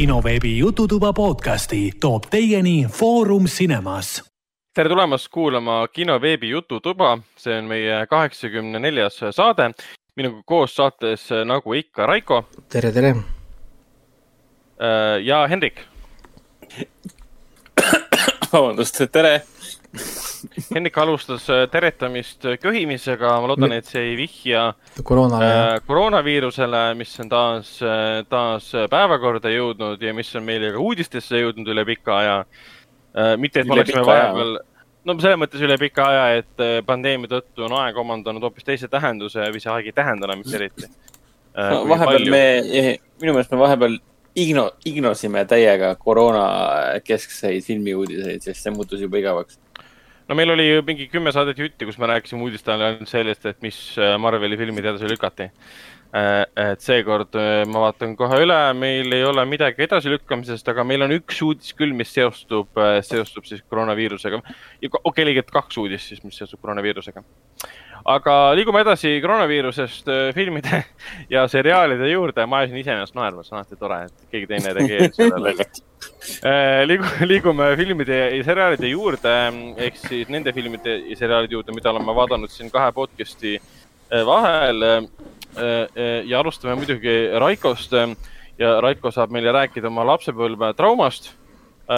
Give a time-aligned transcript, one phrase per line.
[0.00, 4.24] kinoveebi Jututuba podcasti toob teieni Foorum Cinemas.
[4.74, 9.70] tere tulemast kuulama kinoveebi Jututuba, see on meie kaheksakümne neljas saade.
[10.16, 12.44] minuga koos saates nagu ikka Raiko.
[12.68, 13.14] tere, tere.
[15.22, 15.80] ja Hendrik.
[18.52, 19.42] vabandust, tere
[20.74, 24.68] Hendrik alustas äh, teretamist köhimisega, ma loodan, et see ei vihja
[25.06, 30.82] koroonale äh,, koroonaviirusele, mis on taas, äh, taas päevakorda jõudnud ja mis on meile ka
[30.82, 33.34] uudistesse jõudnud üle pika aja äh,.
[33.40, 34.52] mitte, et me oleksime vahepeal,
[35.10, 38.90] no selles mõttes üle pika aja, et äh, pandeemia tõttu on aeg omandanud hoopis teise
[38.92, 41.74] tähenduse või see aeg ei tähenda enam mitte eriti äh,.
[41.74, 42.36] No, vahepeal palju...
[42.36, 42.94] me,
[43.24, 43.98] minu meelest me vahepeal
[44.38, 46.46] igno-, ignosime täiega koroona
[47.02, 49.58] keskseid filmiuudiseid, sest see muutus juba igavaks
[50.30, 53.48] no meil oli ju mingi kümme saadet jutti, kus me rääkisime uudiste ajal ainult sellest,
[53.50, 55.48] et mis äh, Marveli filmid edasi lükati.
[56.14, 61.02] Äh, et seekord äh, ma vaatan kohe üle, meil ei ole midagi edasilükkamisest, aga meil
[61.06, 64.42] on üks uudis küll, mis seostub, seostub siis koroonaviirusega.
[64.42, 67.26] okei okay,, õiget kaks uudist siis, mis seostub koroonaviirusega
[68.08, 70.82] aga liigume edasi koroonaviirusest filmide
[71.34, 72.46] ja seriaalide juurde.
[72.46, 75.54] ma ajasin iseenesest naerma, see on alati tore, et keegi teine reageerib sellele
[76.88, 79.36] liigume, liigume filmide ja seriaalide juurde
[79.88, 83.58] ehk siis nende filmide ja seriaalide juurde, mida oleme vaadanud siin kahe podcast'i
[84.26, 84.82] vahel.
[86.26, 87.92] ja alustame muidugi Raikost
[88.58, 91.32] ja Raiko saab meile rääkida oma lapsepõlve traumast,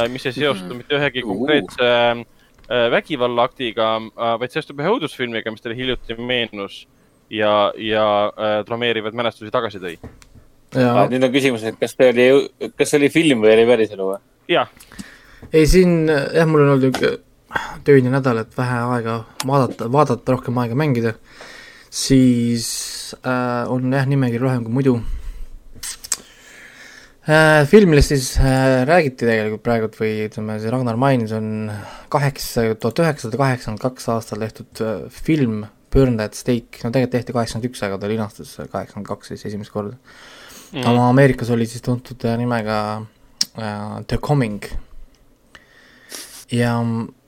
[0.09, 0.77] mis ei seostu mhm.
[0.81, 2.25] mitte ühegi konkreetse uh Äh,
[2.69, 6.83] vägivallaaktiga, äh, vaid seostub ühe õudusfilmiga, mis teile hiljuti meenus
[7.33, 9.97] ja, ja äh, traumeerivaid mälestusi tagasi tõi.
[10.73, 12.29] Ah, nüüd on küsimus, et kas see oli,
[12.79, 14.23] kas see oli film või oli päriselu või?
[14.49, 14.71] jah.
[15.51, 17.19] ei, siin jah, mul on olnud niisugune
[17.85, 21.13] töine nädal, et vähe aega vaadata, vaadata, rohkem aega mängida,
[21.93, 22.71] siis
[23.21, 24.97] äh, on jah, nimekiri rohkem kui muidu
[27.23, 31.71] Äh, filmidest siis äh, räägiti tegelikult praegult või ütleme, see Ragnar mainis, on
[32.11, 35.61] kaheksa, tuhat üheksasada kaheksakümmend kaks aastal tehtud äh, film
[35.95, 39.71] Burn That Steak, no tegelikult tehti kaheksakümmend üks, aga ta linastus kaheksakümmend kaks siis esimest
[39.71, 39.95] korda.
[40.73, 40.89] Mm..
[40.89, 44.67] oma Ameerikas oli siis tuntud nimega uh, The Coming
[46.53, 46.73] ja,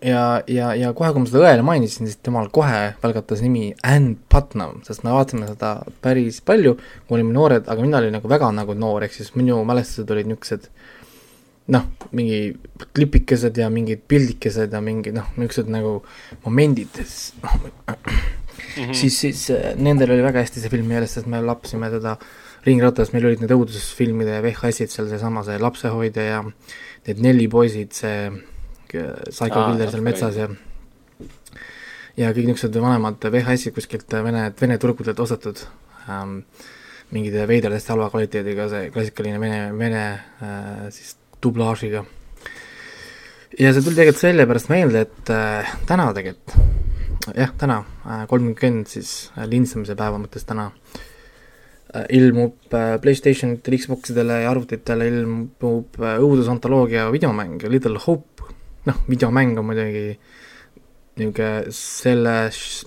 [0.05, 4.15] ja, ja, ja kohe, kui ma seda õele mainisin, siis temal kohe välgatas nimi Ann
[4.31, 6.77] Putnam, sest me vaatasime seda päris palju,
[7.09, 10.31] kui olime noored, aga mina olin nagu väga nagu noor, ehk siis minu mälestused olid
[10.31, 10.69] niisugused
[11.75, 12.41] noh, mingi
[12.93, 15.99] klipikesed ja mingid pildikesed ja mingi noh, niisugused nagu
[16.45, 17.05] momendid,
[17.43, 17.59] noh
[18.77, 18.93] mm -hmm.
[18.93, 22.17] siis, siis äh, nendel oli väga hästi see film meeles, sest me lapsime teda
[22.67, 26.43] ringratas, meil olid need õudusfilmide VHS-id seal, seesama see Lapsehoidja ja
[27.07, 28.31] need Nelli poisid, see
[29.29, 30.49] Psycho Aa, Killer seal metsas ja
[32.17, 35.65] ja kõik niisugused vanemad VHS-id kuskilt Vene, Vene turgudelt ostetud.
[36.09, 36.41] Ähm,,
[37.15, 40.05] mingid veidrad hästi halva kvaliteediga, see klassikaline Vene, Vene
[40.43, 42.05] äh, siis dublaažiga.
[43.59, 46.55] ja see tuli tegelikult sellepärast meelde, et äh, täna tegelikult,
[47.37, 50.71] jah, täna äh,, kolmkümmend siis äh, lindistamise päeva mõttes täna
[51.95, 58.34] äh,, ilmub äh, Playstationitele, Xboxidele ja arvutitele ilmub äh, õudusantoloogia videomäng Little Hope,
[58.89, 60.07] noh, videomäng on muidugi
[61.15, 62.37] niisugune selle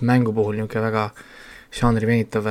[0.04, 1.04] mängu puhul niisugune väga
[1.78, 2.48] žanri venitav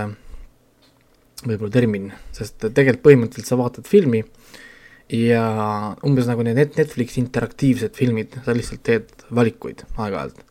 [1.46, 4.24] võib-olla termin, sest tegelikult põhimõtteliselt sa vaatad filmi
[5.14, 5.44] ja
[6.06, 10.42] umbes nagu need Netflixi interaktiivsed filmid, sa lihtsalt teed valikuid aeg-ajalt.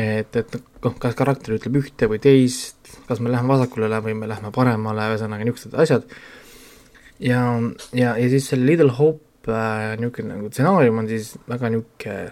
[0.00, 4.28] et, et noh, kas karakter ütleb ühte või teist, kas me läheme vasakule või me
[4.30, 6.06] läheme paremale, ühesõnaga niisugused asjad.
[7.18, 7.40] ja,
[7.92, 12.30] ja, ja siis selle Little Hope äh, niisugune nagu stsenaarium on siis väga niisugune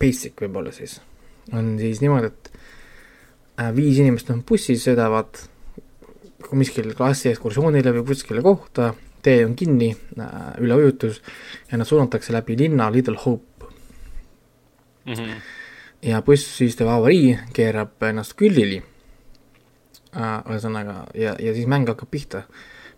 [0.00, 1.00] basic võib-olla siis.
[1.52, 2.50] on siis niimoodi, et
[3.60, 5.42] äh, viis inimest on bussis, sõidavad
[6.46, 9.90] kuskil klassi ekskursioonile või kuskile kohta, tee on kinni
[10.20, 11.22] äh,, üleujutus
[11.70, 13.70] ja nad suunatakse läbi linna Little Hope
[15.04, 15.14] mm.
[15.14, 15.40] -hmm.
[16.02, 18.82] ja buss siis teeb avarii, keerab ennast küljeli
[20.16, 22.42] äh,, ühesõnaga, ja, ja siis mäng hakkab pihta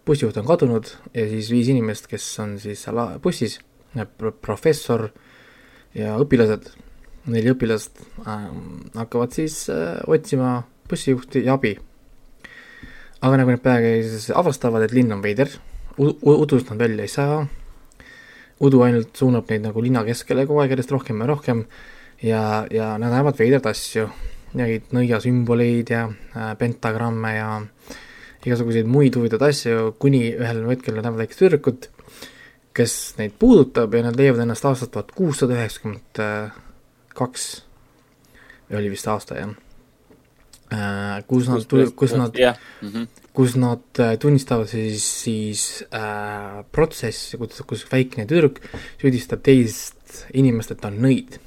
[0.09, 3.59] bussijuht on kadunud ja siis viis inimest, kes on siis seal bussis,
[4.45, 5.09] professor
[5.97, 6.71] ja õpilased,
[7.29, 8.49] neli õpilast äh,
[8.97, 11.77] hakkavad siis äh, otsima bussijuhti ja abi.
[13.21, 15.51] aga nagu nad peagi siis avastavad, et linn on veider,
[15.99, 17.39] udust nad välja ei saa,
[18.65, 21.65] udu ainult suunab neid nagu linna keskele kogu aeg järjest rohkem ja rohkem
[22.23, 24.09] ja, ja nad näevad veidraid asju,
[24.59, 28.05] neid nõiasümboleid ja äh, pentagramme ja äh,
[28.47, 31.89] igasuguseid muid huvitavaid asju, kuni ühel hetkel nad näevad väikest tüdrukut,
[32.77, 36.21] kes neid puudutab ja nad leiavad ennast aastast tuhat kuussada üheksakümmend
[37.19, 37.49] kaks,
[38.75, 39.57] oli vist aasta, jah.
[40.71, 41.65] äh, kus nad,
[41.97, 42.39] kus nad,
[42.85, 43.09] mhm.
[43.35, 48.63] kus nad tunnistavad siis, siis äh, protsessi, kus, kus väikene tüdruk
[49.01, 51.41] süüdistab teist inimest, et ta on nõid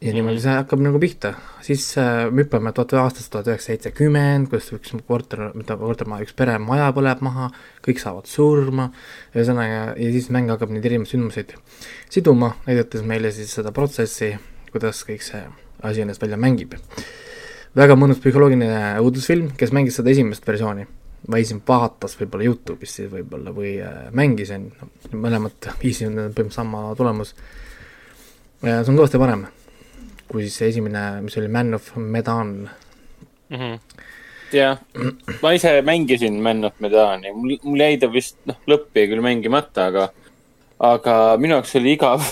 [0.00, 1.32] ja niimoodi see hakkab nagu pihta,
[1.64, 6.36] siis äh, me hüppame tuhat aastast tuhat üheksasada seitsekümmend, kus üks korter, mitte kortermaja, üks
[6.38, 7.48] pere maja põleb maha,
[7.84, 8.88] kõik saavad surma,
[9.34, 11.56] ühesõnaga, ja siis mäng hakkab neid erinevaid sündmuseid
[12.14, 14.36] siduma, näidates meile siis seda protsessi,
[14.70, 15.42] kuidas kõik see
[15.88, 16.78] asi ennast välja mängib.
[17.76, 20.86] väga mõnus psühholoogiline õudusfilm, kes mängis seda esimest versiooni,
[21.26, 24.70] või siin vaatas võib-olla Youtube'is siis võib-olla või äh, mängis, on
[25.10, 27.34] mõlemad viisi on põhimõtteliselt sama tulemus.
[28.62, 29.48] see on kõvasti parem
[30.28, 32.52] kui siis see esimene, mis oli Man of Medan
[33.48, 33.56] mm.
[33.56, 33.78] -hmm.
[34.52, 34.78] jah,
[35.42, 39.24] ma ise mängisin Man of Medani, mul, mul jäi ta vist, noh, lõpp jäi küll
[39.24, 40.08] mängimata, aga,
[40.78, 42.24] aga minu jaoks oli igav,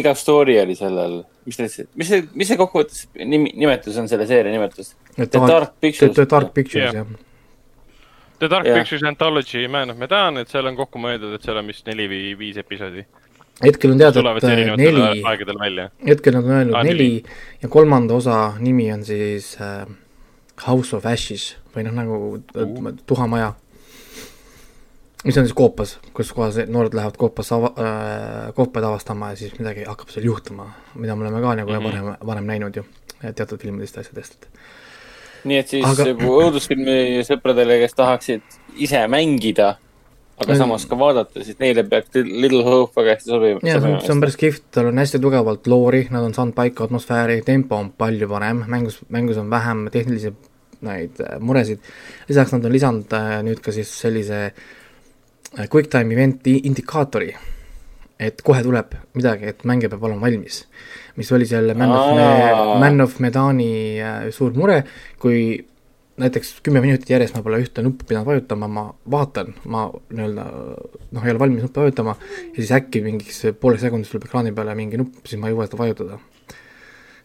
[0.00, 4.26] igav story oli sellel, mis ütles, mis see, mis see kokkuvõttes nimi, nimetus on, selle
[4.26, 4.94] seeria nimetus?
[5.16, 6.14] The Dark Pictures.
[6.14, 7.06] The Dark Pictures, jah ja.
[8.38, 8.76] The Dark yeah.
[8.76, 12.04] Pictures Anthology Man of Medan, et seal on kokku mõeldud, et seal on vist neli
[12.10, 13.06] või viis episoodi
[13.64, 17.10] hetkel on teada, et äh, neli, hetkel nad on öelnud ah, neli
[17.62, 19.86] ja kolmanda osa nimi on siis äh,
[20.66, 22.90] House of Ashes või noh, nagu uh.
[23.08, 23.54] tuhamaja.
[25.24, 29.56] mis on siis koopas, kus kohas noored lähevad koopas ava- äh,, koopaid avastama ja siis
[29.58, 31.84] midagi hakkab seal juhtuma, mida me oleme ka nagu mm -hmm.
[31.84, 32.84] varem, varem näinud ju
[33.34, 34.48] teatud filmidest ja asjadest, et
[35.44, 36.04] nii et siis Aga...
[36.12, 38.42] õudusfilmi sõpradele, kes tahaksid
[38.76, 39.76] ise mängida
[40.36, 40.58] aga mm.
[40.60, 43.62] samas ka vaadata, siis neile peaks Little Hope väga hästi sobima.
[43.64, 47.40] jah, see on päris kihvt, tal on hästi tugevalt loori, nad on saanud paika atmosfääri,
[47.46, 50.34] tempo on palju parem, mängus, mängus on vähem tehnilisi
[50.84, 51.80] neid äh, muresid.
[52.28, 57.30] lisaks nad on lisanud äh, nüüd ka siis sellise äh, quick time event'i indikaatori,
[58.20, 60.64] et kohe tuleb midagi, et mängija peab olema valmis.
[61.16, 63.72] mis oli seal Man of, Man of Medani
[64.36, 64.82] suur mure,
[65.18, 65.64] kui
[66.20, 71.26] näiteks kümme minutit järjest ma pole ühte nuppu pidanud vajutama, ma vaatan, ma nii-öelda noh,
[71.26, 75.00] ei ole valmis nuppu vajutama ja siis äkki mingiks pooleks sekundiks tuleb ekraani peale mingi
[75.00, 76.18] nupp, siis ma ei jõua seda vajutada.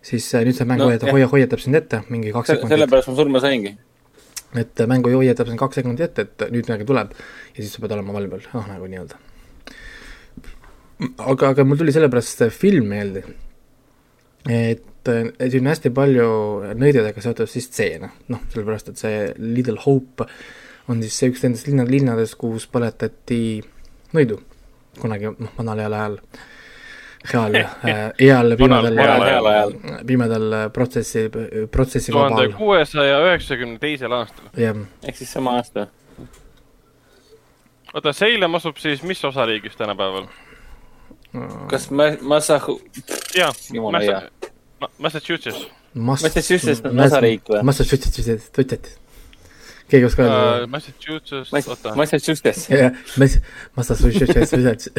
[0.02, 2.76] siis äh, nüüd see mäng no, hoiatab, hoia, hoiatab sind ette mingi kaks sekundit.
[2.76, 3.74] sellepärast ma surma saingi.
[4.60, 7.96] et mäng hoiatab sind kaks sekundit ette, et nüüd midagi tuleb ja siis sa pead
[7.96, 9.22] olema valvel, noh nagu nii-öelda.
[11.32, 13.24] aga, aga mul tuli sellepärast see film meelde,
[14.52, 16.30] et et siin on hästi palju
[16.78, 20.28] nõidadega seotud siis stseene, noh, sellepärast et see Little Hope
[20.92, 23.62] on siis see üks nendest linna, linnadest, kus põletati
[24.16, 24.42] nõidu
[25.00, 26.18] kunagi, noh, vanal heal ajal,
[27.32, 27.58] heal,
[28.26, 29.74] heal pimedal,
[30.08, 31.26] pimedal protsessi,
[31.72, 34.52] protsessi tuhande kuuesaja üheksakümne teisel aastal.
[34.58, 35.88] ehk siis sama aasta.
[37.94, 40.28] oota, Salem asub siis mis osariigis tänapäeval?
[41.72, 42.82] kas ma, Massachu-?
[43.38, 43.52] jaa,
[44.98, 45.68] Massachusetts.
[45.94, 47.64] Massachusetts on osariik või?
[47.68, 48.92] Massachusetts, tutjad.
[49.92, 50.70] keegi oskab öelda uh,?
[50.72, 51.96] Massachusetts, oota.
[52.00, 52.70] Massachusetts.
[52.72, 52.96] jah,
[53.78, 54.90] Massachusetts,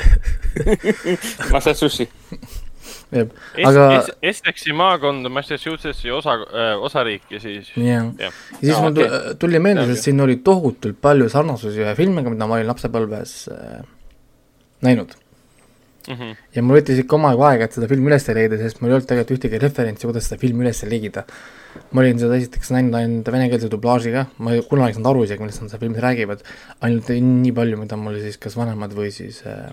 [1.52, 2.10] Massachusetts.
[3.64, 3.86] aga
[4.22, 8.28] Essexi maakond on Massachusettsi osa äh,, osariik ja siis jah ja.
[8.28, 8.30] ja
[8.60, 9.34] siis mul okay.
[9.40, 13.82] tuli meelde, sest siin oli tohutult palju sarnasusi ühe filmiga, mida ma olin lapsepõlves äh,
[14.84, 15.21] näinud
[16.08, 16.14] mm.
[16.14, 16.36] -hmm.
[16.56, 19.08] ja mul võttis ikka omajagu aega, et seda filmi üles leida, sest mul ei olnud
[19.08, 21.24] tegelikult ühtegi referentsi, kuidas seda filmi üles leida.
[21.92, 25.40] ma olin seda esiteks näinud ainult venekeelse dublaažiga, ma ei kunagi ei saanud aru isegi,
[25.40, 26.44] millest nad seal filmis räägivad,
[26.80, 29.72] ainult nii palju, mida mul siis kas vanemad või siis äh,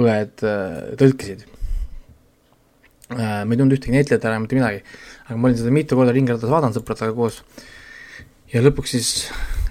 [0.00, 1.46] õed äh, tõlkisid
[3.14, 3.44] äh,.
[3.44, 4.82] ma ei tundnud ühtegi näitlejat ära, mitte midagi,
[5.28, 7.42] aga ma olin seda mitu korda ringratas vaadanud sõpradega koos
[8.50, 9.10] ja lõpuks siis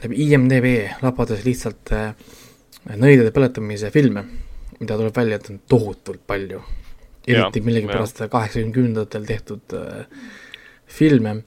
[0.04, 0.68] läbi IMDB
[1.04, 2.14] lapades lihtsalt äh,
[2.96, 4.24] nõidade põletamise filme
[4.80, 6.62] mida tuleb välja, et on tohutult palju.
[7.30, 10.06] eriti millegipärast kaheksakümnendatel tehtud äh,
[10.88, 11.42] filme.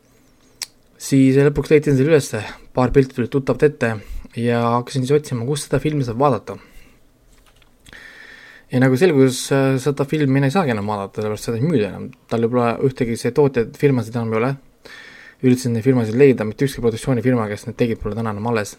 [0.98, 2.42] siis lõpuks leidsin selle ülesse,
[2.74, 3.96] paar pilti tulid tuttavalt ette
[4.38, 6.58] ja hakkasin siis otsima, kus seda filmi saab vaadata.
[8.72, 12.10] ja nagu selgus, äh, seda filmi ei saagi enam vaadata, sellepärast seda ei müüda enam,
[12.28, 14.54] tal võib-olla ühtegi see tootjad, firmasid enam ei ole.
[15.42, 18.76] üritasin neid firmasid leida, mitte ükski produktsioonifirma, kes need tegid, pole täna enam alles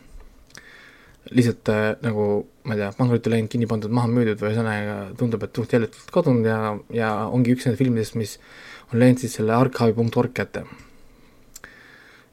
[1.31, 2.27] lihtsalt äh, nagu
[2.67, 5.97] ma ei tea, pankrotti läinud, kinni pandud, maha müüdud või ühesõnaga tundub, et suht jäljelt
[6.13, 6.57] kadunud ja,
[6.95, 8.37] ja ongi üks nendest filmidest, mis
[8.91, 10.65] on läinud siis selle archive.org kätte.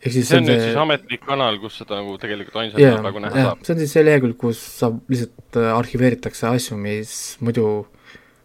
[0.00, 0.68] ehk siis see on nüüd see...
[0.68, 3.64] siis ametlik kanal, kus seda nagu tegelikult ainsana yeah, praegu näha yeah, saab?
[3.66, 7.66] see on siis see lehekülg, kus saab, lihtsalt äh, arhiveeritakse asju, mis muidu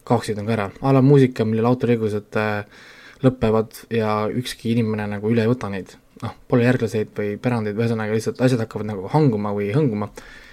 [0.06, 2.82] kaoksid nagu ära, a la muusika, millel autoriõigused äh,
[3.26, 8.16] lõpevad ja ükski inimene nagu üle ei võta neid noh, pole järglaseid või pärandeid, ühesõnaga
[8.16, 10.10] lihtsalt asjad hakkavad nagu hanguma või hõnguma,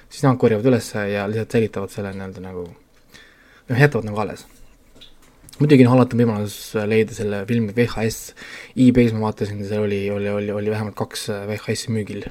[0.08, 4.44] siis nemad korjavad üles ja lihtsalt säilitavad selle nii-öelda nagu noh, jätavad nagu alles.
[5.60, 8.36] muidugi noh, alati on võimalus leida selle filmi VHS,
[8.84, 12.26] e-base ma vaatasin, seal oli, oli, oli, oli vähemalt kaks äh, VHS-i müügil.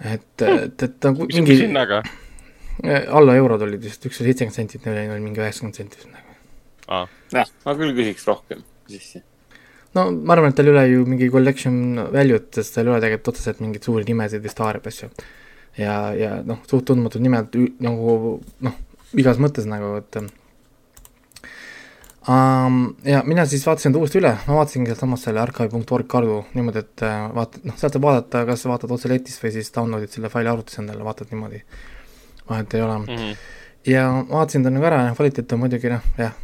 [0.00, 2.02] et, et, et nagu mingi hinnaga?
[3.12, 6.06] alla eurod olid vist, üks oli seitsekümmend senti, teine oli mingi üheksakümmend senti.
[6.88, 9.24] aa, jah, ma küll küsiks rohkem sisse.
[9.96, 11.76] No ma arvan, et tal ei ole ju mingi collection
[12.14, 15.10] value't, sest tal ei ole tegelikult otseselt mingeid suuri nimesid vist haarib asju.
[15.78, 18.76] ja, ja noh, suht tundmatud nimed nagu noh,
[19.18, 20.28] igas mõttes nagu, et um,.
[23.06, 27.06] ja mina siis vaatasin ta uuesti üle, ma vaatasingi sealtsamast selle archive.org kaudu niimoodi, et
[27.06, 30.52] äh, vaata, noh, sealt saab vaadata, kas vaatad otse letist või siis download'id selle faili
[30.52, 31.60] arvutis endale, vaatad niimoodi.
[32.50, 33.10] vahet ei ole mm.
[33.10, 33.30] Mhm.
[33.90, 36.34] ja vaatasin ta nagu ära ja kvaliteet on muidugi noh, jah,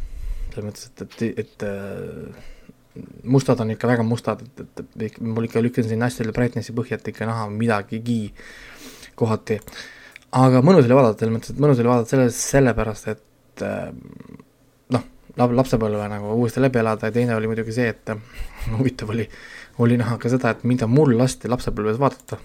[0.51, 2.53] selles mõttes, et, et, et äh,
[3.23, 6.75] mustad on ikka väga mustad, et, et, et mul ikka lükkan sinna hästi selle brightness'i
[6.77, 8.19] põhja, et ikka näha midagigi
[9.17, 9.59] kohati.
[10.37, 13.87] aga mõnus oli vaadata, selles mõttes, et mõnus oli vaadata selles, sellepärast et äh,
[14.95, 18.21] noh, lapsepõlve nagu uuesti läbi elada ja teine oli muidugi see, et äh,
[18.77, 19.27] huvitav oli,
[19.83, 22.41] oli näha ka seda, et mida mul lasti lapsepõlves vaadata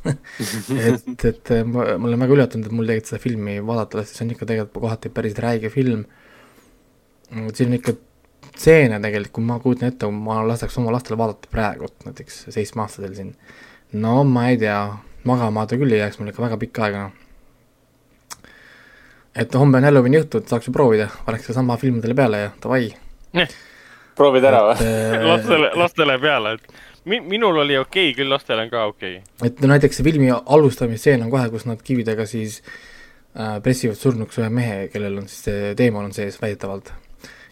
[0.10, 4.16] et, et äh, ma, ma olen väga üllatunud, et mul tegelikult seda filmi vaadata lasti,
[4.16, 6.06] see on ikka tegelikult kohati päris räige film.
[7.30, 7.92] siin on ikka
[8.56, 13.14] stseene tegelikult, kui ma kujutan ette, kui ma laseks oma lastele vaadata praegu, näiteks seitsmeaastasel
[13.16, 13.32] siin.
[13.92, 14.78] no ma ei tea,
[15.28, 18.46] magama ta küll ei jääks mul ikka väga pikka aega, noh.
[19.34, 22.92] et homme on Halloween'i õhtu, et saaks ju proovida, paneks sedasama filmidele peale ja davai.
[24.18, 24.86] proovid ära või?
[24.86, 29.18] et, lastele, lastele peale, et mi-, minul oli okei okay,, küll lastele on ka okei
[29.18, 29.48] okay..
[29.48, 34.40] et no näiteks see filmi alustamisstseen on kohe, kus nad kividega siis äh, pressivad surnuks
[34.42, 36.92] ühe mehe, kellel on siis see teemon on sees väidetavalt.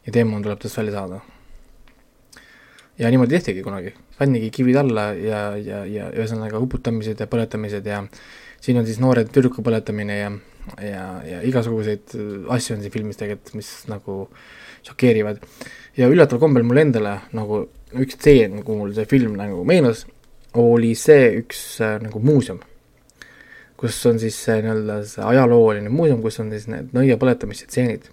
[0.09, 1.21] Ja teemon tuleb tast välja saada.
[2.99, 8.01] ja niimoodi tehtigi kunagi, pannigi kivid alla ja, ja, ja ühesõnaga uputamised ja põletamised ja
[8.61, 10.31] siin on siis noore tüdruku põletamine ja,
[10.83, 14.25] ja, ja igasuguseid äh, asju on siin filmis tegelikult, mis nagu
[14.89, 15.45] šokeerivad.
[16.01, 17.67] ja üllataval kombel mulle endale nagu
[17.99, 20.07] üks stseen, kuhu mul see film nagu meenus,
[20.59, 22.63] oli see üks äh, nagu muuseum,
[23.79, 28.09] kus on siis nii-öelda see ajalooline muuseum, kus on siis need nõia põletamise stseenid,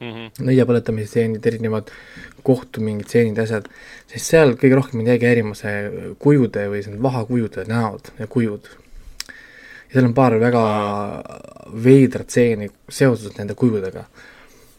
[0.00, 0.46] Mm -hmm.
[0.48, 1.90] nõia põletamise stseenid, erinevad
[2.42, 3.68] kohtu mingid stseenid, asjad,
[4.10, 8.68] siis seal kõige rohkem mind jäigi häirima see kujude või see vahakujude näod ja kujud.
[9.28, 10.64] ja seal on paar väga
[11.84, 14.04] veidrat stseeni seoses nende kujudega.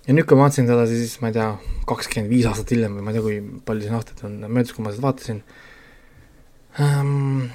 [0.08, 1.50] ja nüüd, kui ma vaatasin seda siis, ma ei tea,
[1.88, 4.84] kakskümmend viis aastat hiljem või ma ei tea, kui palju siin aastaid on möödas, kui
[4.84, 5.44] ma seda vaatasin
[6.80, 7.50] ähm,,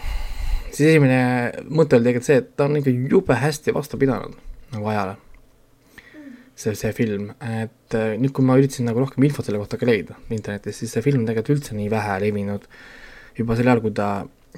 [0.70, 1.20] siis esimene
[1.68, 4.34] mõte oli tegelikult see, et ta on ikka jube hästi vastu pidanud
[4.72, 5.16] nagu ajale.
[6.60, 9.88] see, see film, et äh, nüüd, kui ma üritasin nagu rohkem infot selle kohta ka
[9.88, 12.66] leida internetis, siis see film tegelikult üldse nii vähe levinud.
[13.38, 14.08] juba sel ajal, kui ta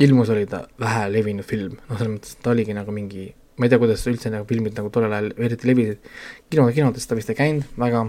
[0.02, 3.28] ilmus, oli ta vähe levinud film, noh, selles mõttes, et ta oligi nagu mingi,
[3.60, 6.12] ma ei tea, kuidas üldse nagu filmid nagu tollel ajal eriti levisid.
[6.50, 8.06] kinode, kinodes ta vist ei käinud väga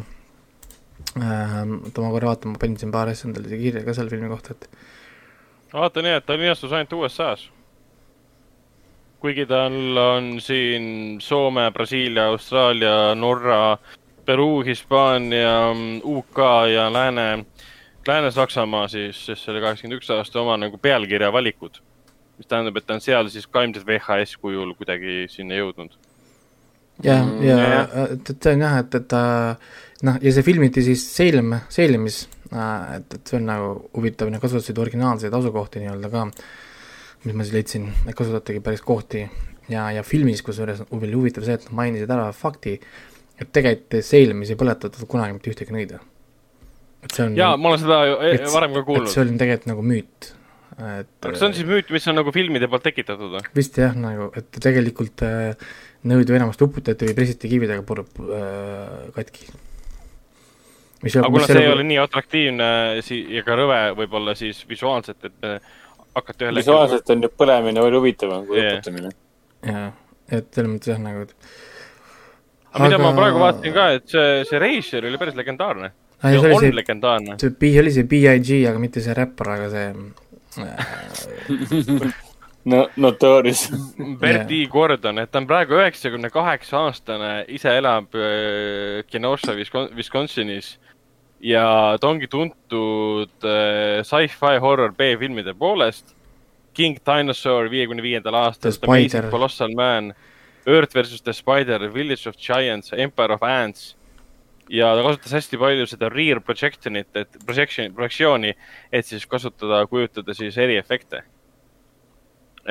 [1.19, 1.79] ähm,.
[1.83, 4.55] oota, ma korra vaatan, ma panin siin paar asja endale kirja ka selle filmi kohta,
[4.57, 4.69] et
[5.73, 7.51] vaata nii, et ta linastus ainult USA-s.
[9.23, 13.77] Kuigi tal on siin Soome, Brasiilia, Austraalia, Norra,
[14.25, 15.71] Peruu, Hispaania,
[16.03, 16.39] UK
[16.73, 17.45] ja Lääne,
[18.07, 21.79] Lääne-Saksamaa siis, siis selle kaheksakümmend üks aasta oma nagu pealkirja valikud.
[22.37, 25.95] mis tähendab, et ta on seal siis ka ilmselt VHS kujul kuidagi sinna jõudnud.
[27.03, 27.95] ja Mm,, ja jah.
[28.03, 29.23] et, et see on jah, et, et ta
[30.03, 34.83] noh, ja see filmiti siis Salem, Salemis, et, et see on nagu huvitav, nad kasutasid
[34.83, 36.27] originaalseid asukohti nii-öelda ka,
[37.23, 39.23] mis ma siis leidsin, et kasutatigi päris kohti
[39.71, 42.75] ja, ja filmis, kusjuures oli huvitav see, et nad mainisid ära fakti,
[43.39, 46.01] et tegelikult Salemis ei põletatud kunagi mitte ühtegi nõida.
[47.03, 49.21] et see on ja ma olen seda ju e- et- varem ka kuulnud see.
[49.23, 50.31] oli tegelikult nagu müüt.
[50.75, 53.43] kas see on siis müüt, mis on nagu filmide poolt tekitatud või?
[53.55, 55.53] vist jah, nagu, et tegelikult äh,
[56.09, 59.47] nõudu enamasti uputati või pressiti kividega pur- äh, katki.
[61.03, 62.67] mis aga kuna see ei ole nii atraktiivne
[63.03, 65.49] si- ja ka rõve võib-olla siis visuaalselt, et
[66.15, 68.73] hakata ühel visuaalselt on ju põlemine palju huvitavam kui Jah.
[68.79, 69.11] uputamine.
[69.65, 69.87] jaa,
[70.29, 71.25] et selles mõttes jah, nagu
[72.73, 75.91] aga mida ma praegu vaatasin ka, et see, see Reisjör oli päris legendaarne.
[76.23, 77.35] Ja see oli on see- legendaarne.
[77.41, 79.87] see B oli see BIG, aga mitte see räppar, aga see
[80.63, 82.13] äh,
[82.71, 83.69] no Notorious.
[84.19, 84.65] Bert E.
[84.71, 89.55] Gordon, et ta on praegu üheksakümne kaheksa aastane, ise elab äh, Kenosha,
[89.97, 90.77] Wisconsinis
[91.43, 91.63] ja
[91.99, 96.15] ta ongi tuntud äh, sci-fi horror B-filmide poolest.
[96.73, 99.29] King Dinosaur viiekümne viiendal aastal, Amazing.
[99.29, 100.13] Colossal Man,
[100.65, 103.95] Earth versus the Spider, Village of Giants, Empire of Ants.
[104.71, 108.53] ja ta kasutas hästi palju seda rear projection'it, et projection, projektsiooni,
[108.95, 111.21] et siis kasutada, kujutada siis eriefekte.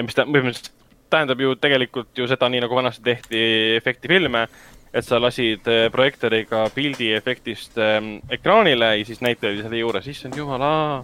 [0.00, 0.72] mis ta põhimõtteliselt
[1.12, 3.42] tähendab ju tegelikult ju seda, nii nagu vanasti tehti
[3.76, 4.46] efektifilme,
[4.92, 10.08] et sa lasid äh, projektooriga pildi efektist ähm, ekraanile ja siis näitleja oli selle juures,
[10.12, 10.98] issand jumal, aa.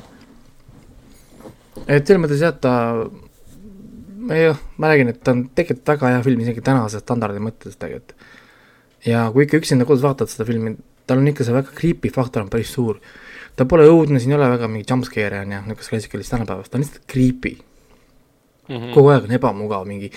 [1.87, 2.75] et selles mõttes jah, ta,
[4.29, 8.29] ma räägin, et ta on tegelikult väga hea film isegi tänase standardi mõttes tegelikult.
[9.07, 10.75] ja kui ikka üksinda kodus vaatad seda filmi,
[11.09, 13.01] tal on ikka see väga creepy faktor on päris suur.
[13.57, 16.77] ta pole õudne, siin ei ole väga mingi jumpscare'e on ju, niisugust klassikalist tänapäevast, ta
[16.79, 17.57] on lihtsalt creepy
[18.69, 18.77] mm.
[18.77, 18.93] -hmm.
[18.95, 20.13] kogu aeg on ebamugav, mingi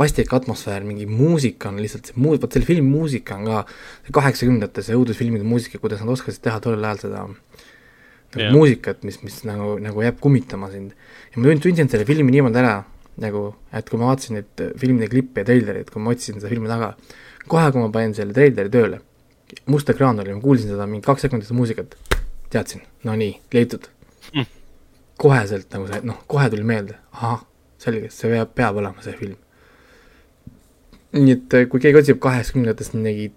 [0.00, 3.64] vastik atmosfäär, mingi muusika on lihtsalt see muu-, vot selle filmi muusika on ka
[4.20, 7.26] kaheksakümnendate see õudusfilmide muusika, kuidas nad oskasid teha tollel ajal seda
[8.30, 8.54] nagu yeah.
[8.54, 10.94] muusikat, mis, mis nagu, nagu jääb kummitama sind.
[11.34, 12.78] ja ma tundsin selle filmi niimoodi ära,
[13.20, 13.44] nagu,
[13.76, 16.94] et kui ma vaatasin neid filmide klippe ja treilereid, kui ma otsisin seda filmi taga,
[17.50, 19.02] kohe, kui ma panin selle treileri tööle,
[19.70, 21.98] must ekraan oli, ma kuulsin seda mingi kaks sekundit muusikat,
[22.54, 23.90] teadsin, no nii, leitud
[24.32, 24.48] mm..
[25.20, 27.42] koheselt nagu see, noh, kohe tuli meelde, ahah,
[27.82, 29.38] selge, see peab, peab olema see film.
[31.16, 33.30] Nii et eh, kui keegi otsib kaheksakümnendatest midagi,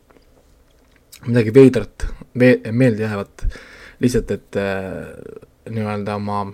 [1.27, 3.45] midagi veidrat, meeldejäävat,
[4.03, 5.13] lihtsalt, et äh,
[5.73, 6.45] nii-öelda oma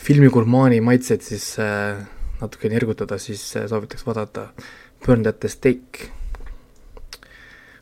[0.00, 2.00] filmigurmaani maitseid siis äh,
[2.40, 4.48] natukene ergutada, siis äh, soovitaks vaadata
[5.04, 6.10] Burn at the Stake.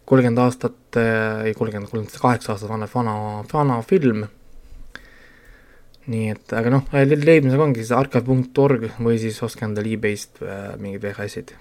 [0.08, 0.96] kolmkümmend aastat,
[1.44, 3.14] ei kolmkümmend, kolmkümmend kaheksa aastat vana, vana,
[3.52, 4.22] vana film
[6.08, 11.04] nii et, aga noh, leidmisega ongi see archive.org või siis ostke endale e-base'ist äh, mingid
[11.04, 11.52] VHS-id.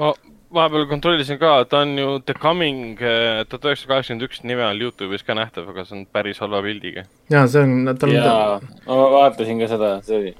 [0.00, 0.12] Ma
[0.52, 4.80] vahepeal kontrollisin ka, ta on ju The Coming äh, tuhat üheksasada kaheksakümmend üks nime all
[4.80, 7.06] Youtube'is ka nähtav, aga see on päris halva pildiga.
[7.32, 8.58] jaa, see on, tal on jaa,
[8.88, 10.34] ma vaatasin ka seda, see oli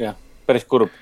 [0.00, 0.18] jah,
[0.48, 0.92] päris kurb.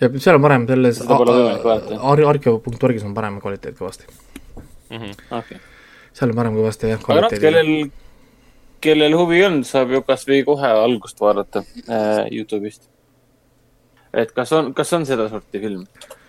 [0.00, 4.98] ja seal on parem, selles ar-, archive.orgis on parem kvaliteet kõvasti mm.
[4.98, 5.16] -hmm.
[5.40, 5.64] Okay.
[6.12, 7.72] seal on parem kõvasti jah, aga noh, kellel
[8.84, 12.88] kellel huvi on, saab ju kasvõi kohe algust vaadata äh, Youtube'ist.
[14.12, 15.84] et kas on, kas on sedasorti film?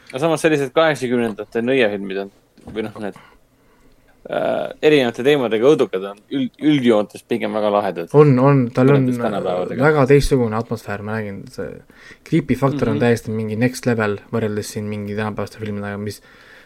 [0.10, 2.32] Aga samas sellised kaheksakümnendate nõiafilmid on
[2.70, 8.12] või noh, need äh, erinevate teemadega õudukad on üld, üldjoontes pigem väga lahedad.
[8.18, 9.08] on, on, tal on
[9.80, 11.72] väga teistsugune atmosfäär, ma räägin, see
[12.28, 12.92] creepy faktor mm -hmm.
[12.92, 13.06] on mhm.
[13.06, 16.22] täiesti mingi next level võrreldes siin mingi tänapäevaste filmidega, mis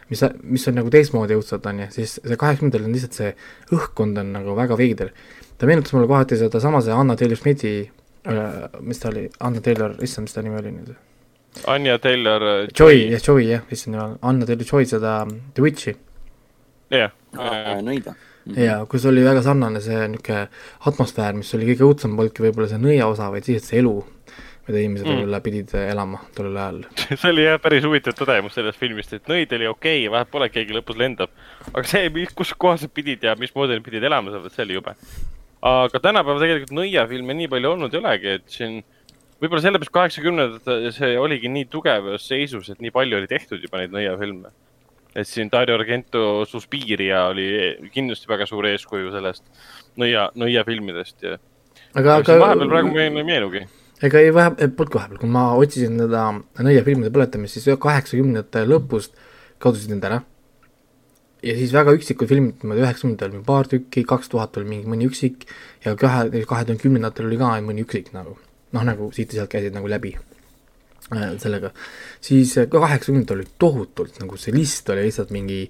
[0.10, 3.36] mis, mis on nagu teistmoodi õudselt, on ju, siis see kaheksakümnendatel on lihtsalt see
[3.72, 5.14] õhkkond on nagu väga veider
[5.58, 7.74] ta meenutas mulle kohati sedasama, see Anna Taylor-Smithi
[8.28, 10.94] äh,, mis ta oli, Anna Taylor, issand, mis ta nimi oli nüüd?
[11.68, 15.16] Anja Taylor äh, Joy, jah, Joy, jah, issand jumal, Anna Taylor-Joy seda
[15.54, 15.96] The Witch'i.
[16.94, 17.82] jah yeah..
[17.86, 18.16] nõida.
[18.60, 20.48] jaa, kus oli väga sarnane see niisugune
[20.90, 23.94] atmosfäär, mis oli kõige õudsem, polnudki võib-olla see nõia osa, vaid lihtsalt see elu,
[24.68, 25.20] mida inimesed mm.
[25.22, 26.82] võib-olla pidid elama tollel ajal
[27.22, 30.50] see oli jah, päris huvitav tõdemus sellest filmist, et nõid oli okei okay,, vahet pole,
[30.54, 31.32] keegi lõpus lendab.
[31.72, 34.98] aga see, kus kohas nad pidid ja mismoodi nad pidid elama, see oli jube
[35.64, 38.82] aga tänapäeval tegelikult nõiafilme nii palju olnud ei olegi, et siin
[39.44, 43.94] võib-olla sellepärast kaheksakümnendatel see oligi nii tugevas seisus, et nii palju oli tehtud juba neid
[43.96, 44.54] nõiafilme.
[45.14, 49.44] et siin Dario Argento Suspiria oli kindlasti väga suur eeskuju sellest
[50.02, 51.38] nõia, nõiafilmidest ja.
[51.94, 52.40] aga, aga.
[52.40, 53.66] vahepeal praegu meile ei meenugi
[54.04, 56.30] ega ei vahe, polnud vahepeal, kui ma otsisin seda
[56.66, 59.20] nõiafilmide põletamist, siis kaheksakümnendate lõpust
[59.64, 60.24] kadusid need ära
[61.44, 65.08] ja siis väga üksikud filmid, niimoodi üheksakümnendatel oli paar tükki, kaks tuhat oli mingi mõni
[65.12, 65.46] üksik
[65.86, 68.38] ja kahe, kahe tuhande kümnendatel oli ka mõni üksik nagu,
[68.74, 71.74] noh nagu siit ja sealt käisid nagu läbi äh, sellega.
[72.22, 75.64] siis ka kaheksakümnendatel oli tohutult, nagu see list oli lihtsalt mingi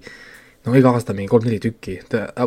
[0.64, 1.98] no iga aasta mingi kolm-neli tükki,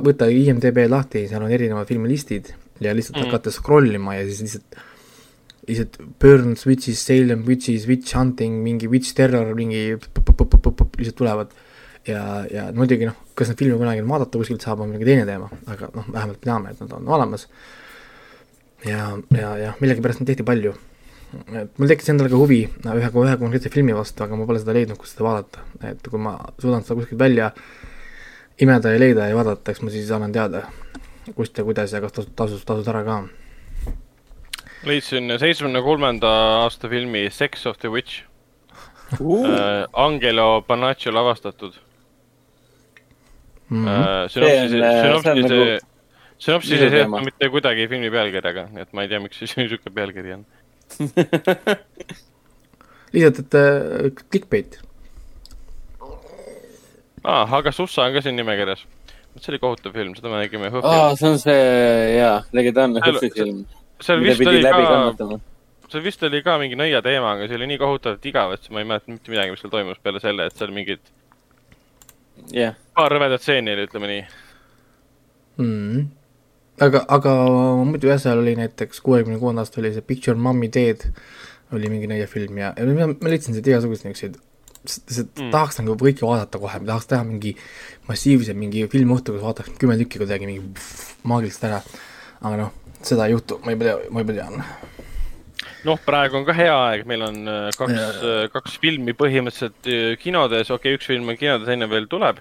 [0.03, 3.29] võta IMDB lahti, seal on erinevad filmilistid ja lihtsalt mm.
[3.29, 4.85] hakata scroll ima ja siis lihtsalt
[5.67, 11.51] lihtsalt Burns, Witches, Salem, Witches, Witch Hunting, mingi Witch Terror, mingi lihtsalt tulevad
[12.07, 15.49] ja, ja muidugi noh, kas neid filme kunagi vaadata kuskilt saab, on mingi teine teema,
[15.67, 17.47] aga noh, vähemalt teame, et nad on olemas.
[18.85, 20.73] Ja, ja, ja millegipärast neid tehti palju.
[21.51, 24.75] et mul tekkis endal ka huvi ühe, ühe konkreetse filmi vastu, aga ma pole seda
[24.77, 27.49] leidnud, kus seda vaadata, et kui ma suudan seda kuskilt välja
[28.63, 30.63] imeda ja leida ja vaadata, eks ma siis annan teada,
[31.35, 33.17] kust ja kuidas ja kas tasud, tasus, tasud ära ka.
[34.87, 38.23] leidsin seitsmekümne kolmanda aasta filmi Sex of the Witch
[39.19, 39.83] uh..
[39.93, 41.73] Angelo Panaccio lavastatud
[43.69, 43.85] mm.
[43.85, 44.29] -hmm.
[44.29, 44.67] sünopsise,
[45.01, 45.96] sünopsise, nagu
[46.37, 49.95] sünopsise ei seosta mitte kuidagi filmi pealkirjaga, nii et ma ei tea, miks see niisugune
[49.95, 50.45] pealkiri on
[53.13, 54.79] lihtsalt, et äh, clickbait.
[57.23, 58.85] aa ah,, aga Sussa on ka siin nimekirjas.
[59.37, 61.59] see oli kohutav film, seda me nägime aa, see on see,
[62.17, 63.61] jaa, legendaarne Hõhvi film.
[64.01, 65.27] seal vist oli ka,
[65.91, 68.83] seal vist oli ka mingi nõia teema, aga see oli nii kohutavalt igav, et ma
[68.83, 71.03] ei mäleta mitte midagi, mis seal toimus peale selle, et seal mingid
[72.53, 72.77] yeah..
[72.97, 74.23] paar rõvedat stseeni oli, ütleme nii
[75.61, 76.07] mm..
[76.83, 77.35] Aga, aga
[77.87, 81.07] muidu jah, seal oli näiteks kuuekümne kuuenda aasta oli see Picture Mommy Dead
[81.75, 84.37] oli mingi nõiafilm ja, ja ma, ma leidsin sealt igasuguseid niisuguseid
[84.87, 85.49] see mm.
[85.53, 87.53] tahaks nagu kõike vaadata kohe, tahaks teha mingi
[88.07, 91.81] massiivse mingi filmiõhtu, kus vaataks kümme tükki kuidagi mingi pff, maagiliselt ära.
[92.41, 94.63] aga noh, seda ei juhtu, ma juba tean, ma juba tean.
[95.87, 100.13] noh, praegu on ka hea aeg, meil on äh, kaks, äh, kaks filmi põhimõtteliselt äh,
[100.21, 102.39] kinodes, okei okay,, üks film on kinodes, teine veel tuleb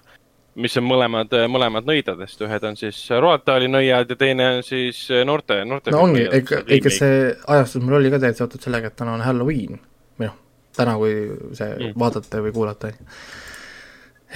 [0.56, 5.58] mis on mõlemad, mõlemad nõidadest, ühed on siis Roataali nõiad ja teine on siis noorte,
[5.68, 7.18] noorte no ongi, ega, ega see
[7.52, 9.80] ajastus mul oli ka tegelikult seotud sellega, et täna on Halloween
[10.16, 10.36] või noh,
[10.76, 11.16] täna, kui
[11.58, 11.96] see mm.
[12.00, 12.92] vaatate või kuulate.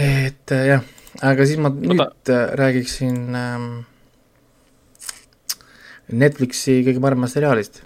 [0.01, 0.85] et jah,
[1.31, 2.43] aga siis ma no, nüüd ta...
[2.61, 3.71] räägiksin ähm,
[6.11, 7.83] Netflixi kõige paremast seriaalist.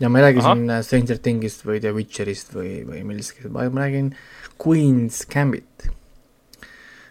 [0.00, 0.56] ja ma ei räägi Aha.
[0.58, 4.10] siin Stranger Thingsist või The Witcherist või, või millestki, ma räägin
[4.58, 5.90] Queen's Gambit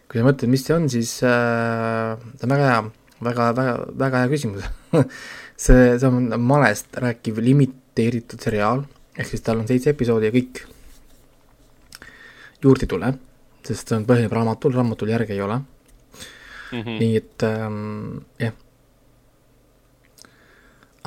[0.10, 2.82] kui sa mõtled, mis see on, siis äh, ta on väga hea,
[3.28, 4.68] väga, väga, väga hea küsimus
[5.66, 10.64] see, see on malest rääkiv limiteeritud seriaal, ehk siis tal on seitse episoodi ja kõik
[12.64, 13.12] juurde ei tule,
[13.68, 16.82] sest see on põhineb raamatul, raamatul järge ei ole mm.
[16.82, 16.98] -hmm.
[17.04, 18.58] nii et ähm, jah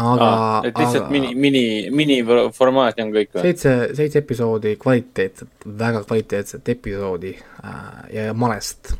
[0.01, 0.65] aga ah,.
[0.65, 3.45] et lihtsalt aga, mini, mini, miniformaat on kõik või?
[3.45, 7.77] seitse, seitse episoodi kvaliteetset, väga kvaliteetset episoodi äh,
[8.17, 8.95] ja malest.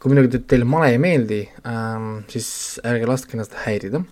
[0.00, 2.48] kui muidugi teile male ei meeldi ähm,, siis
[2.88, 4.02] ärge laske ennast häirida.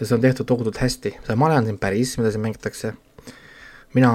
[0.00, 2.94] see on tehtud tohutult hästi, see male on siin päris, mida siin mängitakse.
[3.98, 4.12] mina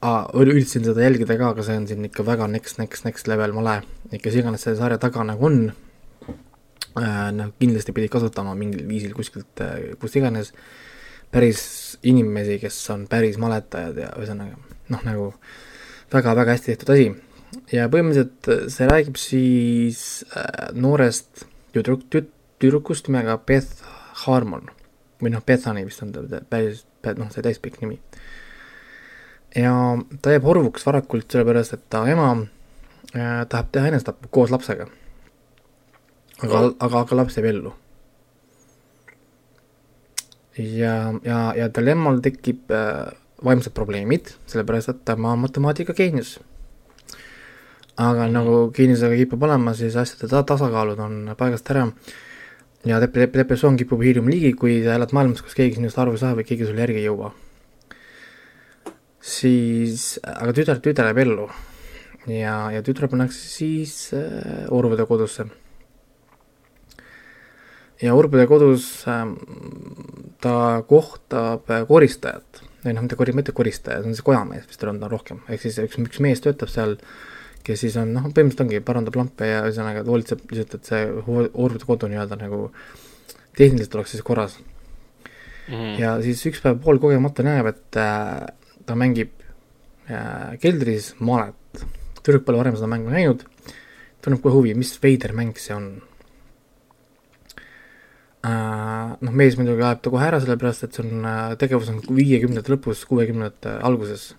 [0.00, 3.58] ah, üritasin seda jälgida ka, aga see on siin ikka väga next, next, next level
[3.58, 3.80] male.
[4.14, 5.64] kes iganes selle sarja taga nagu on
[6.98, 10.52] noh, kindlasti pidid kasutama mingil viisil kuskilt, äh, kust iganes,
[11.30, 11.62] päris
[12.02, 14.58] inimesi, kes on päris maletajad ja ühesõnaga
[14.90, 15.28] noh, nagu
[16.10, 17.08] väga-väga hästi tehtud asi.
[17.72, 20.02] ja põhimõtteliselt äh, see räägib siis
[20.34, 23.86] äh, noorest tüdruk, tüt-, tüdrukust nimega Beth
[24.26, 24.70] Harmon
[25.20, 26.84] või noh, Bethany vist on ta päris,
[27.16, 28.00] noh, see täispikk nimi.
[29.54, 29.74] ja
[30.22, 32.32] ta jääb orvuks varakult sellepärast, et ta ema
[33.14, 34.88] äh, tahab teha enesetappu koos lapsega
[36.44, 37.72] aga, aga, aga laps jääb ellu.
[40.60, 43.12] ja, ja, ja tal emmal tekib äh,
[43.44, 46.38] vaimsed probleemid, sellepärast et tema on matemaatikageenius.
[48.00, 48.32] aga mm.
[48.32, 51.86] nagu geeniusega kipub olema, siis asjade ta tasakaalud on paigast ära
[52.88, 56.16] ja dep-, dep-, depressioon kipub hiilima ligi, kui sa elad maailmas, kus keegi sinust aru
[56.16, 57.32] ei saa või keegi sulle järgi ei jõua.
[59.20, 61.48] siis, aga tütar, tütar jääb ellu
[62.26, 65.48] ja, ja tütar pannakse siis äh, orvude kodusse
[68.02, 69.24] ja Urbide kodus äh,
[70.40, 74.86] ta kohtab äh, koristajat, ei noh, mitte kori-, mitte koristaja, see on see kojamees vist
[74.88, 76.96] on ta rohkem, ehk siis üks, üks mees töötab seal,
[77.66, 81.88] kes siis on noh, põhimõtteliselt ongi, parandab lampe ja ühesõnaga hoolitseb lihtsalt, et see Urbide
[81.88, 82.68] kodu nii-öelda nagu
[83.58, 84.56] tehniliselt oleks siis korras
[85.68, 85.74] mm.
[85.74, 86.00] -hmm.
[86.00, 88.46] ja siis üks päev pool kogemata näeb, et äh,
[88.86, 89.32] ta mängib
[90.08, 91.56] äh, keldris malet.
[92.20, 93.46] tüdruk pole varem seda mängu näinud,
[94.20, 96.02] tunneb kohe huvi, mis veider mäng see on
[98.44, 102.72] noh, mees muidugi ajab ta kohe ära, sellepärast et see on, äh, tegevus on viiekümnendate
[102.72, 104.34] lõpus, kuuekümnendate alguses.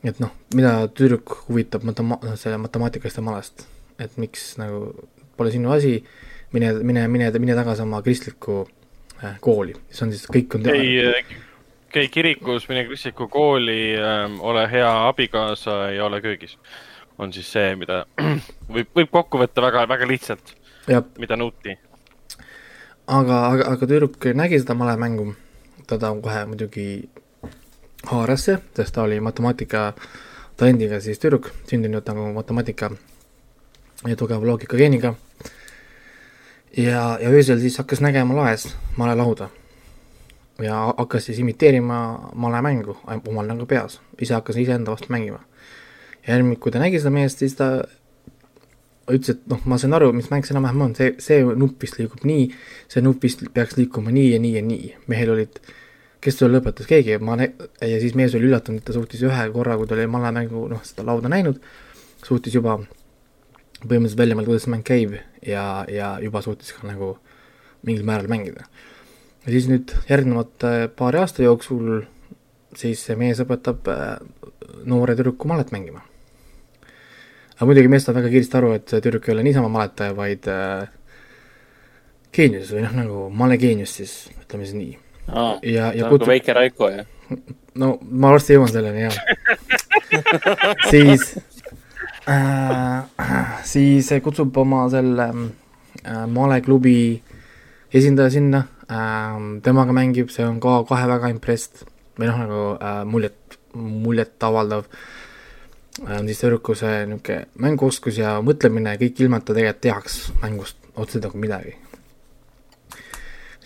[0.00, 3.66] et noh, mida tüdruk huvitab matema-, noh, selle matemaatikast ja malest,
[4.00, 4.94] et miks nagu
[5.36, 5.98] pole sinu asi,
[6.56, 8.62] mine, mine, mine, mine tagasi oma kristlikku
[9.20, 11.36] äh, kooli, see on siis, kõik on äh,
[11.92, 16.56] käi kirikus, mine kristlikku kooli äh,, ole hea abikaasa ja ole köögis.
[17.18, 18.06] on siis see, mida
[18.72, 20.56] võib, võib kokku võtta väga, väga lihtsalt,
[21.20, 21.76] mida nõuti
[23.10, 25.32] aga, aga, aga tüdruk nägi seda malemängu,
[25.90, 26.86] teda kohe muidugi
[28.10, 29.90] haaras see, sest ta oli matemaatika
[30.60, 32.90] talendiga siis tüdruk, sündinud nagu matemaatika
[34.06, 35.14] ja tugeva loogikageeniga.
[36.76, 39.50] ja, ja öösel siis hakkas nägema laes malelauda
[40.62, 42.96] ja hakkas siis imiteerima malemängu
[43.26, 45.40] omal nagu peas, ise hakkas iseenda vastu mängima.
[46.28, 47.82] järgmine, kui ta nägi seda meest, siis ta
[49.08, 51.98] ütles, et noh, ma saan aru, mis mäng see enam-vähem on, see, see nupp vist
[51.98, 52.48] liigub nii,
[52.90, 54.94] see nupp vist peaks liikuma nii ja nii ja nii.
[55.10, 55.60] mehel olid,
[56.20, 59.46] kes sulle lõpetas, keegi, ma ne-, ja siis mees oli üllatunud, et ta suutis ühe
[59.54, 61.58] korra, kui ta oli malemängu, noh, seda lauda näinud,
[62.26, 62.76] suutis juba
[63.80, 67.14] põhimõtteliselt välja mõelda, kuidas see mäng käib ja, ja juba suutis ka nagu
[67.86, 68.66] mingil määral mängida.
[69.46, 72.02] ja siis nüüd järgnevate paari aasta jooksul
[72.76, 74.18] siis see mees õpetab äh,
[74.84, 76.04] noore tüdruku malet mängima
[77.60, 80.46] aga muidugi mees saab väga kiiresti aru, et see tüdruk ei ole niisama maletaja, vaid
[80.48, 80.86] äh,
[82.32, 84.14] geenius või noh, nagu malegeenius siis,
[84.46, 84.94] ütleme siis nii.
[85.28, 86.30] ja, ja nagu kutsub...
[86.32, 87.04] väike Raiko, jah?
[87.76, 89.14] no ma varsti jõuan selleni, jah
[90.90, 91.36] siis
[92.24, 93.28] äh,,
[93.68, 96.96] siis kutsub oma selle äh, maleklubi
[97.92, 99.36] esindaja sinna äh,,
[99.68, 101.84] temaga mängib, see on ka kohe väga impressed
[102.16, 105.19] või noh, nagu äh, muljet muljetavaldav on siis
[105.98, 111.38] tüdruku see niisugune mänguoskus ja mõtlemine kõik ilma, et ta tegelikult teaks mängust otseselt nagu
[111.38, 111.76] midagi.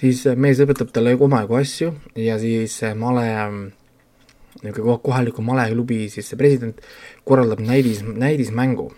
[0.01, 3.27] siis mees õpetab talle omajagu asju ja siis male,
[4.63, 6.81] niisugune kohaliku maleklubi siis president
[7.25, 8.93] korraldab näidis, näidismängu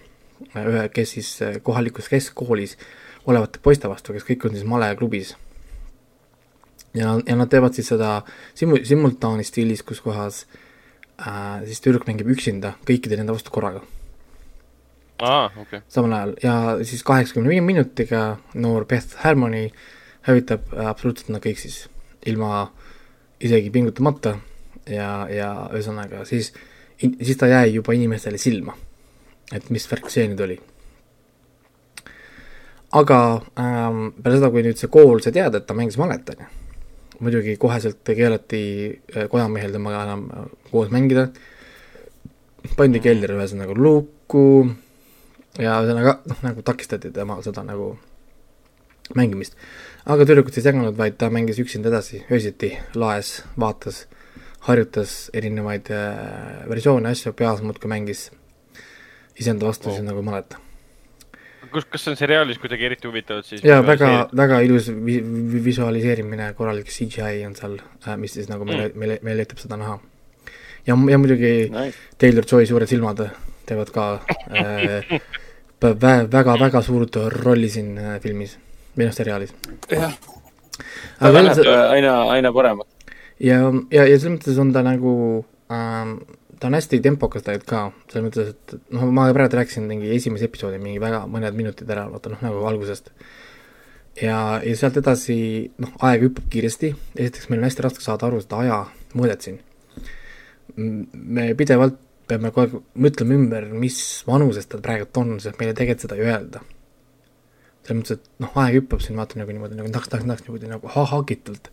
[0.56, 2.76] ühe, kes siis kohalikus keskkoolis
[3.26, 5.34] olevate poiste vastu, kes kõik on siis maleklubis
[6.94, 8.22] ja, ja nad teevad siis seda
[8.54, 10.65] simu-, simultaani stiilis, kus kohas äh,
[11.18, 13.82] siis tüdruk mängib üksinda kõikide nende vastu korraga.
[15.18, 15.80] aa, okei okay..
[15.88, 18.24] samal ajal ja siis kaheksakümne viie minutiga
[18.54, 19.70] noor Beth Harmony
[20.28, 21.86] hävitab absoluutselt nad kõik siis,
[22.26, 22.66] ilma
[23.40, 24.36] isegi pingutamata
[24.90, 26.52] ja, ja ühesõnaga siis,
[26.98, 28.76] siis ta jäi juba inimestele silma.
[29.52, 30.60] et mis värk see nüüd oli
[32.92, 33.18] aga
[33.58, 36.48] ähm, peale seda, kui nüüd see kool sai teada, et ta mängis malet, on ju,
[37.20, 38.62] muidugi koheselt keelati
[39.14, 41.28] äh, kodamehel temaga enam äh, koos mängida,
[42.76, 44.44] pandi kelder ühesõnaga lukku
[45.62, 47.94] ja ühesõnaga noh, nagu takistati tema seda nagu
[49.16, 49.56] mängimist.
[50.04, 54.04] aga tüdrukut ei seganud, vaid ta mängis üksinda edasi, öösiti laes, vaatas,
[54.68, 58.28] harjutas erinevaid äh, versioone, asju peas muudkui mängis
[59.36, 60.00] iseenda vastu oh.
[60.04, 60.65] nagu maleta
[61.72, 63.62] kus, kas see on seriaalis kuidagi eriti huvitavad siis?
[63.64, 68.66] jaa, väga, väga ilus vi-, vi visualiseerimine, korralik CGI on seal, äh, mis siis nagu
[68.68, 69.98] meile mm., meile, meile aitab seda näha.
[70.86, 71.98] ja, ja muidugi nice.
[72.18, 73.24] Taylor Joy suured silmad
[73.66, 74.06] teevad ka
[74.50, 75.18] äh,
[76.06, 78.56] väga, väga suurt rolli siin äh, filmis,
[78.96, 79.54] või noh, seriaalis.
[79.90, 80.16] jah,
[81.20, 83.12] ta läheb aina, aina paremaks.
[83.40, 85.14] ja, ja, ja selles mõttes on ta nagu
[85.72, 86.18] ähm,
[86.60, 90.48] ta on hästi tempokas tegelikult ka, selles mõttes, et noh, ma praegu rääkisin mingi esimese
[90.48, 93.10] episoodi mingi väga mõned minutid ära, vaata noh, nagu algusest.
[94.22, 95.36] ja, ja sealt edasi,
[95.82, 99.60] noh, aeg hüppab kiiresti, esiteks meil on hästi raske saada aru seda ajamõõdet siin.
[100.76, 106.08] me pidevalt peame kogu aeg mõtlema ümber, mis vanuses ta praegult on, sest meile tegelikult
[106.08, 106.64] seda ei öelda.
[107.86, 111.04] selles mõttes, et noh, aeg hüppab siin, vaata nagu niimoodi nagu naks niimoodi nagu ha
[111.12, 111.70] hagitult.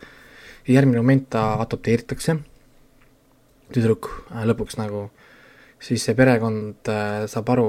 [0.68, 2.42] järgmine moment ta adopteeritakse
[3.74, 5.08] tüdruk äh, lõpuks nagu,
[5.84, 7.68] siis see perekond äh, saab aru,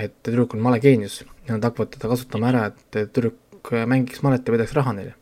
[0.00, 4.24] et tüdruk on male geenius ja nad hakkavad teda kasutama ära, et tüdruk äh, mängiks
[4.26, 5.14] malet ja võidaks raha neile.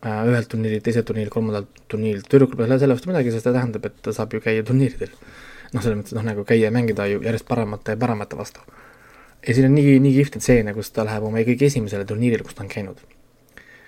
[0.00, 4.02] ühelt turniirilt, teiselt turniirilt, kolmandalt turniirilt, tüdrukul pole selle vastu midagi, sest see tähendab, et
[4.04, 5.12] ta saab ju käia turniiridel.
[5.70, 8.60] noh, selles mõttes noh, nagu käia ja mängida ju järjest paremate ja paremate vastu.
[9.46, 12.58] ja siin on nii, nii kihvt stseene, kus ta läheb oma kõige esimesele turniirile, kus
[12.58, 13.00] ta on käinud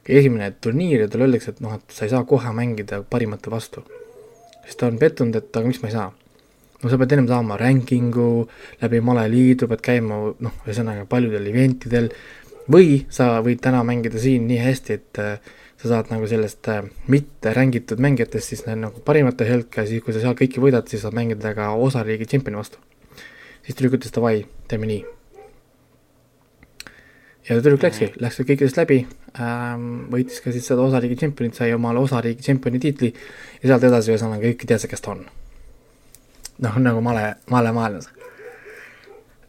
[0.08, 3.84] esimene turniir ja talle öeldakse, et noh, et sa ei saa kohe mängida parimate vastu.
[4.64, 6.12] siis ta on pettunud, et aga miks ma ei saa.
[6.82, 8.48] no sa pead ennem saama ranking'u,
[8.82, 12.10] läbi male liidu pead käima noh, ühesõnaga paljudel eventidel
[12.70, 15.38] või sa võid täna mängida siin nii hästi, et äh,
[15.82, 20.14] sa saad nagu sellest äh, mitte rängitud mängijatest siis nagu parimate hulka ja siis, kui
[20.14, 22.78] sa seal kõiki võidad, siis saad mängida ka osariigi tšempioni vastu.
[23.62, 25.02] siis tüdruk ütles davai, teeme nii
[27.48, 29.04] ja tüdruk läkski, läks kõikidest läbi
[29.40, 33.12] ähm,, võitis ka siis seda osariigi tšempionit, sai omale osariigi tšempioni tiitli
[33.62, 35.24] ja sealt edasi ühesõnaga kõik teadsid, kes ta on.
[36.62, 38.10] noh, nagu male, male maailmas.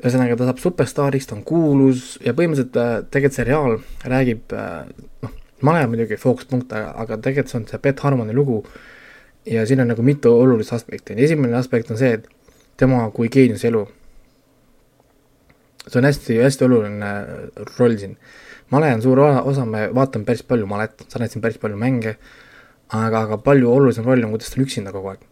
[0.04, 3.80] ühesõnaga, ta saab superstaariks, ta on kuulus ja põhimõtteliselt äh, tegelikult seriaal
[4.16, 4.86] räägib äh,
[5.26, 8.64] noh, male on muidugi fookuspunkt, aga tegelikult see on see Beth Harmoni lugu
[9.48, 12.30] ja siin on nagu mitu olulist aspekti, esimene aspekt on see, et
[12.80, 13.84] tema kui geeniuse elu
[15.88, 17.12] see on hästi, hästi oluline
[17.78, 18.18] roll siin.
[18.72, 22.16] Male on suur osa, me vaatame päris palju malet, sa näed siin päris palju mänge,
[22.90, 25.30] aga, aga palju olulisem roll on, kuidas ta on üksinda kogu aeg.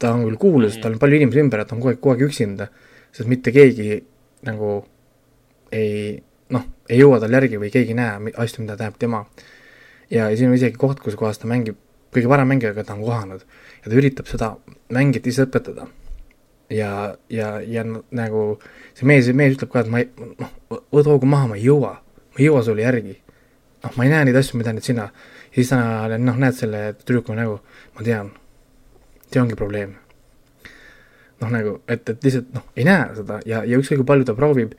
[0.00, 2.16] ta on küll kuulus, tal on palju inimesi ümber, et ta on kogu aeg, kogu
[2.16, 2.68] aeg üksinda,
[3.14, 4.02] sest mitte keegi
[4.48, 4.76] nagu
[5.72, 6.22] ei
[6.54, 9.24] noh, ei jõua tal järgi või keegi ei näe asju, mida teeb tema.
[10.10, 11.78] ja, ja siin on isegi koht, kus kohas ta mängib
[12.14, 14.54] kõige parem mängija, keda ta on kohanud ja ta üritab seda
[14.94, 15.88] mängijat ise õpetada
[16.70, 18.44] ja, ja, ja nagu
[18.94, 20.08] see mees, mees ütleb ka, et ma ei,
[20.40, 20.54] noh,
[20.94, 23.18] võta hoogu maha, ma ei jõua, ma ei jõua sulle järgi.
[23.84, 25.10] noh, ma ei näe neid asju, mida nüüd sina,
[25.50, 27.58] ja siis sa noh, näed selle tüdruku nägu,
[27.96, 28.32] ma tean,
[29.30, 29.96] see ongi probleem.
[31.42, 34.36] noh, nagu, et, et lihtsalt noh, ei näe seda ja, ja ükskõik kui palju ta
[34.38, 34.76] proovib,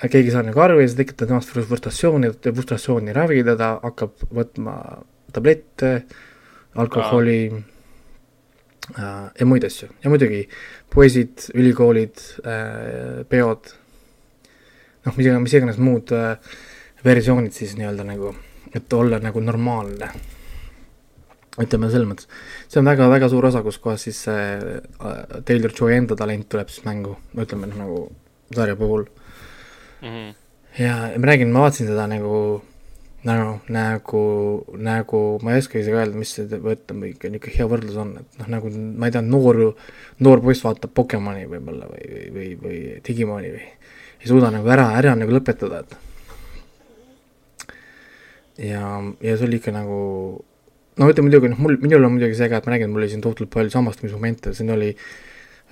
[0.00, 4.78] keegi ei saa nagu aru ja see tekitab temast frustratsiooni, frustratsiooni ravida, ta hakkab võtma
[5.30, 5.92] tablette,
[6.80, 7.79] alkoholi ah Äh,
[8.98, 10.42] ja muid asju ja muidugi
[10.90, 13.70] poisid, ülikoolid, äh, peod,
[15.06, 16.34] noh, mis iganes, mis iganes muud äh,
[17.04, 18.34] versioonid siis nii-öelda nagu,
[18.74, 20.10] et olla nagu normaalne.
[21.60, 22.28] ütleme selles mõttes,
[22.70, 24.80] see on väga-väga suur osa, kus kohas siis see
[25.44, 27.98] Taylor Joy enda talent tuleb siis mängu, ütleme noh, nagu
[28.54, 29.04] sarja puhul
[30.00, 30.08] mm.
[30.08, 30.34] -hmm.
[30.78, 32.62] ja ma räägin, ma vaatasin seda nagu,
[33.28, 34.22] nagu nagu,
[34.80, 38.48] nagu ma ei oska isegi öelda, mis see võtta, niisugune hea võrdlus on, et noh,
[38.54, 39.58] nagu ma ei tea, noor,
[40.24, 43.66] noor poiss vaatab Pokemoni võib-olla või, või, või, või Digimoni või
[44.20, 45.90] ei suuda nagu ära, ära nagu lõpetada, et
[48.70, 48.84] ja,
[49.20, 49.98] ja see oli ikka nagu
[51.00, 53.12] no ütleme muidugi, noh mul, minul on muidugi see ka, et ma räägin, mul oli
[53.12, 54.94] siin tohutult palju samastamismomente, siin oli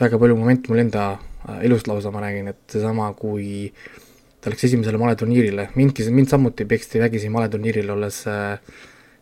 [0.00, 4.07] väga palju momente mul enda äh, elust lausa, ma räägin, et seesama, kui äh,
[4.48, 8.56] ta läks esimesele maleturniirile, mindki, mind samuti peksti vägisi maleturniiril, olles äh,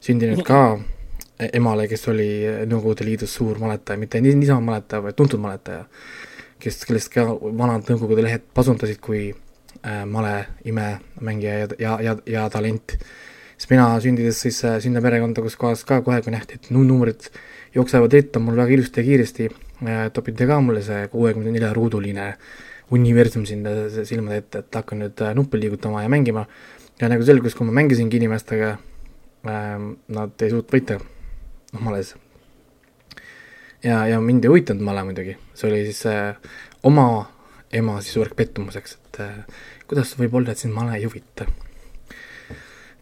[0.05, 0.61] sündinud ka
[1.59, 2.29] emale, kes oli
[2.71, 5.83] Nõukogude Liidus suur maletaja, mitte niisama maletaja, vaid tuntud maletaja,
[6.63, 10.37] kes, kellest ka vanad Nõukogude lehed pasundasid kui äh, male
[10.71, 12.97] imemängija ja, ja, ja, ja talent.
[13.57, 17.33] siis mina sündides siis äh, sinna perekonda, kus kohas ka kohe, kui nähti, et numbrid
[17.75, 22.31] jooksevad ette mul väga ilusti ja kiiresti äh,, topiti ka mulle see kuuekümne nelja ruuduline
[22.31, 26.47] äh, universum sinna silmade ette, et hakkan nüüd äh, nuppe liigutama ja mängima.
[27.01, 29.75] ja nagu selgus, kui ma mängisingi inimestega äh,,
[30.09, 31.01] nad ei suutnud võita,
[31.81, 32.15] males.
[33.83, 36.39] ja, ja mind ei huvitanud male muidugi, see oli siis äh,
[36.87, 37.27] oma
[37.75, 41.49] ema siis suureks pettumuseks, et äh, kuidas võib olla, et sind male ei huvita.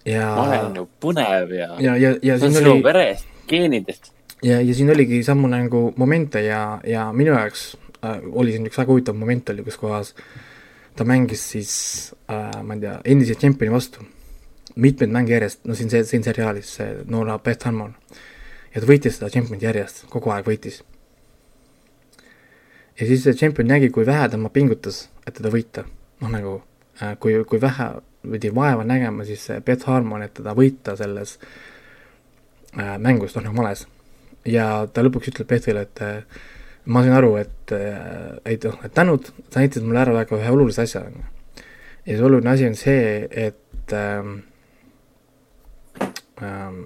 [0.09, 2.89] ja male on ju põnev ja, ja, ja, ja see on sinu oli...
[2.89, 4.13] verest, geenidest.
[4.43, 7.75] ja, ja siin oligi samu nagu momente ja, ja minu jaoks
[8.33, 10.15] oli siin üks väga huvitav moment oli, kus kohas
[10.97, 11.73] ta mängis siis
[12.31, 14.05] äh,, ma ei tea, endise tšempioni vastu
[14.75, 17.95] mitmeid mänge järjest, no siin see, siin seriaalis see noore Beth Harmon.
[18.75, 20.81] ja ta võitis seda tšempionit järjest, kogu aeg võitis.
[22.99, 25.85] ja siis see tšempion nägi, kui vähe tema pingutas, et teda võita.
[26.21, 26.57] noh, nagu
[27.03, 27.91] äh, kui, kui vähe
[28.25, 31.39] pidi vaeva nägema siis Beth Harmon, et teda võita selles
[32.79, 33.87] äh, mängus, noh nagu males.
[34.45, 36.43] ja ta lõpuks ütleb Bethile, et äh,
[36.85, 40.51] ma sain aru, et äh, ei noh, et tänud, sa näitasid mulle ära väga ühe
[40.53, 41.63] olulise asja, on ju.
[42.05, 44.35] ja see oluline asi on see, et ähm,
[46.43, 46.83] ähm,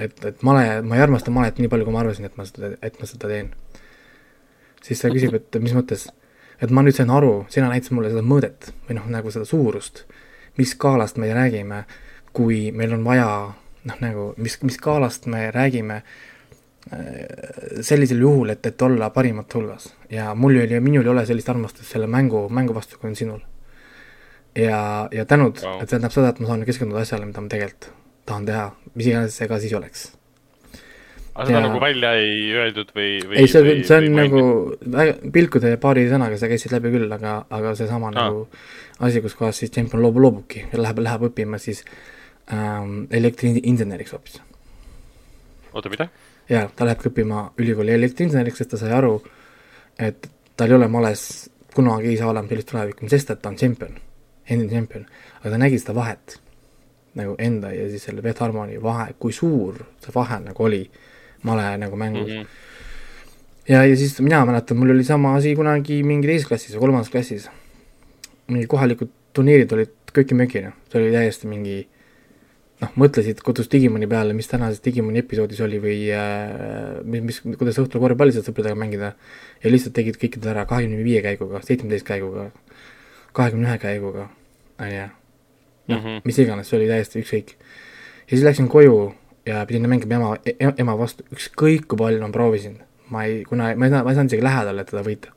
[0.00, 2.72] et, et male, ma ei armasta malet nii palju, kui ma arvasin, et ma seda,
[2.82, 3.52] et ma seda teen.
[4.82, 6.08] siis ta küsib, et mis mõttes,
[6.58, 10.06] et ma nüüd sain aru, sina näitasid mulle seda mõõdet või noh, nagu seda suurust,
[10.58, 11.84] mis skaalast me räägime,
[12.34, 13.30] kui meil on vaja
[13.86, 16.29] noh, nagu mis, mis skaalast me räägime äh,
[17.84, 21.92] sellisel juhul, et, et olla parimate hulgas ja mul oli, minul ei ole sellist armastust
[21.92, 23.40] selle mängu, mängu vastu, kui on sinul.
[24.56, 27.52] ja, ja tänud wow., et see tähendab seda, et ma saan keskenduda asjale, mida ma
[27.52, 27.92] tegelikult
[28.30, 28.64] tahan teha,
[28.94, 30.06] mis iganes see ka siis oleks.
[31.34, 31.66] aga seda ja...
[31.68, 33.36] nagu välja ei öeldud või, või?
[33.42, 34.42] ei, see, see on nagu
[34.96, 38.16] väga, pilkude ja paari sõnaga sa käisid läbi küll, aga, aga seesama ah.
[38.16, 38.46] nagu
[39.00, 41.84] asi, kus kohas siis tšempion loobub, loobubki ja läheb, läheb õppima siis
[42.52, 44.40] ähm, elektriinseneriks hoopis.
[45.72, 46.10] oota, mida?
[46.50, 49.16] Jaa, ta lähebki õppima ülikooli elektriinseneriks, sest ta sai aru,
[49.98, 51.24] et tal ei ole males
[51.74, 53.98] kunagi ei saa olema sellist tulevikku, sest et ta on tšempion,
[54.50, 55.04] endine tšempion,
[55.40, 56.40] aga ta nägi seda vahet
[57.18, 60.84] nagu enda ja siis selle Beth Harmoni vahe, kui suur see vahe nagu oli
[61.46, 62.42] male nagu mängus mm.
[62.42, 62.46] -hmm.
[63.68, 67.10] ja, ja siis mina mäletan, mul oli sama asi kunagi mingi teises klassis või kolmandas
[67.10, 67.48] klassis.
[68.48, 71.88] mingi kohalikud turniirid olid köki-möki, noh, see oli täiesti mingi
[72.80, 77.78] noh, mõtlesid kodus Digimoni peale, mis tänases Digimoni episoodis oli või äh, mis, mis, kuidas
[77.82, 79.12] õhtul korvpalli saad sõpradega mängida
[79.62, 82.48] ja lihtsalt tegid kõikidel ära kahekümne viie käiguga, seitsmeteist käiguga,
[83.36, 84.28] kahekümne ühe käiguga,
[84.80, 85.08] on ju.
[85.92, 86.22] noh, mhm.
[86.28, 87.56] mis iganes, see oli täiesti ükskõik.
[87.56, 89.10] ja siis läksin koju
[89.48, 93.74] ja pidin mängima ema, e-, ema vastu, ükskõik kui palju ma proovisin, ma ei, kuna
[93.76, 95.36] ma ei saa, ma ei saanud isegi lähedale teda võita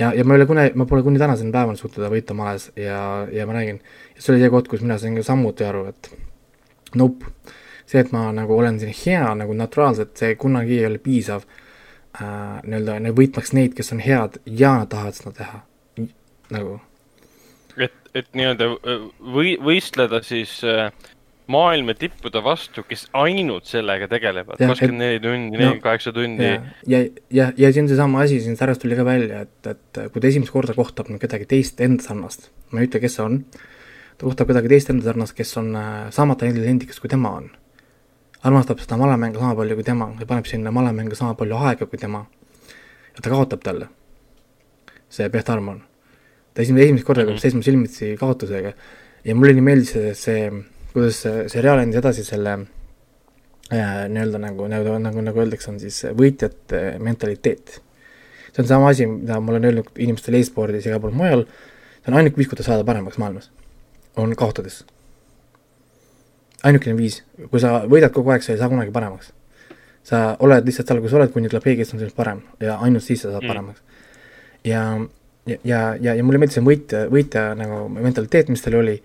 [0.00, 2.70] ja, ja ma ei ole kuni, ma pole kuni tänaseni päevani suutnud teda võita males
[2.78, 3.00] ja,
[3.32, 3.80] ja ma räägin,
[4.16, 6.10] see oli see koht, kus mina sain ka samuti aru, et
[6.98, 7.32] nope,
[7.84, 12.60] see, et ma nagu olen siin hea nagu naturaalselt, see kunagi ei ole piisav äh,
[12.64, 15.62] nii-öelda nagu võitmaks neid, kes on head ja nad tahavad seda teha,
[16.56, 16.78] nagu.
[17.76, 18.72] et, et nii-öelda
[19.36, 20.88] või võistleda siis äh,
[21.50, 26.46] maailma tippude vastu, kes ainult sellega tegelevad, kakskümmend neli tundi, nelikümmend kaheksa tundi.
[26.46, 27.00] ja,
[27.34, 30.54] ja, ja, on seesama asi, siin särast tuli ka välja, et, et kui ta esimest
[30.54, 33.40] korda kohtab nüüd kedagi teist enda sarnast, ma ei ütle, kes see on,
[34.16, 37.50] ta kohtab kedagi teist enda sarnast, kes on äh, saamata intelligendikas, kui tema on.
[38.40, 41.98] armastab seda malemängu sama palju kui tema ja paneb sinna malemängu sama palju aega kui
[42.00, 42.24] tema.
[43.16, 43.90] ja ta kaotab talle,
[45.08, 45.82] see Beth Harmon.
[46.54, 47.42] ta esimene, esimest korda peab mm -hmm.
[47.42, 48.72] seisma silmitsi kaotusega
[49.24, 50.50] ja mulle nii meeldis see, see
[50.92, 52.56] kuidas see seriaal andis edasi selle
[53.72, 57.80] äh, nii-öelda nagu, nagu, nagu, nagu öeldakse, on siis võitjate mentaliteet.
[58.50, 61.44] see on sama asi, mida ma olen öelnud inimestele e-spordis ja igal pool mujal,
[62.00, 63.50] see on ainuke viis, kuidas saada paremaks maailmas,
[64.16, 64.84] on kaotades.
[66.62, 69.32] ainukene viis, kui sa võidad kogu aeg, sa ei saa kunagi paremaks.
[70.02, 72.78] sa oled lihtsalt seal, kus sa oled, kuni tuleb keegi, kes on sinust parem ja
[72.82, 73.48] ainult siis sa saad mm.
[73.48, 73.82] paremaks.
[74.64, 74.82] ja,
[75.46, 78.96] ja, ja, ja, ja mulle meeldis see võitja, võitja nagu mentaliteet, mis tal oli,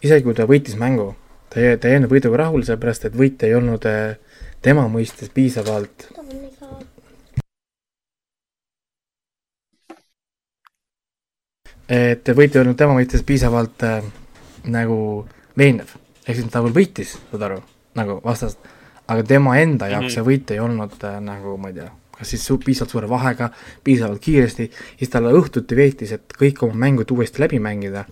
[0.00, 1.12] isegi kui ta võitis mängu
[1.54, 4.16] ta ei, ta ei jäänud võiduga rahule, sellepärast et võit ei olnud äh,
[4.64, 6.08] tema mõistes piisavalt
[11.88, 14.06] et võit ei olnud tema mõistes piisavalt äh,
[14.64, 14.96] nagu
[15.58, 15.94] veenev.
[16.26, 17.60] ehk siis ta küll võitis, saad aru,
[17.94, 18.58] nagu vastast,
[19.06, 20.14] aga tema enda jaoks mm -hmm.
[20.14, 23.50] see võit ei olnud äh, nagu ma ei tea, kas siis su piisavalt suure vahega,
[23.84, 28.04] piisavalt kiiresti, siis talle õhtuti veetis, et kõik oma mängud uuesti läbi mängida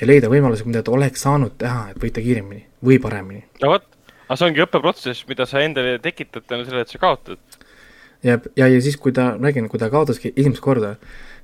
[0.00, 3.44] ja leida võimalusi, mida ta oleks saanud teha, et võita kiiremini või paremini.
[3.62, 3.86] no vot,
[4.26, 7.40] aga see ongi õppeprotsess, mida sa endale tekitad tänu sellele, et sa kaotad.
[8.22, 10.94] ja, ja, ja siis, kui ta, räägin, kui ta kaotaski esimest korda,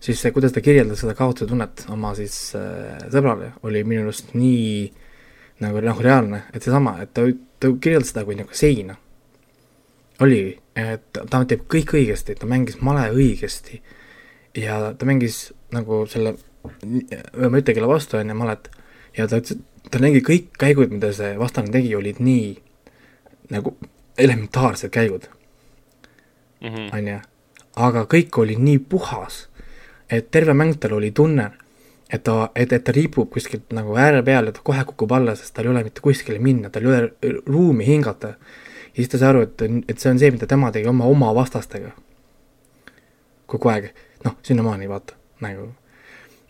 [0.00, 4.34] siis see, kuidas ta kirjeldas seda kaotuse tunnet oma siis äh, sõbrale, oli minu arust
[4.38, 4.92] nii
[5.64, 7.26] nagu noh, reaalne, et seesama, et ta,
[7.62, 8.98] ta kirjeldas seda kui nagu seina.
[10.22, 13.80] oligi, et ta teeb kõik õigesti, ta mängis male õigesti
[14.54, 16.36] ja ta mängis nagu selle
[16.84, 18.70] ühe mõttekella vastu enne malet
[19.16, 22.54] ja ta ütles, et ta nägi kõik käigud, mida see vastane tegi, olid nii
[23.54, 23.74] nagu
[24.18, 25.28] elementaarsed käigud,
[26.64, 26.88] Mhm.
[26.96, 27.18] on ju.
[27.76, 29.48] aga kõik oli nii puhas,
[30.10, 31.50] et terve mäng tal oli tunne,
[32.10, 35.34] et ta, et, et ta ripub kuskilt nagu ääre peal ja ta kohe kukub alla,
[35.34, 37.12] sest tal ei ole mitte kuskile minna, tal ei ole
[37.46, 38.28] ruumi hingata.
[38.28, 41.34] ja siis ta sai aru, et, et see on see, mida tema tegi oma, oma
[41.34, 41.90] vastastega.
[43.46, 43.90] kogu aeg,
[44.24, 45.68] noh, sinnamaani vaata, nagu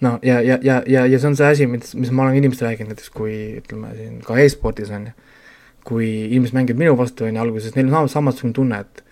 [0.04, 2.72] no ja, ja, ja, ja, ja see on see asi, mis, mis ma olen inimestele
[2.72, 5.14] rääkinud, näiteks kui ütleme siin ka e-spordis on ju,
[5.88, 9.04] kui inimesed mängivad minu vastu, on ju, alguses neil on samasugune tunne, et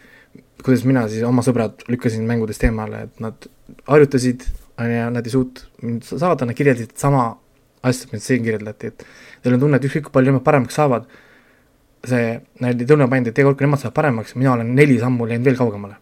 [0.62, 3.48] kuidas mina siis oma sõbrad lükkasin mängudest eemale, et nad
[3.88, 4.46] harjutasid,
[4.80, 7.26] on ju, nad ei suutnud mind saada, nad kirjeldasid sama
[7.82, 9.04] asja, mida siin kirjeldati, et
[9.44, 11.08] neil on tunne, et ükskõik kui palju nemad paremaks saavad,
[12.06, 15.26] see, nad ei tunne ainult, et kord, kui nemad saavad paremaks, mina olen neli sammu
[15.30, 15.98] läinud veel kaugemale.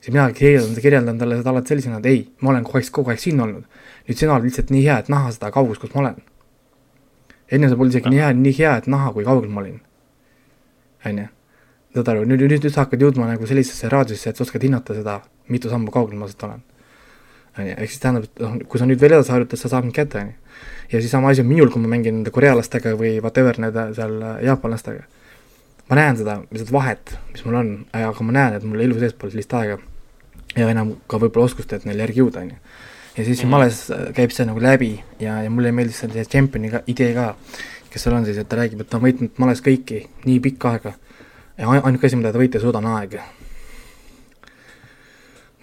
[0.00, 3.12] Siis mina kirjeldan, kirjeldan talle seda alati sellisena, et ei, ma olen kogu aeg, kogu
[3.12, 3.64] aeg siin olnud.
[4.08, 6.20] nüüd sina oled lihtsalt nii hea, et näha seda kaugust, kus ma olen.
[7.50, 9.80] enne sa polnud isegi nii hea, nii hea, et näha, kui kaugel ma olin.
[11.06, 11.26] on ju,
[11.94, 14.96] saad aru, nüüd, nüüd, nüüd sa hakkad jõudma nagu sellisesse raadiusesse, et sa oskad hinnata
[14.96, 15.20] seda,
[15.52, 16.64] mitu sammu kaugel ma sealt olen.
[17.58, 19.86] on ju, ehk siis tähendab, et noh, kui sa nüüd veel edasi harjutad, sa saad
[19.86, 20.56] mind kätte, on ju.
[20.92, 24.18] ja siis sama asi on minul, kui ma mängin nende korealastega või whatever nende seal
[24.20, 25.06] äh, jaapanlastega.
[25.90, 29.14] Ma näen seda, seda vahet, mis mul on, aga ma näen, et mul elu sees
[29.14, 29.78] pole sellist aega
[30.56, 32.58] ja enam ka võib-olla oskust, et neile järgi jõuda, on ju.
[33.18, 36.72] ja siis siin males äh, käib see nagu läbi ja, ja mulle meeldis see Championi
[36.72, 37.32] ka, idee ka,
[37.92, 40.76] kes seal on siis, et ta räägib, et ta on võitnud males kõiki nii pikka
[40.76, 40.94] aega
[41.56, 43.18] ja ai- ainuke asi, mida ta võita ei suuda, on aeg.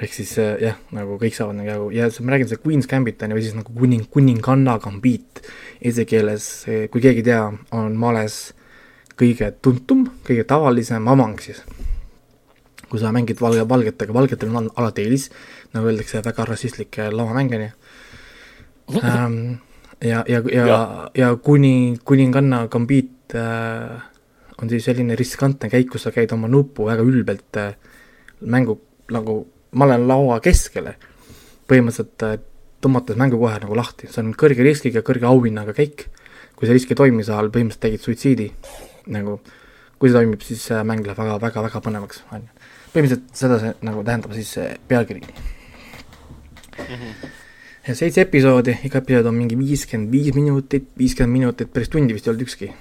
[0.04, 3.22] ehk siis äh, jah, nagu kõik saavad nagu ja see, ma räägin, see Queen's Gambit
[3.24, 5.44] on ju, või siis nagu kuning, kuninganna gambiit
[5.84, 6.52] eesti keeles,
[6.94, 8.54] kui keegi ei tea, on males
[9.20, 11.64] kõige tuntum, kõige tavalisem avang siis.
[12.90, 15.30] Kui sa mängid valge, valgetega, valgetel on al- alati eelis,
[15.74, 17.72] nagu öeldakse, väga rassistlik lavamäng, on ju.
[19.02, 19.38] Ähm,
[20.04, 20.80] ja, ja, ja, ja,
[21.16, 24.02] ja kuni, kuninganna gambiit äh,
[24.62, 27.74] on siis selline riskantne käik, kus sa käid oma nuppu väga ülbelt äh,
[28.42, 28.80] mängu
[29.14, 29.40] nagu
[29.74, 30.96] malelaua keskele,
[31.70, 32.38] põhimõtteliselt äh,
[32.84, 36.10] tõmmates mängu kohe nagu lahti, see on kõrge riskiga, kõrge auhinnaga käik,
[36.58, 38.50] kui see risk ei toimi, sa põhimõtteliselt tegid suitsiidi,
[39.08, 39.40] nagu
[40.00, 43.74] kui see toimib, siis mäng läheb väga, väga, väga põnevaks, on ju põhimõtteliselt seda see
[43.88, 46.96] nagu tähendab siis see pealkiri mm.
[46.96, 47.30] -hmm.
[47.88, 52.28] ja seitse episoodi, iga episood on mingi viiskümmend viis minutit, viiskümmend minutit, päris tundi vist
[52.28, 52.74] ei olnud ükski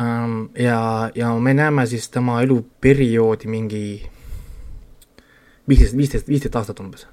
[0.00, 0.48] um,.
[0.58, 4.10] ja, ja me näeme siis tema eluperioodi mingi
[5.68, 7.06] viisteist, viisteist, viisteist aastat umbes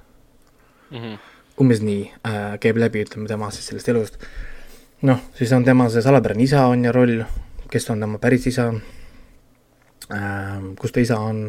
[0.90, 0.98] mm.
[0.98, 1.18] -hmm.
[1.60, 4.18] umbes nii äh, käib läbi, ütleme tema siis sellest elust.
[5.02, 7.22] noh, siis on tema see salapärane isa on ju roll,
[7.74, 8.70] kes on tema päris isa
[10.14, 11.48] äh, kus ta isa on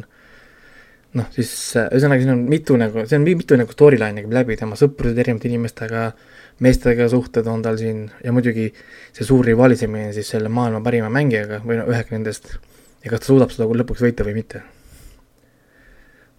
[1.16, 4.78] noh, siis ühesõnaga siin on mitu nagu, see on mitu nagu storyline'i käib läbi, tema
[4.80, 6.06] sõprused erinevate inimestega,
[6.66, 8.70] meestega suhted on tal siin ja muidugi
[9.16, 12.56] see suur rivaalitsemine siis selle maailma parima mängijaga või no ühega nendest
[13.04, 14.64] ja kas ta suudab seda lõpuks võita või mitte.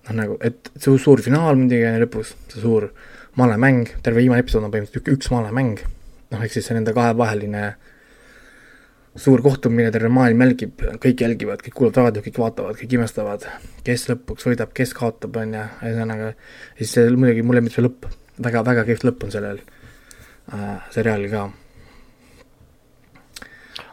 [0.07, 2.91] noh, nagu, et see suur finaal muidugi on lõpus, see suur
[3.37, 5.81] malemäng, terve viimane episood on põhimõtteliselt üks malemäng,
[6.33, 7.75] noh, ehk siis see nende kahevaheline
[9.21, 13.47] suur kohtumine, terve maailm jälgib, kõik jälgivad, kõik kuulavad raadiot, kõik vaatavad, kõik imestavad,
[13.87, 16.33] kes lõpuks võidab, kes kaotab, on ju, ühesõnaga,
[16.81, 18.09] siis see muidugi, mulle meeldib see lõpp,
[18.45, 19.63] väga, väga kihvt lõpp on sellel
[20.53, 21.47] äh, seriaalil ka.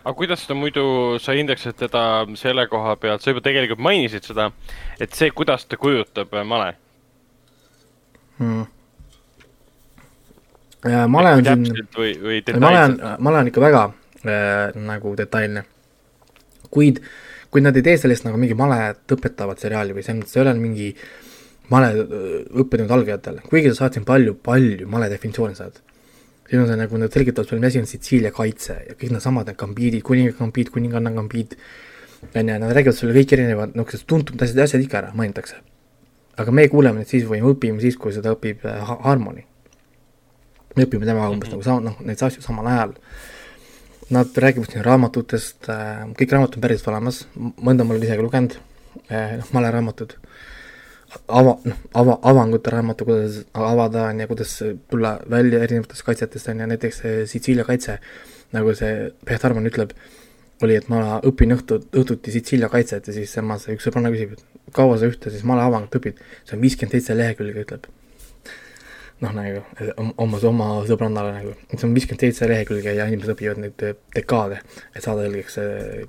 [0.04, 0.86] aga kuidas seda muidu
[1.24, 2.04] sa hindaksid teda
[2.40, 4.50] selle koha pealt, sa juba tegelikult mainisid seda,
[5.00, 6.74] et see, kuidas ta kujutab äh, male
[8.42, 8.70] hmm.?
[11.08, 13.90] male on siin, või, või male on, male on ikka väga
[14.26, 15.66] äh, nagu detailne.
[16.74, 17.04] kuid,
[17.52, 20.54] kuid nad ei tee sellest nagu mingi malet õpetavat seriaali või selles mõttes ei ole
[20.58, 20.88] mingi
[21.72, 22.06] male
[22.64, 25.80] õppenud algajatele, kuigi sa saad siin palju, palju male definitsioone saad.
[26.50, 29.48] siis on see nagu, nad selgitavad sulle, mis asi on Sitsiilia kaitse ja kõik needsamad
[29.50, 31.56] need gambiidid, kuninga gambiid, kuninganna gambiid,
[32.34, 35.56] on ju, nad räägivad sulle kõik erinevad niisugused tuntud asjad, asjad ikka ära mainitakse.
[36.38, 39.46] aga me kuuleme neid siis või me õpime siis, kui seda õpib äh, Harmony.
[40.76, 41.64] me õpime temaga umbes mm -hmm.
[41.64, 42.94] nagu sama, noh, neid asju samal ajal.
[44.14, 48.58] Nad räägivad siin raamatutest äh,, kõik raamatud on päriselt olemas, mõnda ma olen isegi lugenud
[49.10, 50.18] äh,, noh, maleraamatud.
[51.28, 54.54] Ava, noh, ava, avangute raamatu, kuidas avada, on ju, kuidas
[54.90, 58.00] tulla välja erinevatest kaitsetest, on ju, näiteks see Sitsiilia kaitse,
[58.54, 59.94] nagu see Peht Arman ütleb,
[60.66, 64.38] oli, et ma õpin õhtu, õhtuti Sitsiilia kaitset ja siis tema, see üks sõbranna küsib,
[64.38, 67.90] et kaua sa ühte siis maleavangut õpid, see on viiskümmend seitse lehekülge, ütleb.
[69.22, 69.62] Noh, nagu
[70.18, 73.86] oma, oma sõbrannale nagu, see on viiskümmend seitse lehekülge ja inimesed õpivad neid
[74.16, 74.64] dekaade,
[74.96, 75.60] et saada selgeks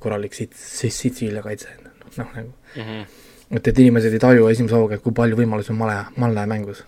[0.02, 1.76] korralik sit-, Sitsiilia kaitse,
[2.16, 2.82] noh nagu mm.
[2.82, 3.04] -hmm
[3.50, 6.84] et, et inimesed ei taju esimese hooga, kui palju võimalusi on male, malle mängus.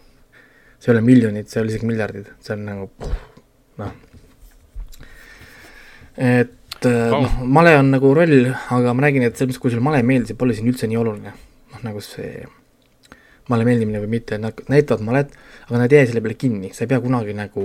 [0.78, 2.90] see ei ole miljonid, see ei ole isegi miljardid, see on nagu
[3.80, 3.94] noh.
[6.16, 7.16] et oh.
[7.16, 10.08] noh, male on nagu roll, aga ma räägin, et selles mõttes, kui sulle male ei
[10.10, 11.34] meeldi, see pole siin üldse nii oluline.
[11.72, 12.44] noh, nagu see
[13.50, 15.32] male meeldimine või mitte, nad näitavad malet,
[15.68, 17.64] aga nad ei jää selle peale kinni, sa ei pea kunagi nagu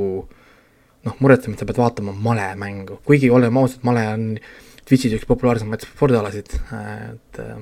[1.05, 4.25] noh, muretsema, et sa pead vaatama malemängu, kuigi oleme ausad, male on
[4.86, 7.59] Twitch'is üks populaarsemaid spordialasid, et äh,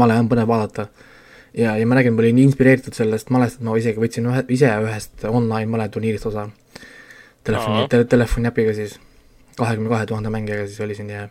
[0.00, 0.88] male on põnev vaadata.
[1.54, 4.70] ja, ja ma räägin, ma olin inspireeritud sellest malest, et ma isegi võtsin ühe, ise
[4.86, 6.48] ühest online maleturniirist osa.
[7.44, 8.96] Telefoni, te, telefoni äpiga siis,
[9.58, 11.28] kahekümne kahe tuhande mängijaga siis oli siin ja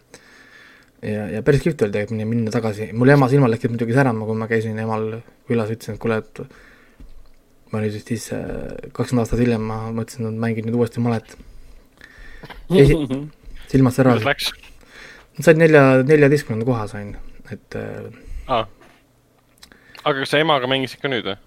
[1.03, 4.39] ja, ja päris kihvt oli tegelikult minna, tagasi, mul ema silmad läksid muidugi särama, kui
[4.39, 5.09] ma käisin emal
[5.49, 6.43] külas, ütlesin, et kuule, et
[7.73, 11.35] ma nüüd vist siis kakskümmend aastat hiljem ma mõtlesin, et mängin nüüd uuesti malet.
[13.73, 14.53] silmad särasid.
[15.41, 17.15] sain nelja, neljateistkümnenda koha sain,
[17.51, 18.09] et äh,
[18.47, 18.67] ah..
[20.03, 21.37] aga kas sa emaga mängisid ka nüüd või?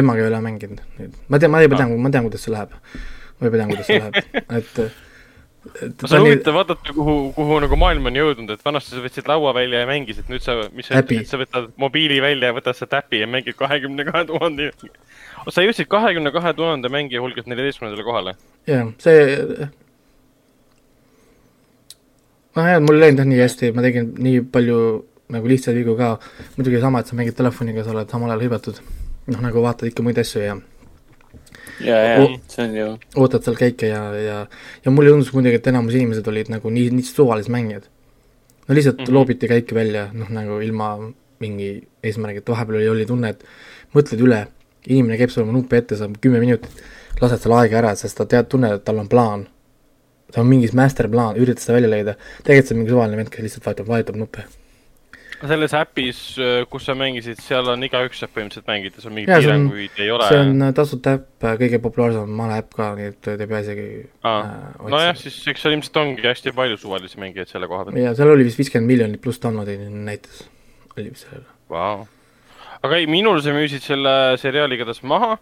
[0.00, 2.54] emaga ei ole mänginud nüüd, ma tean, ma juba tean ah., ma tean, kuidas see
[2.54, 2.74] läheb.
[3.38, 4.18] ma juba tean, kuidas see läheb,
[4.58, 4.80] et
[5.66, 6.56] no see on huvitav nii...
[6.56, 10.28] vaadata, kuhu, kuhu nagu maailm on jõudnud, et vanasti sa võtsid laua välja ja mängisid,
[10.32, 13.58] nüüd sa, mis sa ütlesid, sa võtad mobiili välja ja võtad seda äpi ja mängid
[13.58, 14.70] kahekümne kahe tuhande.
[15.54, 18.36] sa jõudsid kahekümne kahe tuhande mängija hulgast neljateistkümnendale kohale?
[18.70, 19.68] jah, see.
[22.56, 24.80] nojah, mul ei läinud jah nii hästi, ma tegin nii palju
[25.34, 26.14] nagu lihtsaid vigu ka,
[26.56, 28.80] muidugi sama, et sa mängid telefoniga, sa oled samal ajal hõivatud,
[29.32, 30.56] noh nagu vaatad ikka muid asju ja
[31.80, 32.88] ja, ja see on ju.
[33.22, 34.38] ootad seal käike ja, ja,
[34.84, 37.88] ja mulle tundus muidugi, et enamus inimesed olid nagu nii, nii suvalised mängijad.
[38.66, 39.14] no lihtsalt mm -hmm.
[39.14, 40.96] loobiti käike välja, noh nagu ilma
[41.38, 43.44] mingi eesmärgita, vahepeal oli, oli tunne, et
[43.94, 44.46] mõtled üle,
[44.86, 46.70] inimene käib sul oma nuppe ette, saab kümme minutit,
[47.20, 49.46] lased selle aega ära, sest ta tead, tunned, et tal on plaan.
[50.32, 53.28] ta on mingis master plaan, üritad seda välja leida, tegelikult see on mingi suvaline vend,
[53.30, 54.44] kes lihtsalt vajutab, vajutab nuppe
[55.44, 60.00] selles äpis, äh, kus sa mängisid, seal on igaüks saab põhimõtteliselt mängida, seal mingeid piiranguid
[60.02, 60.28] ei ole?
[60.30, 63.50] see on äh, tasuta äpp, äh, kõige populaarsem male äpp ka, nii et te ei
[63.50, 63.86] pea isegi
[64.26, 64.50] äh,
[64.92, 68.00] nojah, siis eks seal ilmselt ongi hästi palju suvalisi mängijaid selle koha peal.
[68.02, 70.46] ja seal oli vist viiskümmend miljonit pluss download'i näitas,
[70.96, 72.06] oli vist sellel wow..
[72.80, 75.34] aga ei, minul sa müüsid selle seriaali igatahes maha,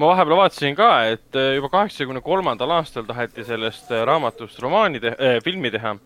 [0.00, 5.38] ma vahepeal vaatasin ka, et juba kaheksakümne kolmandal aastal taheti sellest raamatust romaani te- äh,,
[5.44, 5.96] filmi teha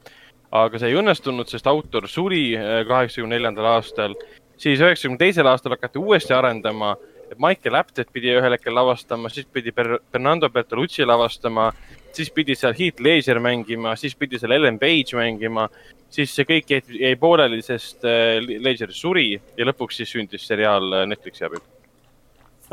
[0.54, 4.14] aga see ei õnnestunud, sest autor suri äh, kaheksakümne neljandal aastal.
[4.58, 6.92] siis üheksakümne teisel aastal hakati uuesti arendama,
[7.26, 11.72] et Michael Apted pidi ühel hetkel lavastama, siis pidi Fernando Bertolucci lavastama,
[12.14, 15.66] siis pidi seal Heath Ledger mängima, siis pidi seal Ellen Page mängima,
[16.10, 21.00] siis see kõik jäi, jäi pooleli, sest äh, Ledger suri ja lõpuks siis sündis seriaal
[21.00, 21.64] äh, Netflixi abil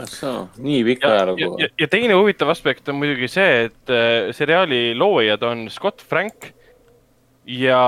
[0.02, 1.58] ahsoo, nii pikk ajalugu.
[1.60, 3.92] ja, teine huvitav aspekt on muidugi see, et
[4.34, 6.54] seriaali loojad on Scott Frank
[7.46, 7.82] ja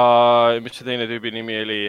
[0.64, 1.82] mis see teine tüübi nimi oli?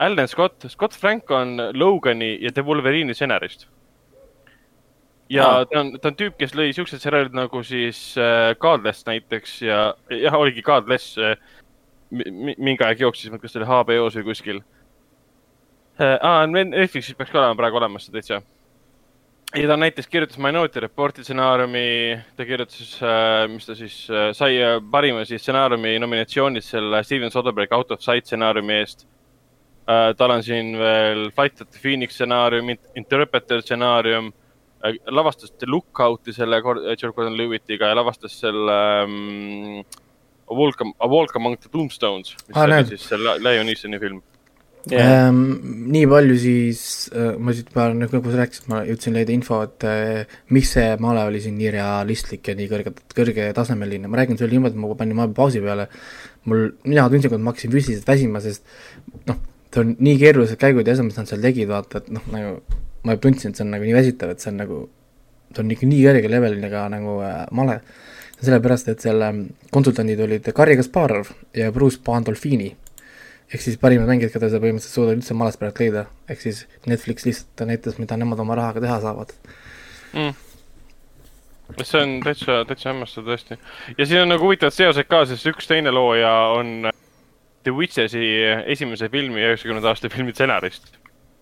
[0.00, 3.66] Alan Scott, Scott Frank on Logani ja The Wolverine'i stsenarist.
[5.30, 5.66] ja ah.
[5.68, 9.82] ta on, ta on tüüp, kes lõi siuksed seriaalid nagu siis äh, Godless näiteks ja,
[10.10, 11.36] jah, oligi Godless äh,.
[12.10, 14.62] mingi aeg jooksis, kas see oli HBO-s või kuskil
[16.00, 16.16] äh,.
[16.16, 18.40] aa, Netflixis peaks ka olema praegu olemas see täitsa
[19.54, 24.58] ja ta näiteks kirjutas Minority Reporti stsenaariumi, ta kirjutas äh,, mis ta siis äh, sai
[24.62, 29.06] äh, parima siis stsenaariumi nominatsioonid selle Steven Soderbergh Out of Sight stsenaariumi eest
[29.88, 30.12] äh,.
[30.16, 34.30] tal on siin veel Fight at the Phoenix stsenaarium, Interpreter stsenaarium
[34.84, 39.82] äh,, lavastas The Lookout'i selle George Gordon Lewitt'iga ja lavastas selle ähm,
[40.50, 44.22] A Walk, A Walk Among the Tombstones, mis ah, oli siis see Lion Eastoni film
[44.88, 45.28] yeah..
[45.28, 45.40] Ähm,
[45.92, 49.86] nii palju siis äh,, ma siit paar, nagu sa rääkisid, ma jõudsin leida info, et
[49.88, 54.56] äh, miks see male oli siin nii realistlik ja nii kõrge, kõrgetasemeline, ma räägin sulle
[54.56, 55.88] niimoodi, ma panin vahepeal pausi peale,
[56.48, 58.64] mul, mina tundsin, kui ma hakkasin füüsiliselt väsima, sest
[59.28, 62.30] noh, see on nii keerulised käigud ja asjad, mis nad seal tegid, vaata, et noh,
[62.34, 62.56] nagu
[63.06, 64.84] ma tundsin, et see on nagu nii väsitav, et see on nagu,
[65.52, 67.80] see on ikka nii kõrge level'iga nagu äh, male.
[68.40, 69.26] Sellepärast, et selle
[69.68, 72.70] konsultandid olid Garri Kasparov ja Bruce Pandolfini
[73.50, 77.26] ehk siis parimad mängijad, keda sa põhimõtteliselt suudad üldse malast praegu leida, ehk siis Netflix
[77.26, 79.34] lihtsalt näitas, mida nemad oma rahaga teha saavad.
[80.12, 80.38] mm..
[81.82, 83.58] see on täitsa, täitsa hämmastav tõesti.
[83.98, 86.90] ja siin on nagu huvitavad seosed ka, sest üks teine looja on
[87.62, 88.24] The Witchesi
[88.72, 90.94] esimese filmi, üheksakümnenda aasta filmi stsenarist.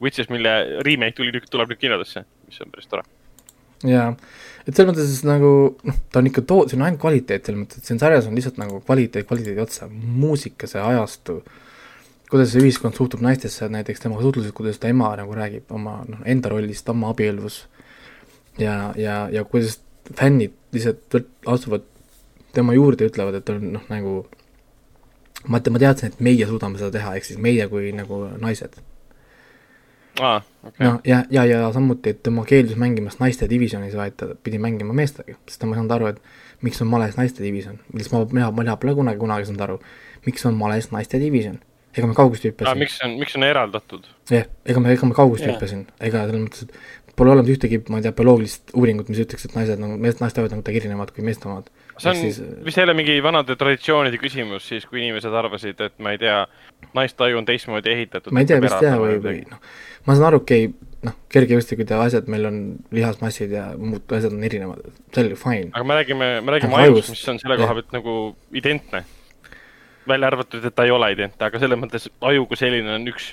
[0.02, 3.04] Witches, mille remake tuli, tuleb nüüd kinodesse, mis on päris tore.
[3.86, 4.08] jaa,
[4.66, 5.50] et selles mõttes nagu
[5.86, 8.34] noh, ta on ikka too-, see on ainult kvaliteet, selles mõttes, et siin sarjas on
[8.34, 11.36] lihtsalt nagu kvaliteet kvaliteedi otsa, muusika, see ajastu,
[12.30, 16.24] kuidas see ühiskond suhtub naistesse, näiteks tema suhtlused, kuidas ta ema nagu räägib oma noh,
[16.28, 17.62] enda rollist, oma abielus.
[18.58, 19.78] Ja, ja, ja kuidas
[20.18, 21.14] fännid lihtsalt
[21.46, 21.86] astuvad
[22.52, 24.14] tema juurde ja ütlevad, et ta on noh, nagu
[25.46, 28.80] ma, ma teadsin, et meie suudame seda teha, ehk siis meie kui nagu naised.
[30.18, 30.82] Aa, okei.
[30.82, 34.96] Noh, ja, ja, ja samuti, et tema keeldus mängimast naiste divisjonis, vaid ta pidi mängima
[34.96, 38.50] meestega, sest tema ei saanud aru, et miks on males naiste divisjon, millest ma, mina,
[38.56, 39.78] mina pole kunagi, kunagi saanud aru,
[40.26, 41.60] miks on males naiste divisjon.
[41.98, 44.06] Ega me kaugust aa, hüppasin, miks on, miks on eraldatud?
[44.30, 45.54] jah, ega me, ega me kaugust Jah.
[45.54, 49.48] hüppasin, ega selles mõttes, et pole olemas ühtegi, ma ei tea, bioloogilist uuringut, mis ütleks,
[49.48, 51.70] et naised nagu, meest, naiste ajad on kuidagi erinevad kui meeste omad.
[51.98, 56.14] see on siis- vist jälle mingi vanade traditsioonide küsimus siis, kui inimesed arvasid, et ma
[56.14, 56.46] ei tea,
[56.94, 58.32] naiste aju on teistmoodi ehitatud.
[58.32, 59.58] ma ei tea, vist jah, või, või noh,
[60.06, 62.58] ma saan aru, okei okay,, noh, kergejõustikud ja asjad, meil on
[62.94, 65.70] lihasmassid ja muud asjad on erinevad, see oli fine.
[65.72, 68.18] aga me räägime, me räägime ajust, mis on selle koha pealt nagu
[68.62, 69.04] identne.
[70.08, 73.32] Välja arvatud, et ta ei ole identne, aga selles mõttes aju kui selline on üks.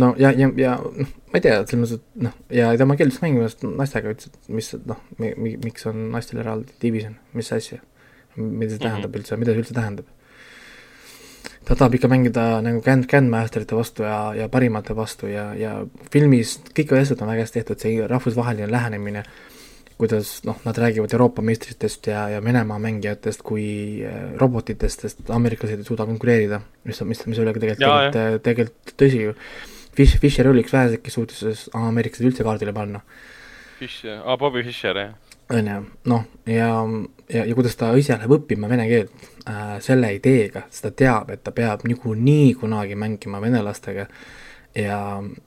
[0.00, 3.20] no ja, ja, ja noh, ma ei tea, selles mõttes, et noh, ja tema keeldus
[3.24, 7.80] mängimast naistega, ütles, et mis, noh mi,, mi, miks on naistel eraldi division, mis asja,
[8.36, 10.14] mida see tähendab üldse, mida see üldse tähendab.
[11.68, 15.74] ta tahab ikka mängida nagu Grand, Grandmasterite vastu ja, ja parimate vastu ja, ja
[16.12, 19.24] filmis kõik asjad on väga hästi tehtud, see rahvusvaheline lähenemine,
[19.98, 23.64] kuidas noh, nad räägivad Euroopa meistritest ja, ja Venemaa mängijatest kui
[24.06, 27.74] äh, robotitest, sest ameeriklased ei suuda konkureerida, mis, mis, mis oli ka Jaa,
[28.14, 29.34] tegelikult, tegelikult tõsi ju.
[29.98, 33.02] Fish, Fisher oli üks väheseid, kes suutis ameeriklased üldse kaardile panna,
[33.78, 35.14] Fischer, aa Bobby Fischer jah.
[35.50, 35.78] on ju,
[36.10, 36.70] noh, ja,
[37.30, 41.30] ja, ja kuidas ta ise läheb õppima vene keelt äh, selle ideega, sest ta teab,
[41.34, 44.08] et ta peab niikuinii kunagi mängima venelastega
[44.78, 44.98] ja,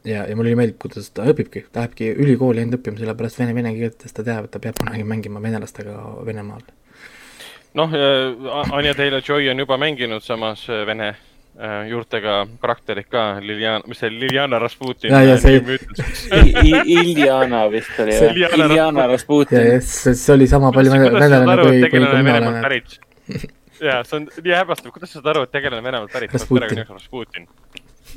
[0.07, 3.73] ja, ja mulle meeldib, kuidas ta õpibki, ta lähebki ülikooli ainult õppima sellepärast vene, vene
[3.77, 6.63] keelt, sest ta teab, et ta peab kunagi mängima venelastega Venemaal.
[7.79, 7.93] noh,
[8.75, 14.11] Anja Taylor-Joy on juba mänginud samas äh, vene äh, juurtega karakterit ka, Liliana, mis see
[14.11, 15.11] Liliana Rasputin.
[15.15, 15.61] Ja, ja see-
[16.85, 19.65] Iljana vist oli jah, Iljana ja, Rasputin.
[19.73, 22.99] ja see, oli sama palju venelane kui, kui, pärit?
[23.87, 27.47] jaa, see on nii hämmastav, kuidas sa saad aru, et tegelane Venemaalt pärit, Rasputin.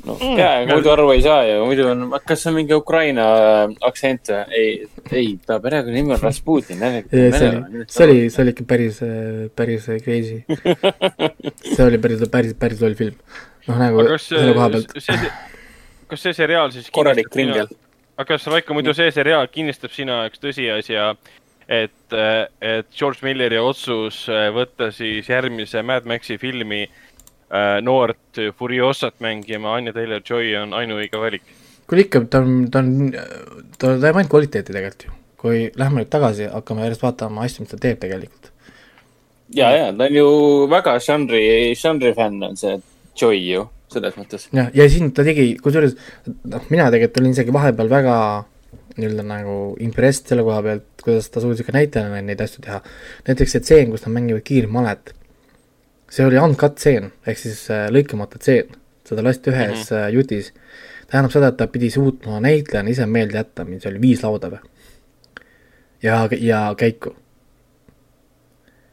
[0.05, 0.35] Perekonnanimi on Rasputin.
[0.35, 3.75] no jaa, muidu aru ei saa ju, muidu on, kas see on mingi Ukraina äh,
[3.87, 4.57] aktsent või?
[4.59, 8.99] ei, ei, ta perekonnanimi on Rasputin, see oli, see oli, see oli ikka päris,
[9.55, 10.43] päris crazy.
[11.75, 13.15] see oli päris, päris, päris loll film.
[13.67, 15.31] noh, nagu aga kas selle koha pealt, see,
[16.11, 17.71] kas see seriaal siis korralik kringel.
[18.15, 21.09] aga kas Raiko, muidu see seriaal kinnistab sinu jaoks tõsiasja,
[21.65, 22.19] et,
[22.61, 27.03] et George Milleri otsus äh, võtta siis järgmise Mad Maxi filmi äh,
[27.85, 31.45] noort Furiosat mängima Anya Taylor-Joy on ainuõige valik?
[31.89, 33.13] kuule ikka, ta on, ta on,
[33.77, 35.13] ta teeb ainult kvaliteeti tegelikult ju.
[35.45, 38.49] kui lähme nüüd tagasi, hakkame järjest vaatama asju, mis ta teeb tegelikult.
[39.53, 40.27] ja, ja ta on ju
[40.71, 41.45] väga žanri,
[41.77, 42.79] žanri fänn on see
[43.15, 44.49] Joy ju, selles mõttes.
[44.55, 48.17] jah, ja siin ta tegi, kusjuures noh, mina tegelikult olin isegi vahepeal väga
[48.95, 52.81] nii-öelda nagu impressed selle koha pealt, kuidas ta suutis ikka näitlejana neid asju teha.
[53.27, 55.13] näiteks see tseen, kus nad mängivad kiirmalet,
[56.09, 58.75] see oli uncut tseen, ehk siis äh, lõikamata tseen,
[59.07, 60.13] seda lasti ühes mm -hmm.
[60.13, 60.53] jutis.
[61.07, 64.63] tähendab seda, et ta pidi suutma näitlejana ise meelde jätta, mis oli viis lauda või?
[66.03, 67.15] ja, ja käiku.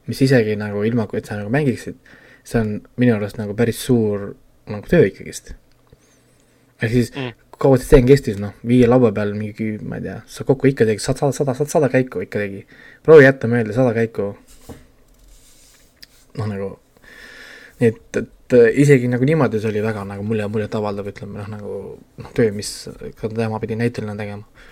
[0.06, 1.96] mis isegi nagu ilma, et sa nagu mängiksid,
[2.44, 4.32] see on minu arust nagu päris suur
[4.66, 5.54] nagu töö ikkagist.
[6.82, 7.32] ehk siis Mm.
[7.58, 10.84] kaua see stseen kestis, noh, viie laua peal mingi, ma ei tea, sa kokku ikka
[10.84, 12.66] tegid sada, sada, sada, sada käiku ikka tegi.
[13.02, 14.36] proovi jätta meelde sada käiku.
[16.38, 16.78] noh, nagu,
[17.82, 21.78] nii et, et isegi nagu niimoodi see oli väga nagu mulje, muljetavaldav, ütleme noh, nagu
[22.22, 22.72] noh, töö, mis
[23.18, 24.68] ka tema pidi näitlejana tegema.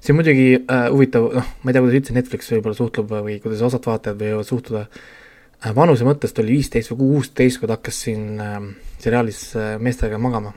[0.00, 3.64] see muidugi äh, huvitav, noh, ma ei tea, kuidas üldse Netflix võib-olla suhtleb või kuidas
[3.66, 8.00] osad vaatajad võivad suhtuda äh, vanuse mõttes ta oli viisteist või kuusteist, kui ta hakkas
[8.06, 8.56] siin äh,
[9.02, 10.52] seriaalis äh, meestega magama.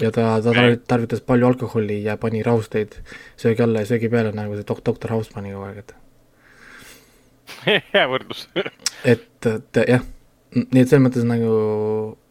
[0.00, 2.94] ja ta, ta tar- tarvitas palju alkoholi ja pani rahusteid
[3.36, 5.94] söögi alla ja söögi peale nagu see dok-, doktor House pani kogu aeg, et
[7.94, 8.46] hea võrdlus.
[9.04, 10.04] et, et jah,
[10.56, 11.50] nii et selles mõttes nagu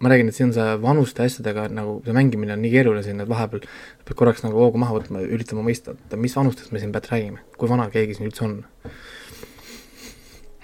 [0.03, 3.22] ma räägin, et siin on see vanuste asjadega nagu see mängimine on nii keeruline siin,
[3.24, 6.91] et vahepeal pead korraks nagu hoogu maha võtma üritama mõista, et mis vanustest me siin
[6.95, 8.59] praegu räägime, kui vana keegi siin üldse on.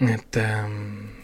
[0.03, 0.75] et ähm,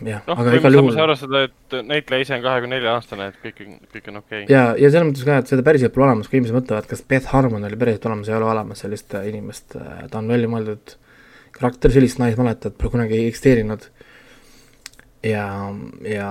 [0.07, 3.59] jah noh, aga igal juhul arvestada, et näitleja ise on kahekümne nelja aastane, et kõik,
[3.91, 4.53] kõik on okei okay..
[4.53, 7.36] ja, ja selles mõttes ka, et seda päriselt pole olemas, kui inimesed mõtlevad, kas Beth
[7.36, 10.95] Harmon oli päriselt olemas, ei ole olemas sellist äh, inimest, ta on välja mõeldud
[11.62, 13.88] karakter, sellist naismaletajat pole kunagi eksisteerinud.
[15.24, 15.45] ja,
[16.07, 16.28] ja,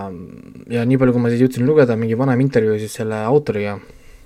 [0.74, 3.76] ja nii palju, kui ma siis jõudsin lugeda mingi vanem intervjuu siis selle autoriga,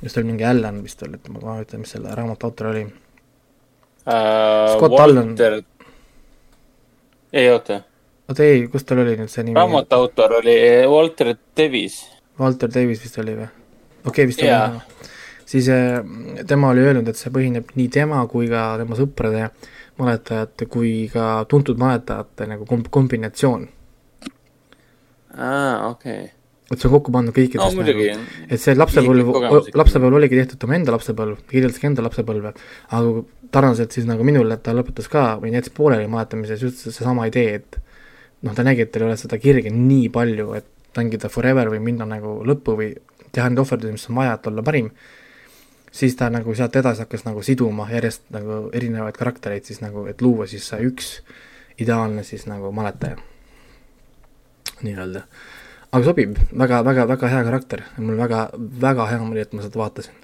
[0.03, 2.85] just oli mingi Allan vist oli, et ma kohe ütlen, mis selle raamatu autor oli.
[4.05, 5.33] Scott Allan.
[5.33, 5.59] Walter,
[7.33, 7.79] ei oota,
[8.29, 9.57] oota ei, kus tal oli nüüd see nimi?
[9.61, 10.57] raamatu autor oli
[10.89, 12.01] Walter Davis.
[12.41, 13.49] Walter Davis vist oli või?
[14.05, 14.67] okei okay,, vist oli Jaa.
[14.75, 15.09] jah.
[15.49, 16.01] siis äh,
[16.49, 19.49] tema oli öelnud, et see põhineb nii tema kui ka tema sõprade
[20.01, 23.68] maletajate kui ka tuntud maletajate nagu komb-, kombinatsioon.
[25.34, 26.24] aa, okei.
[26.72, 29.32] et see on kokku pandud no kõikidest muidugi nagu, et see lapsepõlv
[29.76, 32.55] lapsepõlv oligi tehtud tema enda lapsepõlv, kirjeldaski enda lapsepõlve,
[32.90, 33.24] aga
[33.55, 37.61] sarnaselt siis nagu minule, et ta lõpetas ka või jättis pooleli maletamises just seesama idee,
[37.61, 37.78] et
[38.42, 41.82] noh, ta nägi, et tal ei ole seda kirge nii palju, et mängida forever või
[41.82, 42.90] minna nagu lõppu või
[43.34, 44.90] teha neid ohverdusi, mis on vaja, et olla parim,
[45.95, 50.22] siis ta nagu sealt edasi hakkas nagu siduma järjest nagu erinevaid karaktereid siis nagu, et
[50.22, 51.12] luua siis see üks
[51.80, 53.18] ideaalne siis nagu maletaja
[54.82, 55.22] nii-öelda
[55.95, 58.49] aga sobib väga, väga, väga hea karakter mul väga,
[58.82, 60.20] väga hea meel, et ma seda vaatasin.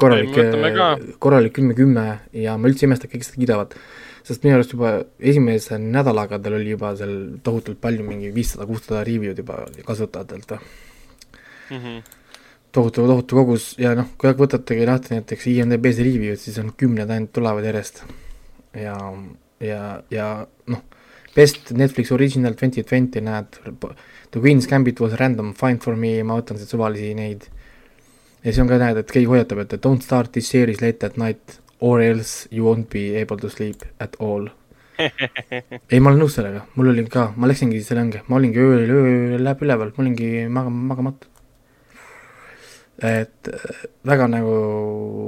[0.00, 0.88] Korralik Ei, me võtame ka.,
[1.22, 3.76] korralik kümme kümme ja ma üldse ei imesta, et kõik seda kiidavad.
[4.24, 4.90] sest minu arust juba
[5.20, 10.93] esimese nädalaga tal oli juba seal tohutult palju, mingi viissada, kuussada review'd juba kasutajatelt või
[11.70, 12.02] Mhm.
[12.72, 17.32] tohutu, tohutu kogus ja noh, kui võtategi lahti näiteks IMDB-s review'd, siis on kümned ainult
[17.32, 18.02] tulevad järjest.
[18.74, 18.96] ja,
[19.60, 20.28] ja, ja
[20.66, 20.82] noh,
[21.36, 23.60] best Netflix original twenty twenty näed,
[24.30, 27.46] The Queen's Gambit was random find for me, ma võtan siit suvalisi neid.
[28.42, 31.16] ja siis on ka näed, et keegi hoiatab, et don't start this series late at
[31.16, 34.48] night or else you won't be able to sleep at all.
[35.90, 38.90] ei, ma olen nõus sellega, mul oli ka, ma läksingi selle ongi, ma olingi ööl,
[38.94, 41.33] öö läheb üleval, ma olingi magama, magamatu
[43.04, 44.54] et äh, väga nagu,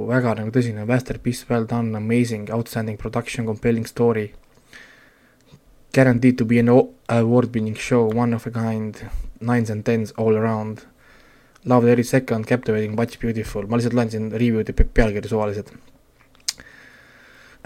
[0.09, 4.31] väga nagu tõsine masterpiece, well done, amazing, outstanding production, compelling story.
[5.93, 8.97] Guaranteed to be an o- award-winning show, one of a kind,
[9.41, 10.87] nines and tens all around.
[11.65, 15.73] Loved every second, captivating, much beautiful, ma lihtsalt loen siin review'de pe- pealkirju suvaliselt.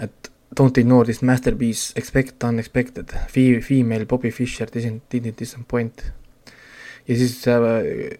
[0.01, 6.01] et don't ignore this masterpiece, expect unexpected, Fe-, female Bobby Fischer didn't, didn't disappoint.
[7.07, 8.17] ja siis äh,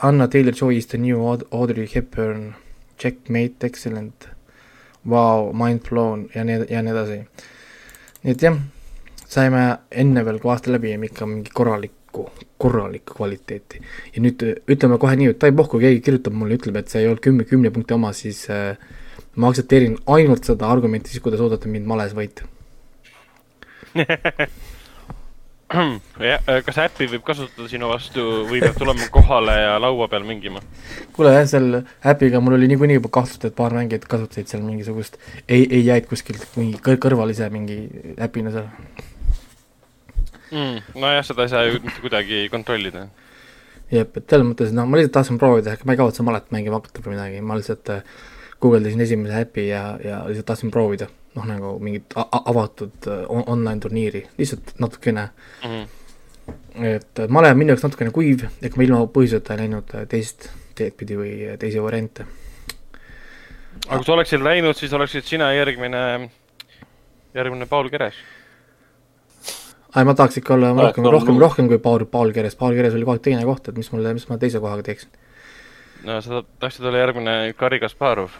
[0.00, 2.54] Anna Taylor-Joy is the new Aud- Audrey Hepburn,
[2.98, 4.28] Checkmate, excellent,
[5.04, 7.18] wow, mind blown ja nii, ja nii edasi.
[8.22, 8.56] nii et jah,
[9.26, 12.28] saime enne veel, kui aasta läbi jäime ikka mingi korralikku,
[12.62, 13.82] korralikku kvaliteeti.
[14.14, 17.10] ja nüüd ütleme kohe nii, et taipoh, kui keegi kirjutab mulle, ütleb, et see ei
[17.10, 18.76] olnud kümme, kümne punkti oma, siis äh,
[19.36, 22.46] ma aktsepteerin ainult seda argumenti siis, kui te suudate mind males võita.
[26.20, 30.60] jah, kas äppi võib kasutada sinu vastu või peab tulema kohale ja laua peal mängima?
[31.16, 31.78] kuule jah, seal
[32.12, 35.16] äpiga mul oli niikuinii juba kahtlust, et paar mängijat kasutasid seal mingisugust
[35.46, 37.78] ei, ei jäid kuskilt mingi kõr- kõrvalise mingi
[38.20, 38.68] äpina seal.
[40.50, 40.82] mm,.
[40.94, 43.06] nojah, seda ei saa ju mitte kuidagi kontrollida.
[43.92, 47.06] jep, et selles mõttes noh, ma lihtsalt tahtsin proovida, ma ei kavatse malet mängima hakata
[47.06, 48.04] või midagi, ma lihtsalt äh,
[48.62, 53.80] guugeldasin esimese äpi ja, ja lihtsalt tahtsin proovida, noh nagu mingit avatud äh, on- online
[53.80, 55.28] turniiri, lihtsalt natukene,
[55.64, 56.84] Mm -hmm.
[56.96, 60.50] et male on minu jaoks natukene kuiv, ega ma ilma põhjuseta ei läinud äh, teist
[60.74, 62.26] teed pidi või äh, teisi variante.
[63.88, 66.30] aga kui sa oleksid läinud, siis oleksid sina järgmine,
[67.34, 68.14] järgmine Paul Keres.
[69.94, 73.04] ai, ma tahaks ikka olla rohkem, rohkem, rohkem kui Paul, Paul Keres, Paul Keres oli
[73.04, 75.08] kogu aeg teine koht, et mis mulle, mis ma teise kohaga teeksin.
[76.04, 78.30] no sa tahtsid olla järgmine Garri Kasparov.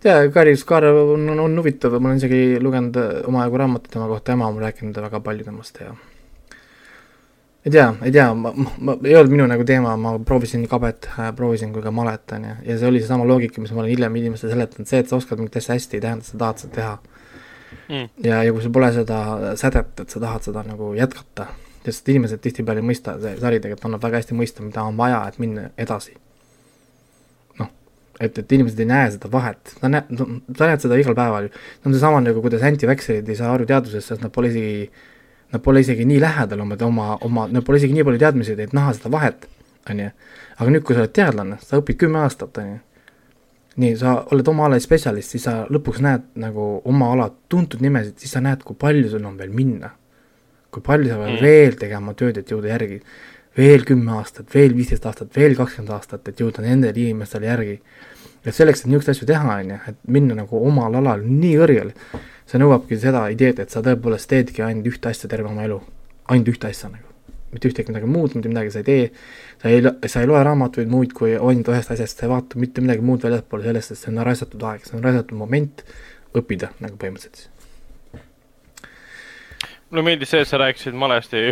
[0.00, 2.96] tea, Karis Kaarel on, on, on huvitav, ma olen isegi lugenud
[3.28, 5.94] omajagu raamatut tema kohta, ema on rääkinud väga palju temast ja
[7.64, 11.10] ei tea, ei tea, ma, ma, ei olnud minu nagu teema, ma proovisin nii kabet
[11.36, 14.16] proovisin kui ka malet, on ju, ja see oli seesama loogika, mis ma olen hiljem
[14.22, 16.76] inimestele seletanud, see, et sa oskad mingit asja hästi, ei tähenda, et sa tahad seda
[16.80, 16.94] teha
[17.90, 18.08] Mm.
[18.24, 19.18] ja, ja kui sul pole seda
[19.58, 21.48] sädet, et sa tahad seda nagu jätkata,
[21.84, 25.24] sest inimesed tihtipeale ei mõista, see sari tegelikult annab väga hästi mõista, mida on vaja,
[25.30, 26.14] et minna edasi
[28.20, 30.10] et, et inimesed ei näe seda vahet, sa näed,
[30.58, 31.54] sa näed seda igal päeval ju.
[31.54, 34.90] see on seesama nagu, kuidas anti-vaxxerid ei saa aru teadusest, sest nad pole isegi,
[35.54, 38.76] nad pole isegi nii lähedal oma, oma, oma, neil pole isegi nii palju teadmisi, et
[38.76, 39.48] näha seda vahet,
[39.88, 40.10] on ju.
[40.60, 42.78] aga nüüd, kui sa oled teadlane, sa õpid kümme aastat, on ju.
[43.80, 48.18] nii, sa oled oma ala spetsialist, siis sa lõpuks näed nagu oma ala tuntud nimesid,
[48.20, 49.94] siis sa näed, kui palju sul on veel minna.
[50.70, 51.42] kui palju sa pead mm.
[51.42, 53.00] veel tegema tööd, et jõuda järgi.
[53.56, 57.80] veel kümme aastat, veel viisteist aastat, veel kakskümmend aastat, et jõuda nendele inimestele järgi.
[58.44, 61.94] Et selleks, et niisuguseid asju teha, on ju, et minna nagu omal alal nii kõrgele,
[62.48, 65.80] see nõuabki seda ideed, et sa tõepoolest teedki ainult ühte asja terve oma elu.
[66.30, 67.06] ainult ühte asja nagu.
[67.50, 69.06] Mitte ühtegi midagi muud, mitte midagi sa ei tee,
[69.58, 72.84] sa ei, sa ei loe raamatuid muud kui ainult ühest asjast, sa ei vaata mitte
[72.84, 75.82] midagi muud väljapoole sellest, sest see on raisatud aeg, see on raisatud moment
[76.30, 77.49] õppida nagu põhimõtteliselt
[79.90, 81.50] mulle meeldis see, et sa rääkisid malest ja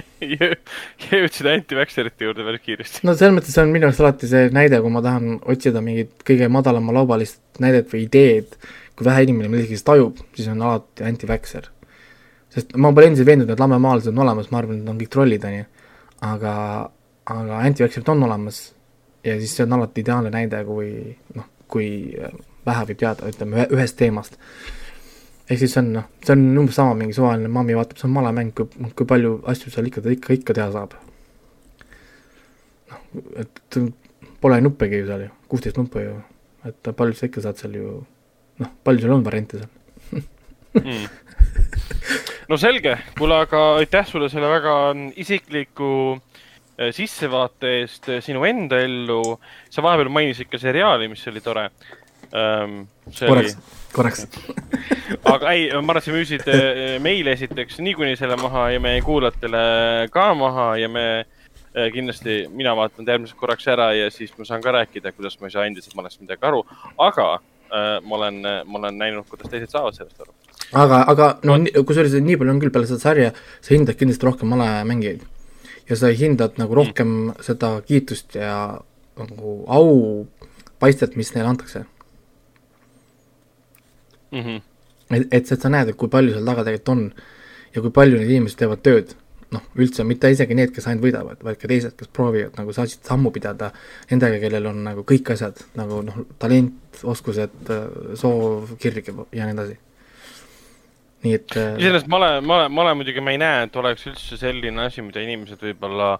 [1.10, 3.02] jõudsid anti-vaxxerite juurde päris kiiresti.
[3.08, 6.50] no selles mõttes on minu arust alati see näide, kui ma tahan otsida mingit kõige
[6.52, 8.56] madalama laubalist näidet või ideed,
[8.96, 11.70] kui vähe inimene millegi tajub, siis on alati anti-vaxxer.
[12.52, 15.14] sest ma pole endiselt veendunud, et lamemaalased on olemas, ma arvan, et need on kõik
[15.14, 15.70] trollid, on ju.
[16.28, 16.54] aga,
[17.36, 18.60] aga anti-vaxxerid on olemas
[19.24, 20.92] ja siis see on alati ideaalne näide, kui
[21.36, 21.88] noh, kui
[22.66, 24.36] vähe võib teada, ütleme, ühest teemast
[25.50, 28.14] ehk siis see on noh, see on umbes sama, mingi suvaline mammi vaatab, see on
[28.14, 30.94] malemäng, kui, kui palju asju seal ikka, ikka, ikka teha saab.
[32.90, 33.00] noh,
[33.42, 33.80] et
[34.40, 36.14] pole nuppegi ju seal ju, kuusteist nuppu ju,
[36.70, 37.96] et palju sa ikka saad seal ju,
[38.62, 40.22] noh, palju seal on variante seal
[40.78, 41.04] mm.
[42.50, 44.76] no selge, kuule, aga aitäh sulle selle väga
[45.18, 49.22] isikliku äh, sissevaate eest äh, sinu enda ellu.
[49.70, 51.70] sa vahepeal mainisid ka seriaali, mis oli tore
[52.30, 52.84] ähm,.
[53.18, 53.58] korraks
[53.92, 54.26] korraks.
[55.32, 59.02] Aga ei, ma arvan, et sa müüsid eh, meile esiteks niikuinii selle maha ja meie
[59.04, 59.62] kuulajatele
[60.14, 64.46] ka maha ja me eh, kindlasti, mina vaatan ta järgmiseks korraks ära ja siis ma
[64.48, 66.62] saan ka rääkida, kuidas ma ei saa endiselt malest midagi aru,
[66.98, 70.34] aga äh, ma olen, ma olen näinud, kuidas teised saavad sellest aru.
[70.72, 74.52] aga, aga no kusjuures nii palju on küll peale seda sarja, sa hindad kindlasti rohkem
[74.54, 75.26] malemängijaid.
[75.90, 77.40] Ja sa hindad nagu rohkem mm.
[77.42, 78.78] seda kiitust ja
[79.18, 79.88] nagu au
[80.78, 81.82] paistet, mis neile antakse
[84.30, 84.44] mm.
[84.44, 84.60] -hmm.
[85.10, 87.02] et, et, et sa näed, et kui palju seal taga tegelikult on
[87.74, 89.14] ja kui palju need inimesed teevad tööd,
[89.50, 93.06] noh, üldse mitte isegi need, kes ainult võidavad, vaid ka teised, kes proovivad nagu saatsid
[93.06, 93.72] sammu pidada
[94.10, 97.70] nendega, kellel on nagu kõik asjad nagu noh, talent, oskused,
[98.14, 99.78] soov, kirg ja nii edasi
[101.24, 101.56] nii et.
[101.56, 104.38] Äh, iseenesest ma olen, ma olen, ma olen muidugi, ma ei näe, et oleks üldse
[104.40, 106.14] selline asi, mida inimesed võib-olla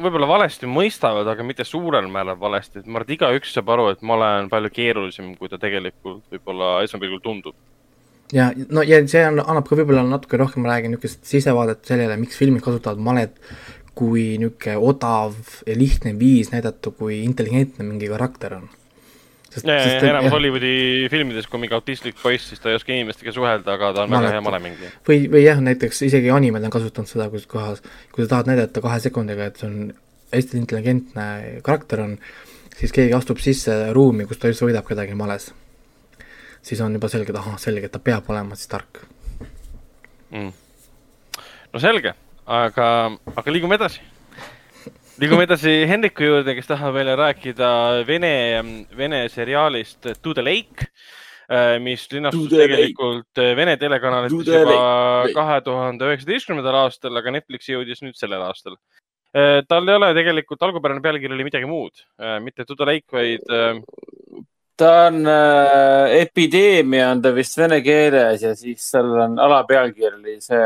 [0.00, 3.88] võib-olla valesti mõistavad, aga mitte suurel määral valesti, et ma arvan, et igaüks saab aru,
[3.92, 7.56] et ma olen palju keerulisem, kui ta tegelikult võib-olla esmapilgul tundub.
[8.32, 12.16] ja no ja see on, annab ka võib-olla natuke rohkem, ma räägin niisugust sisevaadet sellele,
[12.20, 13.36] miks filmid kasutavad malet
[13.94, 15.36] kui niisugune odav
[15.66, 18.72] ja lihtne viis näidata, kui intelligentne mingi karakter on
[19.54, 23.34] sest, ja, sest enamus Hollywoodi filmides, kui mingi autistlik poiss, siis ta ei oska inimestega
[23.34, 24.26] suhelda, aga ta on Maletu.
[24.26, 24.92] väga hea malemängija.
[25.08, 27.84] või, või jah, näiteks isegi animed on kasutanud seda, kus kohas,
[28.14, 29.92] kui sa tahad näidata kahe sekundiga, et see on
[30.34, 31.26] hästi intelligentne
[31.66, 32.16] karakter on,
[32.78, 35.52] siis keegi astub sisse ruumi, kus ta üldse võidab kedagi males.
[36.64, 39.04] siis on juba selge, et ahah, selge, et ta peab olema siis tark
[40.32, 40.50] mm..
[41.72, 42.14] no selge,
[42.46, 42.88] aga,
[43.36, 44.13] aga liigume edasi
[45.20, 47.68] liigume edasi Hendriku juurde, kes tahab meile rääkida
[48.08, 48.34] Vene,
[48.96, 50.88] Vene seriaalist To the Lake,
[51.46, 53.54] äh, mis linastus tegelikult lake.
[53.58, 54.78] Vene telekanalites juba
[55.36, 58.78] kahe tuhande üheksateistkümnendal aastal, aga Netflixi jõudis nüüd sellel aastal.
[59.34, 63.08] Äh, tal ei ole tegelikult, algupärane pealkiri oli midagi muud, äh, mitte To the Lake,
[63.14, 63.46] vaid.
[64.74, 70.64] ta on äh, epideemia on ta vist vene keeles ja siis seal on alapealkiri see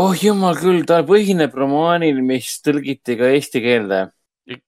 [0.00, 4.00] oh jumal küll, ta põhineb romaanil, mis tõlgiti ka eesti keelde.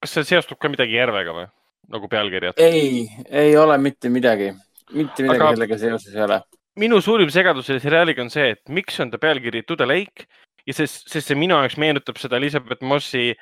[0.00, 1.46] kas see seostub ka midagi Järvega või,
[1.94, 2.60] nagu pealkirjad?
[2.62, 4.52] ei, ei ole mitte midagi,
[4.94, 5.52] mitte midagi Aga...
[5.54, 6.40] sellega seoses ei ole.
[6.82, 10.28] minu suurim segadus selle seriaaliga on see, et miks on ta pealkiri To the Lake
[10.66, 13.32] ja sest, sest see minu jaoks meenutab seda Elizabeth Mossi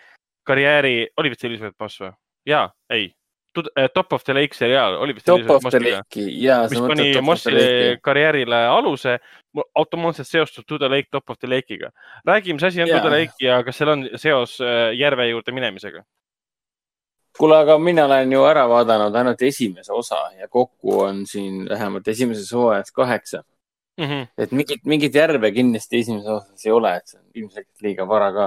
[0.44, 2.14] karjääri, oli vist Elizabeth Moss või?
[2.48, 3.12] jaa, ei
[3.94, 5.26] Top of the Lake seriaal oli vist.
[5.26, 6.64] Top of the Lake'i, jaa.
[6.70, 9.18] mis pani Mossile karjäärile aluse,
[9.74, 11.90] automaatselt seostub To the Lake Top of the Lake'iga.
[12.26, 13.00] räägi, mis asi on ja.
[13.00, 16.04] To the Lake ja kas seal on seos eh, järve juurde minemisega?
[17.38, 22.08] kuule, aga mina olen ju ära vaadanud ainult esimese osa ja kokku on siin vähemalt
[22.08, 23.42] esimeses hooajas kaheksa
[23.98, 24.04] mm.
[24.04, 24.26] -hmm.
[24.38, 28.32] et mingit, mingit järve kindlasti esimeses osas ei ole, et see on ilmselgelt liiga vara
[28.32, 28.46] ka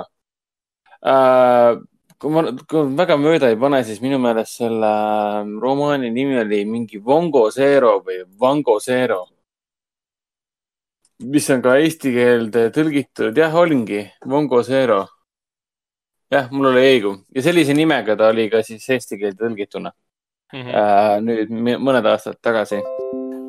[1.04, 1.84] uh,
[2.18, 4.90] kui ma, kui ma väga mööda ei pane, siis minu meelest selle
[5.42, 9.28] ähm, romaani nimi oli mingi Vongo Zero või Vango Zero.
[11.34, 15.06] mis on ka eesti keelde tõlgitud, jah, olingi Vongo Zero.
[16.34, 19.92] jah, mul oli õigu ja sellise nimega ta oli ka siis eesti keelde tõlgituna
[20.54, 20.62] mm.
[20.62, 20.74] -hmm.
[20.74, 22.82] Äh, nüüd mõned aastad tagasi.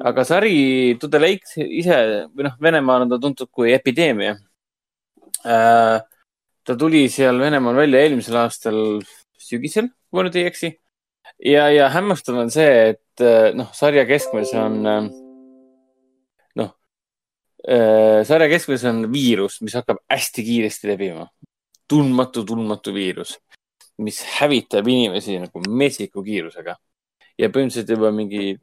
[0.05, 4.37] aga sari To the Lake ise või noh, Venemaal on ta tuntud kui epideemia
[5.47, 6.01] äh,
[6.69, 8.79] ta tuli seal Venemaal välja eelmisel aastal
[9.41, 10.73] sügisel, kui ma nüüd ei eksi.
[11.45, 15.09] ja, ja hämmastav on see, et äh, noh, sarja keskmes on äh,
[16.61, 16.75] noh,
[18.29, 21.29] sarja keskmes on viirus, mis hakkab hästi kiiresti levima.
[21.89, 23.39] tundmatu, tundmatu viirus,
[24.05, 26.77] mis hävitab inimesi nagu metsiku kiirusega
[27.41, 28.59] ja põhimõtteliselt juba mingi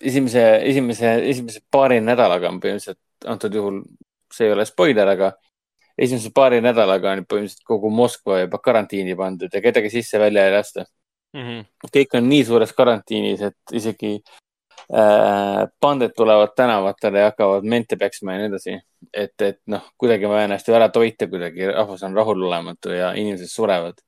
[0.00, 3.84] esimese, esimese, esimese paari nädalaga on põhimõtteliselt antud juhul,
[4.34, 5.30] see ei ole spoiler, aga
[5.98, 10.86] esimese paari nädalaga on põhimõtteliselt kogu Moskva juba karantiini pandud ja kedagi sisse-välja ei lasta.
[11.36, 11.64] Mhm.
[11.92, 18.32] kõik on nii suures karantiinis, et isegi äh, panded tulevad tänavatele ja hakkavad mente peksma
[18.32, 18.78] ja nii edasi.
[19.12, 23.52] et, et noh, kuidagi vaja ennast ju ära toita kuidagi, rahvas on rahulolematu ja inimesed
[23.52, 24.00] surevad.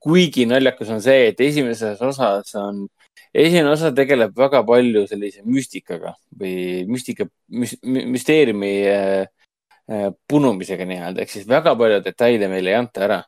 [0.00, 2.86] kuigi naljakas on see, et esimeses osas on,
[3.34, 9.39] esimene osa tegeleb väga palju sellise müstikaga või müstika, müsteeriumi äh, äh,
[10.30, 13.20] punumisega nii-öelda, ehk siis väga palju detaile meile ei anta ära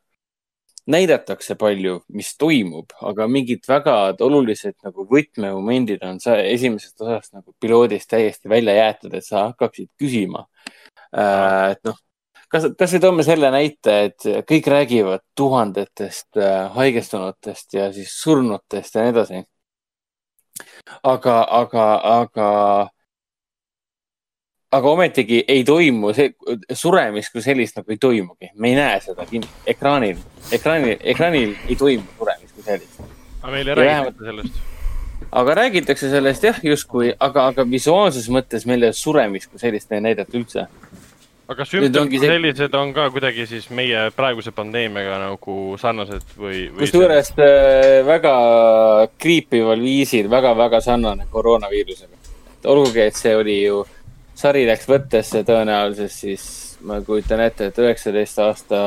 [0.91, 3.97] näidatakse palju, mis toimub, aga mingid väga
[4.27, 9.91] olulised nagu võtmemomendid on sa esimesest osast nagu piloodist täiesti välja jäetud, et sa hakkaksid
[10.01, 10.47] küsima.
[11.13, 11.99] et noh,
[12.49, 18.97] kas, kas või toome selle näite, et kõik räägivad tuhandetest äh, haigestunutest ja siis surnutest
[18.97, 19.45] ja nii edasi.
[21.03, 21.87] aga, aga,
[22.19, 22.49] aga,
[24.73, 26.31] aga ometigi ei toimu see
[26.73, 29.27] suremist kui sellist nagu ei toimugi, me ei näe seda
[29.69, 30.17] ekraanil,
[30.53, 33.01] ekraanil, ekraanil ei toimu suremist kui sellist.
[33.43, 34.61] aga meil ei Ja räägita sellest.
[35.31, 40.37] aga räägitakse sellest jah, justkui, aga, aga visuaalses mõttes meile suremist kui sellist ei näidata
[40.39, 40.67] üldse.
[41.53, 46.87] aga sümptomid see- sellised on ka kuidagi siis meie praeguse pandeemiaga nagu sarnased või, või?
[46.87, 48.37] kusjuures äh, väga
[49.21, 52.17] kriipival viisil väga-väga sarnane koroonaviirusega.
[52.65, 53.83] olgugi, et see oli ju,
[54.35, 56.45] sari läks võttesse tõenäoliselt siis,
[56.87, 58.81] ma kujutan ette, et üheksateist aasta,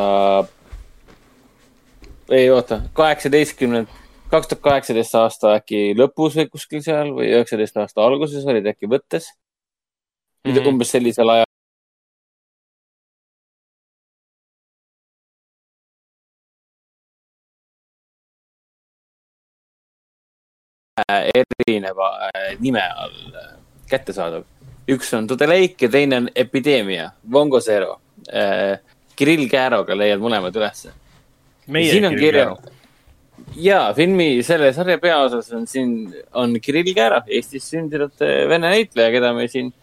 [2.33, 3.91] ei oota, kaheksateistkümnend,
[4.31, 8.89] kaks tuhat kaheksateist aasta äkki lõpus või kuskil seal või üheksateist aasta alguses olid äkki
[8.91, 9.29] võttes
[10.45, 10.51] mm.
[10.51, 10.71] -hmm.
[10.73, 11.43] umbes sellisel ajal.
[21.07, 24.43] erineva äh, nime all äh, kättesaadav.
[24.89, 27.99] Üks on To the Lake ja teine on Epideemia, Vongo Zero.
[29.15, 30.93] Kirill Kääroga leiad mõlemad ülesse.
[31.71, 32.55] siin on kirja.
[33.55, 39.11] ja filmi selle sarja peaosas on siin, on Kirill Käärov, Eestis sündinud äh, vene näitleja,
[39.11, 39.73] keda me siin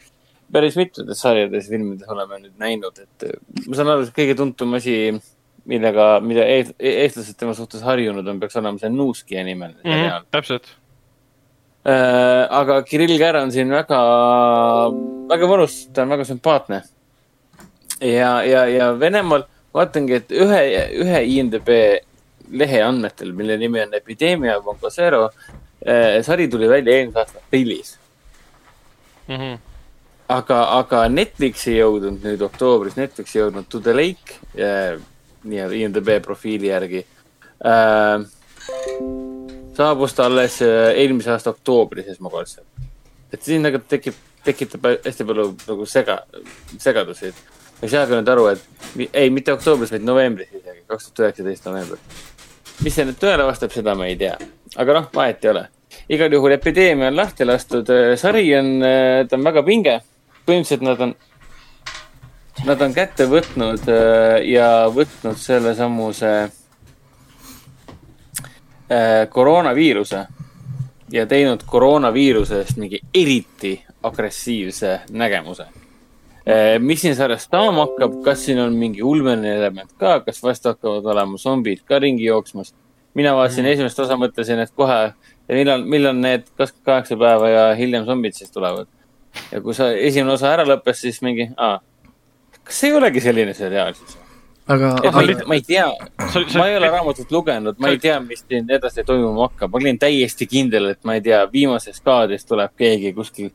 [0.53, 4.77] päris mitmetes sarjades, filmides oleme nüüd näinud, et äh, ma saan aru, et kõige tuntum
[4.79, 4.97] asi,
[5.69, 9.91] millega, mida eest- eestlased tema suhtes harjunud on, peaks olema see Nuuskija nimeline mm.
[9.91, 10.31] seriaal -hmm,.
[10.35, 10.73] täpselt.
[11.83, 13.99] Äh, aga Kirill Kära on siin väga,
[15.31, 16.83] väga mõnus, ta on väga sümpaatne.
[18.01, 20.61] ja, ja, ja Venemaal vaatangi, et ühe,
[21.03, 21.73] ühe INDB
[22.53, 25.31] lehe andmetel, mille nimi on Epideemia Vongo Zero,
[26.23, 27.97] sari tuli välja eelmise aasta aprillis.
[29.29, 29.59] Mm -hmm.
[30.29, 35.01] aga, aga Netflixi jõudnud nüüd oktoobris, Netflixi jõudnud To the Lake äh,
[35.45, 37.07] nii-öelda INDB profiili järgi
[37.67, 39.22] äh,.
[39.77, 42.67] Saabus ta alles äh, eelmise aasta oktoobris esmakordselt.
[43.33, 46.19] et siin nagu tekib, tekitab hästi palju nagu sega,
[46.79, 47.33] segadusi,
[47.81, 51.69] ma ei saagi nüüd aru, et ei, mitte oktoobris, vaid novembris isegi, kaks tuhat üheksateist
[51.71, 51.99] november.
[52.85, 54.37] mis see nüüd tõele vastab, seda ma ei tea,
[54.77, 55.67] aga noh, vahet ei ole.
[56.09, 58.73] igal juhul epideemia on lahti lastud, sari on,
[59.29, 60.01] ta on väga pinge.
[60.47, 61.15] põhimõtteliselt nad on,
[62.67, 66.59] nad on kätte võtnud äh, ja võtnud sellesamuse äh,
[69.31, 70.27] koroonaviiruse
[71.13, 75.67] ja teinud koroonaviirusest mingi eriti agressiivse nägemuse.
[76.79, 81.07] mis siin sarjas saama hakkab, kas siin on mingi ulmeline element ka, kas vast hakkavad
[81.07, 82.75] olema zombid ka ringi jooksmas?
[83.15, 83.73] mina vaatasin mm.
[83.73, 85.13] esimest osa, mõtlesin, et kohe,
[85.53, 88.89] millal, millal need kakskümmend kaheksa päeva ja hiljem zombid siis tulevad.
[89.53, 91.51] ja kui sa esimene osa ära lõppes, siis mingi,
[92.63, 94.22] kas see ei olegi selline seriaal siis?
[94.73, 95.87] aga, ma ei aga, ma ei tea,
[96.59, 100.01] ma ei ole raamatut lugenud, ma ei tea, mis siin edasi toimuma hakkab, ma olin
[100.03, 103.53] täiesti kindel, et ma ei tea, viimases kaadris tuleb keegi kuskil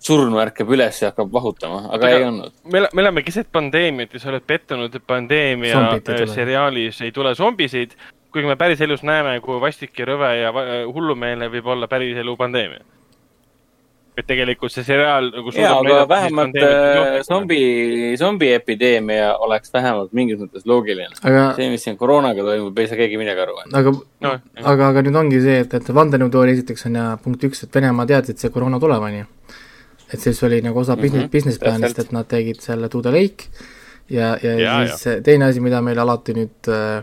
[0.00, 2.54] surnu ärkab üles ja hakkab vahutama, aga Aga- ei olnud.
[2.72, 6.30] me, me oleme keset pandeemiat ja sa oled pettunud, et pandeemia äh, tule.
[6.30, 7.92] seriaalis ei tule zombisid,
[8.32, 10.54] kuigi me päriselus näeme, kui vastik ja rõve ja
[10.88, 12.84] hullumeelne võib olla päriselu pandeemia.
[14.20, 17.60] Et tegelikult see seriaal nagu ja, aga vähemalt äh, zombi,
[18.20, 21.12] zombiepideemia oleks vähemalt mingis mõttes loogiline.
[21.22, 23.58] aga, see, mis siin koroonaga toimub, ei saa keegi midagi aru.
[23.72, 24.34] aga no,.
[24.62, 28.08] aga, aga nüüd ongi see, et, et vandenõuteooria esiteks on ja punkt üks, et Venemaa
[28.10, 29.28] teadis, et see koroona tuleb, on ju.
[30.10, 33.12] et siis oli nagu osa business, Mhm, business plan'ist, et nad tegid selle To the
[33.14, 33.50] Lake
[34.10, 35.22] ja, ja, ja Ja, siis ja.
[35.22, 37.02] teine asi, mida meil alati nüüd äh,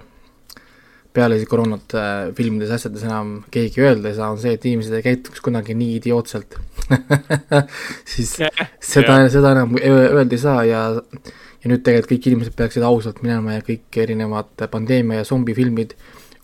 [1.17, 4.99] peale koroonat äh, filmides ja asjades enam keegi öelda ei saa, on see, et inimesed
[4.99, 6.59] ei käituks kunagi nii idiootselt
[8.13, 10.83] siis seda, seda enam ö- öelda ei saa ja
[11.63, 15.95] ja nüüd tegelikult kõik inimesed peaksid ausalt minema ja kõik erinevad pandeemia ja zombifilmid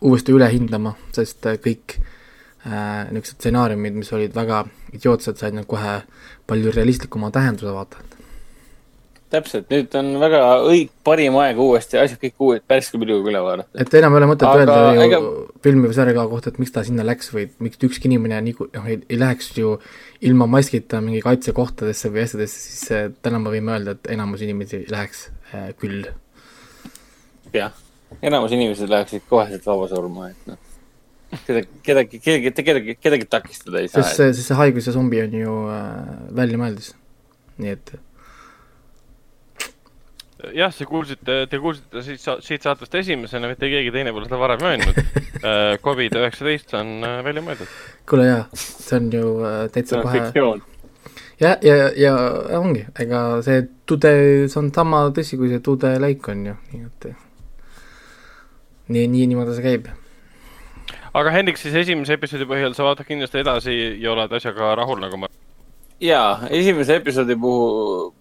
[0.04, 4.66] uuesti üle hindama, sest äh, kõik äh, niisugused stsenaariumid, mis olid väga
[4.96, 6.02] idiootsed, said nüüd kohe
[6.50, 8.02] palju realistlikuma tähenduse, vaata.
[9.34, 13.70] täpselt, nüüd on väga õig-, parim aeg uuesti asjad kõik uued, värske pilguga üle vaadata.
[13.82, 15.22] et enam ei ole mõtet öelda ju ega-
[15.66, 18.90] filmi või sarja kohta, et miks ta sinna läks või miks ükski inimene nii, noh,
[18.90, 19.78] ei, ei läheks ju
[20.24, 24.84] ilma maskita mingi kaitsekohtadesse või asjadesse, siis äh, täna me võime öelda, et enamus inimesi
[24.92, 26.06] läheks äh, küll.
[27.56, 27.74] jah,
[28.22, 30.62] enamus inimesed läheksid koheselt vaba surma, et noh.
[31.48, 34.20] kedagi, kedagi, kedagi, kedagi, kedagi takistada ei saa sest.
[34.20, 36.94] see, sest see haigus ja zombi on ju äh, väljamõeldis.
[37.58, 37.96] nii et
[40.58, 44.68] jah, see kuulsite, te kuulsite siit, siit saatest esimesena, mitte keegi teine pole seda varem
[44.70, 45.02] öelnud.
[45.84, 47.80] Covid üheksateist on äh, välja mõeldud.
[48.10, 50.62] kuule jaa, see on ju äh, täitsa on kohe
[51.40, 52.14] ja, ja, ja
[52.60, 54.14] ongi, ega see tõde,
[54.52, 57.10] see on sama tõsi, kui see tõde läik on ju, nii et
[58.94, 59.88] nii, nii niimoodi see käib.
[61.14, 65.20] aga Hendrik, siis esimese episoodi põhjal sa vaatad kindlasti edasi ja oled asjaga rahul, nagu
[65.24, 65.32] ma.
[66.04, 68.12] jaa, esimese episoodi puhul,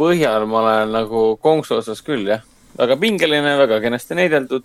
[0.00, 2.44] põhjal ma olen nagu konksu osas küll jah.
[2.78, 4.64] väga pingeline, väga kenasti näideldud.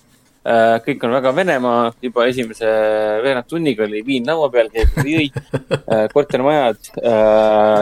[0.86, 2.70] kõik on väga Venemaa, juba esimese
[3.24, 5.30] veerand tunniga oli viin laua peal, keegi jõi.
[6.14, 6.92] kortermajad,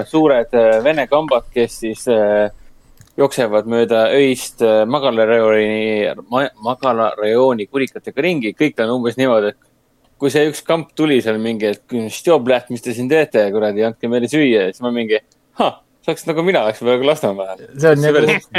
[0.07, 2.47] suured äh, vene kambad, kes siis äh,
[3.19, 6.15] jooksevad mööda öist äh, magalarajooni,
[6.69, 9.71] magalarajooni kurikatega ringi, kõik on umbes niimoodi, et
[10.23, 11.97] kui see üks kamp tuli seal mingi, et
[12.71, 15.19] mis te siin teete, kuradi, andke meile süüa, siis ma mingi,
[15.59, 17.63] ahah, see oleks nagu mina oleks praegu Lasnamäel.
[17.79, 18.17] see on nagu,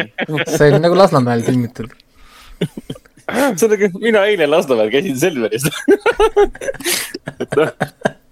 [0.57, 1.93] see on nagu Lasnamäel filmitud.
[3.29, 5.69] see on nagu, mina eile Lasnamäel käisin Selveris.
[7.45, 7.71] et noh,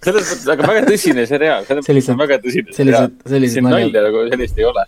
[0.02, 3.08] selles mõttes, aga väga tõsine seriaal, selles mõttes on väga tõsine seriaal.
[3.12, 4.86] sellised, sellised siin nalja nagu sellist ei ole.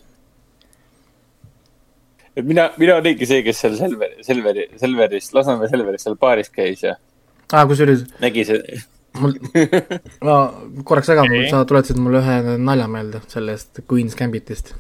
[2.35, 6.83] et mina, mina olingi see, kes seal Selveri, Selveri, Selveris, Lasnamäe Selveris seal baaris käis
[6.87, 8.81] ja aa, Ah, kusjuures nägi see,
[9.21, 9.37] mul,
[10.27, 10.39] ma
[10.87, 14.75] korraks segan okay., sa tuletasid mulle ühe nalja meelde sellest Queen's Gambitist.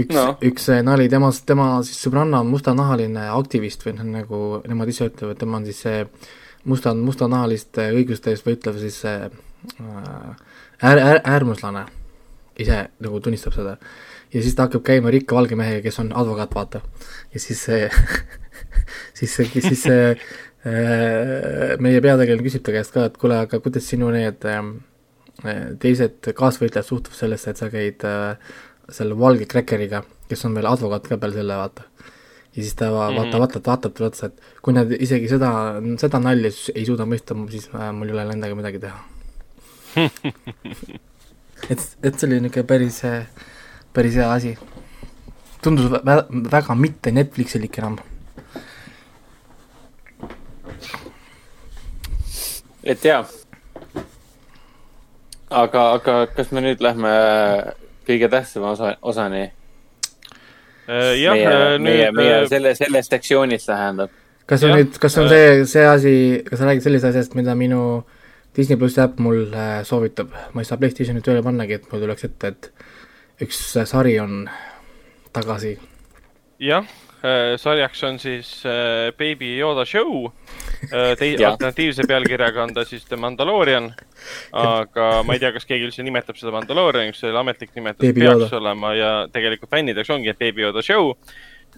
[0.00, 0.26] üks No.
[0.46, 5.10] üks äh, nali, tema, tema siis sõbranna on mustanahaline aktivist või noh, nagu nemad ise
[5.10, 6.04] ütlevad, tema on siis see
[6.64, 10.30] musta, mustanahaliste õiguste eest võitlev siis see äh,
[10.82, 11.86] äär, äär, äärmuslane.
[12.60, 13.76] ise nagu tunnistab seda.
[14.32, 16.80] ja siis ta hakkab käima rikka valge mehega, kes on advokaat, vaata.
[17.34, 17.90] ja siis see,
[19.18, 20.16] siis see, siis see
[20.64, 24.60] meie peategelane küsib ta käest ka, et kuule, aga kuidas sinu need äh,
[25.80, 28.36] teised kaasvõitlejad suhtuvad sellesse, et sa käid äh,
[28.92, 31.86] selle valge kräkkeriga, kes on veel advokaat ka peale selle, vaata.
[32.56, 33.32] ja siis ta va- Mhm.
[33.38, 35.50] vaata, vaatab, talle otsa, et kui nad isegi seda,
[36.02, 38.98] seda nalja ei suuda mõista, siis äh, mul ei ole nendega midagi teha.
[41.70, 43.00] et, et see oli niisugune päris,
[43.94, 44.52] päris hea asi.
[45.62, 47.98] tundus vä- vä- väga mitte Netflixilik enam.
[52.84, 53.24] Et jaa.
[55.50, 57.10] aga, aga kas me nüüd lähme
[58.08, 59.50] kõige tähtsama osa, osani?
[60.88, 64.14] jah, meie, meie, nüüd meie äh, selle, sellest sektsioonist tähendab.
[64.50, 66.14] kas on Jah, nüüd, kas see on see, see asi,
[66.46, 67.82] kas sa räägid sellisest asjast, mida minu
[68.56, 72.26] Disney pluss äpp mul äh, soovitab, ma ei saa Playstationit tööle pannagi, et mul tuleks
[72.26, 74.42] ette, et üks äh, sari on
[75.36, 75.76] tagasi.
[76.62, 76.88] jah,
[77.60, 80.30] sarjaks on siis äh, Baby Yoda Show.
[81.18, 81.50] Tei-, Jah.
[81.50, 83.90] alternatiivse pealkirjaga on ta siis The Mandalorian.
[84.52, 88.46] aga ma ei tea, kas keegi üldse nimetab seda Mandalorianiks, selle ametlik nimetus Baby peaks
[88.46, 88.56] Yoda.
[88.56, 91.12] olema ja tegelikult fännideks ongi, Baby Yoda Show.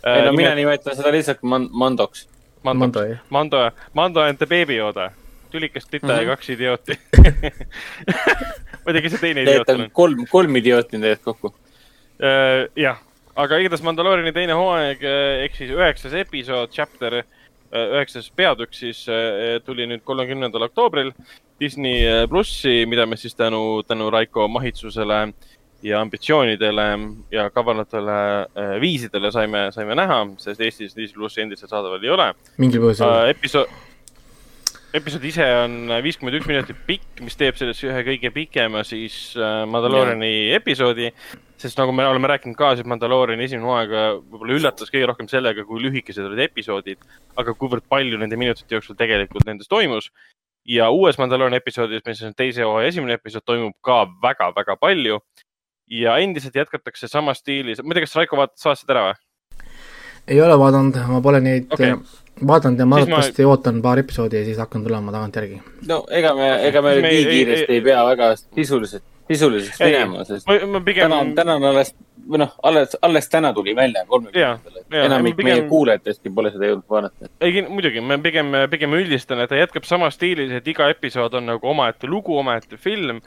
[0.06, 2.28] ei no mina nimetan seda lihtsalt man-, Mandoks.
[2.62, 3.70] Mando Mando.
[3.94, 5.10] Mando, and the Baby Yoda.
[5.50, 6.14] tülikas tüta mm -hmm.
[6.14, 6.28] Mhm.
[6.28, 6.98] ja kaks idiooti.
[8.84, 11.54] ma ei tea, kes see teine idioot on kolm, kolm idiooti on tegelikult kokku.
[12.76, 12.98] Jah,
[13.36, 17.22] aga igatahes Mandalooriani teine hooaeg eh, ehk siis üheksas episood, chapter,
[17.72, 21.14] üheksas peatükk siis eh, tuli nüüd kolmekümnendal oktoobril
[21.62, 25.20] Disney eh, plussi, mida me siis tänu, tänu Raiko mahitsusele
[25.82, 26.86] ja ambitsioonidele
[27.30, 32.28] ja kavandatele eh, viisidele saime, saime näha, sest Eestis Disney plussi endiselt saadaval ei ole.
[32.59, 33.30] mingil põhjusel.
[33.30, 33.72] episood,
[34.97, 39.62] episood ise on viiskümmend üks minutit pikk, mis teeb sellest ühe kõige pikema siis äh,
[39.69, 41.10] Mandalooriani episoodi.
[41.62, 45.31] sest nagu me oleme rääkinud ka, siis Mandalooriani esimene hooaeg äh, võib-olla üllatas kõige rohkem
[45.31, 47.01] sellega, kui lühikesed olid episoodid,
[47.40, 50.10] aga kuivõrd palju nende minutite jooksul tegelikult nendes toimus.
[50.69, 55.20] ja uues Mandalooriani episoodis, mis on teise hooaja esimene episood, toimub ka väga-väga palju.
[55.89, 59.23] ja endiselt jätkatakse samas stiilis, ma ei tea, kas Raiko vaatas, vaatasid ära või?
[60.28, 61.97] ei ole vaadanud, ma pole neid okay.
[62.46, 63.50] Vaatan tema arvatavasti ma...
[63.54, 65.60] ootan paar episoodi ja siis hakkan tulema tagantjärgi.
[65.88, 70.24] no ega me, ega me Me nii kiiresti ei- ei pea väga sisuliselt, sisuliseks minema,
[70.28, 71.94] sest ma, ma pigem täna, täna on alles,
[72.28, 76.70] või noh, alles, alles täna tuli välja kolmekümnendatel, et enamik pigem- meie kuulajatestki pole seda
[76.72, 77.30] jõudnud vaadata.
[77.40, 81.46] ei, muidugi, ma pigem, pigem üldistan, et ta jätkab samas stiilis, et iga episood on
[81.52, 83.20] nagu omaette lugu, omaette film,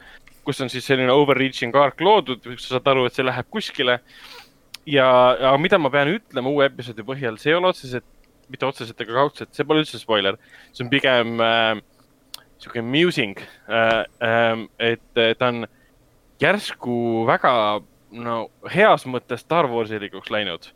[0.46, 4.00] kus on siis selline overreaching arc loodud, kus sa saad aru, et see läheb kuskile.
[4.86, 5.06] ja,
[5.40, 8.04] ja mida ma pean ütlema uue episoodi põhjal, see ei ole otseselt,
[8.52, 10.38] mitte otseselt ega kaudselt, see pole üldse spoiler,
[10.72, 11.80] see on pigem äh,
[12.62, 13.36] sihuke musing
[13.68, 14.04] äh,.
[14.20, 15.66] Äh, et äh, ta on
[16.42, 17.52] järsku väga
[18.16, 18.38] no
[18.72, 20.70] heas mõttes Star Warsilikuks läinud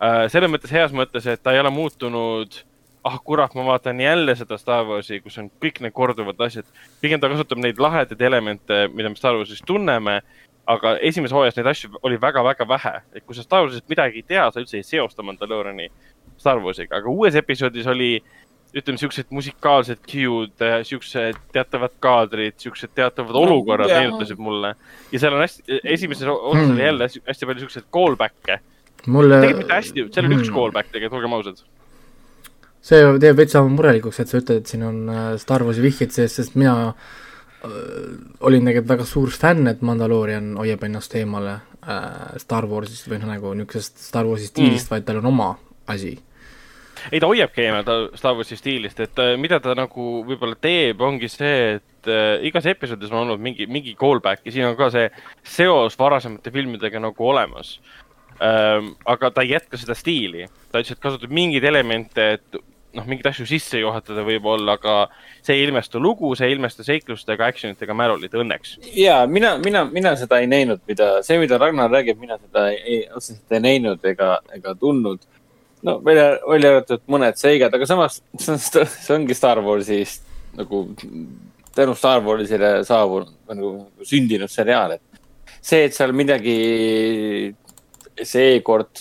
[0.00, 0.26] äh,.
[0.32, 2.62] selles mõttes heas mõttes, et ta ei ole muutunud,
[3.04, 6.68] ah kurat, ma vaatan jälle seda Star Warsi, kus on kõik need korduvad asjad.
[7.00, 10.20] pigem ta kasutab neid lahedaid elemente, mida me Star Warsis tunneme,
[10.70, 14.26] aga esimeses hooajas neid asju oli väga-väga vähe, et kui sa Star Warsist midagi ei
[14.26, 15.88] tea, sa üldse ei seosta Mandaloriani
[16.40, 18.14] Star Warsiga, aga uues episoodis oli
[18.70, 23.98] ütleme, siuksed musikaalsed cue'd, siuksed teatavad kaadrid, siuksed teatavad olukorrad jaa.
[24.04, 24.74] meenutasid mulle.
[25.12, 26.76] ja seal on hästi, esimeses osas Hmm.
[26.76, 28.58] oli jälle hästi, palju siukseid callback'e.
[29.06, 30.56] mulle tegelikult mitte hästi, seal oli üks Hmm.
[30.56, 31.64] callback tegelikult, olgem ausad.
[32.80, 36.14] see teeb veits sama murelikuks, et sa ütled, et siin on äh, Star Warsi vihjeid
[36.14, 36.94] sees, sest mina
[37.64, 37.68] äh,
[38.40, 43.28] olin tegelikult väga suur fänn, et Mandalorian hoiab ennast eemale äh, Star Warsist või noh,
[43.34, 45.56] nagu niisugusest Star Warsi stiilist mm., vaid tal on oma
[45.90, 46.18] asi.
[47.10, 51.00] ei, ta hoiabki eemal ta Star Warsi stiilist, et äh, mida ta nagu võib-olla teeb,
[51.06, 54.90] ongi see, et äh, igas episoodis on olnud mingi, mingi callback ja siin on ka
[54.94, 55.08] see
[55.56, 57.78] seos varasemate filmidega nagu olemas
[58.40, 58.94] ähm,.
[59.04, 62.60] aga ta ei jätka seda stiili, ta lihtsalt kasutab mingeid elemente, et
[62.96, 64.96] noh, mingeid asju sisse juhatada võib-olla, aga
[65.44, 68.76] see ei ilmesta lugu, see ei ilmesta seiklustega, action itega märulit, õnneks.
[68.98, 73.02] ja mina, mina, mina seda ei näinud, mida, see, mida Ragnar räägib, mina seda ei,
[73.14, 75.26] otseselt ei näinud ega, ega tundnud.
[75.86, 80.26] No välja, välja arvatud mõned seigad, aga samas see on- see ongi Star Warsist
[80.58, 80.82] nagu
[81.76, 83.70] tänu Star Warsile saabunud, nagu
[84.04, 85.20] sündinud seriaal, et
[85.62, 86.56] see, et seal midagi
[88.20, 88.98] seekord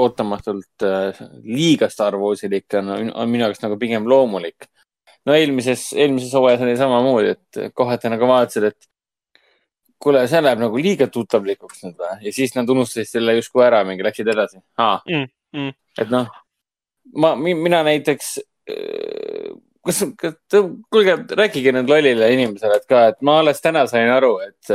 [0.00, 4.68] ootamatult äh, liiga Star Warsilik on, on minu jaoks nagu pigem loomulik
[5.26, 8.88] no eelmises, eelmises hooajas oli samamoodi, et kohati nagu vaatasid, et
[10.04, 12.18] kuule, see läheb nagu liiga tuttavlikuks nüüd või?
[12.28, 14.60] ja siis nad unustasid selle justkui ära, mingi läksid edasi.
[15.08, 15.72] Mm, mm.
[16.02, 16.28] et noh,
[17.16, 18.36] ma, mina näiteks,
[19.84, 20.38] kas, kas,
[20.92, 24.74] kuulge, rääkige nüüd lollile inimesele, et ka, et ma alles täna sain aru, et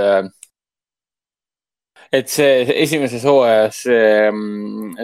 [2.10, 4.30] et see esimeses hooajas see,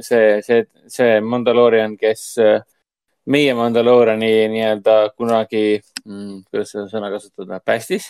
[0.02, 2.64] see, see, see Mandalorian, kes äh,
[3.26, 5.82] meie Mandaloriani nii-öelda kunagi,
[6.50, 8.10] kuidas seda sõna kasutada, päästis,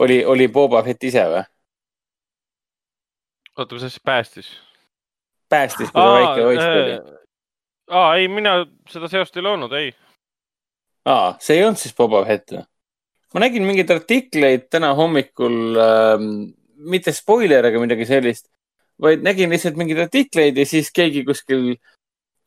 [0.00, 1.44] oli, oli Boba Fett ise või?
[3.56, 4.48] oota, mis asi päästis?
[5.48, 6.96] päästis, kui ta väike poiss oli.
[7.90, 8.58] aa, ei, mina
[8.90, 9.92] seda seost ei loonud, ei.
[11.04, 12.66] aa, see ei olnud siis Boba Fett või?
[13.34, 16.28] ma nägin mingeid artikleid täna hommikul ähm,,
[16.76, 18.48] mitte spoiler ega midagi sellist,
[19.02, 21.74] vaid nägin lihtsalt mingeid artikleid ja siis keegi kuskil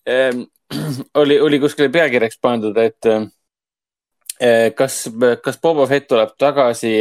[0.09, 0.47] ähm,
[1.21, 3.27] oli, oli kuskile pealkirjaks pandud, et äh,
[4.77, 5.01] kas,
[5.43, 6.93] kas Boba Fett tuleb tagasi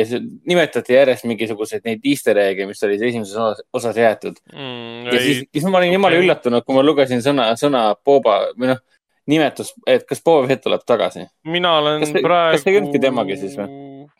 [0.48, 4.40] nimetati järjest mingisuguseid neid easter egg'e, mis oli esimeses osas, osas jäetud.
[4.52, 6.26] Mm, ja siis, siis ma olin jumala okei.
[6.26, 8.82] üllatunud, kui ma lugesin sõna, sõna Boba või noh,
[9.30, 11.26] nimetus, et kas Boba Fett tuleb tagasi.
[11.44, 12.56] mina olen Kas praegu.
[12.56, 13.68] kas see ei olnudki temagi siis või??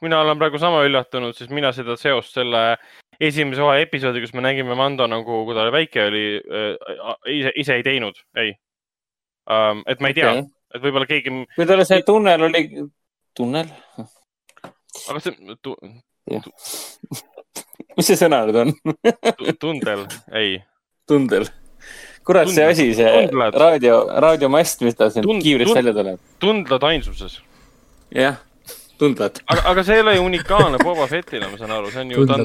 [0.04, 2.76] mina olen praegu sama üllatunud, sest mina seda seost selle
[3.18, 7.52] esimese hooaja episoodi, kus me nägime Mando nagu, kui ta oli väike oli äh,, ise,
[7.64, 8.52] ise ei teinud, ei
[9.50, 9.82] um,.
[9.86, 10.46] et ma ei tea Okei.
[10.76, 12.62] et võib-olla keegi, kui tal see tunnel oli,
[13.38, 13.68] tunnel,
[15.08, 15.76] aga see tu,
[17.96, 18.74] mis see sõna nüüd on?
[19.38, 20.04] tu, tundel,
[20.36, 20.58] ei.
[21.08, 21.46] tundel.
[22.28, 23.54] kurat, see asi, see Tundlad.
[23.62, 26.18] raadio, raadiomast, mis ta siin Tund- kiivrist tund- välja tuleb.
[26.42, 27.38] tundlad ainsuses.
[28.14, 28.36] jah,
[29.00, 29.40] tundlad.
[29.46, 32.26] aga, aga see ei ole ju unikaalne Boba Fettile, ma saan aru, see on ju
[32.26, 32.44] Tundlad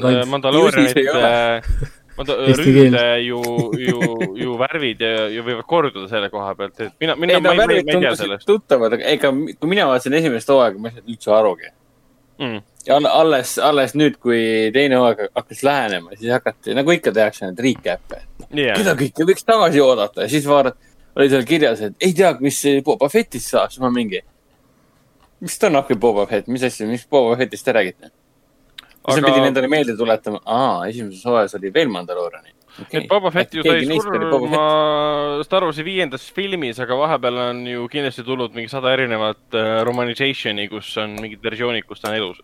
[2.26, 2.58] keel.
[2.60, 3.40] rüüde ju,
[3.78, 7.54] ju, ju värvid ja, ja võivad korduda selle koha pealt, et mina, mina, ei ma
[7.54, 10.96] ei, ma ei, tea sellest tuttavad, aga ega kui mina vaatasin esimest hooaega, ma ei
[10.96, 11.70] saanud üldse arugi.
[12.38, 12.62] mm..
[12.88, 14.40] ja alle- alles, alles nüüd, kui
[14.74, 18.22] teine hooaeg hakkas lähenema, siis hakati, nagu ikka tehakse neid recap'e.
[18.50, 18.76] Yeah.
[18.78, 20.78] keda kõike võiks tagasi oodata ja siis vaatad,
[21.16, 24.22] oli seal kirjas, et ei tea, mis Boba Fettist saab, siis ma mingi.
[25.44, 28.10] mis ta on ahvi Boba Fett, mis asja, mis Boba Fettist te räägite?
[29.04, 33.00] Siis ma pidin endale meelde tuletama, aa, esimeses hooajas oli veel Mandalooriani okay.
[33.00, 34.64] et Boba Fett ju sai surma
[35.44, 40.66] Star Warsi viiendas filmis, aga vahepeal on ju kindlasti tulnud mingi sada erinevat äh, romanizationi,
[40.72, 42.42] kus on mingid versioonid, kus ta on elus.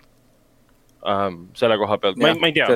[1.01, 2.67] ähm, selle koha pealt, ma ma ei tea,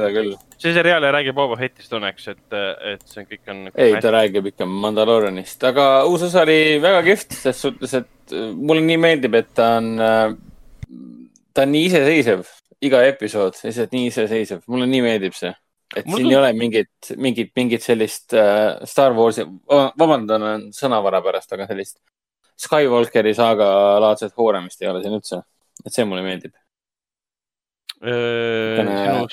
[0.56, 2.58] see seriaal ei räägi Boba Fettist õnneks, et,
[2.94, 3.66] et see kõik on.
[3.74, 8.50] ei, ta räägib ikka Mandalorianist, aga uus osa oli väga kihvt, ses suhtes, et äh,
[8.54, 9.92] mulle nii meeldib, et ta on,
[11.52, 12.48] ta on nii iseseisev,
[12.82, 15.52] iga episood lihtsalt nii iseseisev, mulle nii meeldib see.
[15.96, 19.46] et Mul siin ei ole mingit, mingit, mingit sellist äh, Star Warsi,
[19.98, 21.98] vabandan sõnavara pärast, aga sellist
[22.60, 23.66] Skywalkeri saaga
[24.02, 25.40] laadset hooramist ei ole siin üldse.
[25.84, 26.54] et see mulle meeldib.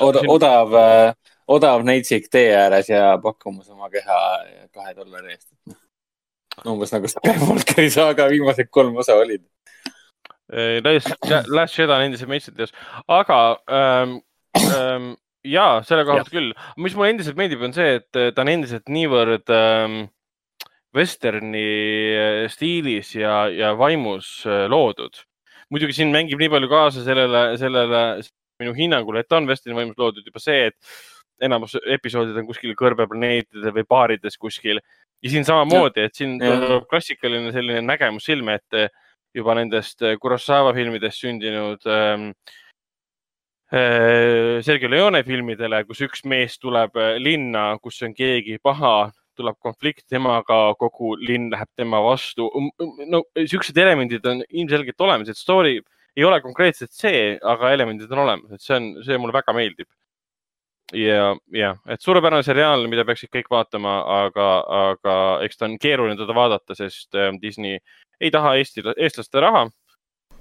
[0.01, 0.73] Oda, odav,
[1.51, 4.18] odav neitsik tee ääres ja pakkumas oma keha
[4.73, 5.49] kahe dollari eest.
[6.65, 9.43] umbes nagu Skywalkeri saaga viimased kolm osa olid.
[10.52, 11.14] Last,
[11.48, 12.73] Last Jedi on endiselt meistriteos,
[13.07, 13.41] aga
[13.72, 14.18] ähm,
[14.60, 15.11] ähm,
[15.48, 16.49] ja selle koha pealt küll,
[16.82, 20.02] mis mulle endiselt meeldib, on see, et ta on endiselt niivõrd ähm,
[20.95, 21.65] vesterni
[22.18, 25.23] äh, stiilis ja, ja vaimus äh, loodud.
[25.72, 28.02] muidugi siin mängib nii palju kaasa sellele, sellele
[28.60, 30.26] minu hinnangul, et ta on vesterni vaimus loodud.
[30.28, 34.82] Juba see, et enamus episoodid on kuskil kõrbeplaneetidel või baarides kuskil.
[35.23, 38.90] Ja siin samamoodi, et siin tuleb klassikaline selline nägemus silme ette
[39.34, 42.32] juba nendest äh, Kurosawa filmidest sündinud ähm,
[43.72, 49.58] äh, Sergei Leone filmidele, kus üks mees tuleb äh, linna, kus on keegi paha, tuleb
[49.64, 52.49] konflikt temaga, kogu linn läheb tema vastu.
[53.08, 55.80] no siuksed elemendid on ilmselgelt olemas, et story
[56.18, 59.88] ei ole konkreetselt see, aga elemendid on olemas, et see on, see mulle väga meeldib.
[60.93, 64.47] ja, ja, et suurepärane seriaal, mida peaksid kõik vaatama, aga,
[64.77, 67.80] aga eks ta on keeruline teda vaadata, sest äh, Disney
[68.22, 69.69] ei taha Eesti, eestlaste raha.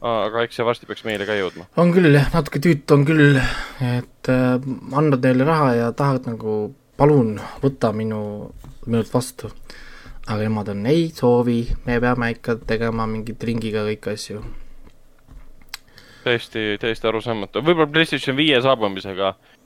[0.00, 1.66] aga eks see varsti peaks meile ka jõudma.
[1.76, 3.36] on küll jah, natuke tüütu on küll,
[3.84, 4.56] et äh,
[4.96, 8.22] annad neile raha ja tahad nagu palun võta minu,
[8.86, 9.52] minult vastu.
[10.26, 14.42] aga nemad on ei soovi, me peame ikka tegema mingit ringiga kõiki asju.
[16.24, 19.59] täiesti, täiesti arusaamatu, võib-olla PlayStation viie saabumisega äh,.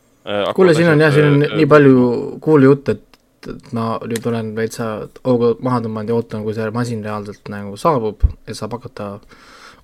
[0.54, 2.04] kuule, siin on jah, siin on nii palju
[2.44, 3.18] kuulujutte, et,
[3.52, 4.86] et ma nüüd olen veitsa
[5.26, 9.18] hoogu maha tõmmanud ja ootan, kui see masin reaalselt nagu saabub ja saab hakata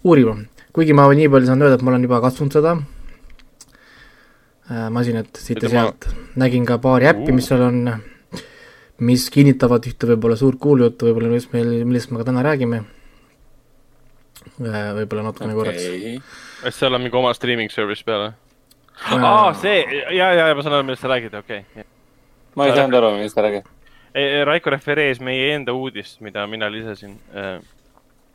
[0.04, 0.38] uurima.
[0.72, 2.76] kuigi ma nii palju saan öelda, et ma olen juba katsunud seda
[4.70, 6.08] äh, masinat siit ja Ütle, ma- sealt,
[6.40, 7.82] nägin ka paari äppi, mis seal on,
[9.04, 12.84] mis kinnitavad ühte võib-olla suurt kuulujuttu, võib-olla mis meil, millest me ka täna räägime.
[14.60, 15.84] võib-olla natukene korraks.
[16.62, 18.38] kas seal on mingi oma streaming service peal või?
[19.08, 19.82] aa, see
[20.14, 21.84] ja, ja, ja ma saan aru, millest sa räägid, okei okay..
[22.56, 23.68] ma ei saanud aru, millest ta räägib.
[24.46, 27.14] Raiko refereeris meie enda uudist, mida mina lisasin.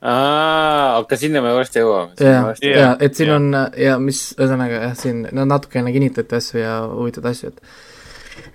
[0.02, 2.16] aga sinna me varsti jõuame.
[2.20, 3.42] ja, ja et siin jah.
[3.42, 7.86] on ja mis ühesõnaga jah, siin no natukene kinnitati asju ja huvitavaid asju, et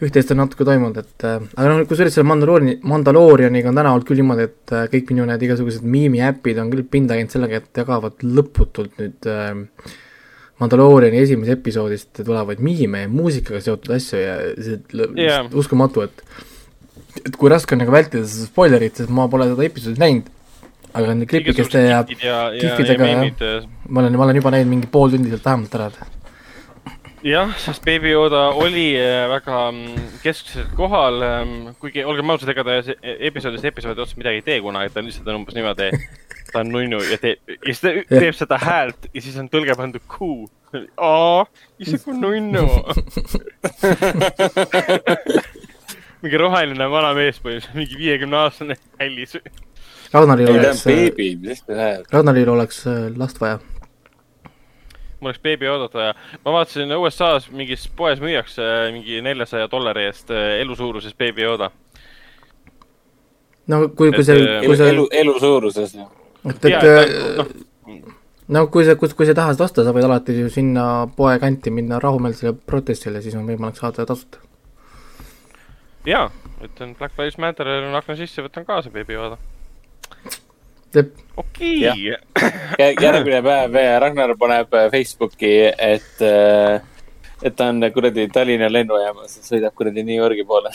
[0.04, 4.06] üht-teist on natuke toimunud, et äh, aga noh, kusjuures selle Mandalooriani, Mandaloorianiga on täna olnud
[4.08, 7.82] küll niimoodi, et äh, kõik minu need igasugused miimiäpid on küll pinda käinud sellega, et
[7.82, 9.50] jagavad lõputult nüüd äh,
[10.60, 14.78] Mandalooriani esimesest episoodist tulevaid miime ja muusikaga seotud asju ja see
[15.16, 15.48] yeah.
[15.56, 16.24] uskumatu, et
[17.26, 20.30] et kui raske on nagu vältida seda spoilerit, sest ma pole seda episoodi näinud,
[20.92, 23.44] aga nende klipikeste ja ja, ja, ja kihvidega, meemid.
[23.88, 25.90] ma olen, ma olen juba näinud mingi pool tundi sealt vähemalt ära,
[27.26, 31.20] jah, sest Baby Yoda oli äh, väga mm, keskselt kohal,
[31.80, 32.78] kuigi olgem ausad, ega ta
[33.30, 35.90] episoodist episoodi otsa midagi ei tee kunagi, ta lihtsalt on umbes niimoodi,
[36.52, 39.74] ta on nunnu ja teeb, ja siis ta teeb seda häält ja siis on tõlge
[39.78, 40.40] pandud kuu.
[40.96, 41.46] aa,
[41.82, 42.64] issand kui nunnu.
[46.22, 49.36] mingi roheline vana mees põhimõtteliselt, mingi viiekümne aastane hällis.
[50.12, 51.56] Ragnaril oleks, äh, beebi.
[52.12, 53.58] Ragnaril oleks äh, last vaja.
[55.20, 56.14] mul oleks Baby Yodat vaja.
[56.44, 58.62] ma vaatasin USA-s mingis poes müüakse
[58.92, 61.70] mingi neljasaja dollari eest äh, elusuuruses Baby Yoda.
[63.66, 65.96] no kui, kui see äh,, kui elu, see elu, elu suuruses.
[66.48, 67.48] et, et Jaa, äh, noh,
[68.50, 70.84] no kui sa, kui, kui sa tahad osta, sa võid alati ju sinna
[71.16, 74.42] poe kanti minna rahumeelsele protestile, siis on võimalik saada tasuta.
[76.08, 76.28] jaa,
[76.64, 79.38] ütlen Black Lives Matteril on akna sisse, võtan kaasa Yoda.
[80.94, 82.22] jep, okei Jah.,
[82.78, 86.24] järgmine päev eh, Ragnar paneb eh, Facebooki, et,
[87.42, 90.72] et ta on kuradi Tallinna lennujaamas, sõidab kuradi New Yorgi poole.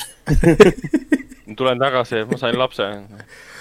[1.58, 2.88] tulen tagasi, ma sain lapse.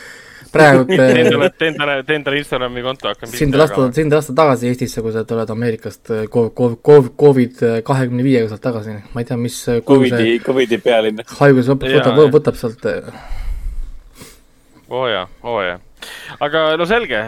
[0.54, 3.32] praegu teen talle äh,, teen talle, teen talle Instagrami konto, hakkan.
[3.34, 8.64] sind lasta, sind lasta tagasi Eestisse, kui sa tuled Ameerikast äh, Covid kahekümne viiega sealt
[8.64, 11.24] tagasi, ma ei tea, mis äh, Covidi, Covidi pealinn.
[11.40, 12.30] haigus võtab, jah.
[12.38, 13.10] võtab sealt äh,
[14.88, 15.80] oo oh, jaa, oo oh, jaa.
[16.44, 17.20] aga no selge,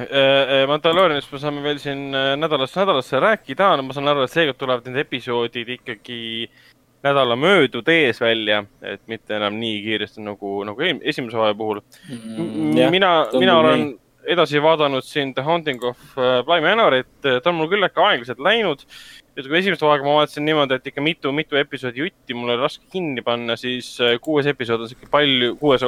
[0.69, 4.89] Mandaloorianist me saame veel siin äh, nädalast nädalasse rääkida, ma saan aru, et seekord tulevad
[4.91, 6.21] need episoodid ikkagi
[7.05, 11.83] nädala möödude ees välja, et mitte enam nii kiiresti nagu, nagu esimese hooaja puhul.
[12.09, 13.99] mina, tundub mina olen nii.
[14.35, 18.43] edasi vaadanud siin The Haunting of äh, Bly Manorit, ta on mul küll ikka aeglaselt
[18.43, 18.87] läinud.
[19.37, 22.63] et kui esimest hooaega ma vaatasin niimoodi, et ikka mitu, mitu episoodi jutti mul oli
[22.63, 25.85] raske kinni panna, siis äh, kuues episood on sihuke palju, kuues,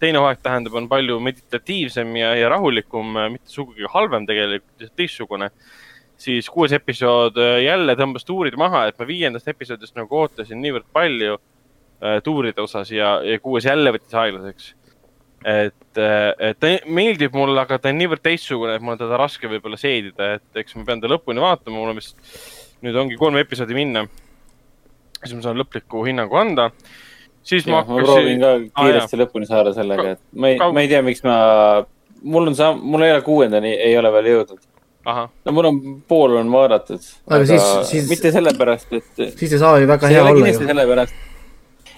[0.00, 5.50] teine hooaeg tähendab, on palju meditatiivsem ja, ja rahulikum, mitte sugugi halvem tegelikult, lihtsalt teistsugune.
[6.18, 10.88] Siis kuues episood äh, jälle tõmbas tuurid maha, et ma viiendast episoodist nagu ootasin niivõrd
[10.92, 14.72] palju äh, tuuride osas ja, ja kuues jälle võttis aeglaseks.
[15.46, 16.00] et,
[16.42, 19.78] et ta meeldib mulle, aga ta on niivõrd teistsugune, et mul on teda raske võib-olla
[19.78, 22.18] seedida, et eks ma pean ta lõpuni vaatama, mul on vist
[22.82, 24.06] nüüd ongi kolm episoodi minna.
[25.22, 26.70] siis ma saan lõpliku hinnangu anda.
[27.42, 30.90] siis ma ma proovin hakkasin, ka kiiresti lõpuni saada sellega, et ma ei ma ei
[30.90, 31.36] tea, miks ma,
[32.22, 34.66] mul on sam-, mul ei ole kuuendani, ei ole veel jõudnud.
[35.06, 37.04] No mul on, pool on vaadatud.
[37.30, 39.38] Aga siis- siis- mitte sellepärast, et.
[39.38, 40.58] siis ei saa ju väga hea ole olla ju.
[40.58, 41.14] sellepärast.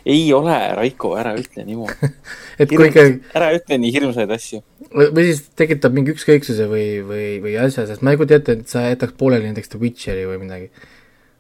[0.07, 2.11] ei ole, Raiko, ära ütle niimoodi.
[2.61, 3.07] et kui ikka,
[3.37, 4.63] ära ütle nii hirmsaid asju.
[4.95, 8.69] või siis tekitab mingi ükskõiksuse või, või, või asja, sest ma ei kujuta ette, et
[8.69, 10.71] sa jätaks pooleli näiteks The Witcheri või midagi.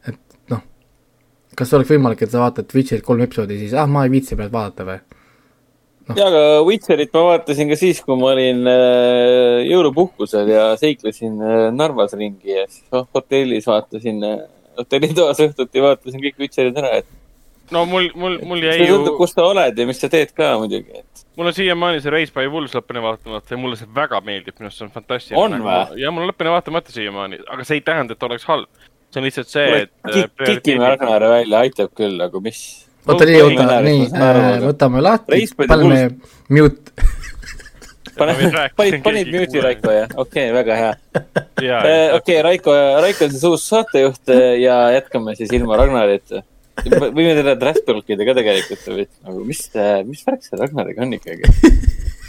[0.08, 0.18] et
[0.52, 0.60] noh,
[1.56, 4.58] kas oleks võimalik, et sa vaatad Witcherit kolm episoodi, siis ah, ma ei viitsi praegu
[4.58, 5.00] vaadata või?
[6.16, 11.68] ja, aga Witcherit ma vaatasin ka siis, kui ma olin äh, jõulupuhkusel ja seiklesin äh,
[11.76, 14.42] Narvas ringi ja siis ho- hotellis vaatasin äh,,
[14.80, 17.08] hotellitoas õhtuti vaatasin kõik Witcherid ära, et
[17.70, 21.02] no mul, mul, mul jäi ju kus sa oled ja mis sa teed ka muidugi,
[21.04, 24.56] et mul on siiamaani see Race by Wolves lõpuni vaatamata ja mulle see väga meeldib,
[24.58, 25.40] minu arust see on fantastiline.
[25.42, 25.76] On vä?
[26.02, 28.68] ja mul on lõpuni vaatamata siiamaani, aga see ei tähenda, et oleks halb.
[29.10, 32.60] see on lihtsalt see, et, äh, kikime Ragnari välja, aitab küll, aga mis.
[33.06, 36.02] Oota nii, oota, nii aga- võtame lahti paneme
[36.52, 36.92] mute.
[38.20, 39.62] pane Ma võin, rääkida, panid, panid mute'i.
[39.64, 40.92] Raiko jah, okei okay,, väga hea.
[41.64, 41.80] ja,
[42.18, 46.44] okei, Raiko, Raiko on siis uus saatejuht äh, ja jätkame siis ilma Ragnarita.
[46.84, 49.64] võime teda trash talkida ka tegelikult, et nagu mis,
[50.08, 51.50] mis värk see Ragnariga on ikkagi?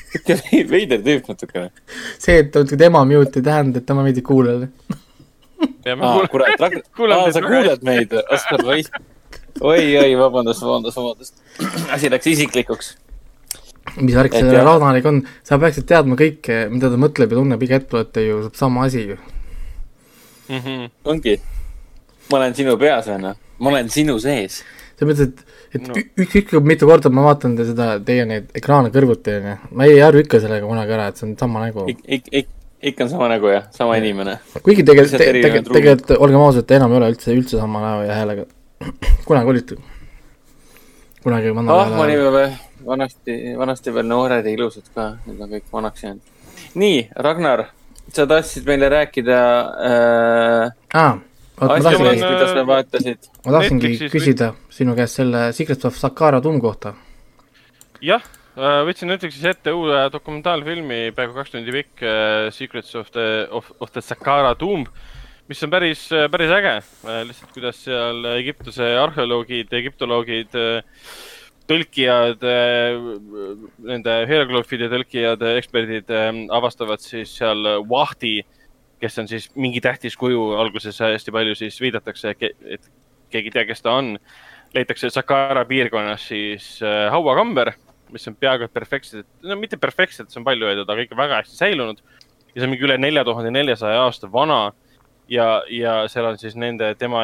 [0.74, 1.72] veider tüüp natukene.
[2.18, 4.58] see, et on tema mute ei tähenda, et tema meid ei kuule.
[6.32, 9.02] kurat, Ragnar, sa kuuled meid, Oskar Raisk.
[9.60, 11.42] oi, oi, vabandust, vabandust, vabandust.
[11.92, 12.96] asi läks isiklikuks.
[14.00, 14.64] mis värk selle.
[14.64, 18.60] Ragnariga on, sa peaksid teadma kõike, mida ta mõtleb ja tunneb iga ettevõte ju saab
[18.60, 19.18] sama asi ju.
[20.50, 20.86] Mhm.
[21.06, 21.40] ongi.
[22.32, 23.34] ma olen sinu peas, onju.
[23.60, 24.62] ma olen sinu sees.
[25.00, 25.46] selles mõttes, et,
[25.76, 25.94] et No.
[26.20, 30.26] ükskõik mitu korda ma vaatan te seda, teie neid ekraane kõrvuti, onju, ma ei harju
[30.26, 31.88] ikka sellega kunagi ära, et see on sama nägu.
[31.90, 32.52] ik-, ik-, ik-,
[32.92, 34.40] ikka on sama nägu jah, sama inimene.
[34.62, 38.46] kuigi tegelikult, tegelikult, tegelikult olgem ausad, enam ei ole üldse, üldse sama näo ja häälega.
[39.28, 39.78] kunagi olite.
[41.24, 42.54] kunagi vanal ah, me olime veel
[42.86, 46.32] vanasti, vanasti veel noored ja ilusad ka, nüüd on kõik vanaks jäänud.
[46.82, 46.98] nii,
[47.28, 47.68] Ragnar,
[48.14, 49.40] sa tahtsid meile rääkida
[49.92, 51.14] äh, aa,
[51.62, 53.32] oot ma Asja tahtsingi on,, mida sa vaatasid.
[53.46, 56.96] ma tahtsingi küsida sinu käest selle Secret of Sakara tuum kohta.
[58.02, 58.26] jah,
[58.58, 62.06] võtsin Netflixis ette uue dokumentaalfilmi, peaaegu kaks tundi pikk,
[62.52, 64.90] Secrets of the, of, of the Saqqara Tomb,
[65.52, 66.74] mis on päris, päris äge.
[67.28, 70.56] lihtsalt, kuidas seal Egiptuse arheoloogid, egiptoloogid,
[71.68, 72.46] tõlkijad,
[73.90, 78.38] nende hieroglüüfide tõlkijad, eksperdid ähm, avastavad siis seal Wahdi,
[79.04, 82.88] kes on siis mingi tähtis kuju, alguses hästi palju siis viidatakse, et
[83.32, 84.16] keegi ei tea, kes ta on.
[84.72, 87.74] leitakse Saqqara piirkonnas siis äh, hauakamber,
[88.12, 91.42] mis on peaaegu et perfektselt, no mitte perfektselt, see on palju öeldud, aga ikka väga
[91.42, 92.00] hästi säilunud.
[92.54, 94.70] ja see on mingi üle nelja tuhande neljasaja aasta vana
[95.32, 97.24] ja, ja seal on siis nende, tema,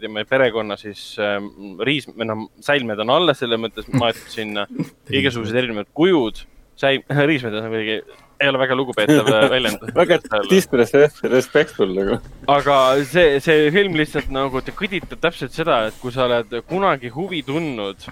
[0.00, 4.66] tema perekonna siis ähm, riis, või noh, säilmed on alles, selles mõttes maetud sinna
[5.10, 6.44] igasugused erinevad kujud.
[6.80, 8.00] säi-, riismed on kuidagi,
[8.40, 9.84] ei ole väga lugupeetav äh, väljend.
[9.96, 10.20] väga
[10.50, 12.20] disrespectful nagu.
[12.48, 17.12] aga see, see film lihtsalt nagu ta kõditab täpselt seda, et kui sa oled kunagi
[17.14, 18.08] huvi tundnud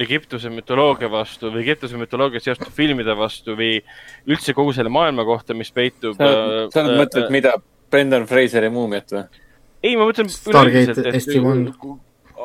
[0.00, 3.82] Egiptuse mütoloogia vastu või Egiptuse mütoloogia seotud filmide vastu või
[4.30, 6.16] üldse kogu selle maailma kohta, mis peitub.
[6.16, 7.58] äh, sa nüüd mõtled, mida,
[7.90, 9.24] Brendan Fraseri muumiat või?
[9.82, 11.96] ei, ma mõtlen Stargate üleüldiselt, et SG-1.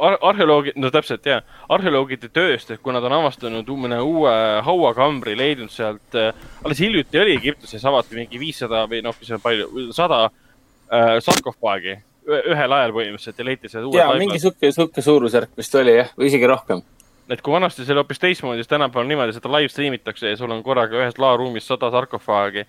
[0.07, 4.33] ar- arheoloogid, no täpselt ja, arheoloogide tööst, et kui nad on avastanud mõne uue
[4.65, 9.43] hauakambri, leidnud sealt äh,, alles hiljuti oli Egiptuses avati mingi viissada või noh, mis on
[9.43, 14.71] palju, sada äh, sarkofaagi ühe- ühel ajal põhimõtteliselt ja leiti sealt uued jaa, mingi sihuke,
[14.73, 16.81] sihuke suurusjärk vist oli jah, või isegi rohkem.
[17.29, 20.37] et kui vanasti see oli hoopis teistmoodi, siis tänapäeval niimoodi, seda live stream itakse ja
[20.37, 22.65] sul on korraga ühes laoruumis sada sarkofaagi.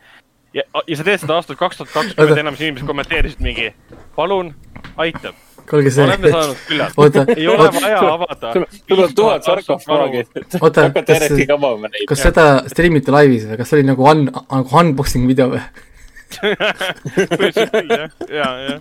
[0.57, 3.73] ja, ja sa teed seda aastal kaks tuhat kakskümmend, enamus inimesed kommenteerisid mingi,
[4.17, 4.53] palun,
[5.03, 5.37] aitab,
[5.71, 7.35] kuulge see, oleme saanud küllalt.
[7.37, 8.53] ei ole vaja avada.
[8.53, 10.25] sul on tuhat sarkofaagi.
[10.61, 11.27] Oota, kas
[12.13, 15.65] kas seda streamiti laivis või kas see oli nagu un-, nagu unboxing video või?
[16.37, 18.77] põhimõtteliselt küll jah, ja, ja.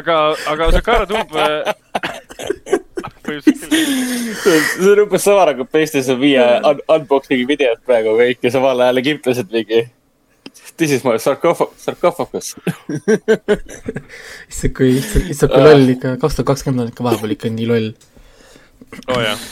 [0.00, 0.16] aga,
[0.48, 1.06] aga Sakara
[3.26, 3.68] põhimõtteliselt
[4.42, 4.64] küll.
[4.72, 9.02] see on umbes sama nagu PlayStation viie un unboxing'i videod praegu kõik ja samal ajal
[9.02, 9.84] egiptlased mingi.
[10.80, 12.54] This is my sarcoph-, sarcophagus.
[14.48, 17.90] issand, kui, issand, kui loll ikka, kaks tuhat kakskümmend on ikka vahepeal ikka nii loll.
[19.02, 19.42] oo oh, jah.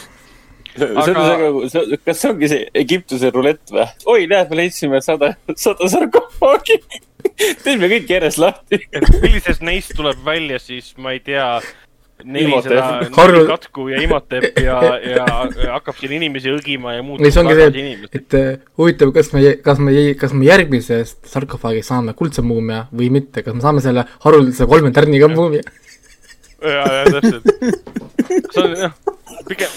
[0.79, 1.61] Aga- nagu,
[2.07, 3.85] kas see ongi see Egiptuse rulett või?
[4.09, 6.79] oi, näed, me leidsime sada, sada sarkofaagi.
[7.67, 8.81] teeme kõik järjest lahti.
[9.21, 11.45] millisest neist tuleb välja siis, ma ei tea,
[12.25, 13.09] nelisada.
[13.15, 15.27] Harju- katku ja Imhotep ja, ja
[15.75, 18.15] hakkab siin inimesi õgima ja muutub ei, see ongi see, inimest.
[18.15, 18.49] et, äh,
[18.81, 23.57] huvitav, kas me, kas me, kas me järgmisest sarkofaagist saame kuldse muumia või mitte, kas
[23.57, 25.63] me saame selle haruldase kolme tärniga muumia?
[26.63, 27.47] ja, ja täpselt.
[28.55, 28.97] see on jah,
[29.49, 29.77] pigem,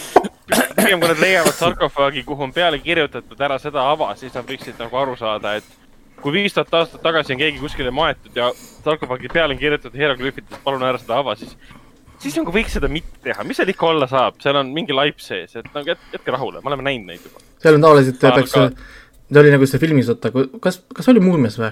[0.79, 4.81] pigem kui nad leiavad sarkofaagi, kuhu on peale kirjutatud ära seda ava, siis nad võiksid
[4.81, 5.77] nagu aru saada, et
[6.21, 8.51] kui viis tuhat aastat tagasi on keegi kuskile maetud ja
[8.85, 11.55] sarkofaagi peale on kirjutatud hieroglüüfides, palun ära seda ava, siis
[12.21, 15.19] siis nagu võiks seda mitte teha, mis seal ikka olla saab, seal on mingi laip
[15.23, 17.41] sees, et nagu jät- jätke rahule, me oleme näinud neid juba.
[17.63, 18.53] seal on tavaliselt Aga- peaks,
[19.31, 20.31] see oli nagu see filmis, oota,
[20.61, 21.71] kas, kas oli Muumias või?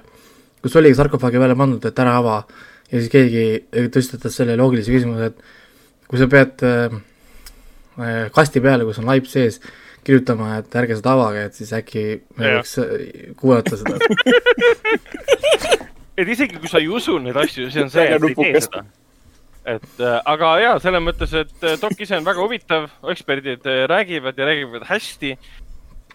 [0.64, 2.40] kus oli sarkofaagi peale pandud, et ära ava
[2.90, 3.44] ja siis keegi
[3.94, 6.98] tõstatas selle loogilise küsimuse, et kui sa pead äh,
[8.00, 9.60] äh, kasti peale, kus on laip sees,
[10.04, 12.04] kirjutama, et ärge seda avage, et siis äkki
[12.40, 14.00] me võiks äh, kuulata seda.
[16.20, 18.64] et isegi kui sa ei usu neid asju, see on see, et sa ei tee
[18.66, 18.84] seda.
[19.70, 23.84] Et äh, aga jaa, selles mõttes, et äh, dok ise on väga huvitav, eksperdid äh,
[23.92, 25.36] räägivad ja räägivad hästi.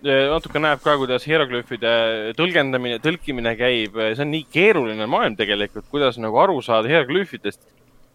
[0.05, 1.91] natuke näeb ka, kuidas hieroglüüfide
[2.37, 7.63] tõlgendamine, tõlkimine käib, see on nii keeruline maailm tegelikult, kuidas nagu aru saada hieroglüüfidest.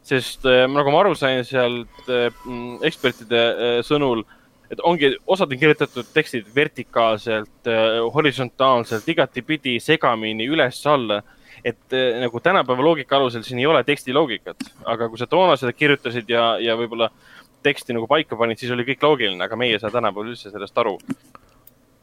[0.05, 3.41] sest nagu ma aru sain sealt mm, ekspertide
[3.87, 4.21] sõnul,
[4.69, 7.71] et ongi, osad on kirjutatud tekstid vertikaalselt,
[8.13, 11.23] horisontaalselt, igatipidi, segamini, üles-alla.
[11.65, 15.57] Et äh, nagu tänapäeva loogika alusel siin ei ole teksti loogikat, aga kui sa toona
[15.59, 17.09] seda kirjutasid ja, ja võib-olla
[17.63, 20.77] teksti nagu paika panid, siis oli kõik loogiline, aga meie ei saa tänapäeval üldse sellest
[20.79, 20.95] aru.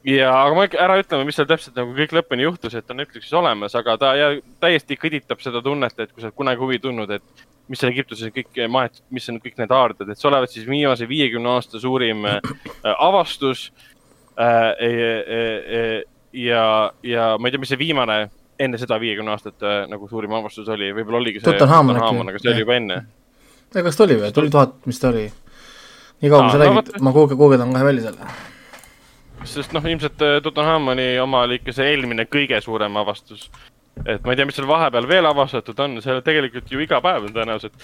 [0.05, 3.35] ja, aga ma ära ütleme, mis seal täpselt nagu kõik lõpuni juhtus, et on Netflixis
[3.37, 4.31] olemas, aga ta ja,
[4.61, 8.31] täiesti kõditab seda tunnet, et kui sa oled kunagi huvi tundnud, et mis seal Egiptuses
[8.35, 12.27] kõik maetud, mis on kõik need aarded, et see olevat siis viimase viiekümne aasta suurim
[12.29, 12.41] äh,
[12.95, 13.71] avastus
[14.39, 16.05] äh,.
[16.37, 18.27] ja, ja ma ei tea, mis see viimane
[18.59, 22.23] enne seda viiekümne aastat äh, nagu suurim avastus oli, võib-olla oligi see Tutankhamun äkki.
[22.33, 22.99] aga see oli juba enne.
[23.77, 25.25] kas ta oli või, tuli tuhat, mis ta oli?
[26.23, 28.35] nii kaua, kui sa no räägid vot-, ma guuge-, guugeldan kohe välja selle.
[29.47, 33.51] sest noh, ilmselt äh, oma oli ikka see eelmine kõige suurem avastus.
[34.05, 37.29] et ma ei tea, mis seal vahepeal veel avastatud on, seal tegelikult ju iga päev
[37.29, 37.77] on tõenäoliselt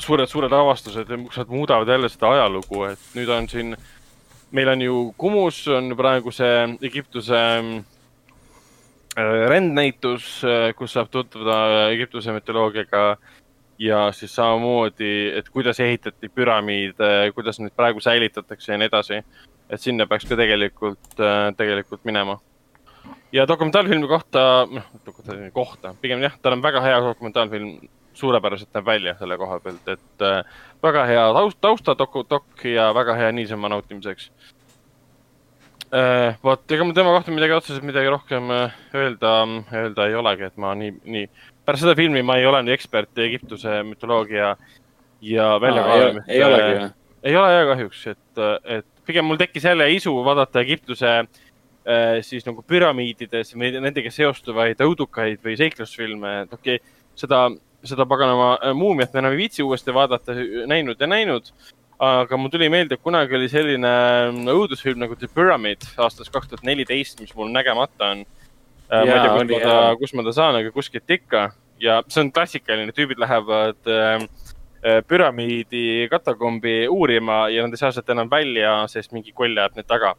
[0.00, 3.74] suured-suured avastused, mis nad muudavad jälle seda ajalugu, et nüüd on siin,
[4.56, 7.89] meil on ju Kumus on praegu see Egiptuse äh,
[9.16, 10.40] rändnäitus,
[10.78, 13.16] kus saab tutvuda Egiptuse mütoloogiaga
[13.78, 19.22] ja siis samamoodi, et kuidas ehitati püramiide, kuidas neid praegu säilitatakse ja nii edasi
[19.70, 21.22] et sinna peaks ka tegelikult,
[21.56, 22.38] tegelikult minema.
[23.32, 28.86] ja dokumentaalfilmi kohta, noh, dokumentaalfilmi kohta, pigem jah, tal on väga hea dokumentaalfilm, suurepäraselt näeb
[28.86, 30.40] välja selle koha pealt, et äh,
[30.82, 34.56] väga hea taust, taustadoku, dok ja väga hea niisama nautimiseks äh,.
[36.42, 39.32] vot, ega mul tema kohta midagi otseselt midagi rohkem äh, öelda,
[39.74, 41.26] öelda ei olegi, et ma nii, nii,
[41.66, 44.54] pärast seda filmi ma ei ole nii ekspert Egiptuse mütoloogia
[45.26, 46.90] ja väljakaevamiste ei olegi või?
[47.26, 48.42] ei ole jah kahjuks, et,
[48.78, 54.80] et pigem mul tekkis jälle isu vaadata Egiptuse äh, siis nagu püramiidides või nendega seostuvaid
[54.86, 57.48] õudukaid või seiklusfilme, et okei okay,, seda,
[57.82, 60.38] seda paganama äh, muumiat me enam ei viitsi uuesti vaadata,
[60.70, 61.50] näinud ja näinud.
[62.00, 63.90] Aga mul tuli meelde, et kunagi oli selline
[64.48, 68.22] õudusfilm nagu The Pyramid aastast kaks tuhat neliteist, mis mul nägemata on.
[68.90, 71.50] ma ei tea, kus ma ta kus ma ta saan, aga kuskilt ikka
[71.80, 74.24] ja see on klassikaline, tüübid lähevad äh,
[74.84, 79.78] äh, püramiidi katakombi uurima ja nad ei saa sealt enam välja, sest mingi koll ajab
[79.78, 80.14] need taga.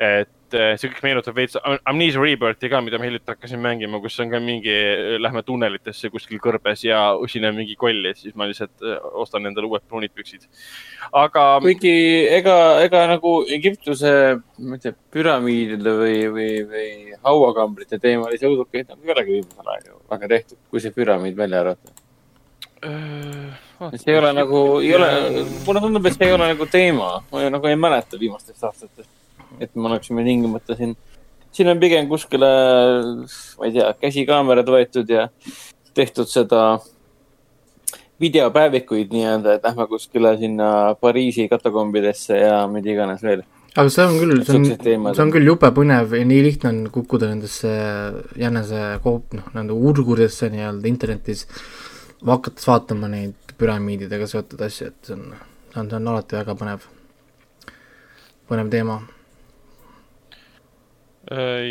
[0.00, 4.00] et äh, see kõik meenutab veits Am- Amnesia Rebirthi ka, mida ma hiljuti hakkasin mängima,
[4.02, 4.74] kus on ka mingi,
[5.22, 9.66] lähme tunnelitesse kuskil kõrbes ja usineb mingi koll ja siis ma lihtsalt äh, ostan endale
[9.70, 10.48] uued pruunid püksid.
[11.12, 11.94] aga kuigi
[12.40, 14.12] ega, ega nagu Egiptuse,
[14.58, 16.90] ma ei tea, püramiidide või, või, või
[17.24, 21.60] hauakambrite teemalisi õudukeid nagu ei olegi viimasel ajal ju väga tehtud, kui see püramiid välja
[21.64, 21.92] arvata.
[24.00, 25.08] see ei ole nagu, ei ole,
[25.66, 29.10] mulle tundub, et see ei ole nagu teema, ma ei- nagu ei mäleta viimastest aastatest,
[29.58, 30.94] et me oleksime tingimata siin,
[31.52, 32.50] siin on pigem kuskile,
[33.58, 35.28] ma ei tea, käsikaamerad võetud ja
[35.94, 36.78] tehtud seda
[38.20, 43.42] videopäevikuid nii-öelda, et lähme kuskile sinna Pariisi katakombidesse ja mida iganes veel.
[43.76, 45.32] aga see on küll, see on, see on on.
[45.32, 47.70] küll jube põnev ja nii lihtne on kukkuda nendesse
[48.38, 51.46] jänese koop-, noh, nende urgudesse nii-öelda internetis,
[52.26, 55.24] hakates vaatama neid püramiididega seotud asju, et see on,
[55.70, 56.84] see on, see on alati väga põnev,
[58.50, 59.00] põnev teema.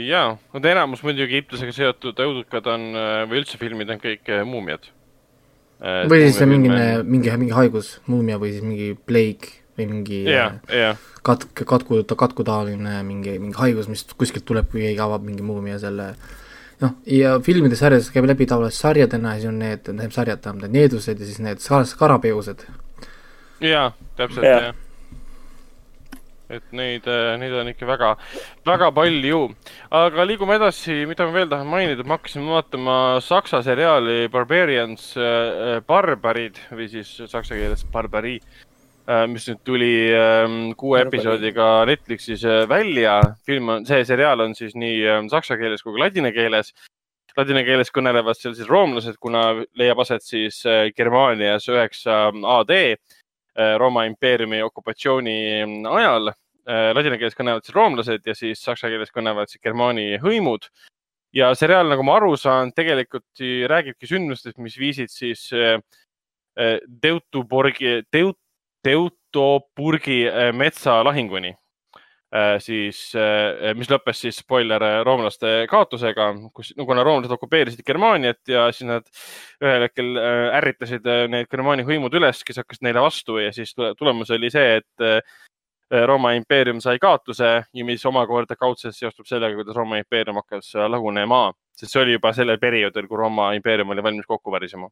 [0.08, 0.24] Ja,
[0.54, 2.90] no enamus muidugi Egiptusega seotud õudukad on
[3.30, 4.88] või üldse filmid on kõik muumiad.
[6.12, 6.72] või siis mingi,
[7.04, 10.98] mingi, mingi haigus, muumia või siis mingi plague või mingi yeah, yeah.
[11.24, 16.12] katk, katku, katkutaoline mingi, mingi haigus, mis kuskilt tuleb, kui keegi avab mingi muumia selle
[16.84, 20.68] noh, ja filmides, sarjades käib läbi tavaliselt sarjadena ja siis on need, need sarjad tähendab,
[20.68, 22.68] need needused ja siis need skarabeused.
[23.64, 24.86] jaa, täpselt yeah., jah
[26.50, 28.14] et neid, äh, neid on ikka väga,
[28.68, 29.42] väga palju.
[29.92, 35.80] aga liigume edasi, mida ma veel tahan mainida, ma hakkasin vaatama saksa seriaali Barbarians äh,,
[35.86, 40.46] barbarid või siis saksa keeles barbari äh,, mis nüüd tuli äh,
[40.78, 43.20] kuue episoodiga Netflixis äh, välja.
[43.46, 46.74] film on, see seriaal on siis nii äh, saksa keeles kui ka ladina keeles
[47.38, 53.19] ladina keeles kõnelevad seal siis roomlased, kuna leiab aset siis äh, Germaanias üheksa AD Äh,
[53.80, 55.38] Rooma impeeriumi okupatsiooni
[55.92, 56.32] ajal.
[56.70, 60.70] Äh, ladina keeles kõnelevad siis roomlased ja siis saksa keeles kõnelevad siis germaani hõimud.
[61.34, 65.78] ja seriaal, nagu ma aru saan, tegelikult räägibki sündmustest, mis viisid siis äh,
[67.02, 68.40] Teutoburgi, Teut-,
[68.84, 70.24] Teutoburgi
[70.54, 71.59] metsalahinguni Äh,
[72.62, 78.52] siis, äh, mis lõppes siis spoiler äh, roomlaste kaotusega, kus, no kuna roomlased okupeerisid Germaaniat
[78.54, 79.08] ja siis nad
[79.64, 80.20] ühel hetkel
[80.60, 85.24] ärritasid need Germaani hõimud üles, kes hakkasid neile vastu ja siis tulemus oli see, et
[86.06, 91.48] Rooma impeerium sai kaotuse ja mis omakorda kaudselt seostub sellega, kuidas Rooma impeerium hakkas lagunema,
[91.74, 94.92] sest see oli juba sellel perioodil, kui Rooma impeerium oli valmis kokku varisema.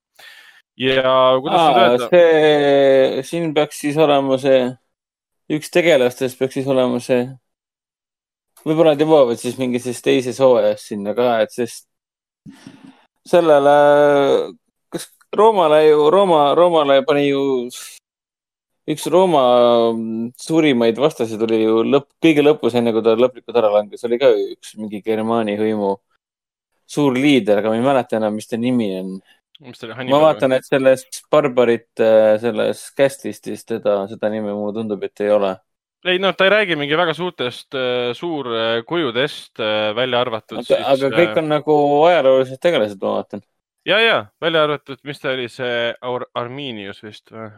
[0.78, 2.10] ja kuidas Aa, seda öelda?
[2.10, 4.66] see, siin peaks siis olema see
[5.54, 7.28] üks tegelastest peaks siis olema see,
[8.66, 11.88] võib-olla nad jõuavad siis mingi siis teises hooajas sinna ka, et sest
[13.28, 13.76] sellele,
[14.94, 17.44] kas Roomale ju, Rooma, Roomale pani ju
[18.88, 19.44] üks Rooma
[20.40, 24.32] suurimaid vastasi tuli ju lõpp, kõige lõpus, enne kui ta lõplikult ära langes, oli ka
[24.56, 25.98] üks mingi Germaani hõimu
[26.88, 29.18] suur liider, aga ma ei mäleta enam, mis ta nimi on
[29.60, 35.26] ma vaatan, et selles Barbarite, äh, selles cast list'is teda, seda nime mulle tundub, et
[35.26, 35.56] ei ole.
[36.08, 40.62] ei noh, ta ei räägi mingi väga suurtest äh, suurkujudest äh, välja arvatud.
[40.62, 41.78] aga, aga kõik on nagu
[42.12, 43.42] ajaloolised tegelased, ma vaatan.
[43.86, 47.50] ja, ja välja arvatud, mis ta oli, see Ar Arminius vist või?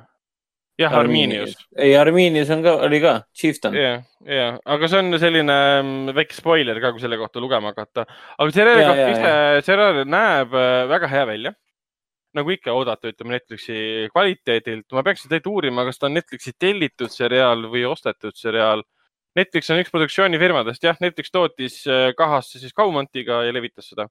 [0.79, 1.57] jah, Arminius.
[1.75, 3.75] ei, Arminius on ka, oli ka, Chieftain.
[3.75, 8.07] ja, ja, aga see on selline mm, väike spoiler ka, kui selle kohta lugema hakata.
[8.37, 9.33] aga seriaal ise,
[9.67, 10.55] seriaal näeb
[10.95, 11.59] väga hea välja
[12.37, 14.85] nagu ikka oodata, ütleme Netflixi kvaliteedilt.
[14.93, 18.83] ma peaksin tegelikult uurima, kas ta on Netflixi tellitud seriaal või ostetud seriaal.
[19.37, 24.07] Netflix on üks produktsioonifirmadest, jah, Netflix tootis äh, kahasse siis Kaumantiga ja levitas seda.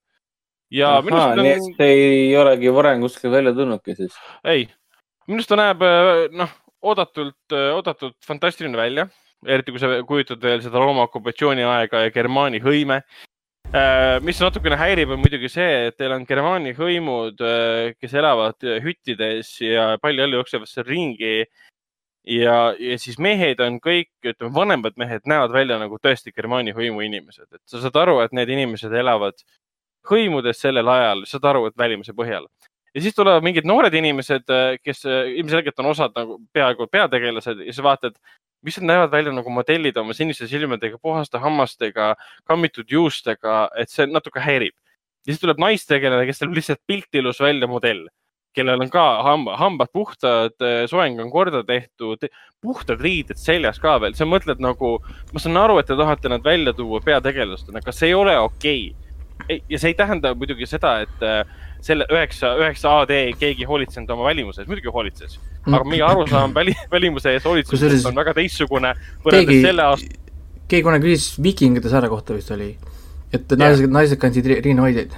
[0.71, 1.47] ja Aha, minu arust on.
[1.47, 4.19] nii et see ei olegi varem kuskil välja tulnudki siis?
[4.45, 4.67] ei,
[5.27, 9.09] minu arust ta näeb, äh, noh, oodatult, äh, oodatult fantastiline välja
[9.47, 13.03] eriti kui sa kujutad veel seda Rooma okupatsiooni aega ja Germaani hõime
[14.25, 19.51] mis natukene häirib, on muidugi see, et teil on Germaani hõimud, äh, kes elavad hüttides
[19.61, 21.47] ja palju jälle jooksevad seal ringi.
[22.29, 27.05] ja, ja siis mehed on kõik, ütleme, vanemad mehed näevad välja nagu tõesti Germaani hõimu
[27.05, 29.37] inimesed, et sa saad aru, et need inimesed elavad
[30.09, 32.49] hõimudes sellel ajal, saad aru, et välimuse põhjal.
[32.95, 37.73] ja siis tulevad mingid noored inimesed, äh, kes ilmselgelt on osad nagu peaaegu peategelased ja
[37.73, 38.17] sa vaatad,
[38.63, 42.13] mis nad näevad välja nagu modellid oma siniste silmadega, puhaste hammastega,
[42.49, 44.75] kammitud juustega, et see natuke häirib.
[45.27, 48.07] ja siis tuleb naistegelane, kes näeb lihtsalt pilt ilus välja, modell,
[48.57, 50.57] kellel on ka hamba, hambad puhtad,
[50.91, 52.25] soeng on korda tehtud,
[52.63, 54.97] puhtad riided seljas ka veel, sa mõtled nagu,
[55.33, 58.89] ma saan aru, et te tahate nad välja tuua peategelastena, aga see ei ole okei
[58.91, 59.61] okay.
[59.69, 61.29] ja see ei tähenda muidugi seda, et
[61.85, 65.39] selle üheksa, üheksa AD keegi hoolitsenud oma välimuse ees, muidugi hoolitses.
[65.67, 65.77] Mm.
[65.77, 68.93] aga meie arusaam väli, välimuse ees hoolitsemisest on väga teistsugune
[69.25, 70.21] võrreldes keegi, selle aasta.
[70.71, 72.71] keegi kunagi küsis Viikingide saare kohta vist oli,
[73.33, 75.17] et naised yeah., naised kandsid riinahoidjaid.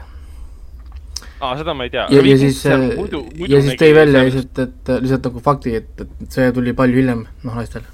[1.41, 2.07] aa, seda ma ei tea.
[2.11, 2.62] ja, ja siis,
[2.97, 7.05] muidu ja siis tõi välja lihtsalt, et lihtsalt nagu fakti, et, et see tuli palju
[7.05, 7.87] hiljem, noh, naistel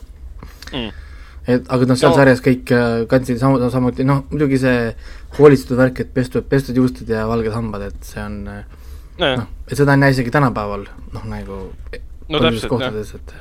[0.73, 1.06] mm
[1.47, 2.19] et aga noh, seal no.
[2.19, 4.81] sarjas kõik äh, kandsid samu-, samuti, noh, muidugi see
[5.39, 8.65] hoolitsetud värk, et pestud, pestud juustud ja valged hambad, et see on äh,
[9.23, 11.63] noh, et seda ei näe isegi tänapäeval, noh, nagu
[12.33, 12.99] no täpselt, jah.
[13.21, 13.35] Et...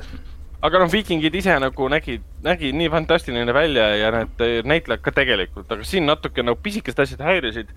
[0.68, 5.66] aga noh, viikingid ise nagu nägid, nägid nii fantastiline välja ja need näitlejad ka tegelikult,
[5.72, 7.74] aga siin natuke nagu pisikesed asjad häirisid.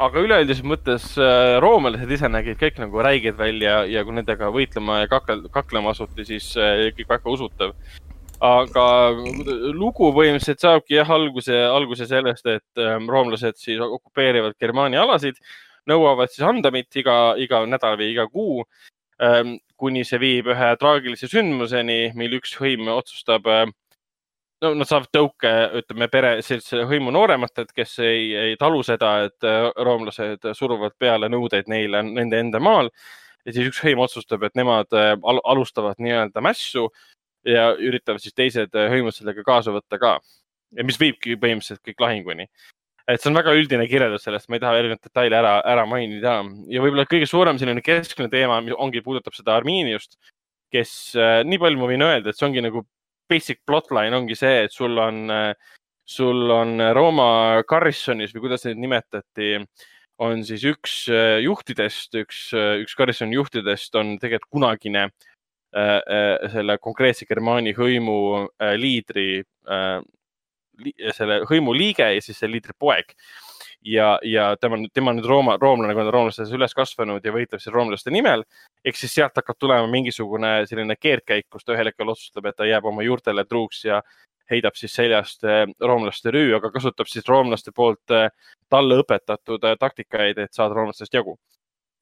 [0.00, 5.02] aga üleüldises mõttes äh, roomlased ise nägid kõik nagu räiged välja ja kui nendega võitlema
[5.02, 7.74] ja kakle, kaklema asuti, siis äh, kõik väga usutav
[8.40, 8.84] aga
[9.76, 15.36] lugu põhimõtteliselt saabki jah alguse, alguse sellest, et ähm, roomlased siis okupeerivad Germaani alasid,
[15.90, 18.62] nõuavad siis andamit iga, iga nädal või iga kuu
[19.20, 23.66] ähm,, kuni see viib ühe traagilise sündmuseni, mil üks hõim otsustab äh,
[24.64, 29.48] no nad saavad tõuke, ütleme pere, sellise hõimu noorematelt, kes ei, ei talu seda, et
[29.48, 32.92] äh, roomlased suruvad peale nõudeid neile nende enda maal.
[33.44, 36.88] ja siis üks hõim otsustab, et nemad äh, al alustavad nii-öelda mässu
[37.46, 40.18] ja üritavad siis teised äh, hõimud sellega kaasa võtta ka.
[40.76, 42.46] ja mis viibki põhimõtteliselt kõik lahinguni.
[43.08, 46.36] et see on väga üldine kirjeldus sellest, ma ei taha erinevaid detaile ära, ära mainida
[46.70, 50.18] ja võib-olla kõige suurem selline keskne teema ongi, puudutab seda Armiiniust,
[50.70, 52.84] kes, nii palju ma võin öelda, et see ongi nagu
[53.30, 55.32] basic plotline ongi see, et sul on,
[56.06, 59.56] sul on Rooma Garrisonis või kuidas neid nimetati,
[60.20, 65.29] on siis üks äh, juhtidest, üks, äh, üks Garrisoni juhtidest on tegelikult kunagine äh,
[65.70, 68.16] selle konkreetse Germaani hõimu
[68.80, 69.44] liidri,
[71.14, 73.14] selle hõimu liige ja siis selle liidri poeg
[73.84, 77.74] ja, ja tema, tema nüüd Rooma, roomlane, kui ta roomlastes üles kasvanud ja võitleb siis
[77.74, 78.44] roomlaste nimel.
[78.84, 82.68] ehk siis sealt hakkab tulema mingisugune selline keerdkäik, kus ta ühel hetkel otsustab, et ta
[82.68, 84.02] jääb oma juurtele truuks ja
[84.50, 85.44] heidab siis seljast
[85.80, 88.16] roomlaste rüü, aga kasutab siis roomlaste poolt
[88.68, 91.38] talle õpetatud taktikaid, et saada roomlastest jagu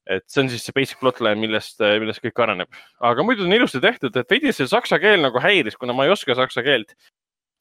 [0.08, 2.82] et see on siis see basic plotline, millest, millest kõik areneb.
[3.04, 6.14] aga muidu on ilusti tehtud, et veidi see saksa keel nagu häiris, kuna ma ei
[6.14, 6.96] oska saksa keelt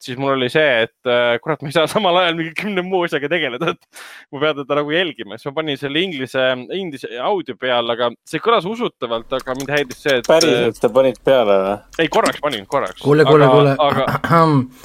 [0.02, 3.02] siis mul oli see, et äh, kurat, ma ei saa samal ajal mingi kümne muu
[3.06, 4.02] asjaga tegeleda, et
[4.32, 6.44] ma pean teda nagu jälgima, siis ma panin selle inglise,
[6.76, 10.28] inglise audio peale, aga see kõlas usutavalt, aga mind häiris see, et.
[10.28, 11.74] päriselt sa panid peale või?
[12.04, 13.02] ei, korraks panin, korraks.
[13.02, 14.06] kuule, kuule, kuule aga...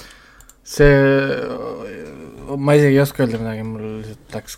[0.74, 0.92] see,
[2.58, 4.58] ma isegi ei oska öelda midagi, mul lihtsalt läks,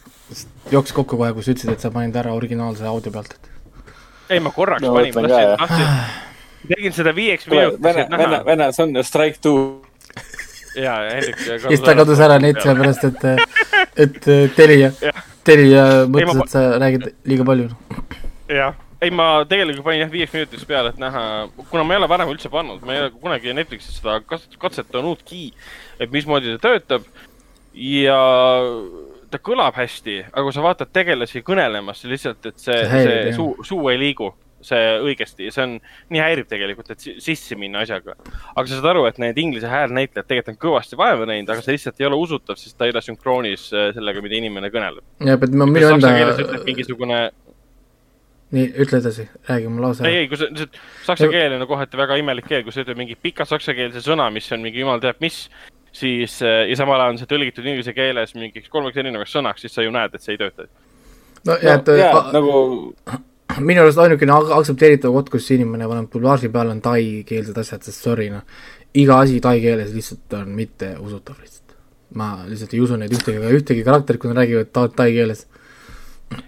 [0.74, 3.50] jooksis kokku kohe, kui sa ütlesid, et sa panid ära originaalse audio pealt, et.
[4.30, 7.84] ei, ma korraks no, panin, tahtsin, tahtsin, tegin seda viieks minutiks.
[7.84, 9.60] Vene, Vene, Vene, see on strike two
[10.76, 11.40] ja Hendrik.
[11.68, 14.18] siis ta kadus ära neid sellepärast, et, et
[14.56, 14.92] Telia,
[15.46, 17.70] Telia mõtles, et sa räägid liiga palju.
[18.52, 21.24] jah, ei, ma tegelikult panin jah viieks minutiks peale, et näha,
[21.70, 24.20] kuna ma ei ole varem üldse pannud, ma ei ole kunagi Netflixis seda
[24.62, 25.48] katsetanudki,
[26.00, 27.08] et mismoodi ta töötab
[27.76, 28.20] ja
[29.32, 33.54] ta kõlab hästi, aga kui sa vaatad tegelasi kõnelemas, lihtsalt, et see, see, see suu,
[33.68, 34.32] suu ei liigu
[34.66, 35.74] see õigesti, see on,
[36.14, 38.16] nii häirib tegelikult, et sisse minna asjaga.
[38.56, 41.76] aga sa saad aru, et need inglise häälnäitlejad tegelikult on kõvasti vaeva näinud, aga see
[41.76, 45.06] lihtsalt ei ole usutav, sest ta ei ole sünkroonis äh, sellega, mida inimene kõneleb.
[45.28, 46.14] jah, et ma minu enda.
[46.66, 47.20] mingisugune
[48.56, 50.06] nii, ütle edasi, räägi mu lause.
[50.08, 53.00] ei, ei, kui sa, lihtsalt saksa keel on kohati väga imelik keel, kui sa ütled
[53.00, 55.46] mingi pika saksakeelse sõna, mis on mingi jumal teab mis,
[55.96, 59.76] siis äh, ja samal ajal on see tõlgitud inglise keeles mingiks kolmeks erinevaks sõnaks, siis
[59.76, 60.68] sa ju näed, et see ei tööta.
[61.48, 62.56] no ja, et äh, nagu
[63.70, 68.30] minu arust ainukene aktsepteeritav koht, kus inimene paneb dublaaži peale, on taikeelsed asjad, sest sorry
[68.34, 68.44] noh,
[68.96, 71.78] iga asi tai keeles lihtsalt on mitteusutav lihtsalt.
[72.16, 75.46] ma lihtsalt ei usu neid ühtegi, ühtegi karakterit, kui nad räägivad ta, tai keeles.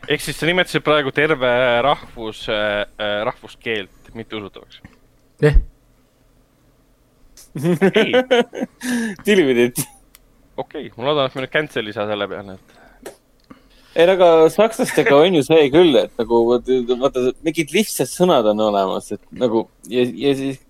[0.07, 1.55] ehk siis sa nimetasid praegu terve
[1.85, 2.83] rahvus äh,,
[3.31, 4.81] rahvuskeelt mitteusutavaks?
[5.43, 5.59] jah.
[9.27, 9.81] Tilvidit.
[10.57, 12.77] okei okay,, ma loodan, et me nüüd cancel ei saa selle peale, et
[13.97, 19.09] ei, aga sakslastega on ju see küll, et nagu vaata, mingid lihtsad sõnad on olemas,
[19.15, 20.61] et nagu ja, ja siis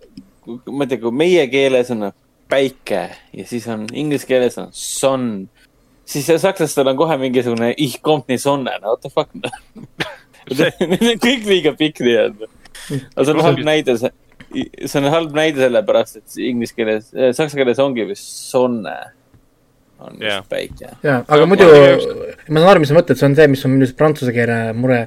[0.48, 2.10] ma ei tea, kui meie keeles on
[2.48, 3.02] päike
[3.36, 5.26] ja siis on inglise keeles on sun,
[6.08, 9.52] siis sakslastel on kohe mingisugune ich kommt nii sonne, no what the fuck no.
[10.80, 12.48] Need on kõik liiga pikk nii-öelda.
[12.88, 14.14] aga see on halb näide, see
[15.00, 18.96] on halb näide sellepärast, et inglise keeles, saksa keeles ongi vist sonne
[20.00, 20.38] on yeah.
[20.38, 20.92] just päike.
[21.04, 23.88] jaa, aga muidu ma saan aru, mis sa mõtled, see on see, mis on minu
[23.88, 25.00] arust prantsuse keele mure,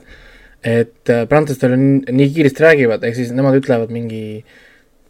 [0.67, 4.43] et äh, prantslastel on nii kiiresti räägivad, ehk siis nemad ütlevad mingi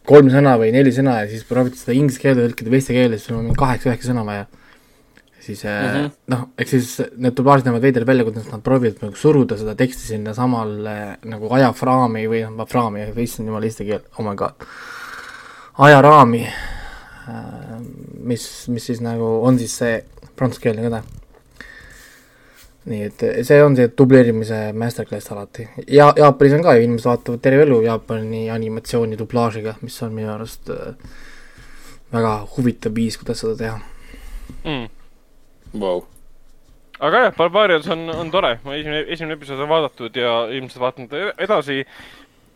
[0.08, 3.30] kolm sõna või neli sõna ja siis proovid seda inglise keelde tõlkida eesti keelde, siis
[3.30, 4.46] sul on mingi kaheksa-üheksa sõna vaja.
[5.40, 6.10] Siis mm -hmm.
[6.34, 10.02] noh, eks siis need dublaažid näevad veidrad välja, kuidas nad proovivad nagu suruda seda teksti
[10.02, 14.68] sinna samale nagu ajafraami või noh, fraami, issand jumal, eesti keel, oh my god,
[15.78, 16.46] ajaraami
[17.30, 17.80] Äh,
[18.22, 19.96] mis, mis siis nagu on siis see
[20.36, 21.02] prantsuskeelne kõne.
[22.90, 27.42] nii et see on see dubleerimise masterclass alati ja Jaapanis on ka ju, inimesed vaatavad
[27.44, 30.96] terve elu Jaapani animatsiooni dublaažiga, mis on minu arust äh,
[32.14, 33.76] väga huvitav viis, kuidas seda teha
[34.64, 34.88] mm..
[35.74, 36.02] Wow.
[37.00, 41.08] aga jah, Barbarians on, on tore, ma esimene, esimene episood on vaadatud ja ilmselt vaatan
[41.38, 41.84] edasi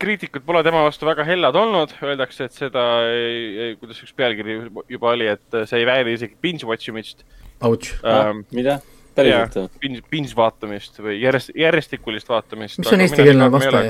[0.01, 4.57] kriitikud pole tema vastu väga hellad olnud, öeldakse, et seda ei, kuidas üks pealkiri
[4.91, 7.23] juba oli, et see ei vääri isegi binge watch imist.
[7.63, 8.43] Ouch ähm,.
[8.51, 8.81] mida?
[9.15, 9.69] päriselt või?
[9.81, 12.81] Binge, binge vaatamist või järjest, järjestikulist vaatamist.
[12.81, 13.83] mis on eestikeelne vaste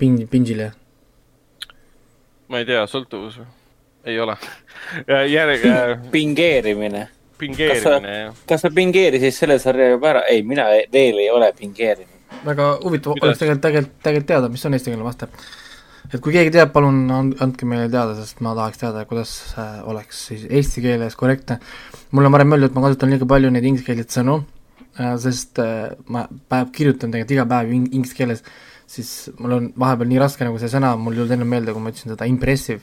[0.00, 0.70] binge, binge'ile?
[2.52, 3.48] ma ei tea, sõltuvus või?
[4.12, 4.36] ei ole
[5.36, 5.94] järg äh....
[6.12, 7.06] pingeerimine.
[7.38, 8.44] Pingeerimine, jah.
[8.48, 10.26] kas sa pingeerisid selle sarja juba ära?
[10.32, 14.76] ei, mina veel ei ole pingeerinud väga huvitav oleks tegelikult, tegelikult, tegelikult teada, mis on
[14.76, 15.28] eestikeelne vaste.
[16.06, 19.32] et kui keegi teab, palun andke meile teada, sest ma tahaks teada, kuidas
[19.90, 21.58] oleks siis eesti keeles korrektne.
[22.10, 24.40] mul on varem öeldud, et ma kasutan liiga palju neid ingliskeelseid sõnu,
[25.22, 25.62] sest
[26.12, 28.44] ma päev kirjutan tegelikult iga päev inglise keeles,
[28.86, 31.82] siis mul on vahepeal nii raske nagu see sõna, mul ei tulnud enne meelde, kui
[31.82, 32.82] ma ütlesin seda impressive.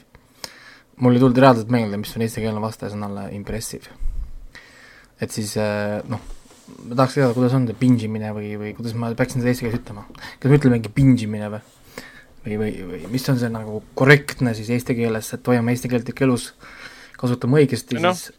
[1.03, 4.02] mul ei tulnud reaalselt meelde, mis on eestikeelne vastaja sõnale impressive.
[5.23, 5.55] Et siis
[6.09, 6.21] noh
[6.87, 9.65] ma tahaks teada, kuidas on see binge imine või, või kuidas ma peaksin seda eesti
[9.65, 10.05] keeles ütlema.
[10.39, 11.63] kas me ütlemegi binge imine või?
[12.45, 16.09] või, või, või mis on see nagu korrektne siis eesti keeles, et hoiame eesti keelt
[16.11, 16.51] ikka elus,
[17.19, 18.33] kasutame õigesti no,, siis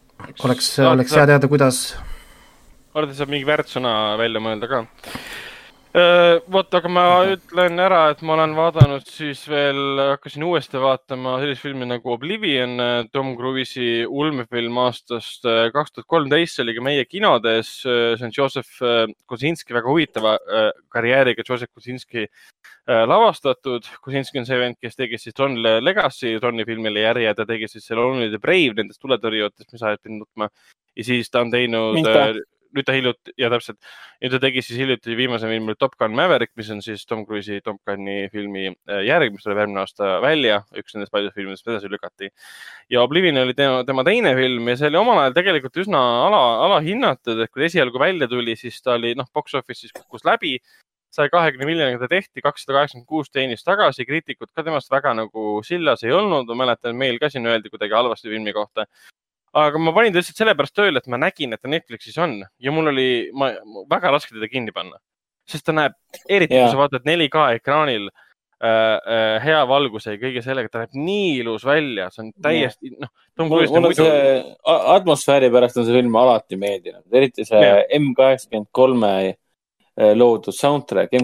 [0.45, 1.81] oleks, oleks hea teada, kuidas.
[2.93, 4.83] alati saab mingi väärtsõna välja mõelda ka
[6.51, 11.63] vot, aga ma ütlen ära, et ma olen vaadanud siis veel, hakkasin uuesti vaatama sellist
[11.63, 12.75] filmi nagu Oblivion,
[13.15, 17.71] Tom Cruise'i ulmefilm aastast kaks tuhat kolmteist, see oli ka meie kinodes.
[17.85, 18.81] see on Joseph
[19.25, 20.35] Kosinski, väga huvitava
[20.91, 22.27] karjääriga Joseph Kosinski
[22.85, 23.87] lavastatud.
[24.03, 27.87] Kosinski on see vend, kes tegi siis Tron Legacy, Troni filmile järje, ta tegi siis
[27.87, 30.51] selle Only the Brave nendest tuletõrjujatest, mis ajad pidin nutma.
[30.95, 32.03] ja siis ta on teinud
[32.75, 33.79] nüüd ta hiljuti ja täpselt,
[34.23, 37.63] nüüd ta tegi siis hiljuti viimase filmi Top Gun Maverick, mis on siis Tom Cruise'i
[37.65, 41.91] Top Gun'i filmi äh, järg, mis tuleb järgmine aasta välja, üks nendest paljudest filmidest edasi
[41.91, 42.31] lükati.
[42.91, 46.41] ja Oblivion oli tema, tema teine film ja see oli omal ajal tegelikult üsna ala,
[46.67, 50.57] alahinnatud, et kui esialgu välja tuli, siis ta oli noh, box office'is kukkus läbi.
[51.15, 55.61] Saja kahekümne miljoniga ta tehti, kakssada kaheksakümmend kuus teenis tagasi, kriitikud ka temast väga nagu
[55.63, 58.83] sillas ei olnud, ma mäletan, meil ka siin öeldi kuidagi halvasti filmi kohta
[59.55, 62.73] aga ma panin ta lihtsalt sellepärast tööle, et ma nägin, et ta Netflixis on ja
[62.75, 63.07] mul oli,
[63.37, 63.53] ma,
[63.91, 64.99] väga raske teda kinni panna,
[65.49, 65.95] sest ta näeb,
[66.27, 66.67] eriti yeah.
[66.67, 71.31] kui sa vaatad 4K ekraanil äh, äh, hea valguse ja kõige sellega, ta näeb nii
[71.39, 73.13] ilus välja, see on täiesti yeah., noh.
[73.45, 74.03] mul, mul on muidu...
[74.03, 77.83] see atmosfääri pärast on see film alati meeldinud, eriti see yeah.
[77.99, 81.15] M kaheksakümmend kolme äh, loodud soundtrack.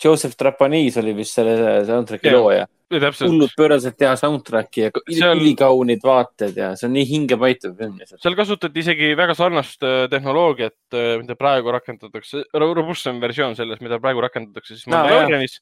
[0.00, 2.38] Joseph Trapanis oli vist selle soundtrack'i yeah.
[2.38, 5.38] looja hullult pööraselt hea soundtrack'i ja seal...
[5.38, 8.20] ülikaunid vaated ja see on nii hingepaituv film lihtsalt.
[8.24, 14.00] seal kasutati isegi väga sarnast äh, tehnoloogiat, äh, mida praegu rakendatakse, robustsem versioon sellest, mida
[14.02, 15.58] praegu rakendatakse siis Mandalorianis.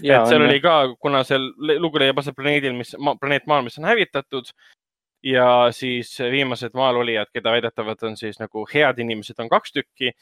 [0.00, 3.78] et seal on, oli ka, kuna seal lugu leiab aset planeedil, mis, planeet Maal, mis
[3.80, 4.48] on hävitatud
[5.26, 5.46] ja
[5.76, 10.14] siis viimased maal olijad, keda väidetavalt on siis nagu head inimesed, on kaks tükki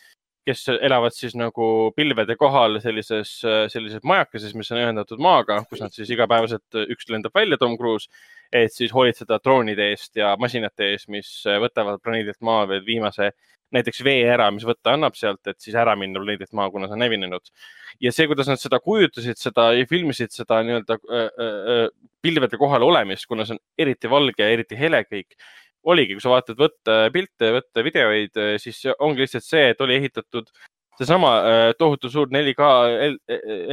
[0.48, 1.66] kes elavad siis nagu
[1.96, 3.34] pilvede kohal sellises,
[3.72, 8.08] sellises majakeses, mis on ühendatud maaga, kus nad siis igapäevaselt, üks lendab välja, Tom Cruise,
[8.52, 13.32] et siis hoolitseda droonide eest ja masinate eest, mis võtavad planeedilt maa veel viimase
[13.74, 16.96] näiteks vee ära, mis võtta annab sealt, et siis ära minna planeedilt maa, kuna see
[16.96, 17.52] on hävinenud.
[18.00, 21.84] ja see, kuidas nad seda kujutasid, seda ja filmisid seda nii-öelda äh, äh,
[22.24, 25.36] pilvede kohal olemist, kuna see on eriti valge ja eriti hele kõik
[25.84, 30.50] oligi, kui sa vaatad võttepilte, võttevideoid, siis ongi lihtsalt see, et oli ehitatud
[30.98, 32.68] seesama äh, tohutu suur 4K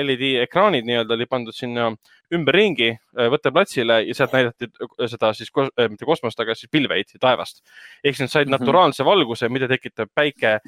[0.05, 1.89] LED ekraanid nii-öelda oli pandud sinna
[2.33, 2.91] ümberringi
[3.33, 4.69] võtteplatsile ja sealt näidati
[5.09, 7.63] seda siis, äh, mitte kosmost, aga siis pilveid taevast.
[8.03, 8.65] ehk siis nad said mm -hmm.
[8.65, 10.59] naturaalse valguse, mida tekitab päike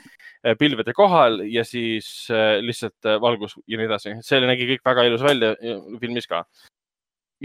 [0.60, 2.28] pilvede kohal ja siis
[2.62, 4.16] lihtsalt valgus ja nii edasi.
[4.22, 5.56] see nägi kõik väga ilus välja
[6.02, 6.46] filmis ka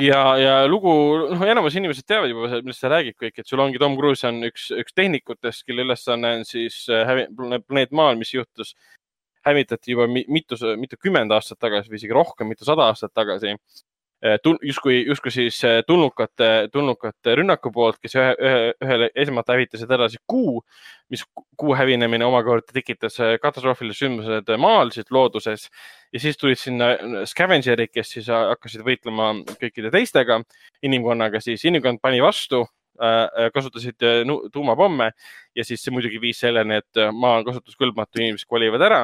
[0.00, 0.92] ja, ja lugu,
[1.32, 4.42] noh, enamus inimesed teavad juba, millest see räägib kõik, et sul ongi Tom Cruise on
[4.48, 8.74] üks, üks tehnikutest, kelle ülesanne on siis äh, hävi, planeet Maal, mis juhtus,
[9.46, 13.56] hävitati juba mitu, mitukümmend aastat tagasi või isegi rohkem, mitusada aastat tagasi
[14.62, 20.20] justkui, justkui siis äh, tulnukate, tulnukate rünnaku poolt, kes ühe, ühe, ühele esmalt hävitasid edasi
[20.26, 20.62] kuu,
[21.10, 21.24] mis
[21.58, 25.68] kuu hävinemine omakorda tekitas äh, katastroofilised sündmused maal, siis looduses.
[26.12, 26.92] Ja siis tulid sinna
[27.26, 30.42] scavenger'id, kes siis hakkasid võitlema kõikide teistega
[30.84, 31.64] inimkonnaga, siis.
[31.64, 32.66] Inimkond pani vastu
[33.54, 34.04] kasutasid
[34.52, 35.08] tuumapomme
[35.56, 39.00] ja siis see muidugi viis selleni, et maa on kasutuskõlbmatu, inimesed kolivad ära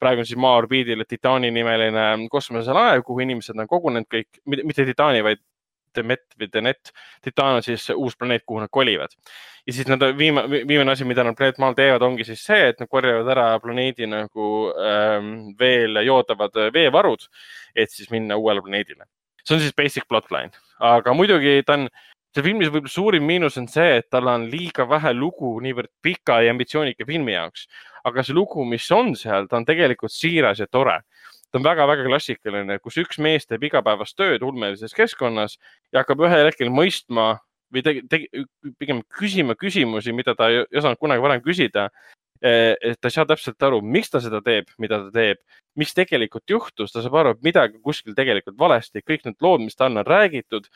[0.00, 5.22] praegu on siis Maa orbiidil Titani nimeline kosmoselaev, kuhu inimesed on kogunenud kõik, mitte Titani,
[5.24, 5.42] vaid
[5.94, 6.92] Demet või Denet.
[7.22, 9.14] Titan on siis uus planeet, kuhu nad kolivad.
[9.66, 12.80] ja siis nad, viimane, viimane asi, mida nad planeet Maal teevad, ongi siis see, et
[12.80, 17.28] nad korjavad ära planeedi nagu ähm, veel joodavad veevarud,
[17.76, 19.06] et siis minna uuele planeedile.
[19.44, 21.88] see on siis basic plotline, aga muidugi ta on
[22.34, 26.40] see filmis võib-olla suurim miinus on see, et tal on liiga vähe lugu niivõrd pika
[26.42, 27.68] ja ambitsioonika filmi jaoks.
[28.04, 31.00] aga see lugu, mis on seal, ta on tegelikult siiras ja tore.
[31.50, 35.58] ta on väga-väga klassikaline, kus üks mees teeb igapäevast tööd ulmelises keskkonnas
[35.92, 37.38] ja hakkab ühel hetkel mõistma
[37.72, 38.44] või tegi, tegi,
[38.78, 41.88] pigem küsima küsimusi, mida ta ei osanud kunagi varem küsida.
[42.44, 45.38] Eh, et ta ei saa täpselt aru, miks ta seda teeb, mida ta teeb,
[45.78, 49.78] mis tegelikult juhtus, ta saab aru, et midagi kuskil tegelikult valesti, kõik need lood, mis
[49.78, 50.66] talle on räägitud,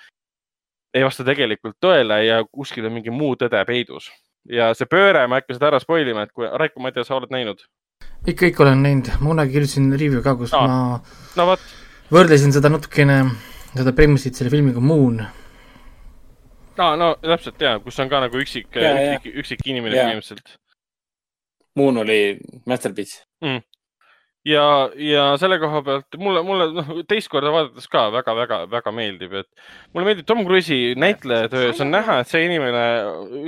[0.99, 4.11] ei vasta tegelikult tõele ja kuskil on mingi muu tõde peidus.
[4.49, 6.97] ja see pööre, ma ei hakka seda ära spoil ima, et kui, Raiko, ma ei
[6.97, 7.65] tea, sa oled näinud?
[8.27, 10.63] ikka, ikka olen näinud, ma kunagi kirjutasin review ka, kus no.
[10.67, 11.01] ma
[11.37, 11.67] no, võt.
[12.15, 13.21] võrdlesin seda natukene
[13.75, 15.21] seda preemisid selle filmiga Moon.
[16.79, 20.57] aa, no täpselt ja, kus on ka nagu üksik, üksik, üksik inimene põhimõtteliselt.
[21.79, 22.21] Moon oli
[22.67, 23.67] masterpiece mm
[24.47, 29.49] ja, ja selle koha pealt mulle, mulle noh, teist korda vaadates ka väga-väga-väga meeldib, et
[29.95, 32.85] mulle meeldib Tom Cruise'i näitlejatöös on näha, et see inimene,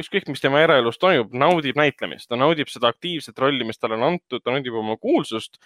[0.02, 4.08] ükskõik, mis tema eraelus toimub, naudib näitlemist, ta naudib seda aktiivset rolli, mis talle on
[4.14, 5.60] antud, ta naudib oma kuulsust.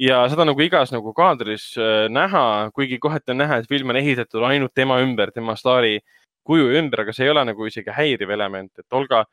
[0.00, 3.98] ja seda nagu igas nagu kaadris äh, näha, kuigi kohati on näha, et film on
[4.00, 5.98] ehitatud ainult tema ümber, tema staari
[6.42, 9.26] kuju ümber, aga see ei ole nagu isegi häiriv element, et Olga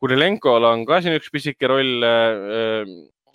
[0.00, 2.92] Kurilenkol on ka siin üks pisike roll äh,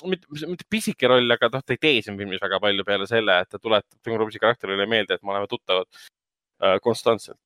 [0.09, 3.39] mitte, mitte pisike roll, aga noh, ta ei tee siin filmis väga palju peale selle,
[3.41, 7.39] et ta tuletab Tom Cruise'i karakterile meelde, et me oleme tuttavad äh, konstantselt.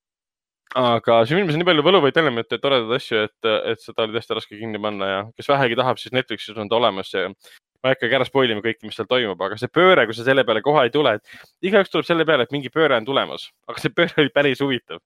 [0.78, 4.38] aga siin filmis on nii palju võluvaid elemente toredaid asju, et, et seda oli tõesti
[4.38, 7.96] raske kinni panna ja kes vähegi tahab, siis Netflixis on ta olemas ja ma ei
[7.96, 10.62] hakkagi ära spoil ima kõike, mis seal toimub, aga see pööre, kui sa selle peale
[10.62, 13.94] kohe ei tule, et igaüks tuleb selle peale, et mingi pööre on tulemas, aga see
[13.96, 15.02] pööre oli päris huvitav.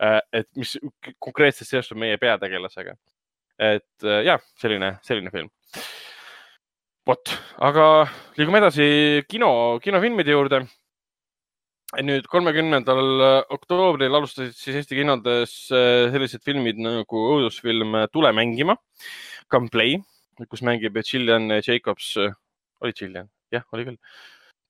[0.00, 0.76] Äh, et mis
[1.20, 2.94] konkreetselt seostub meie peategelasega.
[3.60, 5.50] et äh, jah, selline, selline film
[7.10, 7.32] vot,
[7.66, 7.84] aga
[8.38, 8.84] liigume edasi
[9.30, 9.50] kino,
[9.82, 10.60] kinofilmide juurde.
[12.06, 18.76] nüüd kolmekümnendal oktoobril alustasid siis Eesti kinodes äh, sellised filmid nagu õudusfilm Tule mängima,
[19.50, 19.96] Come Play,
[20.46, 22.12] kus mängib Gillian Jacobs,
[22.80, 23.98] oli Gillian, jah, oli küll.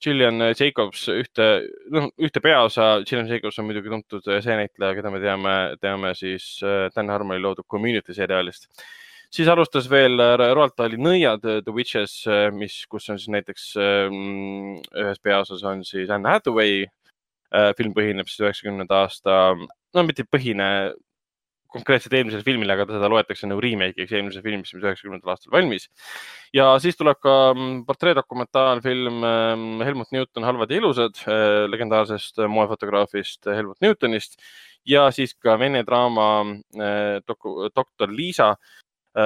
[0.01, 1.51] Gillian Jacobs ühte,
[1.93, 5.55] noh, ühte peaosa, Gillian Jacobs on muidugi tuntud see näitleja, keda me teame,
[5.85, 8.71] teame siis äh, Dan Harmoni loodud Community seriaalist
[9.35, 13.31] siis alustas veel äh, Roald Dahli Nõiad, äh, The Witches, äh, mis, kus on siis
[13.33, 16.89] näiteks ähm, ühes peaosas on siis Anne Hathaway.
[17.75, 20.93] film põhineb siis üheksakümnenda aasta, no mitte põhine
[21.75, 25.89] konkreetselt eelmisele filmile, aga seda loetakse nagu remake'iks eelmise filmi, mis üheksakümnendal aastal valmis.
[26.55, 31.25] ja siis tuleb ka mm, portreedokumentaalfilm ähm, Helmut Newton, Halvad ja ilusad,
[31.75, 34.39] legendaarsest moefotograafist Helmut Newtonist
[34.87, 36.29] ja siis ka vene draama
[37.27, 38.53] Doktor Liisa,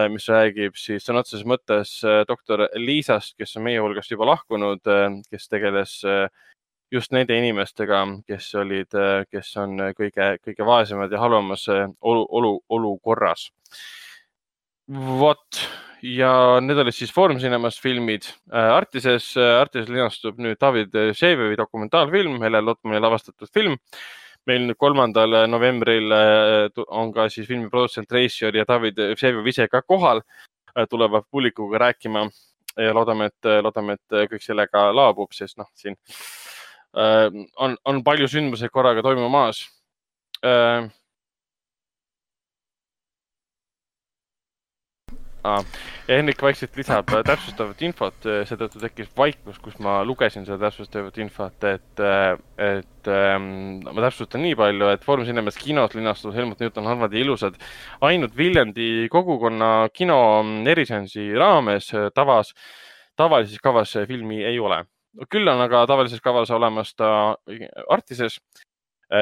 [0.08, 4.80] mis räägib siis sõna otseses mõttes äh, doktor Liisast, kes on meie hulgast juba lahkunud,
[4.88, 5.98] äh, kes tegeles
[6.94, 8.94] just nende inimestega, kes olid,
[9.32, 13.48] kes on kõige, kõige vaesemad ja halvemas olu, olu, olukorras.
[15.18, 15.64] vot
[16.04, 18.28] ja need olid siis Foorum Cinemas filmid.
[18.52, 23.74] Artises, Artises linastub nüüd David Vsevivi dokumentaalfilm, Helen Lotmani lavastatud film
[24.48, 29.48] meil nüüd kolmandal äh, novembril äh, on ka siis filmi produtsent Reisjör ja David Vseviov
[29.48, 30.22] ise ka kohal,
[30.74, 32.28] äh, tulevad publikuga rääkima.
[32.74, 35.94] Ja loodame, et, loodame, et kõik sellega laabub, sest noh, siin
[37.62, 39.60] on, on palju sündmuseid korraga toimumas
[45.44, 45.64] ah..
[46.08, 51.18] Henrik vaikselt lisab äh, täpsustavat infot, äh, seetõttu tekkis vaikus, kus ma lugesin seda täpsustavat
[51.22, 53.46] infot, et, äh, et ähm,
[53.86, 57.56] ma täpsustan nii palju, et Foorum Cinemas kinos linastunud Helmut Newton halvad ja ilusad
[58.04, 60.18] ainult Viljandi kogukonna kino
[60.70, 62.52] eriseansi raames tavas,
[63.16, 64.84] tavalises kavas filmi ei ole.
[65.30, 67.36] küll on aga tavalises kavas olemas ta
[67.88, 68.40] Artises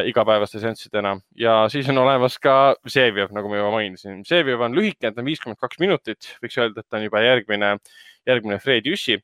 [0.06, 4.22] igapäevaste seanssidena ja siis on olemas ka Vseviov, nagu ma juba mainisin.
[4.26, 7.76] Vseviov on lühike, ta on viiskümmend kaks minutit, võiks öelda, et ta on juba järgmine,
[8.28, 9.18] järgmine Fred Jüssi.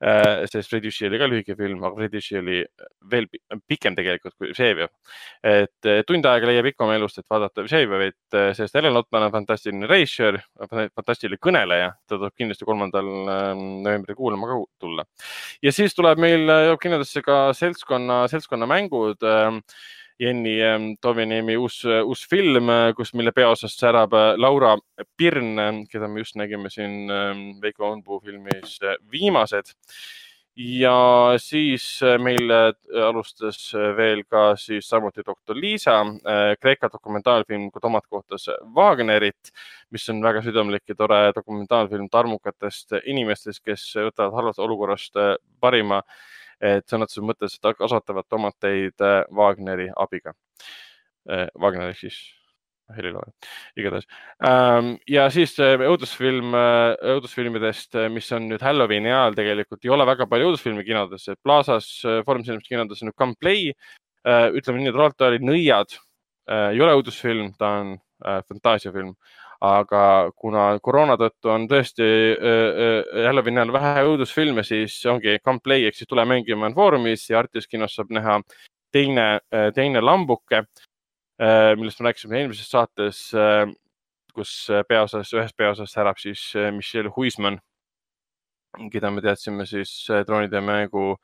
[0.00, 2.62] Äh, sest Fred Jüssi oli ka lühike film, aga Fred Jüssi oli
[3.12, 3.26] veel
[3.68, 4.88] pikem tegelikult kui Vseviov.
[5.44, 9.34] et tund aega leiab ikka oma elust, et vaadata Vsevijovit, äh, sest Helen Lotman on
[9.34, 10.40] fantastiline reisjöör,
[10.96, 13.12] fantastiline kõneleja, ta tuleb kindlasti kolmandal
[13.84, 15.04] novembril kuulama ka tulla.
[15.62, 16.48] ja siis tuleb meil
[16.80, 18.66] kinodesse ka seltskonna, seltskonna
[20.20, 24.76] mängud Jenny ähm, Tovinemi uus, uus film, kus, mille peaosas särab äh, Laura
[25.16, 29.74] Pirn, keda me just nägime siin ähm, Veiko Õunpuu filmis äh, Viimased.
[30.56, 32.50] ja siis äh, meil
[33.06, 36.04] alustas veel ka siis samuti doktor Liisa,
[36.60, 39.52] Kreeka dokumentaalfilm Kodomat kohtas Wagnerit,
[39.90, 45.16] mis on väga südamlik ja tore dokumentaalfilm tarmukatest inimestest, kes võtavad halvast olukorrast
[45.60, 46.02] parima
[46.60, 50.34] et sõna otseses mõttes kasvatavad tomateid äh, Wagneri abiga.
[51.30, 52.18] Äh, Wagner ehk siis
[52.90, 53.30] helilooja,
[53.78, 54.08] igatahes.
[54.46, 56.52] Ähm, ja siis äh, õudusfilm,
[57.14, 61.90] õudusfilmidest, mis on nüüd Halloweeni ajal tegelikult ei ole väga palju õudusfilme kinodes, et Plaza's,
[62.26, 63.72] Foorum Cinemas kinodes on nüüd Come Play.
[64.26, 65.94] ütleme nii, et Roald Dahli Nõiad
[66.50, 69.14] ei ole õudusfilm, ta on fantaasiafilm
[69.60, 72.06] aga kuna koroona tõttu on tõesti
[73.26, 77.42] Halloweeni ajal vähe õudusfilme, siis ongi Come Play ehk siis Tule mängima on Foorumis ja
[77.42, 78.38] Artis kinos saab näha
[78.92, 79.26] teine,
[79.76, 80.64] teine lambuke,
[81.76, 83.20] millest me rääkisime eelmises saates,
[84.34, 84.54] kus
[84.88, 87.60] peaosas, ühes peaosas särab siis Michelle Huisman,
[88.92, 89.92] keda me teadsime siis
[90.26, 91.18] droonide mängu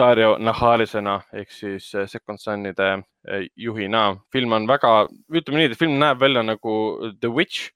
[0.00, 2.88] Dario Nahalisena ehk siis äh, Second Sonide
[3.28, 4.16] äh, juhina.
[4.32, 6.72] film on väga, ütleme nii, et film näeb välja nagu
[7.20, 7.68] The Witch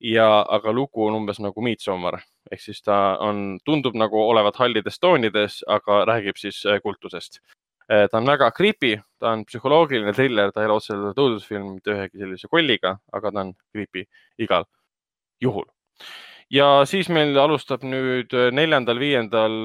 [0.00, 2.20] ja, aga lugu on umbes nagu Midsommar
[2.52, 7.40] ehk siis ta on, tundub nagu olevat hallides toonides, aga räägib siis kultusest.
[7.88, 12.22] ta on väga creepy, ta on psühholoogiline triller, ta ei ole otseselt õudusfilm mitte ühegi
[12.22, 14.06] sellise kolliga, aga ta on creepy
[14.38, 14.68] igal
[15.42, 15.66] juhul.
[16.50, 19.58] ja siis meil alustab nüüd neljandal, viiendal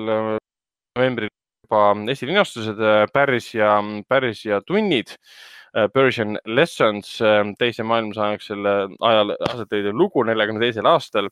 [0.97, 1.29] novembril
[1.71, 2.77] juba esilinastused
[3.13, 5.15] Päris ja, Päris ja tunnid.
[5.93, 7.21] Persian Lessons,
[7.57, 8.65] teise maailmasõjajärgsel
[8.99, 11.29] ajal aset leidnud lugu neljakümne teisel aastal,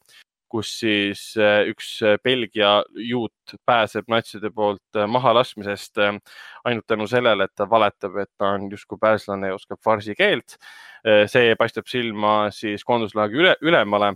[0.47, 1.23] kus siis
[1.67, 1.89] üks
[2.23, 8.69] Belgia juut pääseb natside poolt mahalaskmisest ainult tänu sellele, et ta valetab, et ta on
[8.71, 10.55] justkui pärslane ja oskab farsi keelt.
[11.03, 14.13] see paistab silma siis koonduslaagri üle, ülemale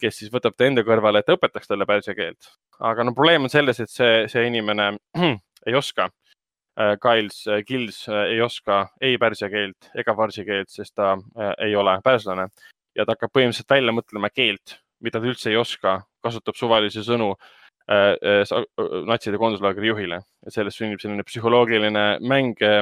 [0.00, 2.50] kes siis võtab ta enda kõrvale, et õpetaks talle pärsia keelt.
[2.78, 4.92] aga no probleem on selles, et see, see inimene
[5.66, 6.08] ei oska.
[7.02, 11.16] Giles, äh, äh, äh, ei oska ei pärsia keelt ega farsi keelt, sest ta
[11.58, 12.46] ei ole pärslane
[12.94, 17.32] ja ta hakkab põhimõtteliselt välja mõtlema keelt, mida ta üldse ei oska, kasutab suvalisi sõnu
[19.08, 22.72] natside koonduslaagri juhile ja sellest sünnib selline psühholoogiline mäng e,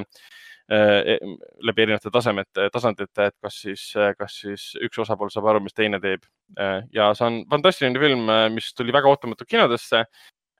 [0.66, 3.84] läbi erinevate tasemete, tasandite, et kas siis,
[4.18, 6.26] kas siis üks osapool saab aru, mis teine teeb.
[6.90, 8.26] Ja see on fantastiline film,
[8.56, 10.02] mis tuli väga ootamatult kinodesse.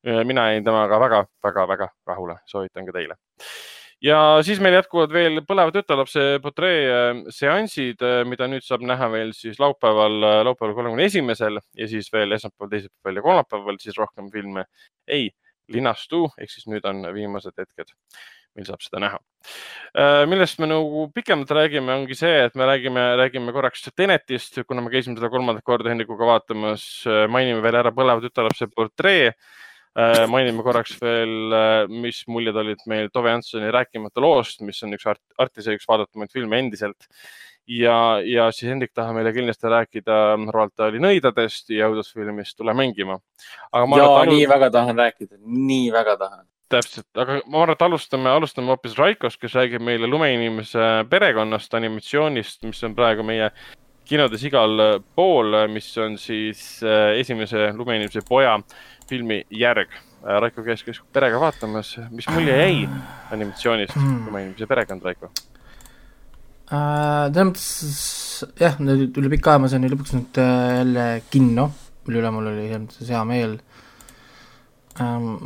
[0.05, 3.17] Mina jäin temaga väga-väga-väga rahule, soovitan ka teile.
[4.03, 9.59] ja siis meil jätkuvad veel põleva tütarlapse portree seansid, mida nüüd saab näha veel siis
[9.63, 14.67] laupäeval, laupäeval kolmekümne esimesel ja siis veel esmaspäeval, teisipäeval ja kolmapäeval siis rohkem filme
[15.09, 15.31] ei
[15.73, 17.95] linastu, ehk siis nüüd on viimased hetked
[18.57, 19.21] mil saab seda näha.
[19.97, 24.85] Äh, millest me nagu pikemalt räägime, ongi see, et me räägime, räägime korraks Tenetist, kuna
[24.85, 29.31] me käisime seda kolmandat korda Hendrikuga vaatamas, äh, mainime veel ära põleva tütarlapse portree.
[29.97, 31.55] Äh, mainime korraks veel,
[31.89, 36.33] mis muljed olid meil Tove Janssoni Rääkimata loost, mis on üks art, Artise üks vaadatumaid
[36.35, 37.09] filme endiselt.
[37.67, 40.19] Ja, ja siis Hendrik tahab meile kindlasti rääkida
[40.55, 43.17] Roald Dahli nõidadest ja õudusfilmist Tule mängima.
[43.73, 44.37] ja alu...
[44.37, 46.45] nii väga tahan rääkida, nii väga tahan.
[46.71, 52.63] Täpselt, aga ma arvan, et alustame, alustame hoopis Raikost, kes räägib meile lumeinimese perekonnast, animatsioonist,
[52.67, 53.49] mis on praegu meie
[54.07, 58.57] kinodes igal pool, mis on siis äh, esimese lumeinimese poja
[59.09, 59.93] filmi järg.
[60.23, 62.87] Äh, Raiko käis, käis perega vaatamas, mis mulje jäi
[63.35, 64.25] animatsioonist hmm.
[64.29, 65.33] lumeinimese perekond, Raiko?
[66.67, 67.67] Äh, selles mõttes
[68.61, 71.71] jah, nüüd üle pika aja ma sain lõpuks nüüd jälle kinno,
[72.07, 73.59] mille üle mul oli selles mõttes hea meel
[75.03, 75.37] ähm,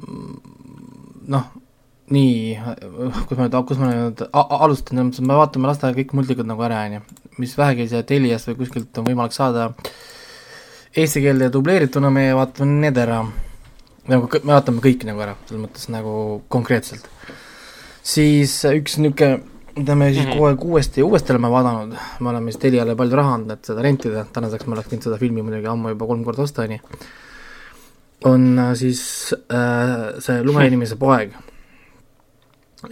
[1.31, 1.51] noh,
[2.11, 2.55] nii,
[3.29, 6.49] kus ma nüüd, kus ma nüüd alustan, selles mõttes, et me vaatame lastele kõik multikad
[6.49, 7.03] nagu ära, on ju,
[7.43, 9.69] mis vähegi sealt Teliast või kuskilt on võimalik saada
[10.97, 13.21] eesti keelde dubleerituna, me vaatame need ära,
[14.11, 16.15] nagu me vaatame kõik nagu ära, selles mõttes nagu
[16.51, 17.07] konkreetselt.
[18.03, 19.43] siis üks niisugune,
[19.77, 20.39] mida me siis mm -hmm.
[20.39, 23.65] kogu aeg uuesti ja uuesti oleme vaadanud, me oleme siis Teliale palju raha andnud, et
[23.65, 26.73] seda rentida, tänaseks ma oleks võinud seda filmi muidugi ammu juba kolm korda osta, on
[26.73, 26.79] ju
[28.25, 31.33] on äh, siis äh, see lumeinimese poeg.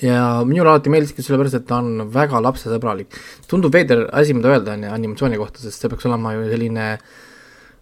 [0.02, 3.18] Ja minule alati meeldiski sellepärast, et ta on väga lapsesõbralik.
[3.48, 6.88] tundub veider asi, mida öelda, on ju, animatsiooni kohta, sest see peaks olema ju selline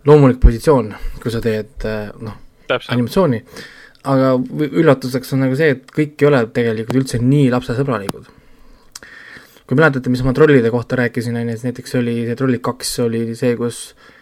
[0.07, 0.93] loomulik positsioon,
[1.23, 2.39] kui sa teed äh, noh,
[2.70, 3.43] animatsiooni.
[4.07, 8.28] aga üllatuseks on nagu see, et kõik ei ole tegelikult üldse nii lapsesõbralikud.
[9.66, 12.99] kui mäletate, mis ma trollide kohta rääkisin, on ju, siis näiteks oli see Trollid kaks
[13.03, 14.12] oli see, kus äh,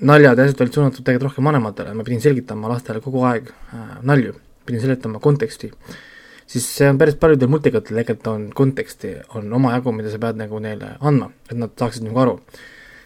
[0.00, 3.96] naljad ja asjad olid suunatud tegelikult rohkem vanematele, ma pidin selgitama lastele kogu aeg äh,
[4.06, 4.34] nalju,
[4.66, 5.70] pidin seletama konteksti.
[6.48, 10.60] Siis see on päris paljudel multikatel tegelikult on konteksti, on omajagu, mida sa pead nagu
[10.64, 12.38] neile andma, et nad saaksid nagu aru.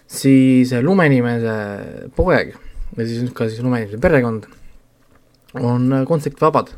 [0.06, 1.54] siis lumeinimese
[2.16, 2.54] poeg
[2.96, 4.46] ja siis ka siis lumeinimese perekond
[5.54, 6.72] on äh, kontseptvabad.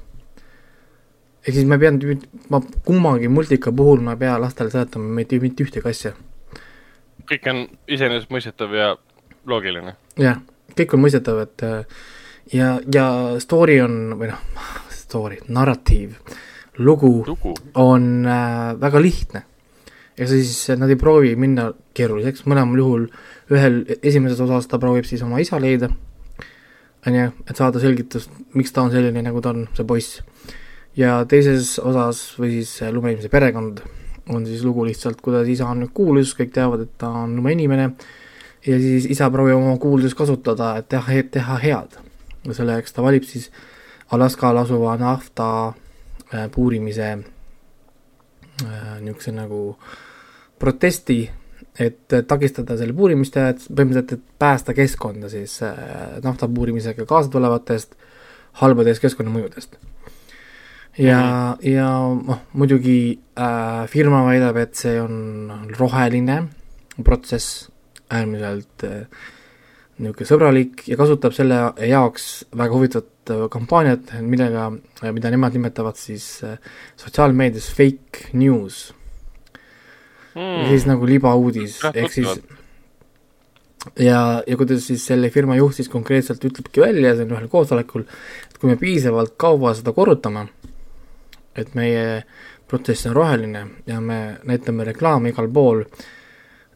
[1.44, 2.00] ehk siis ma pean,
[2.48, 6.12] ma kummagi multika puhul ma ei pea lastele seletama mitte, mitte ühtegi asja.
[7.30, 8.96] kõik on iseenesestmõistetav ja
[9.46, 9.96] loogiline.
[10.18, 10.40] jah,
[10.78, 11.84] kõik on mõistetav, et äh,
[12.52, 13.06] ja, ja
[13.38, 14.42] story on, või noh,
[14.90, 16.16] story, narratiiv,
[16.78, 17.54] lugu, lugu.
[17.74, 19.42] on äh, väga lihtne.
[20.18, 23.06] ja siis nad ei proovi minna keeruliseks, mõlemal juhul
[23.50, 25.88] ühel esimeses osas ta proovib siis oma isa leida,
[27.06, 30.22] on ju, et saada selgitust, miks ta on selline, nagu ta on, see poiss.
[30.94, 33.82] ja teises osas või siis lumeinimese perekond
[34.30, 37.90] on siis lugu lihtsalt, kuidas isa on nüüd kuulus, kõik teavad, et ta on lumeinimene
[38.64, 41.98] ja siis isa proovib oma kuuldust kasutada, et teha, teha head.
[42.46, 43.50] ja selleks ta valib siis
[44.14, 45.83] Alaskal asuva nafta äh,
[46.54, 49.62] puurimise äh, niisuguse nagu
[50.58, 51.18] protesti,
[51.78, 55.74] et takistada selle puurimist ja et põhimõtteliselt, et päästa keskkonda siis äh,
[56.24, 57.96] nafta puurimisega kaasa tulevatest
[58.60, 59.76] halbadest keskkonnamõjudest.
[60.98, 61.70] ja mm, -hmm.
[61.74, 61.88] ja
[62.26, 66.44] noh, muidugi äh, firma väidab, et see on roheline
[67.04, 67.70] protsess,
[68.10, 69.06] äärmiselt äh,
[69.98, 71.58] niisugune sõbralik ja kasutab selle
[71.88, 73.10] jaoks väga huvitavat
[73.50, 74.68] kampaaniat, millega,
[75.12, 76.58] mida nemad nimetavad siis äh,
[77.00, 78.92] sotsiaalmeedias fake news.
[80.34, 80.64] Mm..
[80.66, 82.40] siis nagu libauudis, ehk siis
[84.02, 88.02] ja, ja kuidas siis selle firma juht siis konkreetselt ütlebki välja siin ühel koosolekul,
[88.48, 90.48] et kui me piisavalt kaua seda korrutame,
[91.54, 92.24] et meie
[92.66, 95.84] protsess on roheline ja me näitame reklaame igal pool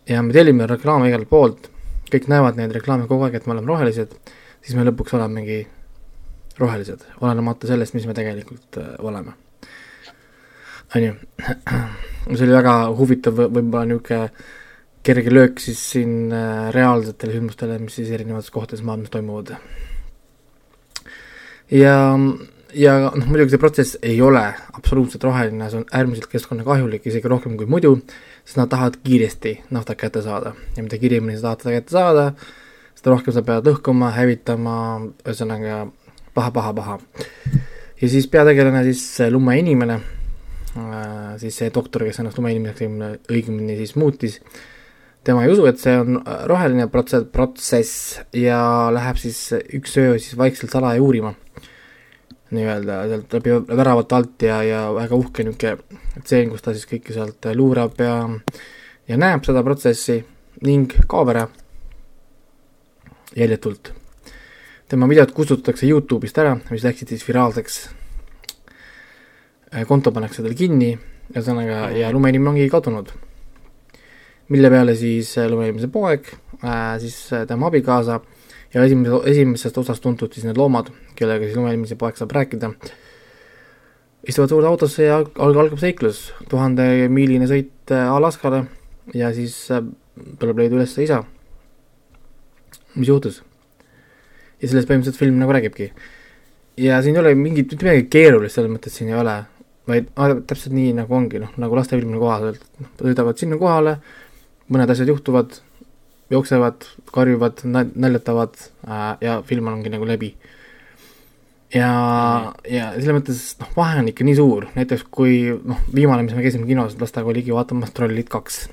[0.08, 1.70] ja me tellime reklaame igalt poolt,
[2.12, 4.14] kõik näevad neid reklaame kogu aeg, et me oleme rohelised,
[4.62, 5.64] siis me lõpuks olemegi
[6.58, 9.34] rohelised, olenemata sellest, mis me tegelikult äh, oleme.
[10.96, 11.14] on ju,
[12.36, 14.30] see oli väga huvitav, võib-olla niisugune
[15.08, 19.54] kerge löök siis siin äh, reaalsetele sündmustele, mis siis erinevates kohtades maailmas toimuvad.
[21.70, 21.94] ja,
[22.74, 27.56] ja noh, muidugi see protsess ei ole absoluutselt roheline, see on äärmiselt keskkonnakahjulik, isegi rohkem
[27.60, 27.98] kui muidu,
[28.44, 32.26] sest nad tahavad kiiresti naftat kätte saada ja mida kiiremini sa tahad seda kätte saada,
[32.98, 34.76] seda rohkem sa pead lõhkuma, hävitama,
[35.24, 35.86] ühesõnaga
[36.38, 36.98] paha, paha, paha.
[38.00, 39.02] ja siis peategelane siis
[39.34, 40.00] lumeinimene,
[40.78, 44.38] äh, siis see doktor, kes ennast lumeinimeseks õigemini siis muutis,
[45.26, 48.62] tema ei usu, et see on äh, roheline protsess, protsess ja
[48.94, 49.42] läheb siis
[49.80, 51.34] üks öö siis vaikselt salaja uurima.
[52.48, 57.12] nii-öelda sealt läbi väravate alt ja, ja väga uhke niisugune tseen, kus ta siis kõike
[57.12, 58.14] sealt luurab ja
[59.08, 60.22] ja näeb seda protsessi
[60.64, 61.46] ning kaob ära
[63.36, 63.92] jäljetult.
[64.88, 67.88] Tema videod kustutatakse Youtube'ist ära, mis läksid siis viraalseks.
[69.86, 70.94] konto pannakse tal kinni,
[71.34, 73.12] ühesõnaga, ja lumeinimene ongi kadunud
[74.48, 76.28] mille peale siis äh, lumeinimese poeg
[76.64, 78.20] äh,, siis äh, tema abikaasa
[78.74, 82.72] ja esimese, esimesest osast tuntud siis need loomad, kellega siis lumeinimese poeg saab rääkida,
[84.28, 88.64] istuvad suurde autosse ja alg-, algab seiklus, tuhandemiiline sõit äh, Alaskale
[89.16, 89.84] ja siis äh,
[90.40, 91.22] tuleb leida üles isa.
[92.94, 93.42] mis juhtus?
[94.58, 95.92] Ja sellest põhimõtteliselt film nagu räägibki.
[96.78, 99.36] ja siin ei ole mingit, mitte midagi keerulist selles mõttes siin ei ole,
[99.88, 100.10] vaid
[100.46, 103.96] täpselt nii nagu ongi, noh, nagu lastefilmide kohaselt, noh, sõidavad sinna kohale,
[104.68, 105.58] mõned asjad juhtuvad,
[106.30, 110.34] jooksevad, karjuvad, naljatavad äh, ja film ongi nagu läbi.
[111.74, 111.88] ja,
[112.68, 116.44] ja selles mõttes noh, vahe on ikka nii suur, näiteks kui noh, viimane, mis me
[116.44, 118.66] käisime kinos lastega oligi vaatamas Trollit kaks,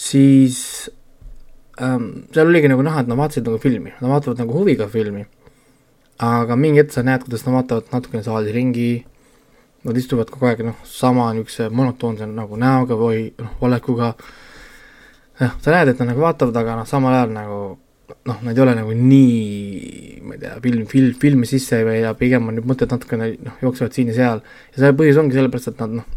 [0.00, 0.90] siis
[1.82, 5.24] ähm, seal oligi nagu näha, et nad vaatasid nagu filmi, nad vaatavad nagu huviga filmi,
[6.20, 8.90] aga mingi hetk sa näed, kuidas nad vaatavad natukene saali ringi,
[9.88, 14.12] nad istuvad kogu aeg noh, sama niisuguse monotoonse nagu näoga või noh, olekuga,
[15.40, 17.60] jah, sa näed, et nad nagu vaatavad, aga noh, samal ajal nagu
[18.26, 22.12] noh, nad ei ole nagu nii, ma ei tea, film, film, filmi sisse või ja
[22.18, 24.42] pigem on nüüd mõtted natukene noh, jooksevad siin ja seal.
[24.74, 26.08] ja see põhjus ongi sellepärast, et nad noh,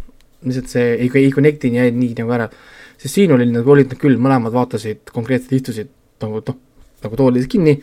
[0.44, 2.50] lihtsalt see ei, ei connect'i nii, nii nagu ära.
[2.98, 5.92] Sest siin oli nagu, olid nad küll, mõlemad vaatasid, konkreetselt istusid
[6.24, 6.58] nagu noh,
[7.04, 7.76] nagu toolides kinni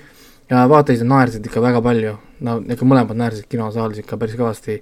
[0.50, 2.16] ja vaatasid ja naersid ikka väga palju.
[2.46, 4.80] no ikka mõlemad naersid kinosaalis ikka päris kõvasti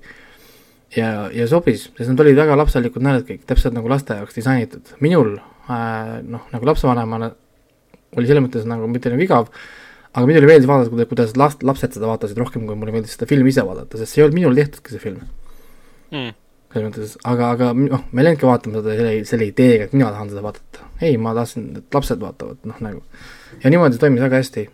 [0.97, 4.95] ja, ja sobis, sest nad olid väga lapselikud naljad kõik, täpselt nagu laste jaoks disainitud.
[5.05, 7.33] minul äh, noh, nagu lapsevanemana
[8.17, 9.51] oli selles mõttes nagu mitte nagu igav,
[10.15, 13.53] aga minul meeldis vaadata, kuidas last, lapsed seda vaatasid rohkem, kui mulle meeldis seda filmi
[13.53, 15.25] ise vaadata, sest see ei olnud minul tehtudki, see film
[16.15, 16.37] mm..
[16.73, 20.11] Selles mõttes, aga, aga noh, me ei läinudki vaatama seda selle, selle ideega, et mina
[20.13, 20.91] tahan seda vaadata.
[21.01, 23.03] ei, ma tahtsin, et lapsed vaatavad, noh nagu.
[23.63, 24.69] ja niimoodi toimis väga hästi.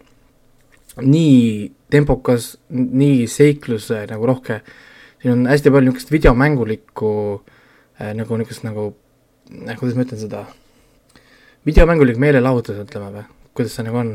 [1.03, 4.61] nii tempokas, nii seikluse nagu rohke
[5.25, 7.11] siin on hästi palju niisugust videomängulikku
[8.01, 8.91] äh, nagu niisugust nagu
[9.69, 10.43] äh,, kuidas ma ütlen seda,
[11.65, 13.25] videomängulik meelelahutus, ütleme või,
[13.57, 14.11] kuidas see nagu on.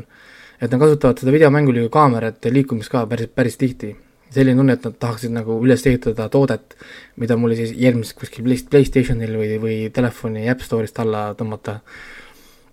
[0.61, 3.95] et nad kasutavad seda videomängulikku kaamerate liikumist ka päris, päris tihti.
[4.33, 6.77] Selline tunne, et nad tahaksid nagu üles ehitada toodet,
[7.21, 11.79] mida mulle siis järgmiseks kuskil Playstationil või, või telefoni App Store'ist alla tõmmata.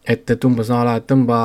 [0.07, 1.41] et, et umbes a la, et tõmba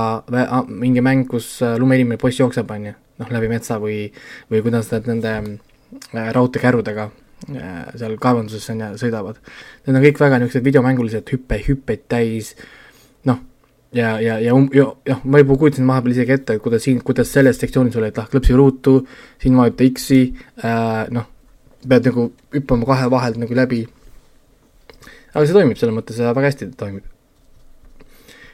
[0.67, 4.11] mingi mäng, kus äh, lumeinimene poiss jookseb, on ju, noh, läbi metsa või,
[4.51, 5.35] või kuidas nad nende
[5.91, 7.09] Äh, raudteekärudega
[7.51, 9.39] äh, seal kaevanduses on ju, sõidavad.
[9.83, 12.53] Need on kõik väga niisugused videomängulised hüppe, hüppeid täis,
[13.27, 13.41] noh,
[13.93, 17.01] ja, ja, ja um-, ja noh, ma juba kujutasin vahepeal isegi ette, et kuidas siin,
[17.05, 18.97] kuidas selles sektsioonis oli, et ah, klõpsi ruutu,
[19.41, 20.21] siin vajuta X-i
[20.63, 21.27] äh,, noh,
[21.87, 23.85] pead nagu hüppama kahe vahelt nagu läbi.
[25.33, 27.03] aga see toimib selles mõttes väga hästi toimib.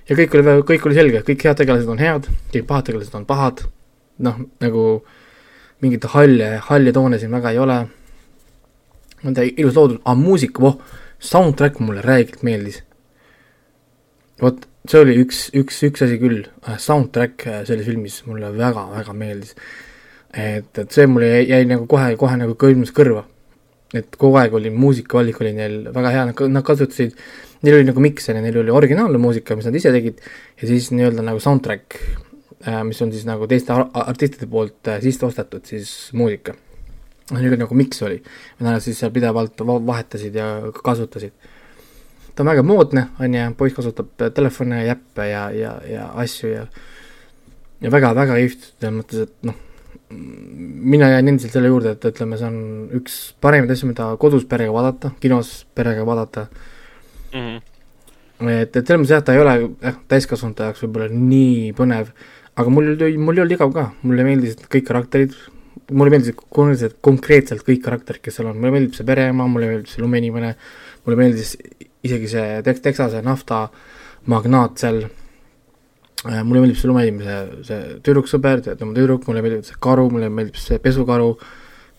[0.10, 3.26] ja kõik oli, kõik oli selge, kõik head tegelased on head, kõik pahad tegelased on
[3.30, 3.66] pahad,
[4.24, 4.88] noh, nagu
[5.84, 7.78] mingit halle, halle toone siin väga ei ole.
[9.26, 10.82] on ta ilus loodud, aga muusika, voh,
[11.20, 12.84] soundtrack mulle räigelt meeldis.
[14.42, 16.46] vot, see oli üks, üks, üks asi küll,
[16.82, 19.56] soundtrack selles filmis mulle väga-väga meeldis.
[20.34, 23.26] et, et see mulle jäi, jäi nagu kohe, kohe nagu kõlbus kõrva.
[23.96, 27.16] et kogu aeg oli muusikavalik oli neil väga hea, nad, kasutasid,
[27.64, 30.20] neil oli nagu mikser ja neil oli originaalne muusika, mis nad ise tegid
[30.62, 32.00] ja siis nii-öelda nagu soundtrack,
[32.84, 36.56] mis on siis nagu teiste ar- artistide poolt äh, sisse ostetud siis muusika.
[37.32, 38.22] niisugune nagu miks oli,
[38.60, 40.50] mida nad siis seal pidevalt va- vahetasid ja
[40.84, 41.34] kasutasid
[42.38, 46.52] ta on väga moodne, on ju, poiss kasutab telefone ja äppe ja, ja, ja asju
[46.54, 46.68] ja
[47.82, 49.58] ja väga-väga kihvt, selles mõttes, et noh,
[50.94, 52.60] mina jään endiselt selle juurde, et ütleme, see on
[52.98, 56.48] üks parimaid asju, mida kodus perega vaadata, kinos perega vaadata,
[57.34, 57.58] Mhm.
[58.48, 59.54] et, et selles mõttes jah, ta ei ole
[59.84, 62.14] jah, täiskasvanute jaoks võib-olla nii põnev,
[62.56, 65.36] aga mul mul ei olnud igav ka, mulle meeldisid kõik karakterid,
[65.92, 69.92] mulle meeldisid konkreetselt, konkreetselt kõik karakterid, kes seal on, mulle meeldib see pereema, mulle meeldib
[69.92, 70.56] see lumeinimene,
[71.06, 71.58] mulle meeldis
[72.06, 73.68] isegi see Tex-, Texase nafta
[74.28, 75.02] magnaat seal,
[76.26, 77.38] mulle meeldib see lumeinimese,
[77.68, 81.34] see tüdruksõber, tema tüdruk, mulle meeldib see karu, mulle meeldib see pesukaru,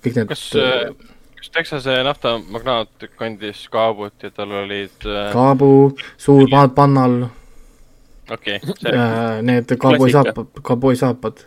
[0.05, 0.45] kõik need kas,
[1.39, 5.71] kas Texase naftamagnaat kandis kaabut ja tal olid äh,, kaabu,
[6.21, 7.23] suur pa- pannal
[8.29, 10.35] okei okay,, see, äh,, need kauboi Klassika.
[10.35, 11.47] saapad, kauboi saapad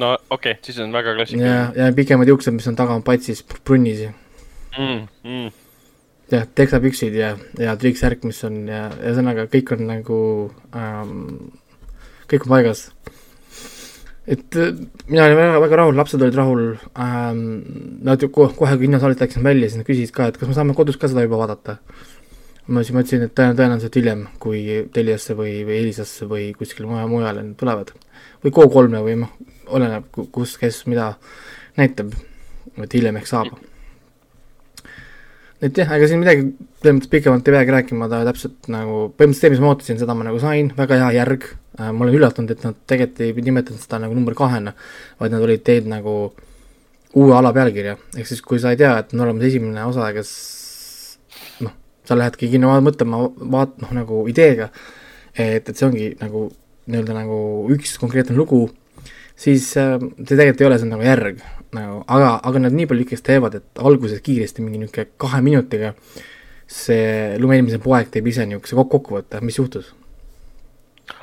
[0.00, 3.44] no okei okay,, siis on väga ja klassikaline., ja pikemad juuksed, mis on taga patsis
[3.60, 4.12] brunnis ja
[4.78, 5.50] Mm, mm.
[6.32, 10.18] jah, teksapüksid ja, ja triiksärk, mis on ja, ühesõnaga kõik on nagu
[10.76, 11.26] ähm,,
[12.30, 12.84] kõik on paigas.
[14.26, 14.72] et äh,
[15.08, 16.64] mina olin väga, väga rahul, lapsed olid rahul
[16.94, 17.44] ähm,,
[18.06, 20.56] nad ju kohe, kohe kui kinosaalist läksin välja, siis nad küsisid ka, et kas me
[20.58, 21.78] saame kodus ka seda juba vaadata.
[22.66, 27.10] ma siis mõtlesin, et tõen- tõenäoliselt hiljem, kui Teliasse või, või Elisasse või kuskile mujale,
[27.10, 27.90] mujale need tulevad.
[28.44, 29.34] või Go3-le või noh,
[29.66, 31.16] oleneb, kus, kes mida
[31.76, 32.14] näitab,
[32.78, 33.71] et hiljem ehk saab
[35.62, 36.44] et jah, ega siin midagi
[36.82, 40.16] selles mõttes pikemalt ei peagi rääkima, ta täpselt nagu põhimõtteliselt see, mis ma ootasin, seda
[40.18, 41.46] ma nagu sain, väga hea järg.
[41.78, 44.74] Äh,, ma olen üllatunud, et nad tegelikult ei nimetanud seda nagu number kahena,
[45.20, 46.16] vaid nad olid teinud nagu
[47.18, 50.32] uue ala pealkirja, ehk siis kui sa ei tea, et on olemas esimene osa, kes
[51.64, 51.74] noh,
[52.08, 53.22] sa lähedki kino mõtlema,
[53.52, 54.70] vaat-, noh nagu ideega,
[55.36, 56.48] et, et see ongi nagu
[56.90, 57.38] nii-öelda nagu
[57.72, 58.64] üks konkreetne lugu,
[59.36, 61.42] siis äh, see tegelikult ei ole, see on nagu järg
[61.76, 65.94] nagu, aga, aga nad nii palju ikkagist teevad, et alguses kiiresti mingi niisugune kahe minutiga
[66.72, 69.92] see lumeinimese poeg teeb ise niisuguse kok- kokkuvõtte, mis juhtus.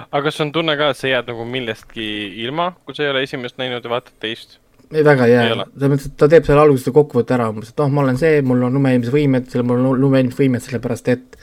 [0.10, 2.10] aga kas on tunne ka, et sa jääd nagu millestki
[2.46, 4.60] ilma, kui sa ei ole esimest näinud ja vaatad teist?
[4.90, 7.86] ei, väga ei jää selles mõttes, et ta teeb seal alguses kokkuvõtte ära umbes, et
[7.86, 11.40] oh, ma olen see, mul on lumeinimese võimed, mul on lumeinimese võimed sellepärast, et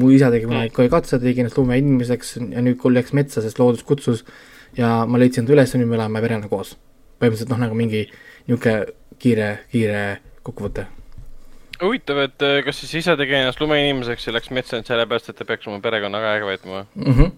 [0.00, 3.82] mu isa tegi kunagi kohe katse, tegi ennast lumeinimeseks ja nüüd läks metsa, sest loodus
[3.88, 4.24] kutsus
[4.76, 6.76] ja ma leidsin ta üles ja nüüd me elame perena koos.
[7.20, 8.06] põhimõtteliselt noh, nagu mingi
[8.48, 10.86] niisugune kiire, kiire kokkuvõte.
[11.82, 15.36] huvitav, et äh, kas siis isa tegi ennast lumeinimeseks ja läks metsa ainult sellepärast, et
[15.38, 16.86] ta peaks oma perekonnaga aega veetma või?
[16.94, 17.14] mm.
[17.14, 17.30] -hmm.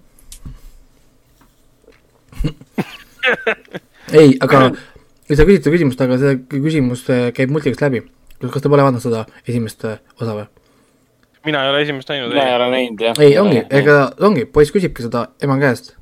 [4.20, 4.72] ei, aga
[5.26, 8.02] kui sa küsid seda küsimust, aga see küsimus äh, käib multikast läbi.
[8.42, 10.46] kas te pole vaadanud seda esimest äh, osa või?
[11.44, 12.34] mina ei ole esimest näinud.
[12.34, 13.20] mina ei ole näinud jah.
[13.22, 15.94] ei, ongi, ega ongi, poiss küsibki seda ema käest,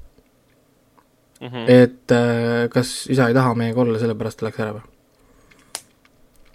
[1.40, 1.68] Mhm.
[1.68, 4.82] et äh, kas isa ei taha meiega olla, sellepärast ta läks ära või?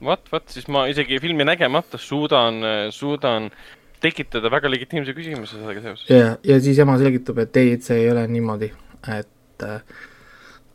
[0.06, 2.60] vot, vot siis ma isegi filmi nägemata suudan,
[2.94, 3.50] suudan
[4.04, 6.10] tekitada väga legitiimse küsimuse sellega seoses.
[6.10, 8.70] ja, ja siis ema selgitab, et ei, et see ei ole niimoodi,
[9.16, 9.82] et äh,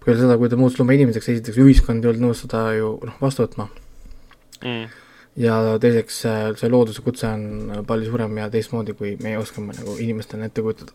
[0.05, 3.47] peale seda, kui ta muutus loomeinimeseks, esiteks ühiskond ei olnud nõus seda ju noh, vastu
[3.47, 3.69] võtma
[4.61, 4.89] Mm.
[5.41, 9.95] ja teiseks äh, see looduse kutse on palju suurem ja teistmoodi, kui meie oskame nagu
[9.97, 10.93] inimestena ette kujutada.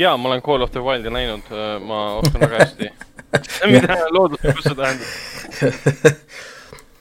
[0.00, 1.50] jaa, ma olen Call of the Wildi näinud,
[1.86, 2.90] ma oskan väga hästi.
[3.70, 5.10] mida looduslikkus tähendab?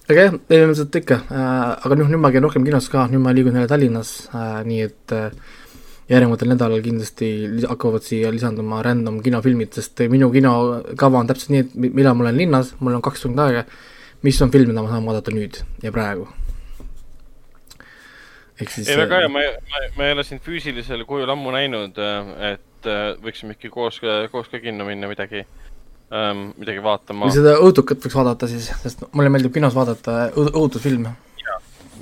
[0.10, 3.34] aga jah, põhimõtteliselt ikka äh,, aga noh, nüüd ma käin rohkem kinos ka, nüüd ma
[3.36, 5.30] liigun jälle Tallinnas äh,, nii et äh,
[6.10, 7.30] järgnevatel nädalal kindlasti
[7.70, 12.26] hakkavad siia lisanduma random kinofilmid, sest minu kinokava on täpselt nii, et mi- millal ma
[12.26, 13.66] olen linnas, mul on kaks tundi aega,
[14.26, 16.26] mis on film, mida ma saan vaadata nüüd ja praegu.
[18.60, 22.02] ehk siis ei, väga hea, ma, ma, ma ei ole sind füüsilisel kujul ammu näinud,
[22.50, 24.00] et äh, võiksime äkki koos,
[24.32, 27.36] koos ka kinno minna midagi ähm,, midagi vaatama või.
[27.36, 31.14] seda õutukat võiks vaadata siis, sest mulle meeldib kinos vaadata õutusfilme.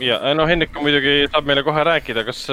[0.03, 2.45] ja no Hendrik muidugi saab meile kohe rääkida, kas,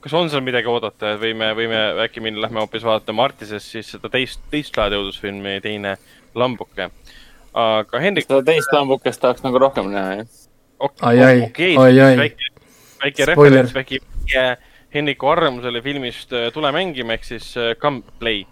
[0.00, 3.94] kas on seal midagi oodata, et võime, võime äkki minna, lähme hoopis vaatama Artisest siis
[3.96, 5.96] seda teist, teist laadi õudusfilmi, teine
[6.34, 6.90] Lambuke.
[7.54, 10.38] aga Hendrik, seda teist lambukest tahaks nagu rohkem näha, jah.
[11.04, 12.46] Ai, ai, okei, väike,
[13.02, 13.66] väike Spoiler.
[13.66, 13.98] referents, väike
[14.30, 14.56] väike
[14.94, 18.46] Hendriku arvamusele filmist äh, Tule mängima ehk siis äh, Come Play.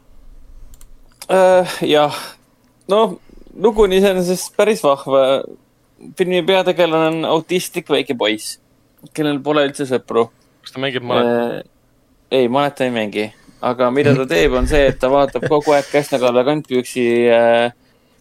[1.85, 2.15] jah,
[2.89, 3.19] noh,
[3.59, 5.43] lugu on iseenesest päris vahva.
[6.17, 8.61] filmi peategelane on autistlik väike poiss,
[9.13, 10.29] kellel pole üldse sõpru.
[10.63, 11.67] kas ta mängib malet?
[12.31, 13.27] ei, malet ei mängi,
[13.61, 17.75] aga mida ta teeb, on see, et ta vaatab kogu aeg käsnakalla kantpüksi äh,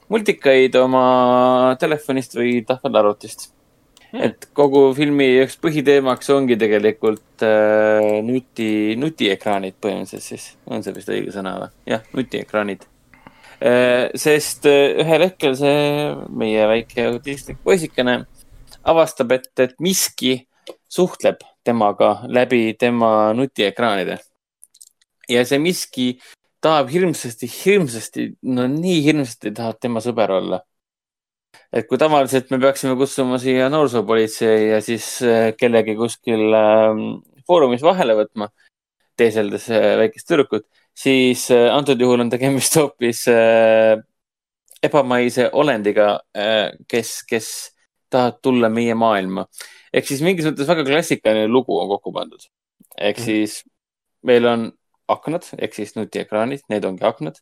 [0.10, 3.52] multikaid oma telefonist või tahvelarvutist.
[4.14, 11.12] Et kogu filmi üks põhiteemaks ongi tegelikult äh, nuti, nutiekraanid põhimõtteliselt siis, on see vist
[11.12, 11.74] õige sõna või?
[11.92, 12.88] jah, nutiekraanid
[13.60, 14.08] äh,.
[14.16, 15.84] sest äh, ühel hetkel see
[16.30, 18.22] meie väike autistlik poisikene
[18.88, 20.40] avastab, et, et miski
[20.88, 24.18] suhtleb temaga läbi tema nutiekraanide.
[25.30, 26.08] ja see miski
[26.64, 30.62] tahab hirmsasti, hirmsasti, no nii hirmsasti tahab tema sõber olla.
[31.74, 37.02] Et kui tavaliselt me peaksime kutsuma siia noorsoopolitsei ja siis äh, kellegi kuskil äh,
[37.48, 38.50] foorumis vahele võtma,
[39.20, 40.68] teeseldes äh, väikest tüdrukut,
[40.98, 43.26] siis äh, antud juhul on tegemist hoopis
[44.88, 46.20] ebamaise olendiga
[46.88, 47.48] kes, kes
[48.14, 49.48] tahab tulla meie maailma.
[49.94, 52.44] ehk siis mingis mõttes väga klassikaline lugu on kokku pandud.
[52.98, 53.26] ehk -hmm.
[53.26, 53.64] siis
[54.24, 54.72] meil on
[55.08, 57.40] aknad ehk siis nutiekraanid, need ongi aknad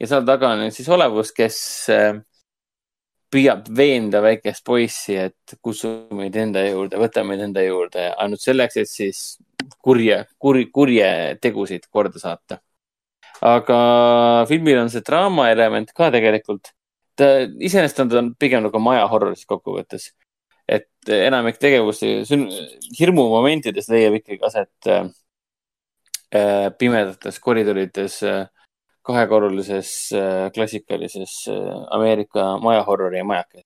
[0.00, 1.58] ja seal taga on siis olevus, kes
[1.92, 2.20] äh,
[3.32, 8.78] püüab veenda väikest poissi, et kutsume meid enda juurde, võtame meid enda juurde ainult selleks,
[8.82, 9.20] et siis
[9.82, 11.10] kurje, kuri, kurje
[11.42, 12.60] tegusid korda saata.
[13.46, 13.78] aga
[14.48, 16.72] filmil on see draama element ka tegelikult.
[17.16, 20.12] ta iseenesest on ta pigem nagu maja horror siis kokkuvõttes.
[20.68, 22.22] et enamik tegevusi,
[22.98, 25.06] hirmumomentides leiab ikkagi aset äh,
[26.34, 28.48] Äh, pimedates koridorides äh,
[29.06, 31.46] kahekorrulises äh, klassikalises
[31.94, 33.64] Ameerika majahorrori majakes.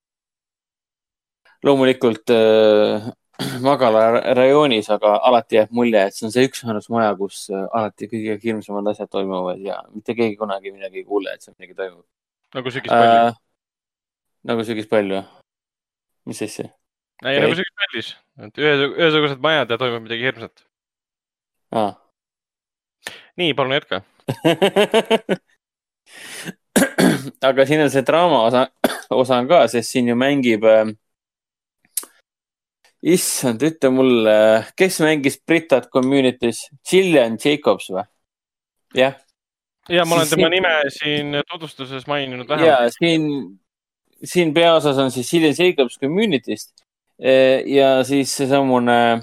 [1.65, 2.33] loomulikult
[3.69, 8.91] magalaraajoonis, aga alati jääb mulje, et see on see üksainus maja, kus alati kõige hirmsamad
[8.93, 12.05] asjad toimuvad ja mitte keegi kunagi midagi ei kuule, et seal midagi toimub.
[12.57, 13.39] nagu sügispall äh,.
[14.51, 15.23] nagu sügispall või?
[16.29, 16.69] mis asja?
[17.25, 18.13] ei, nagu sügispallis,
[18.47, 20.65] et ühesugused majad ja toimub midagi hirmsat
[21.77, 21.95] ah
[23.41, 24.03] nii, palun jätka
[27.49, 28.63] aga siin on see draama osa,
[29.15, 30.87] osa on ka, sest siin ju mängib äh,.
[33.01, 34.37] issand, ütle mulle,
[34.77, 38.05] kes mängis Britat Community's, Gillian Jacobs või?
[38.97, 39.15] jah.
[39.89, 40.57] ja ma olen siis tema siin...
[40.57, 42.69] nime siin tutvustuses maininud vähemalt.
[42.69, 43.23] ja siin,
[44.25, 46.71] siin peaosas on siis Gillian Jacobs Community'st
[47.25, 49.21] äh, ja siis seesamune äh,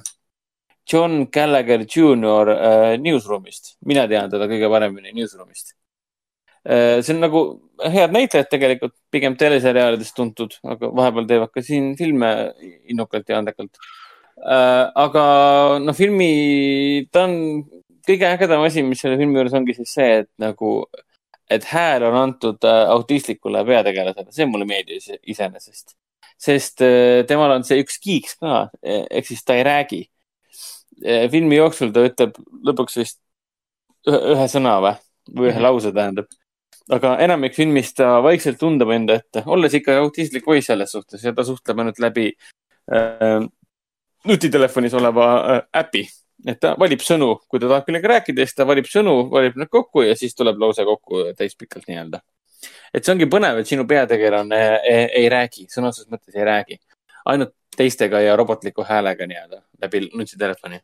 [0.92, 3.76] John Gallagher Jr äh, Newsroomist.
[3.86, 5.74] mina tean teda kõige paremini Newsroomist
[6.64, 7.02] äh,.
[7.02, 7.44] see on nagu
[7.94, 12.32] head näitlejad tegelikult, pigem teleseriaalidest tuntud, aga vahepeal teevad ka siin filme
[12.90, 14.88] innukalt ja andekalt äh,.
[14.96, 15.26] aga
[15.84, 16.32] noh, filmi,
[17.12, 17.38] ta on
[18.08, 20.74] kõige ägedam asi, mis selle filmi juures ongi siis see, et nagu,
[21.52, 25.98] et hääl on antud äh, autistlikule peategelasele, see mulle meeldis iseenesest.
[26.38, 30.06] sest äh, temal on see üks kiiks ka, ehk siis ta ei räägi
[31.32, 33.20] filmi jooksul ta ütleb lõpuks vist
[34.08, 34.94] ühe, ühe sõna või,
[35.32, 35.66] või ühe mhm.
[35.68, 36.30] lause tähendab.
[36.92, 41.34] aga enamik filmis ta vaikselt tundab enda ette, olles ikka autistlik poiss selles suhtes ja
[41.36, 42.30] ta suhtleb ainult läbi
[42.94, 43.44] äh,
[44.28, 46.08] nutitelefonis oleva äh, äpi.
[46.48, 49.72] et ta valib sõnu, kui ta tahab kellegagi rääkida, siis ta valib sõnu, valib need
[49.74, 52.22] kokku ja siis tuleb lause kokku täispikalt nii-öelda.
[52.94, 56.80] et see ongi põnev, et sinu peategelane ei, ei räägi, sõna otseses mõttes ei räägi.
[57.26, 60.80] ainult teistega ja robotliku häälega nii-öelda läbi nutitelefoni.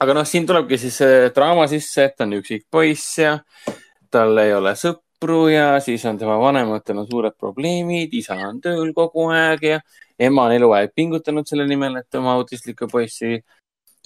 [0.00, 0.98] aga noh, siin tulebki siis
[1.34, 3.38] draama sisse, et ta on üksik poiss ja
[4.10, 8.92] tal ei ole sõpru ja siis on tema vanematel on suured probleemid, isa on tööl
[8.94, 9.80] kogu aeg ja
[10.18, 13.40] ema on eluaeg pingutanud selle nimel, et oma autistlikku poissi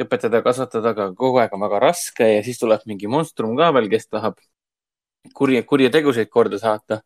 [0.03, 3.91] õpetada, kasvatada, aga kogu aeg on väga raske ja siis tuleb mingi monstrum ka veel,
[3.93, 4.41] kes tahab
[5.37, 7.03] kurje, kurje tegusid korda saata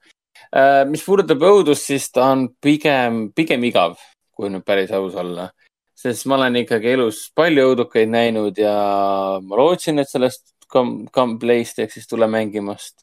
[0.90, 3.96] mis puudutab õudust, siis ta on pigem, pigem igav,
[4.36, 5.50] kui nüüd päris aus olla.
[5.96, 8.76] sest ma olen ikkagi elus palju õudukaid näinud ja
[9.40, 13.00] ma lootsin, et sellest gameplay'st ehk siis tule mängimast,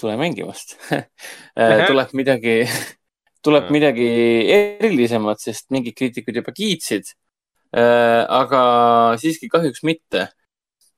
[0.00, 2.56] tule mängimast äh, tuleb midagi,
[3.44, 4.08] tuleb midagi
[4.56, 7.14] erilisemat, sest mingid kriitikud juba kiitsid.
[7.76, 8.60] Äh, aga
[9.20, 10.28] siiski kahjuks mitte.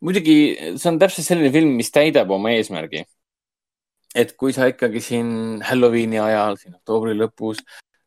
[0.01, 0.37] muidugi
[0.79, 3.03] see on täpselt selline film, mis täidab oma eesmärgi
[4.19, 5.29] et kui sa ikkagi siin
[5.67, 7.63] Halloweeni ajal, siin oktoobri lõpus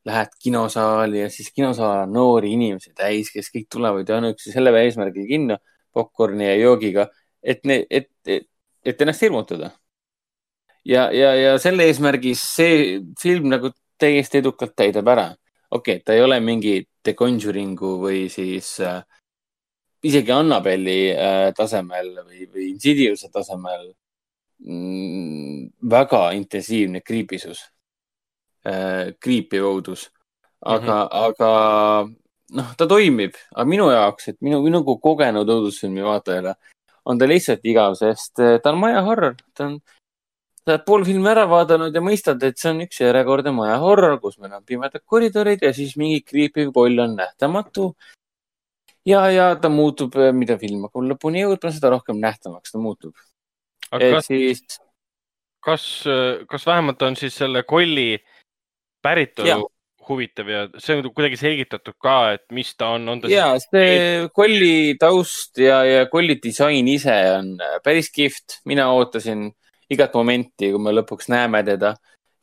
[0.07, 4.73] lähed kinosaali ja siis kinosaal on noori inimesi täis, kes kõik tulevad ju ainuüksi selle
[4.81, 5.59] eesmärgil kinno,
[5.93, 7.07] popkorni ja joogiga,
[7.43, 8.47] et, et, et,
[8.85, 9.71] et ennast hirmutada.
[10.85, 13.71] ja, ja, ja selle eesmärgi see film nagu
[14.01, 15.29] täiesti edukalt täidab ära.
[15.69, 19.03] okei okay,, ta ei ole mingi The Conjuring'u või siis äh,
[20.03, 23.91] isegi Annabelli äh, tasemel või, või Insidiouse'i tasemel
[24.61, 27.63] väga intensiivne kriipisus
[28.65, 30.09] äh,, kriipiv õudus.
[30.61, 31.25] aga mm, -hmm.
[31.25, 32.09] aga
[32.57, 36.55] noh, ta toimib, aga minu jaoks, et minu, minu kogenud õudusfilmi vaatajale
[37.05, 39.79] on ta lihtsalt igav, sest äh, ta on maja horror, ta on,
[40.61, 44.19] sa oled pool filmi ära vaadanud ja mõistad, et see on üks järjekordne maja horror,
[44.21, 47.95] kus meil on pimedad koridorid ja siis mingi kriipiv koll on nähtamatu.
[49.05, 53.15] ja, ja ta muutub, mida film hakkab lõpuni jõudma, seda rohkem nähtavaks ta muutub.
[53.99, 54.79] Et kas, siis,
[55.63, 55.85] kas,
[56.49, 58.15] kas vähemalt on siis selle kolli
[59.01, 59.61] päritolu Jaa.
[60.09, 64.29] huvitav ja see on kuidagi selgitatud ka, et mis ta on, on ta ja see
[64.35, 68.61] kolli taust ja, ja kolli disain ise on äh, päris kihvt.
[68.65, 69.49] mina ootasin
[69.91, 71.95] igat momenti, kui me lõpuks näeme teda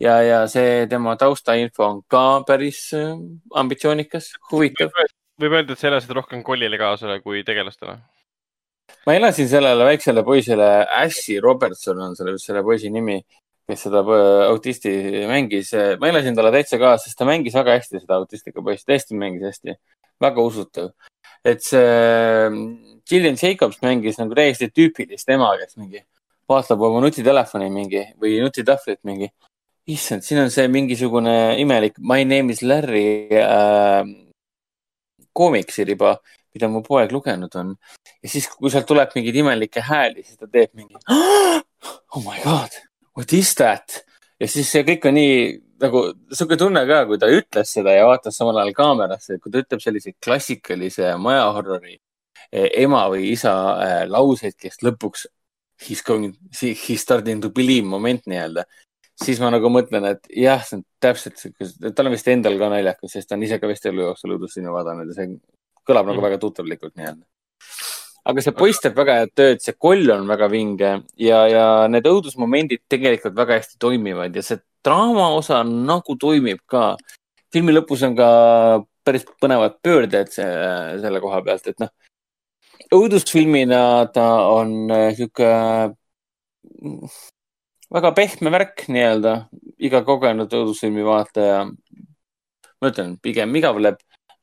[0.02, 3.16] ja, ja see tema taustainfo on ka päris äh,
[3.54, 4.94] ambitsioonikas, huvitav.
[5.38, 7.98] võib öelda, et sa elasid rohkem kollile kaasa kui tegelastele?
[9.06, 10.70] Ma elasin sellele väiksele poisile,
[11.02, 13.20] Ashley Robertson on selle, selle poisi nimi,
[13.68, 14.92] kes seda äh, autisti
[15.28, 15.72] mängis.
[16.00, 19.48] ma elasin talle täitsa kaasa, sest ta mängis väga hästi seda autistlikku poissi, tõesti mängis
[19.48, 19.78] hästi,
[20.20, 20.92] väga usutav.
[21.44, 22.50] et see
[23.08, 26.02] Gillian Jacobs mängis nagu täiesti tüüpilist ema, kes mingi
[26.48, 29.30] vaatab oma nutitelefoni mingi või nutitahvlit mingi.
[29.88, 34.04] issand, siin on see mingisugune imelik My name is Larry äh,
[35.32, 36.18] koomiksiriba,
[36.54, 37.74] mida mu poeg lugenud on
[38.22, 42.74] ja siis, kui sealt tuleb mingeid imelikke hääli, siis ta teeb mingi oh my god,
[43.16, 44.02] what is that?
[44.40, 45.38] ja siis see kõik on nii
[45.82, 46.02] nagu
[46.34, 49.62] sihuke tunne ka, kui ta ütles seda ja vaatas samal ajal kaamerasse, et kui ta
[49.62, 53.54] ütleb sellise klassikalise majahorrori eh, ema või isa
[53.84, 55.28] eh, lauseid, kes lõpuks
[55.86, 58.64] he's going, he's starting to believe moment nii-öelda,
[59.22, 62.70] siis ma nagu mõtlen, et jah, see on täpselt sihuke, tal on vist endal ka
[62.72, 65.30] naljakas, sest ta on ise ka vist elu jooksul õudusfilme vaadanud ja see
[65.88, 66.26] kõlab nagu Mhm.
[66.28, 67.24] väga tuttavlikult nii-öelda
[68.28, 72.08] aga see poiss teeb väga head tööd, see koll on väga vinge ja, ja need
[72.08, 76.96] õudusmomendid tegelikult väga hästi toimivad ja see draama osa nagu toimib ka.
[77.52, 78.28] filmi lõpus on ka
[79.04, 80.48] päris põnevad pöörded see,
[81.00, 81.88] selle koha pealt, et noh,
[82.92, 83.80] õudusfilmina
[84.12, 85.48] ta on äh, sihuke
[86.82, 87.08] mm,
[87.96, 89.34] väga pehme värk nii-öelda,
[89.80, 91.64] iga kogenud õudusfilmi vaataja,
[92.78, 93.96] ma ütlen, pigem igavleb,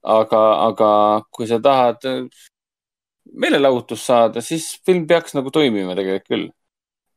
[0.06, 0.90] aga, aga
[1.34, 2.44] kui sa tahad äh,
[3.34, 6.46] meelelahutust saada, siis film peaks nagu toimima tegelikult küll.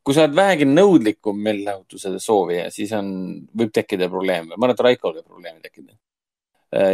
[0.08, 3.10] kui sa oled vähegi nõudlikum meelelahutuse soovija, siis on,
[3.52, 4.54] võib tekkida probleeme.
[4.56, 5.92] ma arvan, et Raikol võib probleeme tekkida.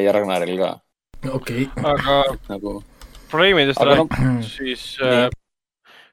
[0.02, 0.72] ja Ragnaril ka,
[1.30, 2.18] okei, aga
[2.50, 2.80] nagu.
[3.30, 5.28] probleemidest Aga no- rääkides, siis äh,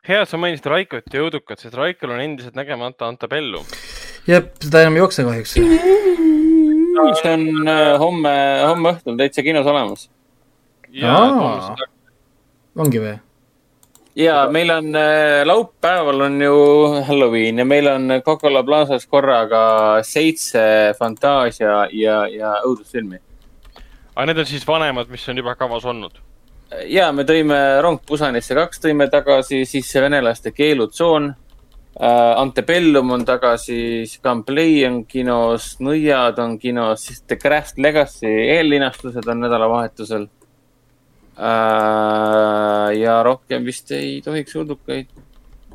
[0.07, 3.65] hea, et sa mainisid Raikot ja Õudukat, sest Raikol on endiselt nägemata Antabellum.
[4.29, 5.57] jah, seda enam ei jookse kahjuks.
[7.21, 8.35] see on äh, homme,
[8.67, 10.07] homme õhtul täitsa kinos olemas.
[12.75, 13.17] ongi või?
[14.15, 16.55] ja meil on äh, laupäeval on ju
[17.07, 23.19] Halloween ja meil on Coca-Cola Plazas korraga seitse fantaasia ja, ja õudusfilmi.
[24.15, 26.19] aga need on siis vanemad, mis on juba kavas olnud.
[26.87, 31.33] ja me tõime Rong Pusanisse kaks tõime tagasi, siis see venelaste keelutsoon.
[32.01, 39.43] Antebellum on tagasi, Scamplay on kinos, Nõiad on kinos, siis The Craft Legacy eellinastused on
[39.45, 40.23] nädalavahetusel
[41.37, 42.87] uh,.
[42.97, 45.13] ja rohkem vist ei tohiks uldukaid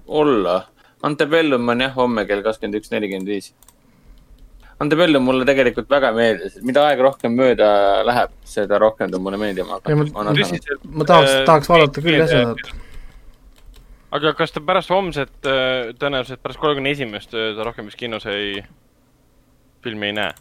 [0.06, 0.64] olla.
[1.06, 3.52] Antebellum on jah homme kell kakskümmend üks, nelikümmend viis.
[4.82, 7.68] Antebellum mulle tegelikult väga meeldis, mida aeg rohkem mööda
[8.04, 10.24] läheb, seda rohkem ta mulle meeldima hakkab ma-.
[10.26, 12.74] ma tahaks, tahaks vaadata küll jah seda,
[14.14, 18.62] aga kas ta pärast homset, tõenäoliselt pärast kolmekümne esimest ta rohkem vist kinos ei,
[19.84, 20.32] filmi ei näe?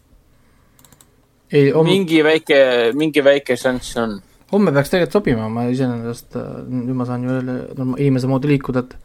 [1.53, 2.59] ei, homme, mingi väike,
[2.97, 4.17] mingi väike šanss on.
[4.51, 6.37] homme peaks tegelikult sobima, ma iseenesest,
[6.69, 7.57] nüüd ma saan ju jälle
[7.97, 8.95] inimese moodi liikuda, et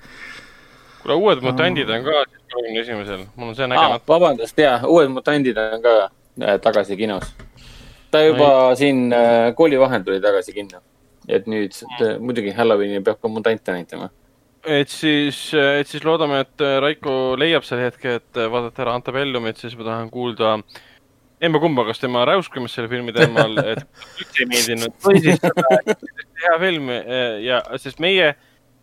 [1.02, 4.04] kuule, uued mutandid on ka siis kolmekümne esimesel, mul on see Ah, nägemata.
[4.08, 7.32] vabandust, jaa, Uued mutandid on ka äh, tagasi kinos.
[8.10, 8.76] ta juba Ai.
[8.76, 10.80] siin äh, kooli vahel tuli tagasi kinno.
[11.28, 14.08] et nüüd t- muidugi Halloweenil peab ka mutante näitama.
[14.66, 19.76] Et siis, et siis loodame, et Raiko leiab selle hetke, et vaadata ära Antabellumit, siis
[19.78, 20.56] ma tahan kuulda
[21.40, 23.84] emba-kumba, kas tema räuskamist selle filmi teemal, et
[24.20, 25.40] üldse ei meeldinud või siis
[26.42, 28.34] hea film eh, ja, sest meie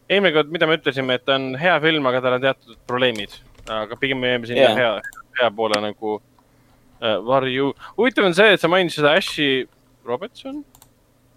[0.08, 3.36] eelmine kord, mida me ütlesime, et ta on hea film, aga tal on teatud probleemid,
[3.70, 4.80] aga pigem me jääme sinna yeah.
[4.80, 7.74] hea, hea poole nagu äh, varju.
[8.00, 9.68] huvitav on see, et sa mainisid seda Ashley
[10.08, 10.64] Robertson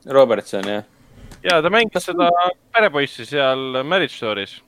[0.09, 0.85] Robertson, jah.
[1.43, 2.29] Ja ta mängis seda
[2.75, 4.59] perepoissi seal Marriage Story's.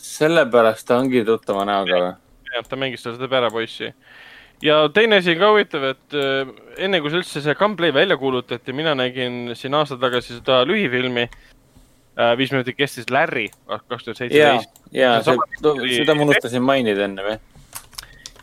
[0.00, 2.14] sellepärast ta ongi tuttava näoga või?
[2.54, 3.90] jah, ta mängis seal seda perepoissi.
[4.64, 6.54] ja teine asi ka huvitav, et äh,
[6.86, 11.26] enne kui see üldse see gameplay välja kuulutati, mina nägin siin aasta tagasi seda lühifilmi
[11.26, 12.32] äh,.
[12.38, 15.36] viis minutit kestis Larry, kaks tuhat ja seitseteist., ja see,
[15.98, 17.40] seda ma unustasin mainida ennem, jah.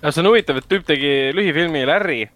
[0.02, 2.28] ja see on huvitav, et tüüp tegi lühifilmi Larry,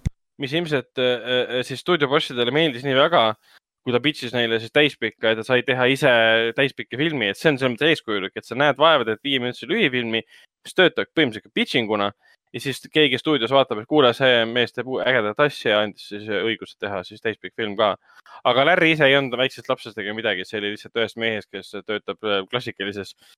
[0.42, 3.24] mis ilmselt äh, äh, siis stuudiobossidele meeldis nii väga,
[3.88, 6.12] kui ta pitch'is neile siis täispikka ja ta sai teha ise
[6.58, 10.24] täispikka filmi, et see on selles mõttes eeskujulik, et sa näed vaeva, teed viieminutise lühifilmi,
[10.68, 12.12] mis töötab põhimõtteliselt pitching una
[12.54, 16.28] ja siis keegi stuudios vaatab, et kuule, see mees teeb ägedat asja ja andis siis
[16.28, 17.96] õiguse teha siis täispikk film ka.
[18.48, 21.76] aga Larry ise ei olnud väiksest lapsest ega midagi, see oli lihtsalt ühest mehest, kes
[21.88, 23.36] töötab äh, klassikalises äh,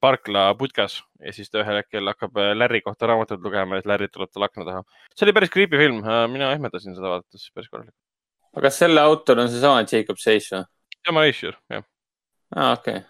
[0.00, 4.10] parkla putkas ja siis ta ühel hetkel hakkab äh, Larry kohta raamatut lugema siis Larry
[4.12, 4.82] tuleb tal akna taha.
[5.14, 6.02] see oli päris creepy film,
[6.32, 7.96] mina ehmatasin seda vaadates päris korralikult
[8.52, 10.66] aga kas selle autor on seesama Jacob Sage või?
[11.06, 11.86] tema Aisher, jah.
[12.56, 13.06] aa, okei okay..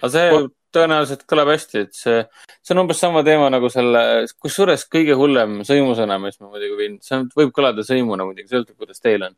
[0.00, 2.22] aga see o tõenäoliselt kõlab hästi, et see,
[2.60, 4.00] see on umbes sama teema nagu selle,
[4.42, 9.00] kusjuures kõige hullem sõimusõna, mis ma muidugi võin, see võib kõlada sõimuna muidugi, sõltub, kuidas
[9.04, 9.36] teil on.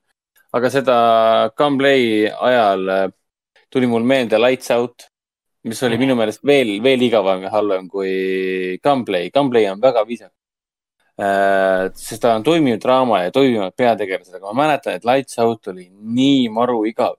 [0.59, 0.97] aga seda
[1.59, 3.07] Gunplay ajal äh,
[3.71, 5.10] tuli mul meelde Lights Out,
[5.65, 9.31] mis oli minu meelest veel, veel igavam ja halvem kui Gunplay.
[9.35, 10.37] Gunplay on väga viisakas.
[11.21, 15.69] Äh, sest ta on toimiv draama ja toimivad peategelased, aga ma mäletan, et Lights Out
[15.69, 17.19] oli nii maru igav.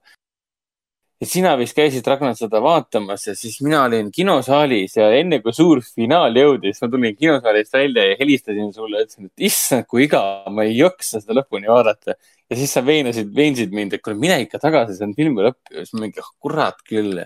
[1.21, 5.53] Ja sina vist käisid, Ragnar, seda vaatamas ja siis mina olin kinosaalis ja enne kui
[5.53, 10.49] suur finaal jõudis, ma tulin kinosaalist välja ja helistasin sulle, ütlesin, et issand, kui igav,
[10.53, 12.17] ma ei jaksa seda lõpuni vaadata.
[12.49, 15.61] ja siis sa veenasid, veensid mind, et kuule, mine ikka tagasi, see on filmi lõpp.
[15.69, 17.21] ja siis ma mingi, kurat küll.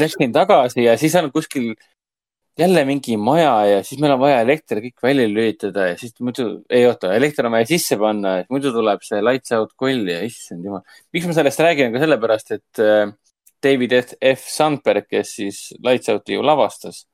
[0.00, 1.74] Läksin tagasi ja siis on kuskil
[2.58, 6.46] jälle mingi maja ja siis meil on vaja elekter kõik välja lülitada ja siis muidu,
[6.70, 10.66] ei oota, elekter on vaja sisse panna, muidu tuleb see lights out koll ja issand
[10.68, 10.82] jumal.
[11.12, 13.14] miks ma sellest räägin, ka sellepärast, et äh,
[13.62, 13.96] David
[14.34, 17.06] F Sandberg, kes siis Lights Out'i ju lavastas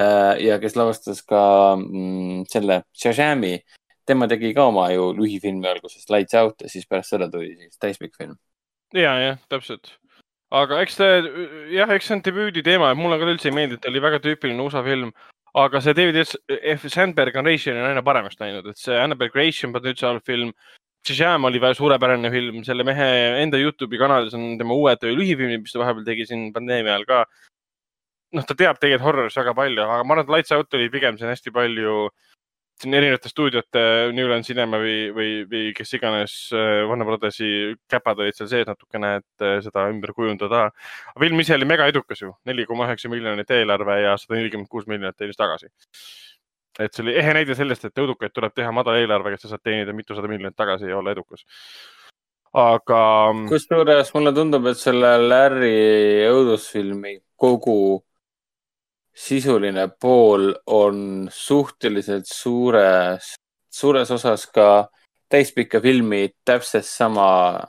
[0.00, 1.42] äh, ja kes lavastas ka
[1.78, 3.58] mm, selle Shazami,
[4.06, 7.78] tema tegi ka oma ju lühifilmi alguses Lights Out ja siis pärast seda tuli siis
[7.78, 8.34] täispikk film.
[8.94, 9.94] ja, jah, täpselt
[10.54, 11.08] aga eks ta,
[11.72, 14.02] jah, eks see on debüüdi teema, et mulle ka üldse ei meeldi, et ta oli
[14.02, 15.12] väga tüüpiline USA film.
[15.54, 16.16] aga see David
[16.74, 20.52] F Sandberg on on aina paremaks läinud, et see Annabelle Creation produtsiaalne film.
[21.06, 23.06] Shazam oli väga suurepärane film, selle mehe
[23.42, 27.24] enda Youtube'i kanalis on tema uued lühifilmid, mis ta vahepeal tegi siin pandeemia ajal ka.
[28.34, 31.18] noh, ta teab tegelikult horror'ist väga palju, aga ma arvan, et Lights Out oli pigem
[31.18, 32.33] siin hästi palju äh,
[32.80, 33.82] siin erinevate stuudiote,
[34.14, 37.48] Newland Cinema või, või, või kes iganes äh, Warner Brothersi
[37.90, 40.66] käpad olid seal sees natukene, et äh, seda ümber kujundada.
[41.20, 44.88] film ise oli mega edukas ju, neli koma üheksa miljonit eelarve ja sada nelikümmend kuus
[44.90, 45.70] miljonit teenis tagasi.
[46.78, 49.62] et see oli ehe näide sellest, et õudukaid tuleb teha madala eelarvega, et sa saad
[49.62, 51.46] teenida mitusada miljonit tagasi ja olla edukas.
[52.52, 53.04] aga.
[53.52, 58.02] kusjuures mulle tundub, et selle Larry õudusfilmi kogu
[59.14, 63.34] sisuline pool on suhteliselt suures,
[63.70, 64.88] suures osas ka
[65.30, 67.60] täispikka filmi täpselt sama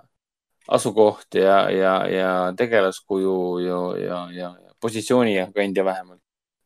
[0.67, 6.21] asukoht ja, ja, ja tegelaskuju ja, ja, ja, ja positsiooni kandja vähemalt.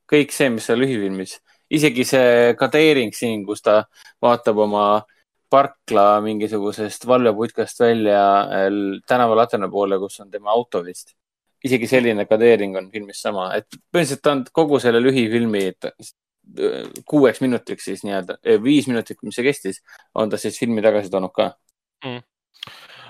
[0.09, 1.35] kõik see, mis seal lühifilmis,
[1.69, 3.83] isegi see kadeering siin, kus ta
[4.23, 4.85] vaatab oma
[5.49, 8.23] parkla mingisugusest valveputkast välja
[9.07, 11.18] tänavalaterna poole, kus on tema auto vist
[11.65, 15.67] isegi selline kadeering on filmis sama, et põhimõtteliselt ta on kogu selle lühifilmi
[17.05, 19.81] kuueks minutiks siis nii-öelda, eh, viis minutit, mis see kestis,
[20.15, 21.51] on ta siis filmi tagasi toonud ka.
[22.05, 22.21] Mm.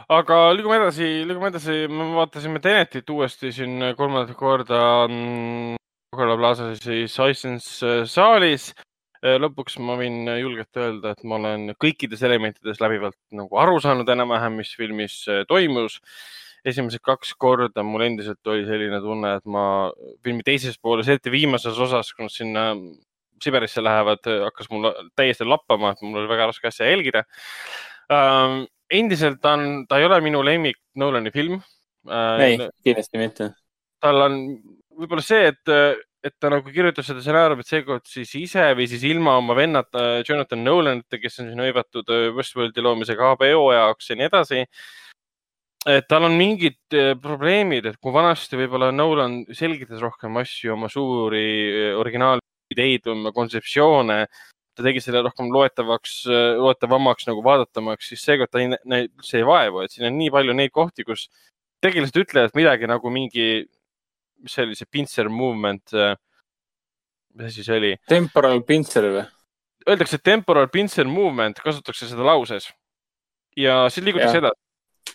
[0.10, 4.80] Aga liigume edasi, liigume edasi, me vaatasime Tenetit uuesti siin kolmandat korda
[6.10, 8.72] Coca-Cola Plaza siis Icelands äh, saalis.
[9.22, 14.10] Äh, lõpuks ma võin julgelt öelda, et ma olen kõikides elementides läbivalt nagu aru saanud
[14.10, 16.00] enam-vähem, mis filmis toimus
[16.68, 19.64] esimesed kaks korda mul endiselt oli selline tunne, et ma
[20.26, 22.66] filmi teises pooles, eriti viimases osas, kui nad sinna
[23.40, 27.24] Siberisse lähevad, hakkas mul täiesti lappama, et mul oli väga raske asja jälgida
[28.12, 28.66] ähm,.
[28.90, 31.60] endiselt on, ta ei ole minu lemmik Nolani film
[32.10, 32.44] äh,.
[32.44, 33.52] ei, kindlasti mitte.
[34.02, 34.40] tal on
[35.00, 35.74] võib-olla see, et,
[36.26, 40.66] et ta nagu kirjutas seda stsenaariumit seekord siis ise või siis ilma oma vennata Jonathan
[40.66, 44.66] Nolanita, kes on siin hõivatud Westworldi loomisega HBO jaoks ja nii edasi
[45.88, 50.90] et tal on mingid eh, probleemid, et kui vanasti võib-olla Nolan selgitas rohkem asju, oma
[50.92, 54.20] suuri eh, originaalideid, oma kontseptsioone,
[54.76, 59.48] ta tegi selle rohkem loetavaks, eh, loetavamaks nagu vaadatamaks, siis seekord ta ei üldse ei
[59.48, 61.30] vaevu, et siin on nii palju neid kohti, kus
[61.84, 63.50] tegelased ütlevad midagi nagu mingi,
[64.44, 65.96] mis see oli, see pincer movement.
[67.40, 67.98] mis asi see oli?
[68.10, 69.28] Temporal pincer või?
[69.88, 72.68] Öeldakse temporal pincer movement, kasutatakse seda lauses
[73.56, 74.60] ja siis liigutakse edasi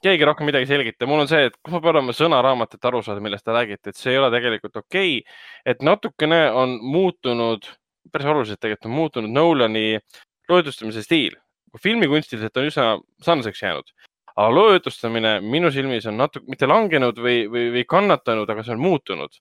[0.03, 3.03] keegi rohkem midagi selgita, mul on see, et kus ma pean olema sõnaraamat, et aru
[3.05, 5.19] saada, millest te räägite, et see ei ole tegelikult okei.
[5.21, 5.39] Okay..
[5.73, 7.69] et natukene on muutunud,
[8.13, 10.01] päris oluliselt tegelikult on muutunud Nolani
[10.49, 11.39] loetustamise stiil.
[11.83, 12.85] filmikunstiliselt on üsna
[13.23, 13.89] sarnaseks jäänud,
[14.37, 18.83] aga loetustamine minu silmis on natuke, mitte langenud või, või, või kannatanud, aga see on
[18.83, 19.41] muutunud.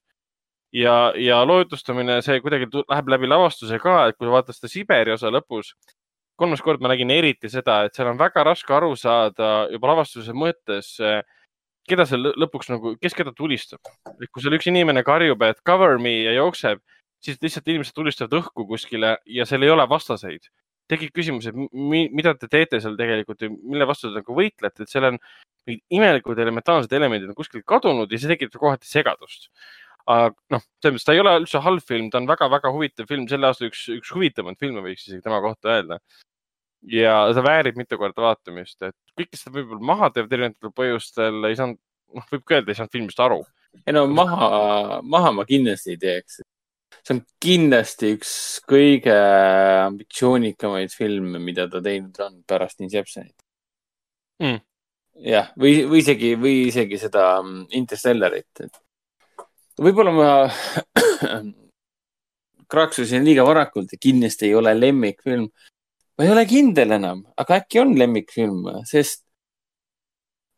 [0.74, 5.30] Ja, ja loetustamine, see kuidagi läheb läbi lavastuse ka, et kui vaadata seda Siberi osa
[5.30, 5.70] lõpus,
[6.40, 10.34] kolmas kord ma nägin eriti seda, et seal on väga raske aru saada juba lavastuse
[10.36, 10.96] mõttes,
[11.88, 13.80] keda seal lõpuks nagu, kes keda tulistab.
[14.20, 16.82] et kui seal üks inimene karjub, et cover me ja jookseb,
[17.24, 20.50] siis lihtsalt inimesed tulistavad õhku kuskile ja seal ei ole vastaseid.
[20.88, 24.84] tekib küsimus, et mi, mida te teete seal tegelikult ja mille vastu te nagu võitlete,
[24.84, 25.18] et seal on
[25.64, 29.48] mingid imelikud elementaarsed elemendid on kuskilt kadunud ja see tekitab kohati segadust
[30.10, 33.26] aga noh, selles mõttes ta ei ole üldse halb film, ta on väga-väga huvitav film,
[33.30, 35.98] selle aasta üks, üks huvitavamaid filme võiks isegi tema kohta öelda.
[36.92, 41.56] ja ta väärib mitu korda vaatamist, et kõike seda võib-olla maha teevad erinevatel põhjustel, ei
[41.56, 41.80] saanud,
[42.18, 43.40] noh, võib ka öelda, ei saanud filmist aru.
[43.86, 46.42] ei no maha, maha ma kindlasti ei teeks.
[47.00, 48.36] see on kindlasti üks
[48.68, 49.16] kõige
[49.88, 53.34] ambitsioonikamaid filme, mida ta teinud on pärast Inceptionit
[54.44, 54.60] mm..
[55.32, 58.84] jah, või, või isegi, või isegi seda mm, Interstellarit, et
[59.80, 60.30] võib-olla ma
[62.72, 65.48] kraksusin liiga varakult ja kindlasti ei ole lemmikfilm.
[66.18, 69.24] ma ei ole kindel enam, aga äkki on lemmikfilm, sest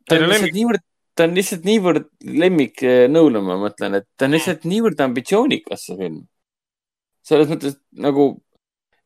[0.06, 0.84] ta on lihtsalt niivõrd,
[1.16, 2.08] ta on lihtsalt niivõrd
[2.44, 6.26] lemmik eh, Nolan, ma mõtlen, et ta on lihtsalt niivõrd ambitsioonikas, see film.
[7.26, 8.28] selles mõttes nagu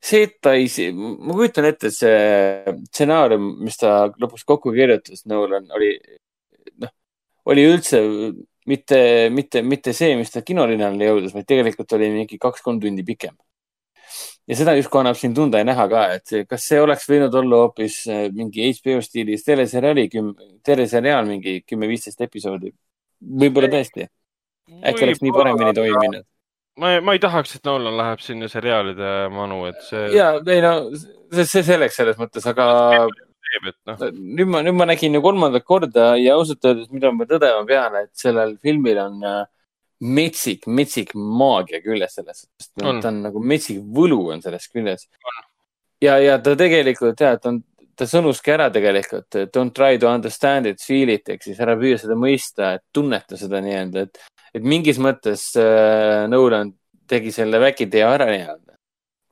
[0.02, 5.24] see, et ta ei, ma kujutan ette, et see stsenaarium, mis ta lõpuks kokku kirjutas,
[5.30, 5.94] Nolan, oli,
[6.82, 6.92] noh,
[7.52, 8.00] oli üldse
[8.70, 9.00] mitte,
[9.34, 13.36] mitte, mitte see, mis ta kinolinale jõudis, vaid tegelikult oli mingi kaks-kolm tundi pikem.
[14.50, 17.60] ja seda justkui annab siin tunda ja näha ka, et kas see oleks võinud olla
[17.64, 20.08] hoopis äh, mingi HBO stiilis teleseriaali,
[20.66, 22.72] teleseriaal mingi kümme-viisteist episoodi.
[23.44, 24.08] võib-olla tõesti.
[24.80, 26.26] äkki oleks nii paremini toiminud
[26.80, 30.06] ma ei, ma ei tahaks, et Nolan läheb sinna seriaalide manu, et see.
[30.16, 32.66] ja, ei no see, see selleks selles mõttes, aga
[33.50, 34.02] teeb, et noh.
[34.38, 37.96] nüüd ma, nüüd ma nägin ju kolmandat korda ja ausalt öeldes, mida ma tõdema pean,
[38.04, 39.40] et sellel filmil on äh,
[40.00, 45.08] metsik, metsik maagia küljes selles, sest ta on nagu metsik võlu on selles küljes.
[46.00, 47.62] ja, ja ta tegelikult ja, ta on,
[47.98, 52.00] ta sõnuski ära tegelikult, don't try to understand it, feel it ehk siis ära püüa
[52.00, 54.24] seda mõista, et tunneta seda nii-öelda, et,
[54.56, 56.72] et mingis mõttes äh, Nolan
[57.10, 58.70] tegi selle vägitee ära nii-öelda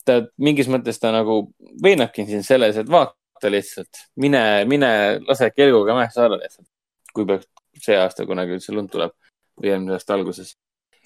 [0.08, 1.40] ta mingis mõttes ta nagu
[1.84, 6.66] veenabki sind selles, et vaata, vaata lihtsalt, mine, mine lase kelguga mäest alla lihtsalt.
[7.14, 7.46] kui peaks
[7.82, 9.14] see aasta kunagi üldse lund tuleb
[9.58, 10.56] või eelmise aasta alguses.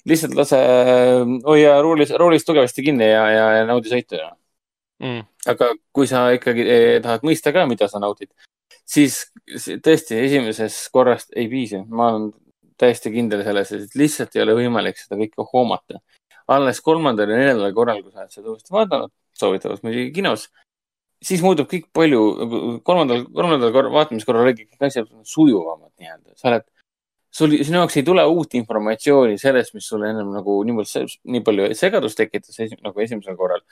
[0.05, 0.57] lihtsalt lase,
[1.45, 4.33] hoia roolis, roolist tugevasti kinni ja, ja, ja naudi sõitu ja
[4.99, 5.21] mm..
[5.47, 8.31] aga kui sa ikkagi eh, tahad mõista ka, mida sa naudid,
[8.85, 9.27] siis
[9.85, 11.85] tõesti esimesest korrast ei piisa.
[11.87, 12.31] ma olen
[12.77, 16.01] täiesti kindel selles, et lihtsalt ei ole võimalik seda kõike hoomata.
[16.47, 20.49] alles kolmandal ja neljandal korral, kui sa oled seda uuesti vaadanud, soovitavalt muidugi kinos
[21.23, 22.21] siis muutub kõik palju,
[22.87, 26.33] kolmandal, kolmandal korral, vaatamiskorral olid kõik asjad sujuvamad nii-öelda.
[26.39, 26.65] sa oled,
[27.33, 31.69] sul, sinu jaoks ei tule uut informatsiooni sellest, mis sulle ennem nagu niivõrd, nii palju
[31.79, 33.63] segadust tekitas nagu esimesel korral.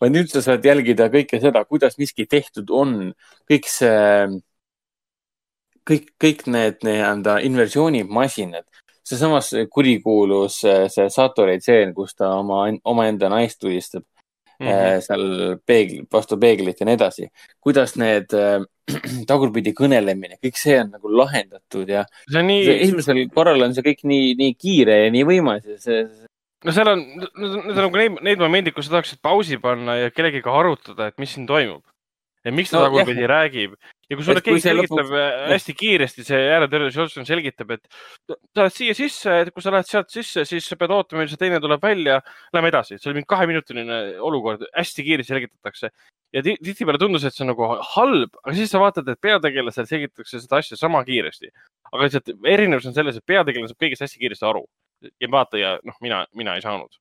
[0.00, 2.96] vaid nüüd sa saad jälgida kõike seda, kuidas miski tehtud on,
[3.50, 4.26] kõik see,
[5.88, 8.66] kõik, kõik need nii-öelda inversioonimasinad
[9.06, 10.60] seesamas kurikuulus
[10.90, 14.02] see Satori tseen, kus ta oma, omaenda naist tulistab
[14.60, 15.02] mm -hmm.
[15.04, 15.26] seal
[15.66, 17.28] peegli, vastu peeglit ja nii edasi.
[17.60, 18.62] kuidas need äh,
[19.30, 22.68] tagurpidi kõnelemine, kõik see on nagu lahendatud ja see on nii...
[22.76, 26.26] esimesel korral on see kõik nii, nii kiire ja nii võimas ja see, see
[26.64, 27.04] no seal on,
[27.36, 31.18] need on nagu need, need momendid, kus sa tahaksid pausi panna ja kellegiga arutada, et
[31.22, 31.84] mis siin toimub.
[32.46, 33.76] Ja miks ta no, tagurpidi räägib?
[34.06, 35.14] Ja kui sulle keegi selgitab lõpuks...
[35.18, 37.88] Äh, hästi kiiresti, see ääretõrjus Johnson selgitab, et
[38.30, 41.32] sa oled siia sisse, et kui sa lähed sealt sisse, siis sa pead ootama, millal
[41.32, 42.20] see teine tuleb välja.
[42.54, 45.90] Lähme edasi, see oli mingi kaheminutiline olukord, hästi kiiresti selgitatakse.
[46.34, 47.66] Ja tihtipeale tundus, et see on nagu
[47.96, 51.50] halb, aga siis sa vaatad, et peategelasel selgitatakse seda asja sama kiiresti.
[51.92, 54.64] aga lihtsalt erinevus on selles, et peategelane saab kõigest hästi kiiresti aru.
[55.22, 56.94] Ja vaataja, noh, mina, mina ei saanud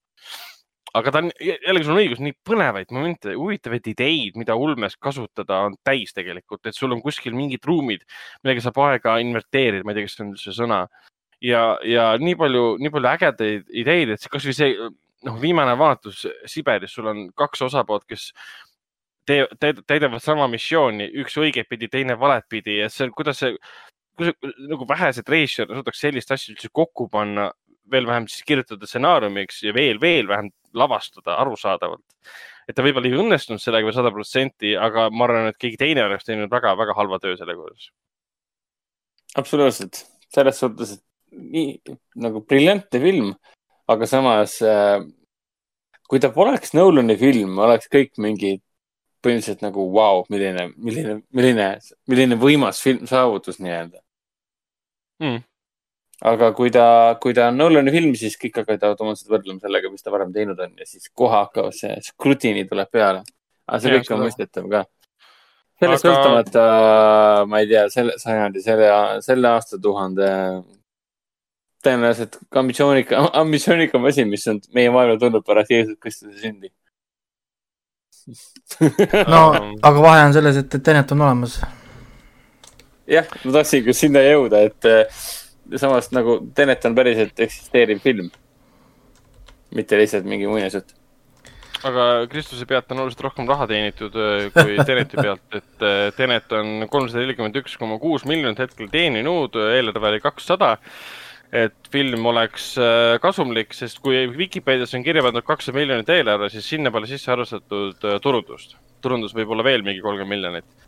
[0.96, 5.66] aga ta on, jällegi sul on õigus, nii põnevaid momente, huvitavaid ideid, mida ulmes kasutada
[5.68, 8.06] on täis tegelikult, et sul on kuskil mingid ruumid,
[8.44, 10.86] millega saab aega inverteerida, ma ei tea, kas see on üldse sõna.
[11.44, 14.78] ja, ja nii palju, nii palju ägedaid ideid, et kasvõi see,
[15.28, 18.32] noh, viimane vaatus Siberis, sul on kaks osapoolt, kes
[19.26, 22.78] täidavad sama missiooni, üks õiget pidi, teine valet pidi.
[22.84, 23.56] Ja see, kuidas see,
[24.70, 27.50] nagu vähesed reisijad suudaks sellist asja üldse kokku panna,
[27.92, 32.06] veel vähem siis kirjutada stsenaariumiks ja veel, veel vähem lavastada arusaadavalt.
[32.68, 36.26] et ta võib-olla ei õnnestunud sellega sada protsenti, aga ma arvan, et keegi teine oleks
[36.28, 37.90] teinud väga-väga halva töö selle juures.
[39.36, 41.04] absoluutselt, selles suhtes, et
[41.56, 43.34] nii nagu briljantne film,
[43.92, 45.02] aga samas äh,
[46.10, 48.58] kui ta poleks Nolani film, oleks kõik mingi
[49.26, 51.70] põhimõtteliselt nagu vau wow,, milline, milline, milline,
[52.08, 54.02] milline võimas film, saavutus nii-öelda
[55.24, 55.44] mm
[56.26, 56.86] aga kui ta,
[57.22, 60.60] kui ta on Nolani film, siis kõik hakkavad automaatselt võrdlema sellega, mis ta varem teinud
[60.64, 63.24] on ja siis kohe hakkavad see skrutiini tuleb peale.
[63.68, 64.86] aga see ja, kõik on mõistetav ka.
[65.82, 66.64] sellest Aga- sõltumata,
[67.52, 68.90] ma ei tea, selle sajandi, selle,
[69.26, 70.32] selle aastatuhande
[71.86, 76.74] tõenäoliselt ambitsioonika, ambitsioonikam asi, mis on meie maailma tulnud pärast Jeesus Kristuse sündi.
[79.30, 79.42] no
[79.88, 81.60] aga vahe on selles, et, et Tenet on olemas.
[83.06, 84.94] jah, ma tahtsingi sinna jõuda, et
[85.80, 88.30] samas nagu Tenet on päriselt eksisteeriv film.
[89.76, 90.94] mitte lihtsalt mingi muinasjutt.
[91.86, 96.52] aga Kristuse pealt on oluliselt rohkem raha teenitud öö, kui Teneti pealt, et öö, Tenet
[96.56, 100.78] on kolmsada nelikümmend üks koma kuus miljonit hetkel teeninud, eelarve oli kakssada.
[101.56, 106.70] et film oleks öö, kasumlik, sest kui Vikipeedias on kirja pandud kakssada miljonit eelarve, siis
[106.70, 108.78] sinna pole sisse arvestatud turundust.
[109.02, 110.85] turundus võib olla veel mingi kolmkümmend miljonit.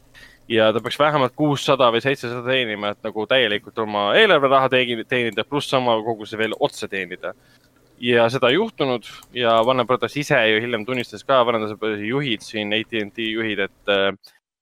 [0.48, 5.70] Ja ta peaks vähemalt kuussada või seitsesada teenima, et nagu täielikult oma eelarveraha teenida, pluss
[5.72, 7.34] sama koguse veel otse teenida.
[8.00, 12.46] Ja seda ei juhtunud ja Warner Brothers ise ju hiljem tunnistas ka, Warner Brothers juhid
[12.46, 13.94] siin, AT&T juhid, et,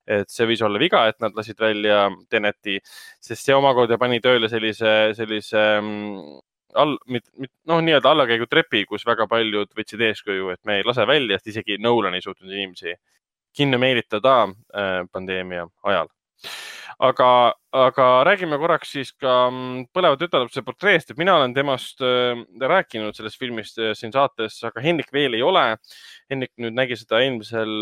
[0.07, 2.80] et see võis olla viga, et nad lasid välja Teneti,
[3.19, 6.39] sest see omakorda pani tööle sellise, sellise mm,
[6.80, 11.57] all, noh, nii-öelda allakäigutrepi, kus väga paljud võtsid eeskuju, et me ei lase välja, sest
[11.57, 12.95] isegi Nolan ei suutnud inimesi
[13.56, 16.11] kinno meelitada äh, pandeemia ajal.
[16.95, 17.30] Aga,
[17.75, 23.17] aga räägime korraks siis ka mm, põleva tütarlapse portreest, et mina olen temast äh, rääkinud
[23.17, 25.66] sellest filmist äh, siin saates, aga Hendrik veel ei ole.
[26.32, 27.74] Hendrik nüüd nägi seda eelmisel,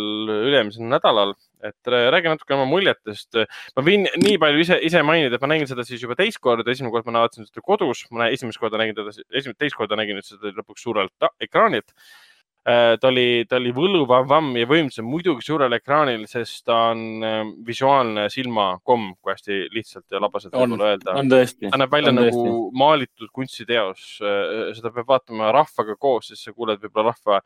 [0.48, 3.38] üle-eelmisel nädalal, et räägi natuke oma muljetest.
[3.78, 6.66] ma võin nii palju ise, ise mainida, et ma nägin seda siis juba teist korda,
[6.74, 10.26] esimene kord ma vaatasin seda kodus, ma esimest korda nägin teda, esimest, teist korda nägin
[10.26, 11.94] seda lõpuks suurelt ekraanilt
[12.64, 18.30] ta oli, ta oli võluvam ja võimsam muidugi suurel ekraanil, sest ta on äh, visuaalne
[18.32, 21.18] silmakomm, kui hästi lihtsalt ja labaselt võib-olla öelda.
[21.74, 22.80] ta näeb välja on nagu tõesti.
[22.80, 24.08] maalitud kunstiteos,
[24.78, 27.42] seda peab vaatama rahvaga koos, siis sa kuuled võib-olla rahva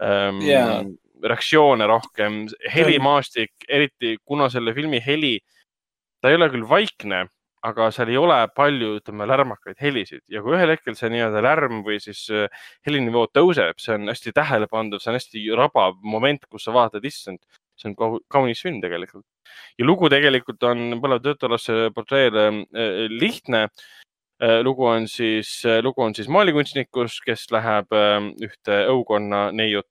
[0.00, 0.80] ähm, Jaa.
[1.28, 5.36] reaktsioone rohkem, helimaastik, eriti kuna selle filmi heli,
[6.22, 7.26] ta ei ole küll vaikne,
[7.66, 11.82] aga seal ei ole palju, ütleme, lärmakaid helisid ja kui ühel hetkel see nii-öelda lärm
[11.86, 12.46] või siis äh,
[12.86, 17.42] helinivoo tõuseb, see on hästi tähelepandav, see on hästi rabav moment, kus sa vaatad, issand,
[17.78, 19.26] see on kau- kaunis film tegelikult.
[19.78, 23.68] ja lugu tegelikult on Põlev töötualasse portreel äh, lihtne.
[24.62, 29.90] lugu on siis, lugu on siis maalikunstnikus, kes läheb äh, ühte õukonna neiut,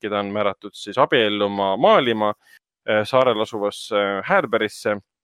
[0.00, 5.17] keda on määratud siis abielluma maalima äh, saarel asuvasse Häärberisse Äh,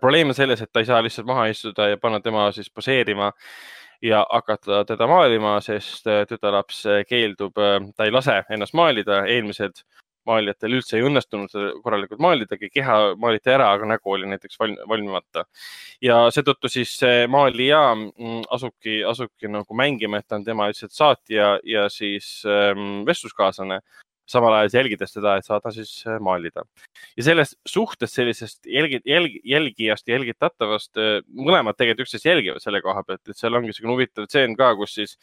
[0.00, 3.32] probleem on selles, et ta ei saa lihtsalt maha istuda ja panna tema siis poseerima
[4.02, 7.56] ja hakata teda maalima, sest äh, tütarlaps äh, keeldub,
[7.96, 9.82] ta ei lase ennast maalida, eelmised
[10.26, 11.52] maalijatel üldse ei õnnestunud
[11.84, 15.44] korralikult maalidagi, keha maaliti ära, aga nägu oli näiteks valm, valmimata.
[16.02, 20.96] ja seetõttu siis see maalija mm, asubki, asubki nagu mängima, et ta on tema lihtsalt
[20.96, 23.80] saatja ja siis ähm, vestluskaaslane,
[24.26, 26.66] samal ajal jälgides teda, et saada siis äh, maalida
[27.16, 30.96] ja sellest suhtest sellisest jälgi, jälgi, jälgijast ja jälgitatavast,
[31.32, 34.96] mõlemad tegelikult üksteist jälgivad selle koha pealt, et seal ongi niisugune huvitav tseen ka, kus
[34.98, 35.16] siis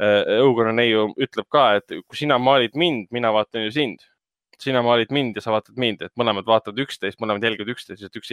[0.00, 4.12] äh, õukonna neiu ütleb ka, et kui sina maalid mind, mina vaatan ju sind.
[4.56, 8.14] sina maalid mind ja sa vaatad mind, et mõlemad vaatavad üksteist, mõlemad jälgivad üksteist, et
[8.16, 8.30] üks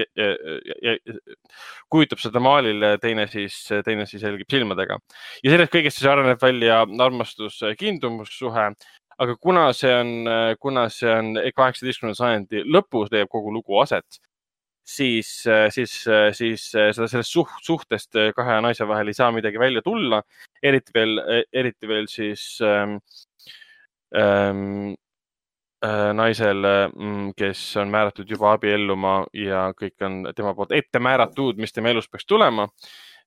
[1.92, 5.02] kujutab seda maalile, teine siis, teine siis jälgib silmadega.
[5.44, 8.70] ja sellest kõigest siis areneb välja armastus, kiindumussuhe
[9.24, 10.14] aga kuna see on,
[10.62, 14.20] kuna see on kaheksateistkümnenda sajandi lõpus leiab kogu lugu aset,
[14.84, 15.30] siis,
[15.76, 15.94] siis,
[16.38, 20.22] siis seda sellest suht, suhtest kahe naise vahel ei saa midagi välja tulla,
[20.64, 21.22] eriti veel,
[21.54, 22.98] eriti veel siis ähm,
[24.16, 24.94] ähm,
[25.86, 26.68] äh, naisel,
[27.38, 32.10] kes on määratud juba abielluma ja kõik on tema poolt ette määratud, mis tema elus
[32.12, 32.68] peaks tulema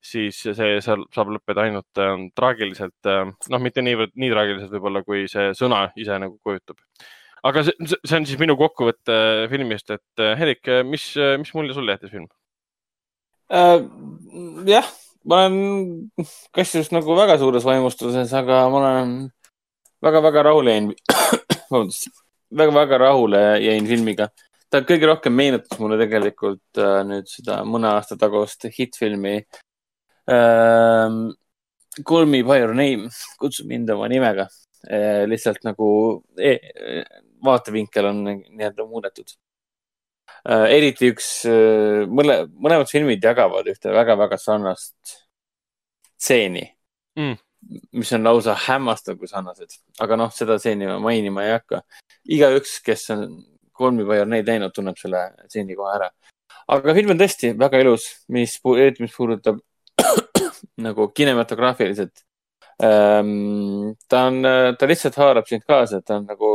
[0.06, 0.54] siis see
[0.84, 5.52] seal saab lõppeda ainult äh, traagiliselt äh,, noh, mitte niivõrd nii traagiliselt võib-olla, kui see
[5.58, 6.80] sõna ise nagu kujutab.
[7.46, 11.12] aga see, see on siis minu kokkuvõte äh, filmist, et äh, Herik, mis,
[11.42, 12.28] mis mulje sulle jättis film?
[13.50, 13.80] äh,.
[14.70, 14.90] jah,
[15.26, 16.10] ma olen
[16.54, 19.16] kastis nagu väga suures vaimustuses, aga ma olen
[20.04, 20.90] väga-väga rahule jäin,
[21.70, 22.10] vabandust,
[22.56, 24.28] väga-väga rahule jäin filmiga.
[24.70, 29.38] ta kõige rohkem meenutas mulle tegelikult äh, nüüd seda mõne aasta tagust hittfilmi
[30.30, 31.34] ähm,.
[32.04, 33.08] Call me by your name,
[33.40, 34.48] kutsu mind oma nimega
[34.90, 35.24] äh,.
[35.28, 35.88] lihtsalt nagu
[36.36, 36.58] e
[37.44, 39.32] vaatevinkel on nii-öelda muudetud
[40.44, 40.68] äh,.
[40.76, 45.18] eriti üks äh,, mõle, mõlemad filmid jagavad ühte väga-väga sarnast
[46.16, 46.76] stseeni
[47.16, 47.36] Mm.
[47.92, 51.80] mis on lausa hämmastavalt sarnased, aga noh, seda stseeni ma mainima ei hakka.
[52.36, 53.22] igaüks, kes on
[53.72, 56.10] kolmi või on neid näinud, tunneb selle stseeni kohe ära.
[56.76, 59.58] aga film on tõesti väga ilus, mis, eriti mis puudutab
[60.82, 62.24] nagu kinematograafiliselt
[62.82, 63.94] ähm,.
[64.08, 64.42] ta on,
[64.78, 66.50] ta lihtsalt haarab sind kaasa, ta on nagu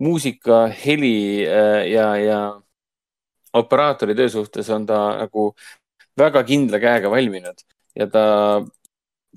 [0.00, 2.40] muusika, heli äh, ja, ja
[3.52, 5.50] operaatori töö suhtes on ta nagu
[6.18, 7.64] väga kindla käega valminud
[7.96, 8.24] ja ta,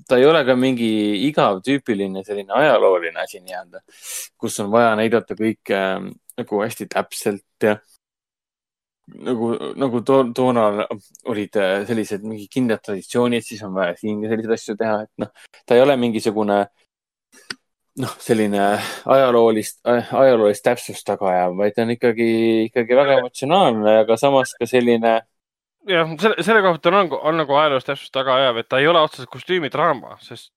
[0.08, 0.90] ta ei ole ka mingi
[1.28, 3.82] igav tüüpiline selline ajalooline asi nii-öelda,
[4.38, 6.08] kus on vaja näidata kõike äh,
[6.38, 7.78] nagu hästi täpselt ja
[9.06, 9.50] nagu,
[9.80, 10.68] nagu to toona
[11.30, 15.30] olid äh, sellised mingi kindlad traditsioonid, siis on vaja siin selliseid asju teha, et noh,
[15.66, 16.62] ta ei ole mingisugune
[18.02, 18.64] noh, selline
[19.16, 22.30] ajaloolist, ajaloolist täpsust taga ajav, vaid ta on ikkagi,
[22.70, 25.14] ikkagi väga emotsionaalne, aga samas ka selline
[25.90, 28.80] jah, selle, selle koha pealt on, on, on nagu ajaloos täpselt taga ajav, et ta
[28.82, 30.50] ei ole otseselt kostüümidraama, sest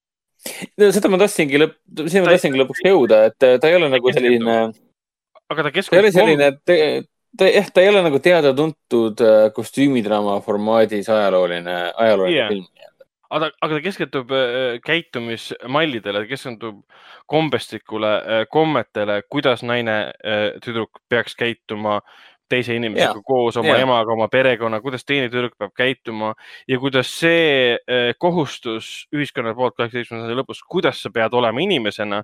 [0.78, 4.12] no seda ma tahtsingi lõpp, sinna ma tahtsingi lõpuks jõuda, et ta ei ole nagu
[4.14, 4.58] selline,
[5.48, 6.50] aga ta ta ei ole keskendub selline,
[7.36, 12.52] ta jah, ta ei ole nagu teada-tuntud äh, kostüümidraama formaadis ajalooline, ajalooline Jah.
[12.52, 12.66] film.
[13.28, 16.80] aga aga ta keskendub äh, käitumismallidele, keskendub
[17.28, 20.14] kombestikule, kommetele, kuidas naine,
[20.64, 21.98] tüdruk peaks käituma
[22.48, 23.82] teise inimesega Jaa, koos, oma jaa.
[23.84, 26.30] emaga, oma perekonna, kuidas teine tüdruk peab käituma
[26.68, 32.22] ja kuidas see äh, kohustus ühiskonna poolt kaheksateistkümnenda sajandi lõpus, kuidas sa pead olema inimesena,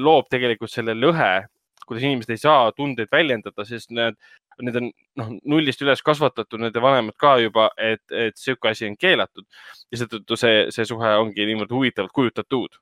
[0.00, 1.44] loob tegelikult selle lõhe,
[1.88, 4.16] kuidas inimesed ei saa tundeid väljendada, sest need,
[4.62, 4.88] need on
[5.20, 9.46] noh, nullist üles kasvatatud, nende vanemad ka juba, et, et sihuke asi on keelatud
[9.90, 12.80] ja seetõttu see, see suhe ongi niivõrd huvitavalt kujutatud.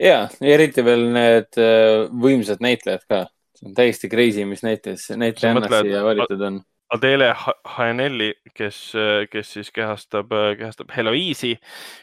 [0.00, 3.24] ja, eriti veel need äh, võimsad näitlejad ka.
[3.54, 6.62] see on täiesti crazy, mis näitles, näitlejannast siia valitud on.
[6.94, 8.92] Adele Ha- Haenelli, kes,
[9.30, 11.56] kes siis kehastab, kehastab Heloiisi,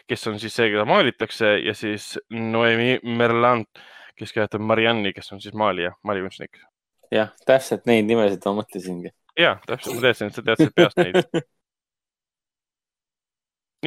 [0.10, 3.70] kes on siis see, keda maalitakse ja siis Noemi Merlant,
[4.20, 6.62] kes kehastab Marianne'i, kes on siis maalija, malikunstnik.
[7.12, 9.14] jah, täpselt neid nimesid ma mõtlesingi.
[9.40, 11.20] ja täpselt, ma teadsin, et sa teadsid peast neid.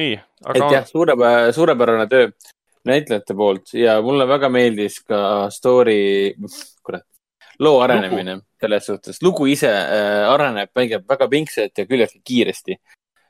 [0.01, 2.29] nii, et aga jah, suurepärane, suurepärane töö
[2.85, 5.19] näitlejate poolt ja mulle väga meeldis ka
[5.53, 6.35] story,
[6.85, 7.05] kurat,
[7.59, 9.21] loo arenemine selles suhtes.
[9.23, 12.77] lugu ise äh, areneb väga, väga pingsalt ja küllaltki kiiresti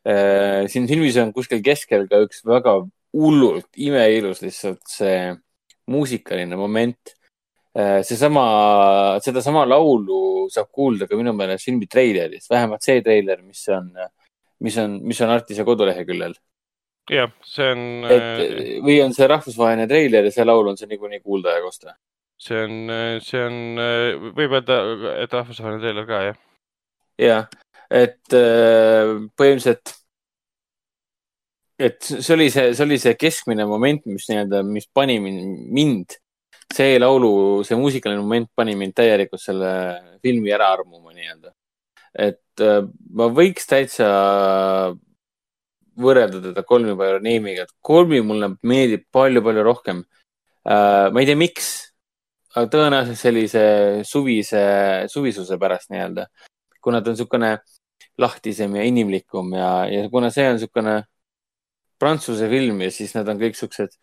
[0.08, 0.66] äh,.
[0.72, 2.80] siin filmis on kuskil keskel ka üks väga
[3.16, 5.20] hullult imeilus lihtsalt see
[5.92, 7.14] muusikaline moment
[7.78, 8.02] äh,.
[8.08, 8.46] seesama,
[9.24, 13.92] sedasama laulu saab kuulda ka minu meelest filmi treileris, vähemalt see treiler, mis on,
[14.64, 16.36] mis on, mis on Artise koduleheküljel.
[17.12, 21.22] jah, see on, et või on see rahvusvaheline treiler ja see laul on see niikuinii
[21.22, 21.98] kuulda ja kosta?
[22.42, 22.80] see on,
[23.24, 23.62] see on,
[24.38, 24.80] võib öelda,
[25.22, 26.42] et rahvusvaheline treiler ka jah.
[27.22, 27.46] jah,
[27.92, 29.96] et äh, põhimõtteliselt,
[31.78, 36.18] et see oli see, see oli see keskmine moment, mis nii-öelda, mis pani mind,
[36.74, 39.72] see laulu, see muusikaline moment pani mind täielikult selle
[40.24, 41.52] filmi ära armuma nii-öelda.
[42.16, 44.08] et äh, ma võiks täitsa
[46.00, 50.04] võrrelda teda Kolmi Pioneer Name'iga, et Kolmi mulle meeldib palju-palju rohkem
[50.64, 51.12] äh,.
[51.12, 51.72] ma ei tea, miks,
[52.56, 53.66] aga tõenäoliselt sellise
[54.08, 54.64] suvise,
[55.12, 56.30] suvisuse pärast nii-öelda.
[56.80, 57.52] kuna ta on niisugune
[58.22, 60.96] lahtisem ja inimlikum ja, ja kuna see on niisugune
[62.00, 63.96] prantsuse film ja siis nad on kõik siuksed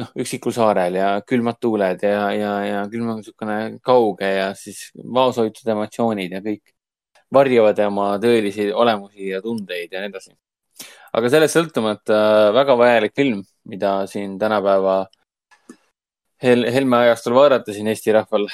[0.00, 4.88] noh, üksikul saarel ja külmad tuuled ja, ja, ja külm on niisugune kauge ja siis
[5.00, 6.74] vaoshoitud emotsioonid ja kõik
[7.32, 10.34] varjavad oma tõelisi olemusi ja tundeid ja nii edasi.
[11.16, 12.18] aga sellest sõltumata
[12.56, 15.04] väga vajalik film, mida siin tänapäeva
[16.40, 18.46] Hel-, Helme ajastul vaadata siin Eesti rahval.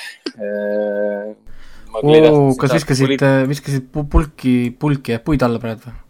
[2.59, 6.06] kas viskasid, viskasid pu- pulki, pulki puid alla praegu või?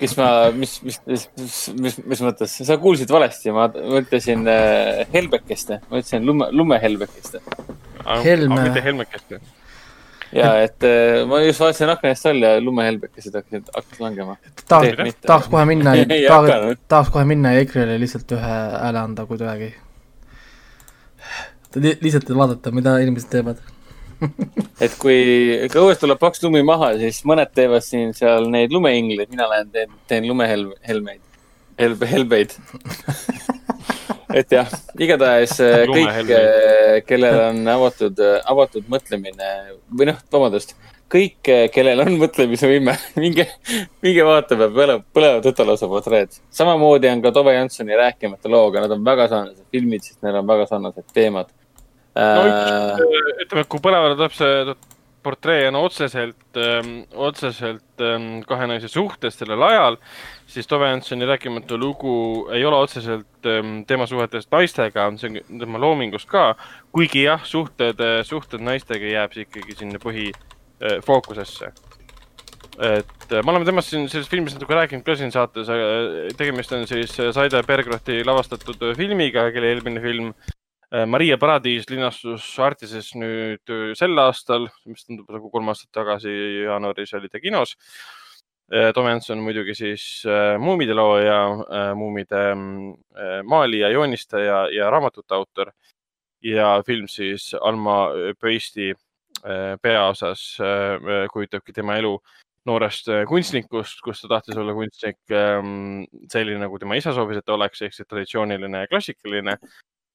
[0.00, 1.26] Kes ma, mis, mis, mis,
[1.80, 3.68] mis, mis, mõttes, sa kuulsid valesti, ma
[4.00, 7.40] ütlesin äh, helbekeste, ma ütlesin lume, lumehelbekeste.
[8.24, 8.60] Helme.
[8.68, 9.32] mitte Helmekest.
[10.36, 14.36] ja et äh, ma just vaatasin aknast välja ja lumehelbekesed hakkasid, hakkas langema.
[14.68, 15.94] tahaks tahaks kohe minna
[16.28, 19.72] tahaks tahaks kohe minna ja EKRE-le lihtsalt ühe hääle anda, kui kuidagi.
[22.04, 23.64] lihtsalt vaadata, mida inimesed teevad.
[24.84, 25.18] et kui,
[25.70, 29.70] kui õues tuleb paks lumi maha, siis mõned teevad siin seal neid lumeingleid, mina lähen
[29.74, 31.22] teen, teen lumehelmeid,
[31.80, 32.56] helbe, helbeid.
[34.40, 38.20] et jah, igatahes äh, kõik Lumehelmeid., kellel on avatud,
[38.52, 39.52] avatud mõtlemine
[39.92, 40.74] või noh, vabandust,
[41.12, 43.46] kõik, kellel on mõtlemisvõime, minge,
[44.04, 46.40] minge vaatame põlev, põleva tütarlapse portreed.
[46.54, 50.50] samamoodi on ka Tove Jansoni rääkimata looga, nad on väga sarnased filmid, sest neil on
[50.50, 51.52] väga sarnased teemad
[52.16, 53.00] no äh,.
[53.44, 54.76] ütleme, et kui põlevale tuleb see
[55.26, 56.58] portree on otseselt,
[57.14, 59.96] otseselt ähm, kahe naise suhtes sellel ajal,
[60.50, 62.12] siis Tove Janssoni rääkimatu lugu
[62.54, 66.52] ei ole otseselt ähm, tema suhetest naistega, see on tema loomingust ka.
[66.94, 71.72] kuigi jah, suhted, suhted naistega jääb see ikkagi sinna põhifookusesse.
[72.76, 75.72] et äh, me oleme temast siin selles filmis natuke rääkinud ka siin saates,
[76.38, 80.30] tegemist on siis Saide Berggroti lavastatud filmiga, kelle eelmine film
[81.06, 86.30] Maria Paradiis linastus Artises nüüd sel aastal, mis tundub nagu kolm aastat tagasi,
[86.66, 87.74] jaanuaris oli ta kinos.
[88.94, 90.04] Tom Hanson muidugi siis
[90.58, 91.40] Muumide looja,
[91.94, 92.44] Muumide
[93.46, 95.70] maalija, joonistaja ja raamatute autor
[96.42, 98.08] ja film siis Alma
[98.38, 98.92] Pöisti
[99.82, 100.46] peaosas
[101.32, 102.14] kujutabki tema elu
[102.66, 105.18] noorest kunstnikust, kus ta tahtis olla kunstnik
[106.30, 109.58] selline, nagu tema isa soovis, et ta oleks, ehk siis traditsiooniline ja klassikaline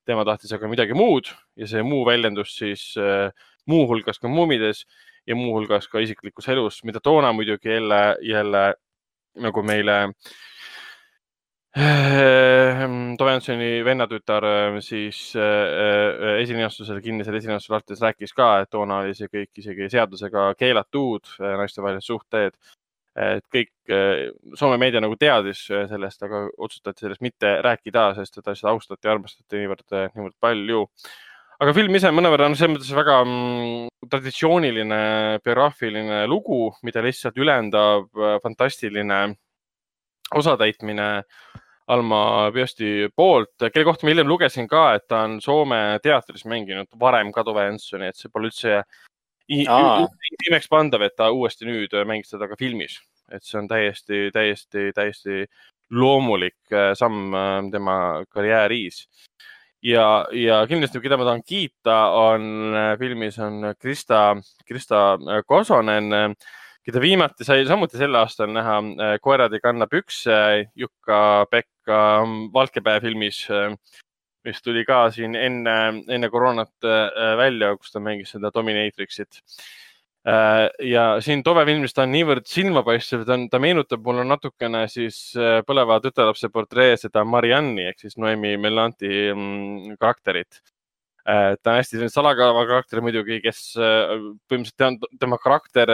[0.08, 3.30] tema tahtis aga midagi muud ja see muu väljendus siis äh,
[3.70, 4.86] muuhulgas ka Muumides
[5.28, 8.64] ja muuhulgas ka isiklikus elus, mida toona muidugi jälle, jälle
[9.42, 9.98] nagu meile
[11.78, 12.82] äh,
[13.18, 15.22] Tove Jansoni vennatütar äh, siis
[16.42, 22.10] esilinastusel, kinnisel esilinastusel artis rääkis ka, et toona oli see kõik isegi seadusega keelatud, naistevahelised
[22.10, 22.58] suhted
[23.18, 28.40] et kõik eh, Soome meedia nagu teadis eh, sellest, aga otsustati sellest mitte rääkida, sest
[28.40, 30.86] seda asja austati ja armastati niivõrd, eh, niivõrd palju.
[31.62, 35.02] aga film ise mõnevõrra on selles mõttes väga mm, traditsiooniline
[35.44, 38.08] biograafiline lugu, mida lihtsalt ülendab
[38.42, 39.20] fantastiline
[40.34, 41.12] osatäitmine
[41.92, 46.88] Alma Piosti poolt, kelle kohta ma hiljem lugesin ka, et ta on Soome teatris mänginud
[47.00, 48.80] varem ka Tove Janssoni, et see pole üldse
[49.50, 53.00] imeks pandav, et ta uuesti nüüd mängis seda ka filmis,
[53.32, 55.46] et see on täiesti, täiesti, täiesti
[55.92, 59.08] loomulik äh, samm äh, tema karjääris.
[59.84, 64.38] ja, ja kindlasti, keda ma tahan kiita, on äh, filmis on Krista,
[64.68, 66.36] Krista Kosonen,
[66.86, 68.80] keda viimati sai samuti sel aastal näha
[69.22, 72.00] Koerad ei kanna pükse Jukka-Pekka
[72.54, 73.44] Valkepäe filmis
[74.46, 75.78] mis tuli ka siin enne,
[76.10, 79.42] enne koroonat äh, välja, kus ta mängis seda Dominatrixit.
[80.28, 84.84] Äh, ja siin Tove filmis ta on niivõrd silmapaistev, ta on, ta meenutab mulle natukene
[84.92, 90.62] siis äh, põleva tütarlapse portree seda Marianne'i ehk siis Noemi Melanti mm, karakterit
[91.22, 95.92] ta on hästi selline salakava karakter muidugi, kes põhimõtteliselt tema karakter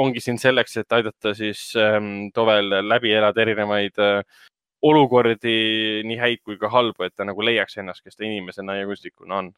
[0.00, 4.00] ongi siin selleks, et aidata siis ähm, Tovel läbi elada erinevaid
[4.82, 5.56] olukordi,
[6.08, 9.42] nii häid kui ka halbu, et ta nagu leiaks ennast, kes ta inimesena ja kunstnikuna
[9.42, 9.52] on.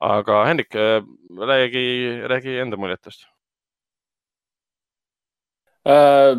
[0.00, 0.74] aga Hendrik,
[1.50, 1.86] räägi,
[2.30, 3.24] räägi enda muljetest
[5.88, 6.36] äh,.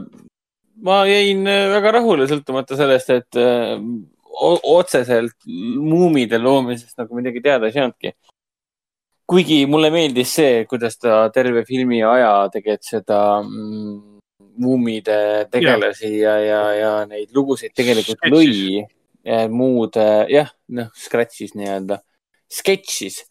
[0.80, 3.76] ma jäin väga rahule, sõltumata sellest, et äh,
[4.40, 8.14] otseselt muumide loomisest nagu midagi teada ei saanudki.
[9.30, 14.09] kuigi mulle meeldis see, kuidas ta terve filmi aja tegelikult seda mm,
[14.60, 18.86] muumide tegelasi ja, ja, ja neid lugusid tegelikult lõi.
[19.52, 19.98] muud
[20.32, 22.00] jah, noh, scratch'is nii-öelda,
[22.50, 23.24] sketšis.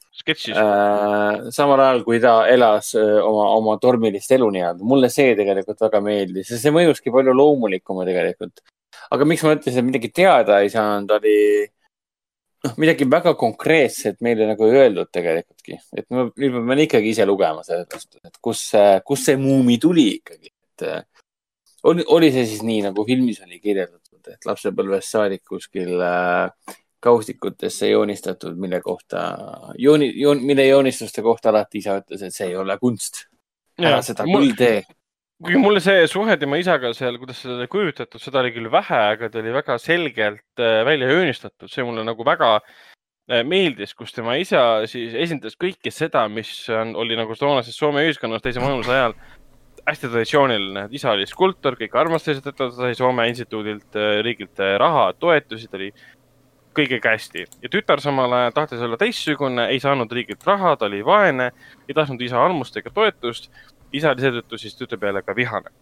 [0.58, 4.84] Äh, samal ajal, kui ta elas oma, oma tormilist elu nii-öelda.
[4.84, 8.64] mulle see tegelikult väga meeldis ja see mõjuski palju loomulikuma tegelikult.
[9.14, 11.36] aga miks ma ütlesin, et midagi teada ei saanud, oli
[12.66, 15.62] noh, midagi väga konkreetset meile nagu ei öeldud tegelikult,.
[15.70, 18.64] et ma, nüüd ma pean ikkagi ise lugema sellest, et kus,
[19.06, 20.88] kust see muumi tuli ikkagi, et
[21.82, 27.90] oli, oli see siis nii, nagu filmis oli kirjeldatud, et lapsepõlvest saadik kuskil äh, kaustikutesse
[27.92, 29.22] joonistatud, mille kohta,
[29.78, 33.26] jooni, joon, mille joonistuste kohta alati isa ütles, et see ei ole kunst.
[33.78, 34.82] ära seda küll tee.
[35.38, 39.02] kuigi mulle see suhe tema isaga seal, kuidas seda oli kujutatud, seda oli küll vähe,
[39.14, 44.10] aga ta oli väga selgelt äh, välja joonistatud, see mulle nagu väga äh, meeldis, kus
[44.16, 49.04] tema isa siis esindas kõike seda, mis on, oli nagu toonases Soome ühiskonnas teise maailmasõja
[49.04, 49.20] ajal
[49.88, 54.76] hästi traditsiooniline, isa oli skulptor, kõik armastasid teda, ta sai Soome instituudilt, äh, riigilt äh,
[54.80, 55.90] raha, toetusi, ta oli
[56.78, 61.00] kõigega hästi ja tütar samal ajal tahtis olla teistsugune, ei saanud riigilt raha, ta oli
[61.04, 61.50] vaene,
[61.88, 63.50] ei tahtnud isa armust ega toetust.
[63.92, 65.72] isa oli seetõttu siis tütre peale ka vihane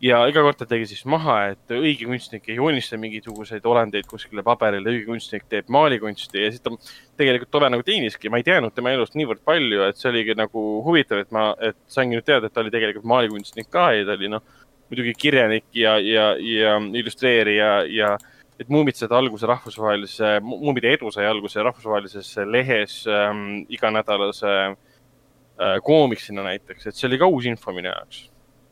[0.00, 4.44] ja iga kord ta tegi siis maha, et õige kunstnik ei joonista mingisuguseid olendeid kuskile
[4.46, 6.72] paberile, õige kunstnik teeb maalikunsti ja siis ta
[7.20, 10.64] tegelikult Tove nagu teeniski, ma ei teadnud tema elust niivõrd palju, et see oligi nagu
[10.86, 14.16] huvitav, et ma, et saingi nüüd teada, et ta oli tegelikult maalikunstnik ka ja ta
[14.16, 14.44] oli noh,
[14.90, 18.16] muidugi kirjanik ja, ja, ja illustreerija ja
[18.60, 26.44] et Muumid said alguse rahvusvahelise, Muumide edu sai alguse rahvusvahelises lehes ähm, iganädalase äh, koomiksina
[26.44, 28.26] näiteks, et see oli ka uus info minu jaoks.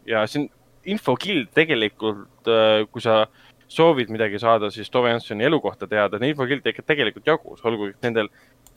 [0.09, 0.49] ja siin
[0.93, 3.25] infokild tegelikult, äh, kui sa
[3.69, 8.31] soovid midagi saada, siis Tove Janssoni elu kohta teada, infokild tegelikult jagus, olgugi nendel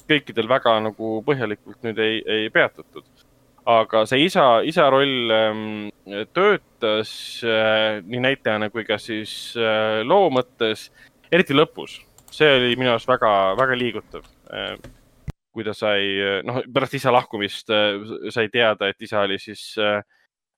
[0.09, 3.05] kõikidel väga nagu põhjalikult nüüd ei, ei peatutud.
[3.71, 5.89] aga see isa, isa roll ähm,
[6.33, 7.11] töötas
[7.45, 10.89] äh, nii näitlejana kui ka siis äh, loo mõttes,
[11.31, 11.99] eriti lõpus.
[12.31, 14.75] see oli minu arust väga, väga liigutav äh,
[15.51, 17.99] kui ta sai, noh, pärast isa lahkumist äh,
[18.31, 19.99] sai teada, et isa oli siis äh,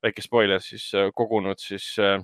[0.04, 2.18] väike spoiler siis äh, kogunud siis äh,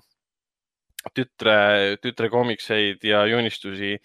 [1.15, 1.59] tütre,
[2.03, 3.95] tütre koomikseid ja joonistusi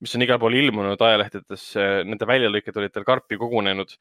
[0.00, 1.62] mis on igal pool ilmunud ajalehtedes,
[2.06, 3.96] nende väljalõiked olid tal karpi kogunenud.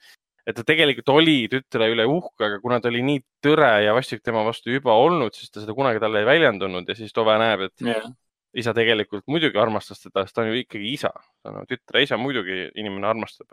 [0.48, 4.22] et ta tegelikult oli tütre üle uhke, aga kuna ta oli nii tõre ja vastik
[4.24, 7.66] tema vastu juba olnud, siis ta seda kunagi talle ei väljendunud ja siis Tove näeb,
[7.68, 8.06] et yeah.
[8.58, 11.12] Isa tegelikult muidugi armastas teda, sest ta on ju ikkagi isa.
[11.48, 13.50] no tütre isa muidugi inimene armastab.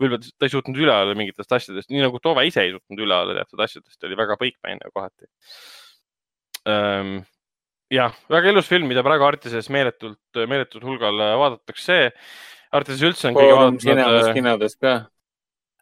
[0.00, 3.16] võib-olla ta ei suutnud üle olla mingitest asjadest, nii nagu Tove ise ei suutnud üle
[3.18, 5.30] olla teatud asjadest, ta oli väga põikpäine kohati
[6.70, 7.14] um,
[7.92, 12.00] jah, väga ilus film, mida praegu Artises meeletult, meeletult hulgal vaadatakse.
[12.74, 13.86] Artises üldse on kõige vaadatud.
[14.30, 14.98] äh, kinodes ka.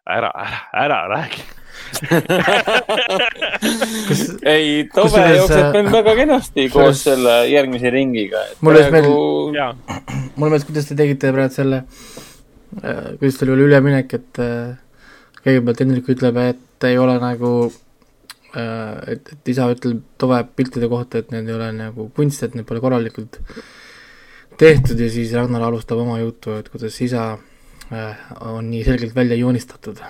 [0.03, 1.62] ära, ära, ära räägi
[4.07, 4.21] Kus...
[4.43, 7.03] ei, Tove jookseb meil äh, väga kenasti koos kuidas...
[7.05, 8.41] selle järgmise ringiga.
[8.65, 9.13] mulle praegu...
[9.53, 11.83] meeldib, mulle meeldis, kuidas te tegite praegu selle,
[12.81, 14.43] äh, kuidas teil oli üleminek, et
[15.43, 17.53] kõigepealt Hendrik ütleb, et ei ole nagu
[18.53, 22.53] Äh, et, et isa ütleb Tove piltide kohta, et need ei ole nagu kunst, et
[22.53, 23.39] need pole korralikult
[24.61, 27.31] tehtud ja siis Ragnar alustab oma juttu, et kuidas isa
[27.89, 30.03] äh, on nii selgelt välja joonistatud.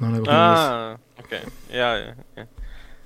[0.00, 1.00] No nagu filmis.
[1.24, 1.42] okei,
[1.76, 2.46] ja, ja, ja.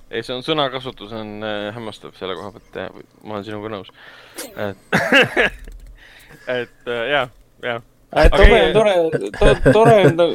[0.09, 2.89] ei, see on sõnakasutus on äh, hämmastav selle koha pealt ja
[3.23, 3.91] ma olen sinuga nõus.
[4.55, 4.77] et
[6.59, 7.27] et äh, ja,
[7.63, 7.81] ja.
[8.15, 8.95] et Tove on tore,
[9.71, 10.31] tore on ta,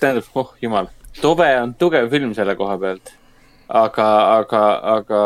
[0.00, 3.14] tähendab, oh jumal Tobe on tugev film selle koha pealt.
[3.68, 4.62] aga, aga,
[4.94, 5.22] aga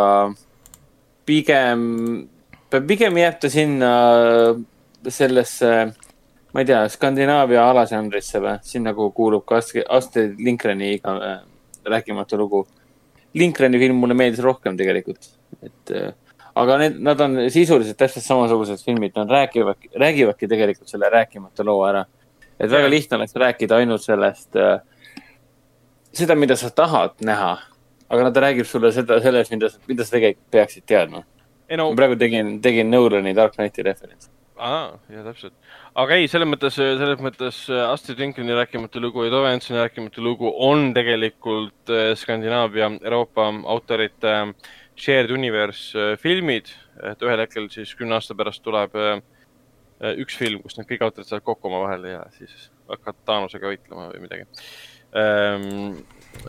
[1.28, 1.82] pigem,
[2.88, 3.90] pigem jääb ta sinna
[5.08, 5.92] sellesse,
[6.52, 11.38] ma ei tea, Skandinaavia alažanrisse või, sinna, kuhu kuulub ka Astrid Lindgreni iga äh,
[11.88, 12.66] rääkimatu lugu.
[13.34, 15.30] Lindgreni film mulle meeldis rohkem tegelikult,
[15.64, 16.12] et äh,
[16.54, 21.84] aga need, nad on sisuliselt täpselt samasugused filmid, nad räägivad, räägivadki tegelikult selle rääkimata loo
[21.88, 22.04] ära.
[22.60, 24.78] et väga lihtne oleks rääkida ainult sellest äh,
[26.12, 27.56] seda, mida sa tahad näha,
[28.08, 31.24] aga ta räägib sulle seda, sellest, mida, mida sa tegelikult peaksid teadma
[31.76, 31.88] no....
[31.90, 34.28] ma praegu tegin, tegin Nolani Dark Knighti referentsi.
[34.56, 35.54] Aa, ja täpselt.
[35.94, 40.24] aga ei, selles mõttes, selles mõttes äh, Astrid Lindgreni rääkimatu lugu ja Tove Janssoni rääkimatu
[40.24, 46.70] lugu on tegelikult äh, Skandinaavia, Euroopa autorite äh, shared universe filmid,
[47.08, 48.92] et ühel hetkel siis kümne aasta pärast tuleb
[50.20, 54.24] üks film, kus need kõik autorid saavad kokku omavahel ja siis hakkavad Thanosega võitlema või
[54.24, 54.44] midagi
[55.12, 56.00] Ehm,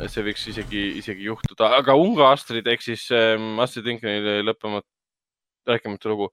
[0.07, 4.87] see võiks isegi, isegi juhtuda, aga Unga Astrid ehk siis ähm, Astrid Lindgreni lõppematu,
[5.67, 6.29] rääkimatu lugu.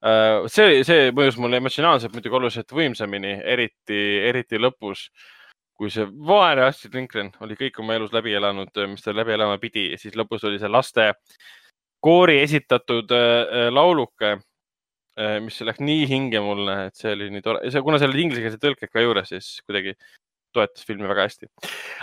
[0.00, 5.08] See, see mõjus mulle emotsionaalselt muidugi oluliselt võimsamini, eriti, eriti lõpus,
[5.76, 9.58] kui see vaene Astrid Lindgren oli kõik oma elus läbi elanud, mis ta läbi elama
[9.60, 9.90] pidi.
[10.00, 11.10] Siis lõpus oli see laste
[12.00, 17.72] koori esitatud äh, lauluke äh, mis läks nii hinge mulle, et see oli nii tore,
[17.84, 19.96] kuna seal olid inglisekeelsed tõlked ka juures, siis kuidagi
[20.52, 21.48] toetas filmi väga hästi.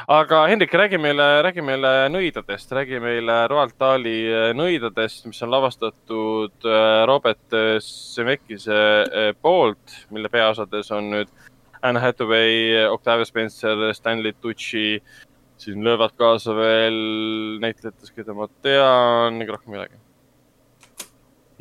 [0.07, 5.51] aga Hendrik, räägi meile, räägi meile nõidadest, räägi meile Roald Dahli äh, nõidadest, mis on
[5.51, 11.31] lavastatud äh, Robert Zemeckise äh, poolt, mille peaosades on nüüd
[11.85, 15.01] Anne Hathaway, Octavia Spencer, Stanley Tucci.
[15.57, 16.97] siin löövad kaasa veel
[17.61, 20.06] näitlejatest, keda ma tean, ega rohkem midagi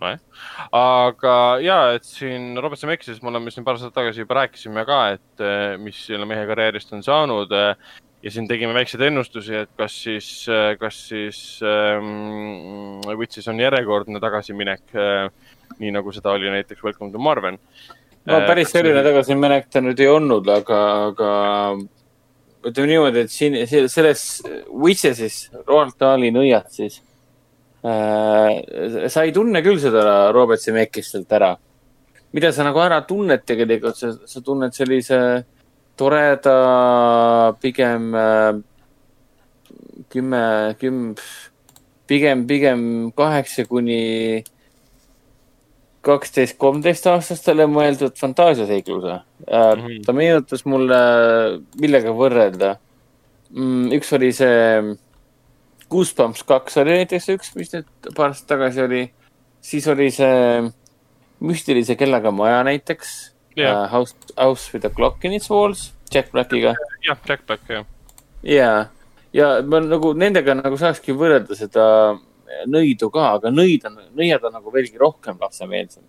[0.00, 0.18] nojah,
[0.76, 1.34] aga
[1.65, 5.44] ja, et siin Robert Zemeckis, me oleme siin paar aastat tagasi juba rääkisime ka, et
[5.44, 7.52] eh, mis selle mehe karjäärist on saanud.
[7.57, 7.94] Eh,
[8.25, 14.20] ja siin tegime väikseid ennustusi, et kas siis, eh, kas siis ähm, Witches on järjekordne
[14.23, 15.28] tagasiminek äh,,
[15.78, 17.60] nii nagu seda oli näiteks Welcome to Marvel.
[18.26, 20.81] no päris selline tagasiminek ta nüüd ei olnud, aga,
[21.12, 21.31] aga
[22.66, 23.60] ütleme niimoodi, et siin
[23.92, 24.25] selles
[24.73, 27.06] Witchesis, Roald Dahli nõiad siis Äh,
[27.86, 31.56] sa ei tunne küll seda Robert Zemeckistelt ära.
[32.32, 35.18] mida sa nagu ära tunned tegelikult, sa, sa tunned sellise
[35.97, 36.56] toreda,
[37.62, 38.58] pigem äh,
[40.12, 41.15] kümme, küm-,
[42.06, 42.82] pigem, pigem
[43.16, 44.44] kaheksa kuni
[46.06, 49.48] kaksteist, kolmteist aastastele mõeldud fantaasiaseikluse mm.
[49.48, 50.02] -hmm.
[50.06, 51.00] ta meenutas mulle,
[51.81, 52.76] millega võrrelda.
[53.56, 54.94] Mm, üks oli see
[55.90, 59.02] Goosebumps kaks oli näiteks üks, mis nüüd paar aastat tagasi oli.
[59.66, 60.62] siis oli see
[61.42, 63.12] müstilise kellaga maja näiteks
[63.58, 63.84] yeah..
[63.84, 66.74] Uh, House, House with a clock in its walls, Jack Blackiga.
[67.06, 67.86] jah, Jack Black, jah.
[68.42, 68.89] ja,
[69.32, 71.86] ja ma nagu nendega nagu saakski võrrelda seda
[72.66, 76.02] nõidu ka, aga nõid on, nõiad on nagu veelgi rohkem lapsemeelsem.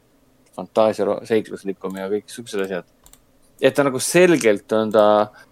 [0.58, 2.86] fantaasia seikluslikum ja kõik siuksed asjad.
[3.62, 5.47] et ta nagu selgelt on ta Äh,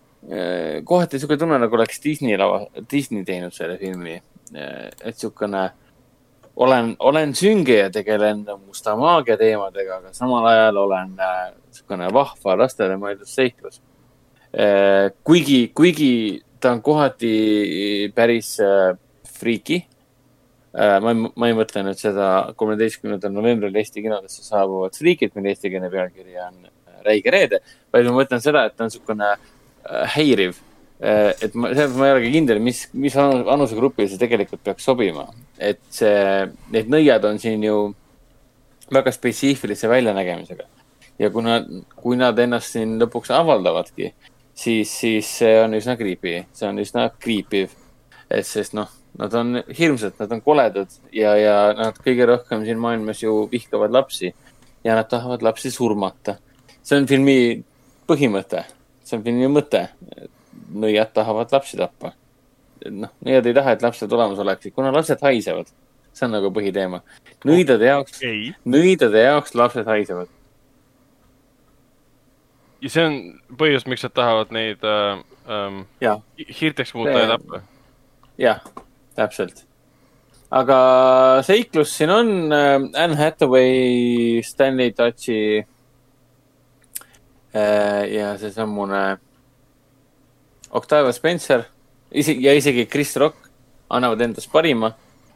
[0.86, 4.16] kohati sihuke tunne, nagu oleks Disney lava, Disney teinud selle filmi.
[4.56, 5.66] Äh, et sihukene,
[6.56, 11.44] olen, olen sünge ja tegelen musta maagia teemadega, aga samal ajal olen äh,
[11.76, 13.82] sihukene vahva lastele mõeldud seiklus.
[15.28, 16.12] kuigi, kuigi
[16.64, 18.54] ta on kohati päris
[19.40, 19.86] friiki.
[20.80, 21.02] äh,.
[21.02, 22.28] ma ei, ma ei mõtle nüüd seda
[22.60, 27.60] kolmeteistkümnendal novembril Eesti kinodesse saabuvat Freakit, mille eestikeelne pealkiri on äh, Räige reede,
[27.94, 29.55] vaid ma mõtlen seda, et ta on niisugune äh,
[30.16, 30.62] häiriv.
[31.00, 35.28] et ma, selles ma ei olegi kindel, mis, mis vanu- vanusegrupile see tegelikult peaks sobima.
[35.60, 37.80] et see, need nõiad on siin ju
[38.94, 40.66] väga spetsiifilise väljanägemisega
[41.20, 41.60] ja kuna,
[41.96, 44.12] kui nad ennast siin lõpuks avaldavadki,
[44.56, 47.76] siis, siis see on üsna creepy, see on üsna kriipiv.
[48.30, 48.90] et sest noh,
[49.20, 53.94] nad on hirmsad, nad on koledad ja, ja nad kõige rohkem siin maailmas ju vihkavad
[53.94, 54.34] lapsi
[54.84, 56.38] ja nad tahavad lapsi surmata.
[56.84, 57.64] see on filmi
[58.08, 58.66] põhimõte,
[59.06, 59.88] see on filmi mõte.
[60.76, 62.14] nõiad tahavad lapsi tappa.
[62.90, 65.70] noh, nõiad ei taha, et lapsed olemas oleksid, kuna lapsed haisevad.
[66.14, 67.02] see on nagu põhiteema.
[67.46, 70.32] nõidade jaoks, ei, nõidade jaoks lapsed haisevad.
[72.82, 73.22] ja see on
[73.62, 77.62] põhjus, miks nad tahavad neid äh, ähm, jah, hiirteks muuta ja tappa.
[78.42, 78.66] jah,
[79.16, 79.66] täpselt.
[80.52, 80.80] aga
[81.46, 85.66] seiklus siin on äh, Anne Hathaway, Stanley äh,
[87.56, 89.18] ja seesamune
[90.76, 91.64] Octavia Spencer
[92.12, 93.36] isi- ja isegi Chris Rock
[93.90, 94.92] annavad endast parima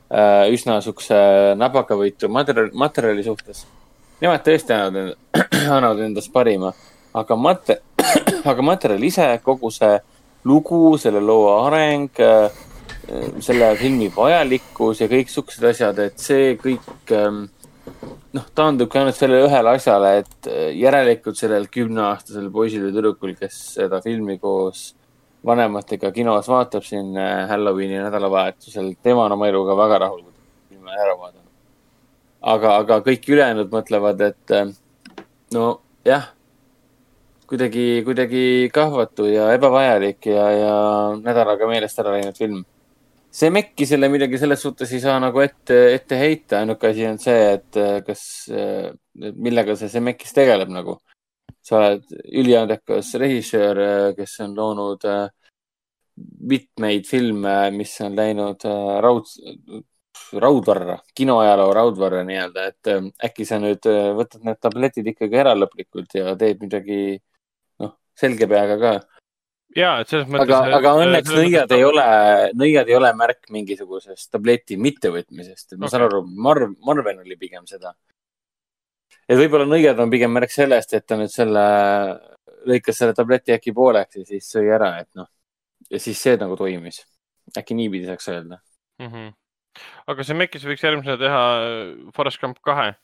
[0.10, 1.16] äh, üsna siukse
[1.60, 3.66] napakavõitu materjali, materjali suhtes.
[4.20, 5.16] Nemad tõesti annavad,
[5.78, 6.74] annavad endast parima,
[7.16, 7.82] aga mate-,
[8.52, 10.00] aga materjal ise, kogu see
[10.50, 12.50] lugu, selle loo areng äh,
[13.42, 17.48] selle filmi vajalikkus ja kõik siuksed asjad, et see kõik ähm,
[18.34, 23.60] noh, taandubki ainult sellele ühele asjale, et äh, järelikult sellel kümneaastasel poisil või tüdrukul, kes
[23.78, 24.90] seda filmi koos
[25.46, 30.74] vanematega kinos vaatab siin äh, Halloweeni nädalavahetusel, tema on oma eluga väga rahul, kui ta
[30.74, 31.48] filmi ära vaadanud.
[32.56, 34.74] aga, aga kõik ülejäänud mõtlevad, et äh,
[35.56, 36.30] nojah,
[37.50, 40.76] kuidagi, kuidagi kahvatu ja ebavajalik ja, ja
[41.24, 42.62] nädalaga meelest ära läinud film
[43.32, 47.20] see Mekki selle midagi selles suhtes ei saa nagu ette, ette heita, ainuke asi on
[47.22, 48.24] see, et äh, kas,
[49.20, 51.00] millega see Zemekis tegeleb nagu.
[51.70, 52.06] sa oled
[52.40, 53.80] üliandekas režissöör,
[54.18, 55.28] kes on loonud äh,
[56.40, 59.30] mitmeid filme, mis on läinud äh, raud,
[60.44, 65.56] raudvarra, kinoajaloo raudvarra nii-öelda, et äh, äkki sa nüüd äh, võtad need tabletid ikkagi ära
[65.58, 67.02] lõplikult ja teed midagi,
[67.84, 68.94] noh, selge peaga ka
[69.78, 70.54] ja, et selles mõttes.
[70.54, 72.06] aga, aga õnneks nõiad ei ole,
[72.58, 75.94] nõiad ei ole märk mingisugusest tableti mittevõtmisest, et ma Okei.
[75.94, 77.94] saan aru, Marv, Marven oli pigem seda.
[79.28, 81.66] et võib-olla nõiad on pigem märk sellest, et ta nüüd selle,
[82.70, 85.30] lõikas selle tableti äkki pooleks ja siis sõi ära, et noh.
[85.90, 87.06] ja siis see nagu toimis.
[87.58, 88.62] äkki niipidi saaks öelda.
[89.00, 89.08] mm.
[89.08, 89.34] -hmm.
[90.08, 92.96] aga see Mekis võiks järgmisena teha äh, Forest Gump kahe,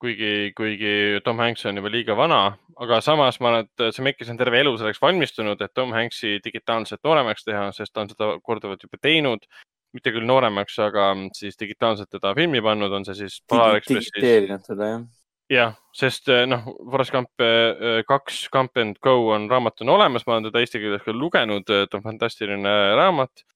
[0.00, 2.40] kuigi, kuigi Tom Hanks on juba liiga vana,
[2.82, 6.36] aga samas ma arvan, et see Mekis on terve elu selleks valmistunud, et Tom Hanksi
[6.44, 9.48] digitaalselt nooremaks teha, sest ta on seda korduvalt juba teinud.
[9.94, 15.04] mitte küll nooremaks, aga siis digitaalselt teda filmi pannud, on see siis digiteerinud seda jah.
[15.48, 20.26] jah, sest eh, noh, Forest Gump eh, kaks, Gump and Go on raamat on olemas,
[20.26, 23.46] ma olen teda eesti keeles ka lugenud, ta on fantastiline raamat.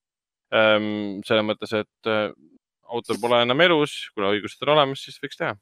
[0.51, 2.31] selles mõttes, et eh,
[2.89, 5.59] autor pole enam elus, kuna õigused on olemas, siis võiks teha.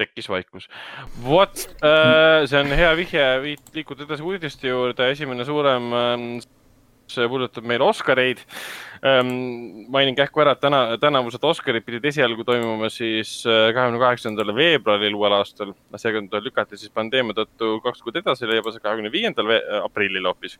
[0.00, 0.68] Tekkis vaikus.
[1.24, 1.66] vot,
[2.50, 3.26] see on hea vihje,
[3.76, 5.92] liikuda edasi uudiste juurde, esimene suurem,
[7.10, 8.42] see puudutab meil Oscareid
[9.00, 15.16] mainin kähku ära, et täna, tänavused Oscarid pidid esialgu toimuma siis äh, kahekümne kaheksandal veebruaril
[15.16, 15.72] uuel aastal.
[15.96, 19.54] seekord lükati siis pandeemia tõttu kaks kuud edasi, leiab see kahekümne viiendal
[19.84, 20.58] aprillil hoopis.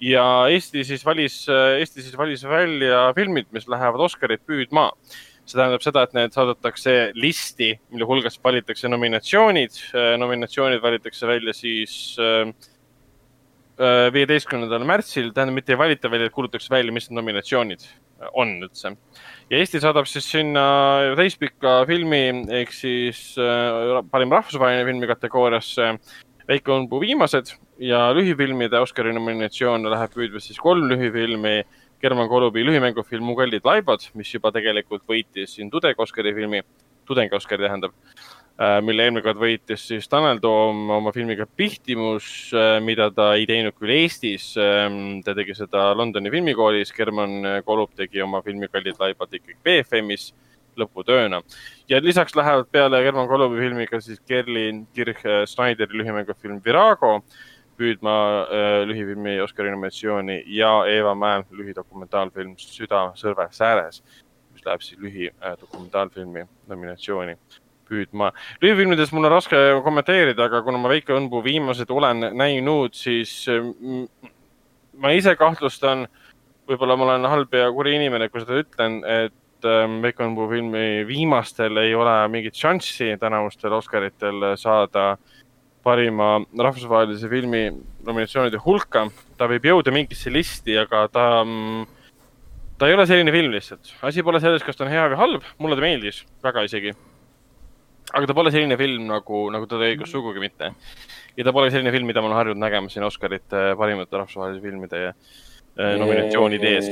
[0.00, 1.46] ja Eesti siis valis,
[1.80, 4.92] Eesti siis valis välja filmid, mis lähevad Oscarit püüdma.
[5.46, 9.78] See tähendab seda, et need saadetakse listi, mille hulgast valitakse nominatsioonid.
[10.18, 12.50] nominatsioonid valitakse välja siis äh,
[14.12, 17.86] viieteistkümnendal märtsil, tähendab, mitte ei valita välja, kuulutatakse välja, mis need nominatsioonid
[18.32, 18.96] on üldse.
[19.50, 20.62] ja Eesti saadab siis sinna
[21.18, 22.22] täispika filmi
[22.60, 25.94] ehk siis äh, parim rahvusvaheline filmi kategooriasse
[26.46, 27.50] Väike õunpuu viimased
[27.82, 31.56] ja lühifilmide Oscari nominatsioon läheb püüdma siis kolm lühifilmi.
[32.02, 36.62] German Kolubi lühimängufilm Mu kallid laibad, mis juba tegelikult võitis siin Tudeng Oscari filmi,
[37.06, 37.94] Tudeng Oscari tähendab
[38.56, 42.26] Äh, mille eelmine kord võitis siis Tanel Toom oma filmiga Pihtimus,
[42.80, 44.54] mida ta ei teinud küll Eestis.
[44.56, 50.30] ta tegi seda Londoni filmikoolis, German Kolub tegi oma filmi Kallid laibad ikkagi BFM-is
[50.80, 51.42] lõputööna.
[51.88, 57.20] ja lisaks lähevad peale German Kolubi filmiga siis Gerlin Kirch Snyderi lühimängufilm Virago
[57.78, 64.02] püüdma äh, lühifilmi Oscari nominatsiooni ja Eeva Mäe lühidokumentaalfilm Süda sõrves ääres,
[64.54, 67.36] mis läheb siis lühidokumentaalfilmi nominatsiooni
[67.86, 68.32] püüdma.
[68.62, 74.32] lühifilmides mul on raske kommenteerida, aga kuna ma Väike õnpuu viimased olen näinud, siis mm,
[75.02, 76.06] ma ise kahtlustan,
[76.68, 81.06] võib-olla ma olen halb ja kuri inimene, kui seda ütlen, et ähm, Veiko Õunpuu filmi
[81.08, 85.12] viimastel ei ole mingit šanssi tänavustel Oscaritel saada
[85.86, 87.62] parima rahvusvahelise filmi
[88.06, 89.06] nominatsioonide hulka.
[89.38, 91.84] ta võib jõuda mingisse listi, aga ta, mm,
[92.78, 93.92] ta ei ole selline film lihtsalt.
[94.02, 96.94] asi pole selles, kas ta on hea või halb, mulle ta meeldis väga isegi.
[98.12, 100.72] aga ta pole selline film nagu, nagu Tõde ja õigus sugugi mitte.
[101.36, 105.02] ja ta pole selline film, mida ma olen harjunud nägema siin Oscarite parimate rahvusvahelise filmide
[105.04, 106.90] ja äh, nominatsioonide ees.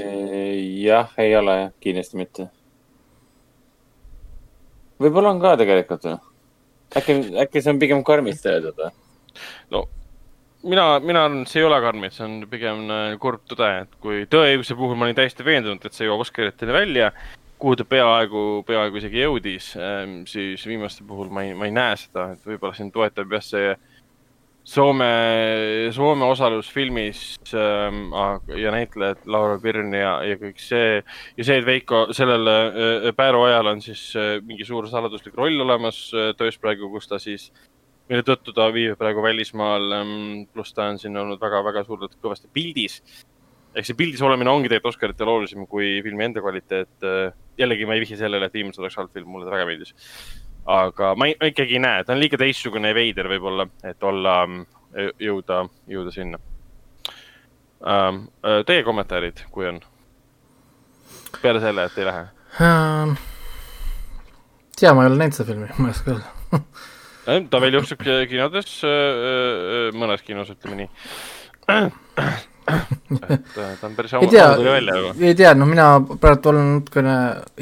[0.85, 2.47] jah, ei ole jah, kindlasti mitte.
[5.03, 6.34] võib-olla on ka tegelikult või?
[6.99, 8.91] Äkki, äkki see on pigem karmist öeldud või?
[9.75, 9.85] no
[10.65, 13.97] mina, mina arvan, et see ei ole karmid, see on pigem äh, kurb tõde, et
[14.03, 17.11] kui tõeõiguse puhul ma olin täiesti veendunud, et see jõuab Oscaritele välja,
[17.61, 21.99] kuhu ta peaaegu, peaaegu isegi jõudis, ähm, siis viimaste puhul ma ei, ma ei näe
[22.01, 23.75] seda, et võib-olla siin toetab jah, see
[24.65, 25.05] Soome,
[25.93, 28.15] Soome osalus filmis ähm,
[28.57, 33.43] ja näitlejad Laura Pirn ja, ja kõik see ja see, et Veiko sellel äh, Pääru
[33.45, 37.51] ajal on siis äh, mingi suur saladuslik roll olemas äh, töös praegu, kus ta siis,
[38.09, 40.15] mille tõttu ta viibib praegu välismaal ähm,.
[40.55, 43.03] pluss ta on siin olnud väga-väga suurelt kõvasti pildis.
[43.77, 46.97] ehk see pildis olemine ongi tegelikult Oscaritel olulisem kui filmi enda kvaliteet.
[47.05, 49.93] Äh, jällegi ma ei vihja sellele, et viimased oleks halb film, mulle ta väga meeldis
[50.67, 54.37] aga ma, ikkagi ei näe, ta on liiga teistsugune ja veider võib-olla, et olla,
[55.21, 56.41] jõuda, jõuda sinna
[57.85, 58.25] um,.
[58.67, 59.83] Teie kommentaarid, kui on?
[61.43, 62.25] peale selle, et ei lähe
[62.65, 63.17] um,?
[64.79, 68.81] tea, ma ei ole näinud seda filmi, ma ei oska öelda ta veel jookseb kinodes,
[69.97, 70.91] mõnes kinos, ütleme nii
[72.69, 73.49] et
[73.81, 74.47] ta on päris ei tea,
[75.21, 75.89] ei tea, no mina
[76.21, 77.17] praegu olen natukene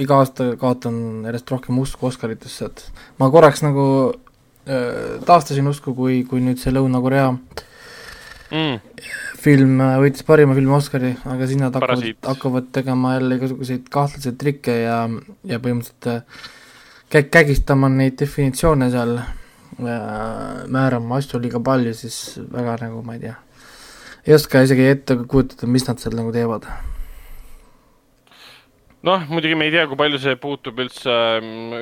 [0.05, 2.85] iga aasta kaotan järjest rohkem usku Oscaritesse, et
[3.19, 9.05] ma korraks nagu äh, taastasin usku, kui, kui nüüd see Lõuna-Korea mm.
[9.43, 14.83] film võitis parima filmi Oscari, aga siis nad hakkavad, hakkavad tegema jälle igasuguseid kahtlaseid trikke
[14.85, 15.05] ja,
[15.51, 16.51] ja põhimõtteliselt äh,
[17.11, 19.31] kä-, kägistama neid definitsioone seal äh,,
[20.71, 23.41] määrama asju liiga palju, siis väga nagu ma ei tea
[24.26, 26.68] ei oska isegi ette kujutada, mis nad seal nagu teevad.
[29.02, 31.17] noh, muidugi me ei tea, kui palju see puutub üldse,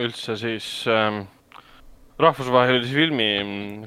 [0.00, 1.26] üldse siis ähm,
[2.20, 3.28] rahvusvahelise filmi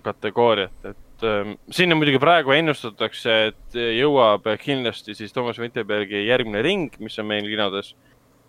[0.05, 6.93] kategooriat, et ähm, sinna muidugi praegu ennustatakse, et jõuab kindlasti siis Toomas Vinterbergi järgmine ring,
[7.01, 7.95] mis on meil kinodes.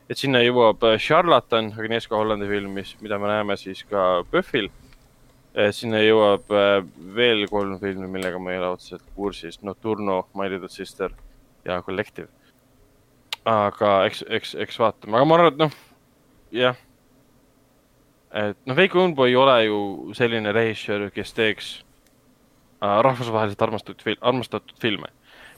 [0.04, 4.68] et sinna jõuab Charlatan, Agnieszka Hollandi film, mis, mida me näeme siis ka PÖFFil
[5.74, 6.78] sinna jõuab eh,
[7.14, 9.60] veel kolm filmi, millega ma ei ole otseselt kursis.
[9.62, 11.14] Nocturno, My Little Sister
[11.64, 12.28] ja Collective.
[13.44, 15.74] aga eks, eks, eks vaatame, aga ma arvan, et noh,
[16.56, 16.78] jah.
[18.32, 19.80] et noh, Veiko Õunpuu ei ole ju
[20.16, 21.68] selline režissöör, kes teeks
[22.80, 25.12] äh, rahvusvaheliselt armastatud armastatud filme.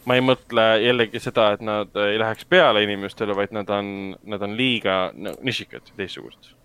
[0.05, 3.89] ma ei mõtle jällegi seda, et nad ei läheks peale inimestele, vaid nad on,
[4.23, 6.57] nad on liiga no, nišikad, teistsugused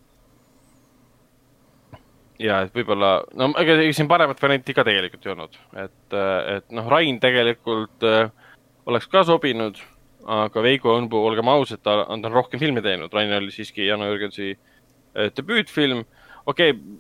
[2.42, 6.16] ja et võib-olla, no ega siin paremat varianti ka tegelikult ei olnud, et,
[6.56, 8.32] et noh, Rain tegelikult äh,
[8.90, 9.80] oleks ka sobinud,
[10.32, 14.10] aga Veiko Õunpuu, olgem ausad, ta, ta on rohkem filme teinud, Rain oli siiski Jano
[14.10, 16.06] Jürgensi äh, debüütfilm.
[16.46, 17.00] okei okay,,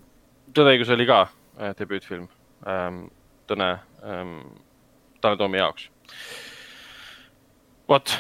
[0.51, 2.27] Tõdeõigus oli ka äh, debüütfilm
[2.67, 3.05] ähm,,
[3.47, 3.69] Tõne
[4.03, 4.35] ähm,,
[5.23, 5.87] Tanel Toomi jaoks.
[7.87, 8.11] vot,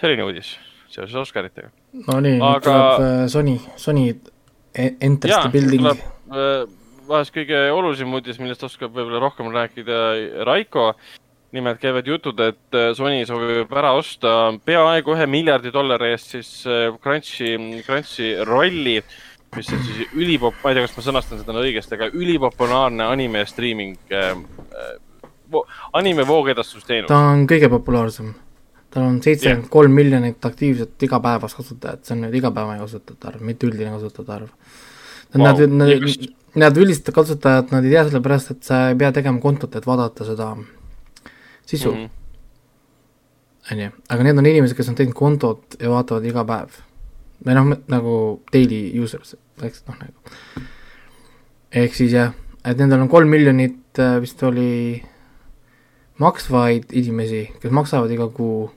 [0.00, 0.54] selline uudis
[0.88, 1.70] seoses Oscaritega.
[2.06, 4.08] no nii aga..., nüüd tuleb äh, Sony, Sony
[4.76, 6.15] Enters the building Äh,
[7.08, 10.00] vahest kõige olulisem uudis, millest oskab võib-olla rohkem rääkida
[10.46, 10.94] Raiko.
[11.56, 16.48] nimelt käivad jutud, et äh, Sony soovib ära osta peaaegu ühe miljardi dollari eest siis
[16.66, 17.54] äh, Crunchi,
[17.86, 18.96] Crunchi rolli,
[19.56, 23.44] mis on siis ülipop-, ma ei tea, kas ma sõnastan seda õigesti, aga ülipopulaarne anime
[23.48, 24.34] streaming äh,,
[25.96, 27.08] anime voogedastusteenus.
[27.08, 28.34] ta on kõige populaarsem
[28.90, 33.70] tal on seitsekümmend kolm miljonit aktiivset igapäevast kasutajat, see on nüüd igapäevane kasutajate arv, mitte
[33.70, 34.52] üldine kasutajate arv
[35.34, 35.90] Nad wow., nad,
[36.56, 40.24] nad üldised kasutajad, nad ei tea sellepärast, et sa ei pea tegema kontot, et vaadata
[40.28, 40.52] seda
[41.66, 42.08] sisu mm.
[43.72, 46.80] on ju, aga need on inimesed, kes on teinud kontot ja vaatavad iga päev.
[47.44, 48.14] või noh, nagu
[48.52, 49.34] daily users,
[49.66, 50.64] eks noh nagu.
[51.82, 52.32] ehk siis jah,
[52.64, 55.02] et nendel on kolm miljonit äh, vist oli
[56.22, 58.70] maksvaid inimesi, kes maksavad iga kuu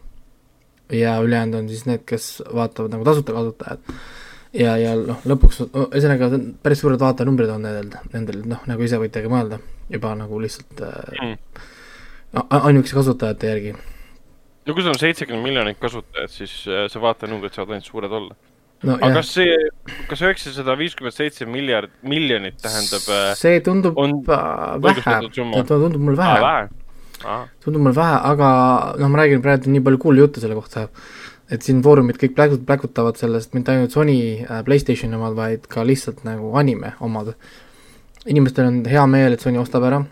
[0.91, 3.99] ja ülejäänud on siis need, kes vaatavad nagu tasuta kasutajad
[4.55, 6.31] ja, ja noh, lõpuks ühesõnaga
[6.63, 9.59] päris suured vaatajanumbrid on nendel, nendel noh, nagu ise võite ka mõelda,
[9.93, 12.43] juba nagu lihtsalt äh, mm.
[12.57, 13.75] ainuüksi kasutajate järgi.
[14.65, 18.33] no kui sul on seitsekümmend miljonit kasutajat, siis äh, see vaatajanumbrid saavad ainult suured olla
[18.33, 18.97] no,.
[18.97, 19.15] aga jah.
[19.19, 19.55] kas see,
[20.09, 26.67] kas üheksasada viiskümmend seitse miljard, miljonit tähendab äh, see tundub on vähe, tundub mulle vähe,
[27.61, 28.51] tundub mulle vähe, aga
[28.97, 30.87] noh, ma räägin praegu nii palju kuulujuttu selle kohta,
[31.49, 35.85] et siin foorumid kõik pläkut-, pläkutavad sellest mitte ainult Sony äh, PlayStationi omad, vaid ka
[35.87, 37.33] lihtsalt nagu anime omad.
[38.25, 40.03] inimestel on hea meel, et Sony ostab ära,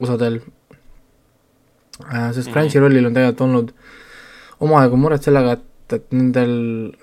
[0.00, 0.40] osadel
[2.06, 2.50] äh,, sest.
[2.52, 3.74] Crunchyrollil on tegelikult olnud
[4.62, 6.52] omajagu muret sellega, et et nendel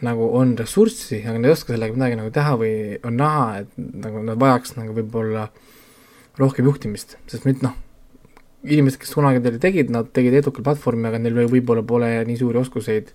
[0.05, 2.71] nagu on ressurssi, aga nad ei oska sellega midagi nagu teha või
[3.05, 5.43] on näha, et nagu nad vajaks nagu võib-olla
[6.39, 7.75] rohkem juhtimist, sest nüüd noh,
[8.65, 12.61] inimesed, kes kunagi teile tegid, nad tegid edukal platvormi, aga neil võib-olla pole nii suuri
[12.63, 13.13] oskuseid,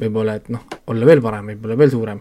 [0.00, 2.20] võib-olla, et noh, olla veel parem, võib-olla veel suurem.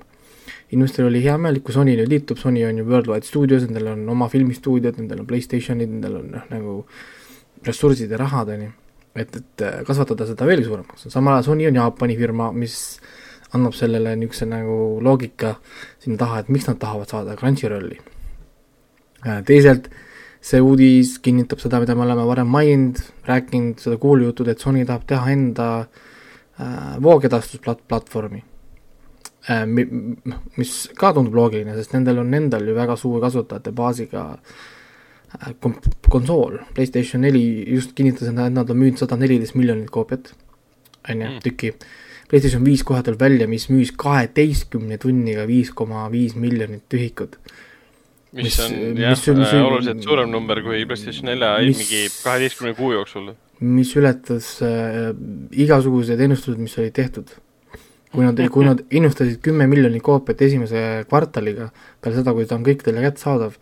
[0.72, 4.08] inimestel oli hea meel, kui Sony nüüd liitub, Sony on ju Worldwide Studios, nendel on
[4.10, 6.74] oma filmistuudiod, nendel on Playstationid, nendel on noh, nagu
[7.66, 8.72] ressursid ja rahad, on ju.
[9.16, 12.80] et, et kasvatada seda veelgi suuremaks, samal ajal Sony on Jaapani firma, mis
[13.56, 15.56] annab sellele niisuguse nagu loogika
[16.04, 18.02] sinna taha, et miks nad tahavad saada Crunchyrolli.
[19.46, 20.02] teisalt äh,
[20.46, 25.08] see uudis kinnitab seda, mida me oleme varem maininud, rääkinud seda kuulujutud, et Sony tahab
[25.10, 26.05] teha enda äh,
[27.04, 28.44] voogedastusplatvormi
[29.50, 29.66] äh,.
[30.58, 35.52] mis ka tundub loogiline, sest nendel on endal ju väga suur kasutajate baasiga äh,
[36.10, 40.34] konsool, PlayStation neli just kinnitas, et nad on müünud sada neliteist miljonit koopiat,
[41.10, 41.40] on ju, mm.
[41.44, 41.76] tükki.
[42.30, 47.38] PlayStation viis kohe tuleb välja, mis müüs kaheteistkümne tunniga viis koma viis miljonit ühikut
[48.36, 53.34] mis, mis on jah, äh, oluliselt suurem number kui PlayStation nelja mingi kaheteistkümne kuu jooksul.
[53.64, 55.12] Mis ületas äh,
[55.56, 57.34] igasugused ennustused, mis olid tehtud.
[58.16, 61.70] kui nad, kui nad ennustasid kümme miljonit koopiat esimese kvartaliga,
[62.02, 63.58] peale seda, kui ta on kõikidele kättesaadav,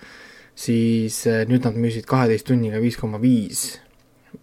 [0.55, 3.79] siis äh, nüüd nad müüsid kaheteist tunniga viis koma viis,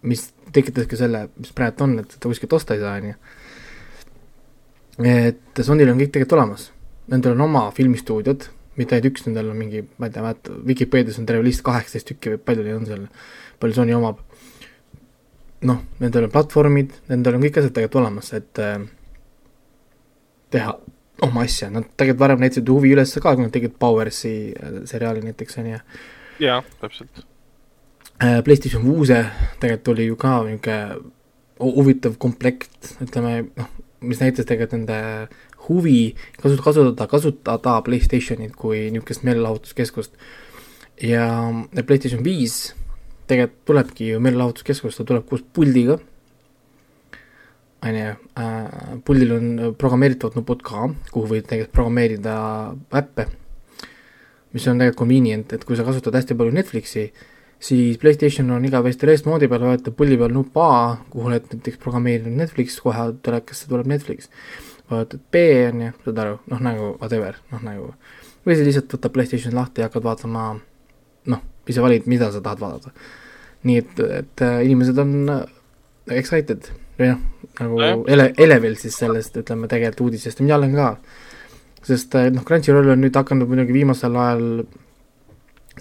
[0.03, 3.19] mis tekitaski selle, mis praegu on, et ta kuskilt osta ei saa, on ju.
[5.07, 6.71] et Sonyl on kõik tegelikult olemas,
[7.11, 8.49] nendel on oma filmistuudiod
[8.79, 12.11] mitte ainult üks, nendel on mingi, ma ei tea, vaata, Vikipeedias on terve list kaheksateist
[12.13, 13.07] tükki või palju neid on seal,
[13.61, 14.21] palju Sony omab.
[15.67, 18.79] Noh, nendel on platvormid, nendel on kõik asjad tegelikult olemas, et äh,
[20.53, 20.73] teha
[21.25, 25.23] oma asja, nad tegelikult varem näitasid huvi üles ka, kui nad tegid Powersi äh, seriaali
[25.25, 25.83] näiteks, on ju.
[26.47, 27.23] jaa, täpselt
[28.23, 28.41] äh,.
[28.45, 29.23] PlayStation Vuuse
[29.59, 30.81] tegelikult oli ju ka niisugune
[31.61, 33.69] huvitav komplekt, ütleme noh,
[34.01, 34.99] mis näitas tegelikult nende
[35.67, 40.17] huvi kasut-, kasutada, kasutada Playstationit kui niisugust meelelahutuskeskust.
[41.01, 41.27] ja
[41.85, 42.73] PlayStation viis
[43.31, 45.97] tegelikult tulebki ju meelelahutuskeskust, ta tuleb koos puldiga,
[47.81, 49.51] on ju, äh, puldil on
[49.81, 52.37] programmeeritavad nupud ka, kuhu võid tegelikult programmeerida
[53.01, 53.27] äppe,
[54.53, 57.07] mis on tegelikult convenient, et kui sa kasutad hästi palju Netflixi,
[57.61, 61.81] siis PlayStation on igavesti rest moodi peal, vajutab puldi peal nupp A, kuhu oled näiteks
[61.81, 64.29] programmeerinud Netflix, kohe telekasse tuleb Netflix
[64.91, 65.35] vajutad B
[65.73, 67.93] on ju, saad aru, noh nagu whatever, noh nagu,
[68.45, 70.45] või siis lihtsalt võtad PlayStation lahti ja hakkad vaatama,
[71.31, 72.93] noh, ise valid, mida sa tahad vaadata.
[73.67, 75.41] Nii et, et äh, inimesed on äh,
[76.17, 76.71] excited.
[76.99, 77.25] Või noh,
[77.59, 80.39] nagu ele-, elevil siis sellest, ütleme tegelikult uudisest.
[80.39, 80.93] Ja mina olen ka.
[81.87, 84.47] sest äh, noh, Crunchyroll on nüüd hakanud muidugi viimasel ajal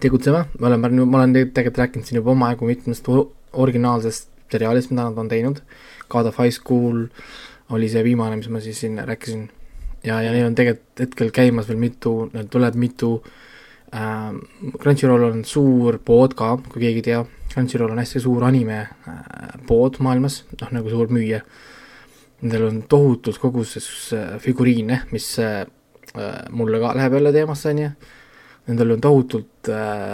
[0.01, 3.09] tegutsema, me oleme, ma olen tegelikult rääkinud siin juba omajagu mitmest
[3.53, 5.61] originaalsest seriaalist, mida nad on teinud,
[6.09, 7.07] God of High School
[7.71, 9.49] oli see viimane, mis ma siis siin rääkisin.
[10.05, 13.13] ja, ja neil on tegelikult hetkel käimas veel mitu, neil tuleb mitu
[13.95, 14.33] äh,,
[14.81, 17.21] Crunchyroll on suur pood ka, kui keegi ei tea,
[17.51, 21.43] Crunchyroll on hästi suur anime äh, maailmas, noh nagu suur müüja.
[22.41, 25.67] Nendel on tohutus koguses äh, figuriine, mis äh,
[26.51, 27.91] mulle ka läheb jälle teemasse, on ju.
[28.71, 29.69] Nendel on tohutult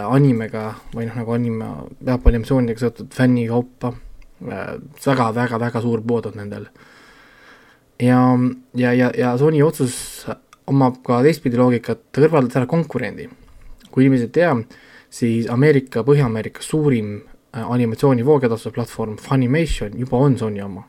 [0.07, 1.65] animega või noh, nagu anime,
[1.99, 3.91] Jaapani animatsioonidega seotud fännikaupa
[4.39, 6.69] väga, väga, väga suur pood on nendel
[7.99, 8.39] ja,
[8.73, 10.25] ja, ja, ja Sony otsus
[10.67, 13.27] omab ka teistpidi loogikat, ta kõrvaldas ära konkurendi.
[13.91, 14.51] kui inimesed ei tea,
[15.09, 17.15] siis Ameerika, Põhja-Ameerika suurim
[17.55, 18.85] äh, animatsiooni voogedastuse
[19.21, 20.83] Funimation juba on Sony oma.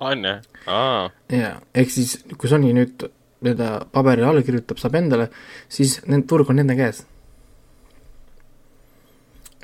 [0.00, 0.42] on jah?
[0.66, 1.10] aa.
[1.32, 3.08] jaa, ehk siis kui Sony nüüd
[3.40, 5.30] nii-öelda paberile alla kirjutab, saab endale,
[5.68, 7.04] siis need turg on nende käes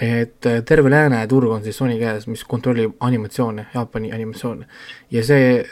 [0.01, 4.67] et äh, terve lääne turg on siis Sony käes, mis kontrollib animatsioone, Jaapani animatsioone.
[5.11, 5.65] ja see,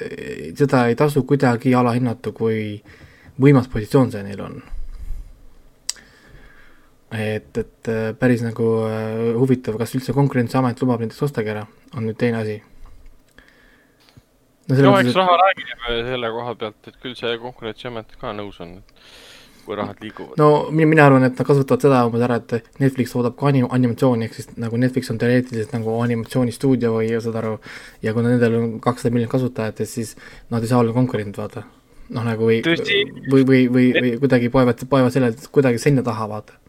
[0.57, 2.81] seda ei tasu kuidagi alahinnata, kui
[3.41, 4.63] võimas positsioon see neil on.
[7.15, 12.09] Et, et äh, päris nagu äh, huvitav, kas üldse Konkurentsiamet lubab näiteks ostagi ära, on
[12.09, 12.57] nüüd teine asi.
[14.69, 15.19] no, no eks et...
[15.21, 18.79] raha räägib selle koha pealt, et küll see Konkurentsiamet ka nõus on,
[19.67, 20.41] kui rahad liiguvad.
[20.41, 23.71] no mina, mina arvan, et nad kasutavad seda umbes ära, et Netflix toodab ka anim-,
[23.79, 27.55] animatsiooni, ehk siis nagu Netflix on teoreetiliselt nagu animatsioonistuudio või saad aru,
[28.05, 30.17] ja kuna nendel on kakssada miljonit kasutajat, et siis
[30.51, 31.65] nad ei saa olla konkurent, vaata.
[32.15, 36.61] noh, nagu või, või, või, või, või kuidagi poevad, poevad selle kuidagi seina taha, vaata.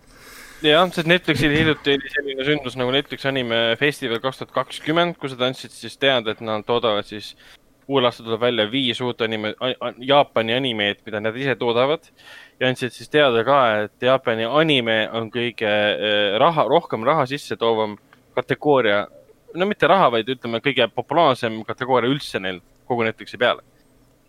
[0.63, 5.35] jah, sest Netflixil hiljuti oli selline sündmus nagu Netflix anime festival kaks tuhat kakskümmend, kus
[5.35, 7.33] nad andsid siis teada, et nad toodavad siis
[7.87, 9.53] uuel aastal tuleb välja viis uut anime,
[10.01, 12.07] Jaapani animeid, mida nad ise toodavad.
[12.59, 17.57] ja andsid siis teada ka, et Jaapani anime on kõige eh, raha, rohkem raha sisse
[17.59, 17.97] toovam
[18.35, 19.07] kategooria.
[19.53, 23.61] no mitte raha, vaid ütleme, kõige populaarsem kategooria üldse neil kogu Netflixi peale.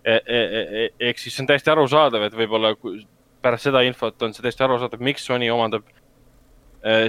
[0.06, 2.76] ehk siis see on täiesti arusaadav, et võib-olla
[3.42, 5.82] pärast seda infot on see täiesti arusaadav, miks Sony omandab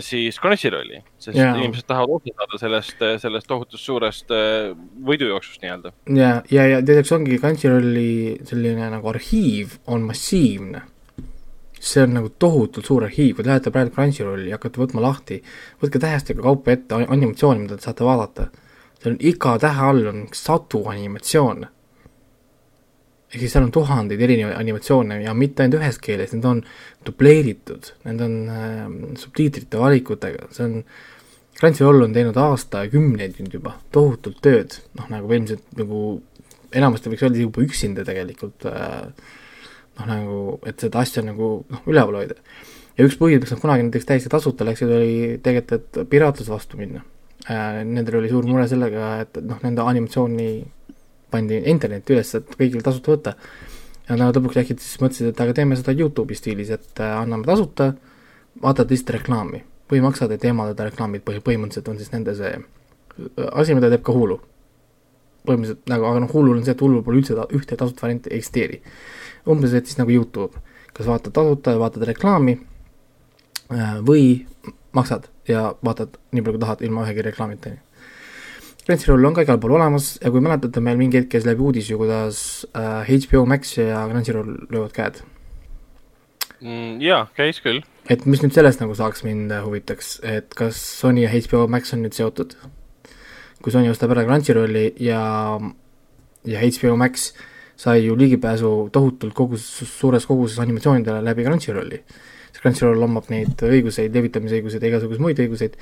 [0.02, 1.56] siis Crunchyrolli, sest Jaa.
[1.56, 4.72] inimesed tahavad osa saada sellest, sellest tohutust suurest eh,
[5.06, 5.92] võidujooksust nii-öelda.
[6.18, 10.82] ja, ja, ja teiseks ongi Crunchyrolli selline nagu arhiiv on massiivne.
[11.80, 15.42] see on nagu tohutult suur arhiiv, kui te lähete praegu Crunchyrolli ja hakkate võtma lahti,
[15.84, 18.48] võtke tähestega kaupa ette ani- animatsiooni, mida te saate vaadata.
[18.98, 21.68] seal on iga tähe all on sadu animatsioone.
[23.28, 26.64] Ehk siis seal on tuhandeid erinevaid animatsioone ja mitte ainult ühes keeles, need on
[27.08, 28.82] dubleeritud, need on äh,
[29.20, 30.82] subtiitrite valikutega, see on
[31.58, 36.02] Crunchyroll on teinud aastakümneid nüüd juba tohutult tööd, noh nagu ilmselt nagu
[36.78, 39.10] enamasti võiks öelda juba üksinda tegelikult äh,
[39.98, 40.40] noh, nagu,
[40.70, 42.38] et seda asja nagu noh, üleval hoida.
[42.98, 46.80] ja üks põhjus, miks nad kunagi näiteks täiesti tasuta läksid, oli tegelikult, et piraatluse vastu
[46.80, 47.04] minna
[47.50, 47.84] äh,.
[47.84, 50.50] Nendel oli suur mure sellega, et noh, nende animatsiooni
[51.32, 53.34] pandi internetti üles, et kõigil tasuta võtta.
[54.08, 57.48] ja nad lõpuks läksid siis mõtlesid, et aga teeme seda Youtube'i stiilis, et äh, anname
[57.48, 57.92] tasuta,
[58.62, 63.50] vaatad lihtsalt reklaami või maksad, et eemaldada reklaamid põhi, põhimõtteliselt on siis nende see äh,
[63.52, 64.40] asi, mida teeb ka Hulu.
[65.48, 68.32] põhimõtteliselt nagu, aga noh, Hulul on see, et Hulul pole üldse ta, ühte tasuta varianti
[68.32, 68.82] ei eksisteeri.
[69.48, 72.58] umbes, et siis nagu Youtube, kas vaatad tasuta ja vaatad reklaami
[73.72, 74.46] äh, või
[74.96, 77.87] maksad ja vaatad nii palju, kui tahad, ilma ühegi reklaamita, on ju.
[78.88, 81.90] Crunchyroll on ka igal pool olemas ja kui mäletate, meil mingi hetk käis läbi uudis
[81.92, 82.40] ju, kuidas
[82.72, 85.20] äh, HBO Max ja Crunchyroll löövad käed.
[86.62, 87.84] Mm, jaa, käis küll.
[88.10, 91.92] et mis nüüd sellest nagu saaks mind äh, huvitaks, et kas Sony ja HBO Max
[91.94, 92.56] on nüüd seotud?
[93.62, 95.22] kui Sony ostab ära Crunchyrolli ja,
[96.48, 97.32] ja HBO Max
[97.78, 99.66] sai ju ligipääsu tohutult kogus,
[100.00, 102.02] suures koguses animatsioonidele läbi Crunchyrolli.
[102.58, 105.76] Crunchyroll omab neid õiguseid, levitamisõiguseid ja igasuguseid muid õiguseid,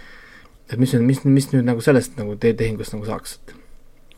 [0.72, 3.56] et mis mis, mis nüüd nagu sellest nagu te- tehingust nagu saaks, et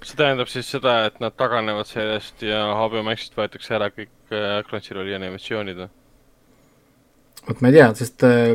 [0.06, 4.60] see tähendab siis seda, et nad taganevad sellest ja HBO Maxist võetakse ära kõik äh,
[4.68, 5.90] Crunchyrolli animatsioonid või?
[7.48, 8.54] vot ma ei tea, sest äh,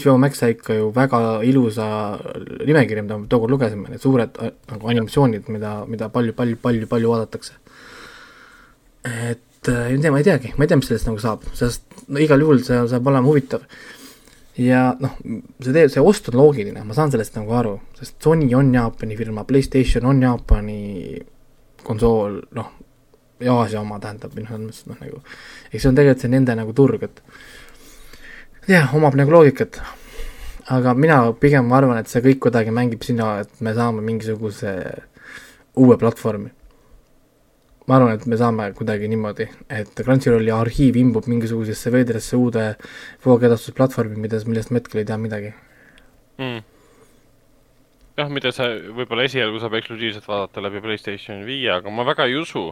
[0.00, 1.86] HBO Max sai ikka ju väga ilusa
[2.66, 6.88] nimekirja, mida me tookord lugesime, need suured äh, nagu animatsioonid, mida, mida palju, palju, palju,
[6.90, 7.58] palju vaadatakse.
[9.04, 11.84] et äh, ei tea, ma ei teagi, ma ei tea, mis sellest nagu saab, sest
[12.08, 13.66] no igal juhul see saab olema huvitav.
[14.60, 15.16] Ja noh,
[15.62, 19.16] see tee, see ost on loogiline, ma saan sellest nagu aru, sest Sony on Jaapani
[19.16, 20.80] firma, Playstation on Jaapani
[21.86, 22.68] konsool, noh,
[23.40, 25.22] ja Aasia oma tähendab, noh, noh nagu,
[25.70, 27.22] eks see on tegelikult see nende nagu turg, et
[28.68, 29.80] jah, omab nagu loogikat.
[30.70, 34.74] aga mina pigem arvan, et see kõik kuidagi mängib sinna, et me saame mingisuguse
[35.80, 36.52] uue platvormi.
[37.90, 42.66] Ma arvan, et me saame kuidagi niimoodi, et Crunchyrolli arhiiv imbub mingisugusesse veidrasse uude
[43.24, 45.50] voogedastusplatvormi, mida, millest me hetkel ei tea midagi.
[46.38, 46.60] mm..
[48.20, 52.38] jah, mida sa võib-olla esialgu saab eksklusiivselt vaadata läbi Playstation viie, aga ma väga ei
[52.38, 52.68] usu,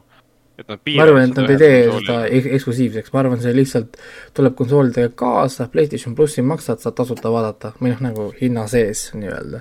[0.58, 3.96] et nad ma arvan, et nad ei tee seda ek- eksklusiivseks, ma arvan, see lihtsalt
[4.34, 9.60] tuleb konsoolidega kaasa, PlayStation plussi maksad, saad tasuta vaadata või noh, nagu hinna sees nii-öelda.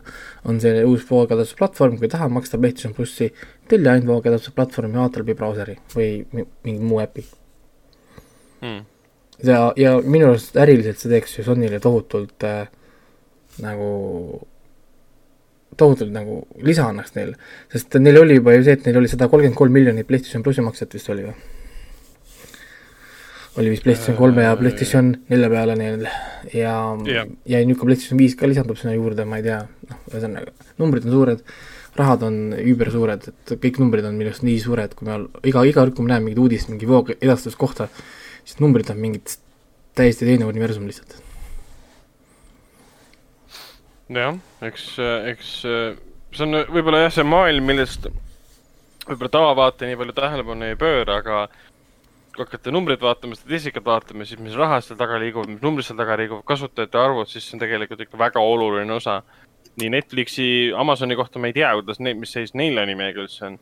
[0.49, 3.29] on see uus voogedastusplatvorm, kui tahad maksta PlayStation plussi,
[3.69, 7.25] telli ainult voogedastusplatvormi, vaata läbi brauseri või mi- mingi muu äpi.
[8.61, 8.81] mm..
[9.43, 12.67] ja, ja minu arust äriliselt see teeks ju Sonyle tohutult äh,
[13.61, 14.41] nagu,
[15.77, 17.37] tohutult nagu lisa annaks neile.
[17.73, 20.65] sest neil oli juba ju see, et neil oli sada kolmkümmend kolm miljonit PlayStation plussi
[20.65, 21.37] maksjat vist oli või?
[23.57, 26.05] oli vist PlayStation kolme ja PlayStation nelja peale neil
[26.53, 26.73] ja
[27.09, 27.31] Jah.
[27.49, 31.07] ja nüüd ka PlayStation viis ka lisandub sinna juurde, ma ei tea, noh, ühesõnaga numbrid
[31.07, 31.43] on suured,
[31.97, 35.81] rahad on üübersuured, et kõik numbrid on minu arust nii suured, kui me iga, iga
[35.81, 37.89] kord, kui me näeme mingit uudist mingi voog edastuse kohta,
[38.43, 39.39] siis numbrid on mingid
[39.97, 41.17] täiesti teine universum lihtsalt.
[44.09, 44.89] jah, eks,
[45.33, 45.53] eks
[46.37, 48.07] see on võib-olla jah, see maailm, millest
[49.07, 51.47] võib-olla tavavaataja nii palju tähelepanu ei pööra, aga
[52.37, 55.97] kui hakata numbreid vaatama, statistikat vaatama, siis mis raha seal taga liigub, mis numbrid seal
[55.97, 59.21] taga liiguvad, kasutajate arvud, siis see on tegelikult ikka väga oluline osa.
[59.77, 63.57] nii Netflixi, Amazoni kohta ma ei tea, kuidas neid, mis seis neil animeega üldse on.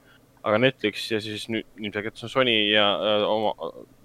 [0.45, 3.53] Aga Netflix ja siis nüüd ilmselgelt see on Sony ja äh, oma,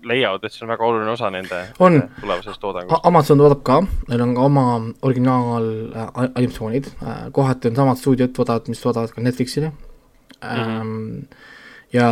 [0.08, 2.00] leiavad, et see on väga oluline osa nende On.
[2.22, 3.04] tulevasest toodangust.
[3.10, 4.64] Amazon toodab ka, neil on ka oma
[5.06, 6.08] originaal äh,
[6.40, 9.72] äh,, kohati on samad stuudiod toodavad, mis toodavad ka Netflixile
[10.40, 11.28] ähm,.
[11.92, 12.08] ja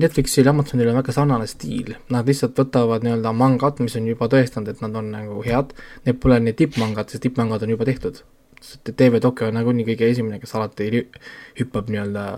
[0.00, 4.30] Netflixil ja Amazonil on väga sarnane stiil, nad lihtsalt võtavad nii-öelda mangat, mis on juba
[4.32, 5.76] tõestanud, et nad on nagu head,
[6.08, 8.24] need pole need tippmangad, sest tippmangad on juba tehtud.
[8.64, 10.88] sest TV Tokyo on nagunii kõige esimene, kes alati
[11.58, 12.28] hüppab nii-öelda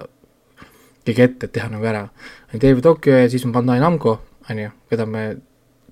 [1.09, 2.07] kõige ette, et teha nagu ära.
[2.55, 5.29] TV Tokyo ja siis on Bandai Namco, on ju, keda me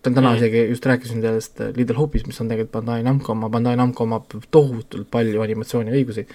[0.07, 0.37] täna mm.
[0.39, 4.37] isegi just rääkisin sellest Little Hope'ist, mis on tegelikult Bandai Namco oma, Bandai Namco omab
[4.55, 6.27] tohutult palju animatsiooniõigusi,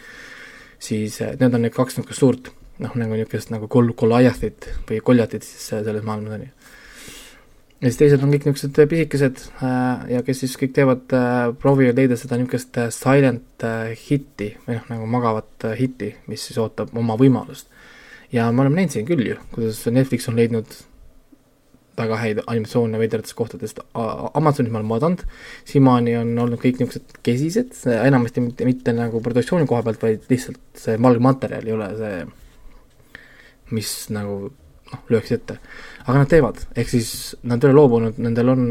[0.82, 2.52] siis eh, need on need kaks niisugust suurt
[2.82, 6.52] noh, nagu niisugust nagu kol-, Goliathit või Koljatit siis selles maailmas, on ju.
[7.82, 12.02] ja siis teised on kõik niisugused pisikesed äh, ja kes siis kõik teevad äh,, proovivad
[12.02, 16.60] leida seda niisugust äh, silent äh, hitti või noh, nagu magavat äh, hitti, mis siis
[16.62, 17.71] ootab oma võimalust.
[18.32, 20.78] Ja me oleme näinud siin küll ju, kuidas Netflix on leidnud
[21.98, 25.26] väga häid animatsioone veidratest kohtadest, Amazonis me oleme vaadanud,
[25.68, 30.62] siiamaani on olnud kõik niisugused kesised, enamasti mitte, mitte nagu produktsiooni koha pealt, vaid lihtsalt
[30.80, 32.22] see valgmaterjal ei ole see
[33.76, 34.38] mis nagu
[34.92, 35.58] noh, lüüakse ette.
[36.06, 38.66] aga nad teevad, ehk siis nad ei ole loobunud, nendel on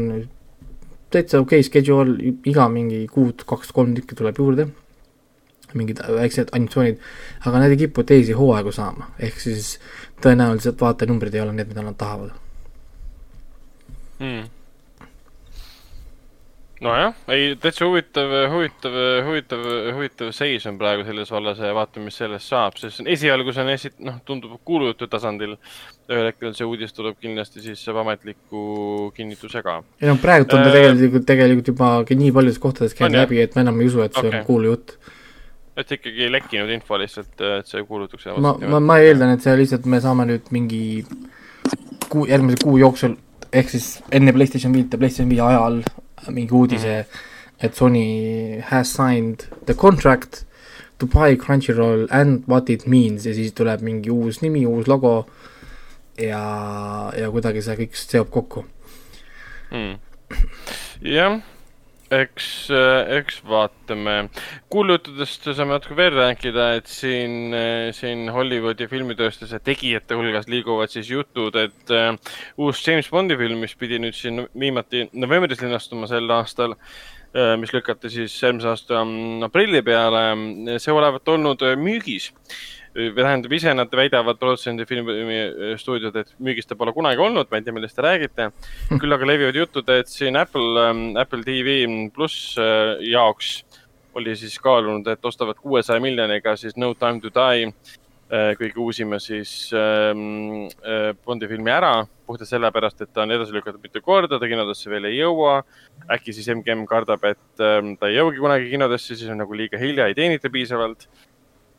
[1.11, 4.67] täitsa okei okay schedule, iga mingi kuud kaks-kolm tükki tuleb juurde,
[5.77, 7.01] mingid väiksed animatsioonid,
[7.45, 9.75] aga nad ei kipu teisi hooaegu saama, ehk siis
[10.23, 12.33] tõenäoliselt vaatenumbrid ei ole need, mida nad tahavad
[14.21, 14.49] hmm
[16.81, 22.17] nojah, ei täitsa huvitav, huvitav, huvitav, huvitav seis on praegu selles vallas ja vaatame, mis
[22.17, 25.57] sellest saab, sest esialgu see on esi-, noh, tundub kuulujutu tasandil.
[26.11, 29.77] ühel hetkel see uudis tuleb kindlasti siis saab ametliku kinnituse ka.
[30.01, 33.55] ei noh, praegult on ta äh, tegelikult, tegelikult juba nii paljudes kohtades käinud läbi, et
[33.55, 34.41] ma enam ei usu, et see okay.
[34.41, 34.97] on kuulujutt.
[35.77, 38.27] Et ikkagi lekkinud info lihtsalt, et see kuulutuks.
[38.37, 40.81] ma, ma, ma eeldan, et see lihtsalt, me saame nüüd mingi
[42.11, 43.15] kuu, järgmise kuu jooksul
[43.51, 45.81] ehk siis enne PlayStation viite, PlayStation viie ajal
[46.31, 47.65] mingi uudise mm, -hmm.
[47.65, 50.43] et Sony has signed the contract
[50.99, 55.27] to buy Crunchyroll and what it means ja siis tuleb mingi uus nimi, uus logo
[56.17, 58.65] ja, ja kuidagi see kõik seob kokku
[59.71, 59.97] mm..
[61.01, 61.39] jah,
[62.11, 62.47] eks,
[63.17, 64.15] eks vaatame.
[64.71, 67.55] kuulujuttudest saame natuke veel rääkida, et siin,
[67.95, 72.11] siin Hollywoodi filmitööstuse tegijate hulgas liiguvad siis jutud, et uh,
[72.57, 77.73] uus James Bondi film, mis pidi nüüd siin viimati novembris linastuma sel aastal uh,, mis
[77.75, 79.05] lükati siis eelmise aasta
[79.47, 80.27] aprilli peale,
[80.83, 82.31] see olevat olnud müügis
[82.93, 87.75] tähendab, ise nad väidavad, produtsendi filmistuudiod, et müügis ta pole kunagi olnud, ma ei tea,
[87.75, 88.49] millest te räägite.
[88.99, 90.87] küll aga levivad jutud, et siin Apple,
[91.21, 93.61] Apple TV pluss äh, jaoks
[94.15, 99.21] oli siis kaalunud, et ostavad kuuesaja miljoniga siis No Time to Die äh, kõige uusima
[99.23, 101.93] siis ähm, äh, Bondi filmi ära,
[102.27, 105.61] puhtalt sellepärast, et ta on edasi lükatud mitu korda, ta kinodesse veel ei jõua.
[106.11, 109.79] äkki siis MGM kardab, et ähm, ta ei jõuagi kunagi kinodesse, siis on nagu liiga
[109.79, 111.07] hilja, ei teenita piisavalt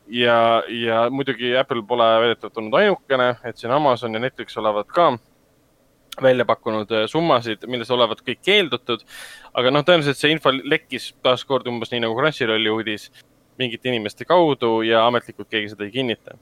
[0.07, 5.11] ja, ja muidugi Apple pole väidetavalt olnud ainukene, et siin Amazon ja Netflix olevat ka
[6.21, 9.05] välja pakkunud äh, summasid, millest olevat kõik keeldutud.
[9.53, 13.09] aga noh, tõenäoliselt see info lekkis taaskord umbes nii nagu Crunchyrolli uudis
[13.57, 16.37] mingite inimeste kaudu ja ametlikult keegi seda ei kinnita.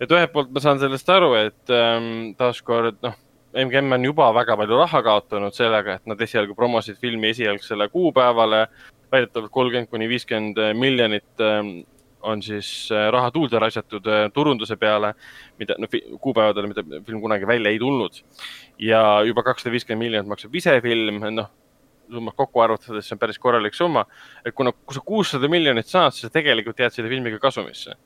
[0.00, 3.14] et ühelt poolt ma saan sellest aru, et ähm, taaskord noh,
[3.52, 8.66] MGM on juba väga palju raha kaotanud sellega, et nad esialgu promosid filmi esialgsele kuupäevale
[9.12, 11.82] väidetavalt kolmkümmend kuni viiskümmend miljonit ähm,
[12.22, 15.14] on siis äh, raha tuulde raisatud äh, turunduse peale,
[15.58, 18.22] mida, noh, kuupäevadele, mida film kunagi välja ei tulnud.
[18.78, 21.50] ja juba kakssada viiskümmend miljonit maksab ise film, noh,
[22.12, 24.04] summad kokku arvutades, see on päris korralik summa.
[24.44, 27.96] et kuna, kui sa kuussada miljonit saad, siis sa tegelikult jääd selle filmiga kasumisse.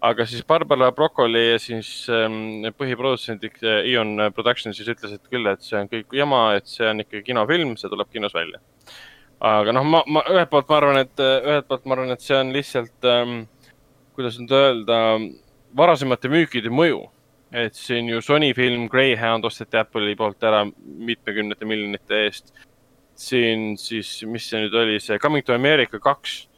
[0.00, 3.46] aga siis Barbara Broccoli ja siis ähm, põhiprodutsent
[3.88, 7.00] Ion äh, Production siis ütles, et küll, et see on kõik jama, et see on
[7.00, 8.60] ikkagi kinofilm, see tuleb kinos välja
[9.40, 12.36] aga noh, ma, ma ühelt poolt ma arvan, et ühelt poolt ma arvan, et see
[12.38, 13.42] on lihtsalt ähm,
[14.16, 14.98] kuidas nüüd öelda,
[15.76, 17.04] varasemate müükide mõju.
[17.52, 22.52] et siin ju Sony film Greyhound osteti Apple'i poolt ära mitmekümnete miljonite eest.
[23.14, 26.48] siin siis, mis see nüüd oli, see Coming to America kaks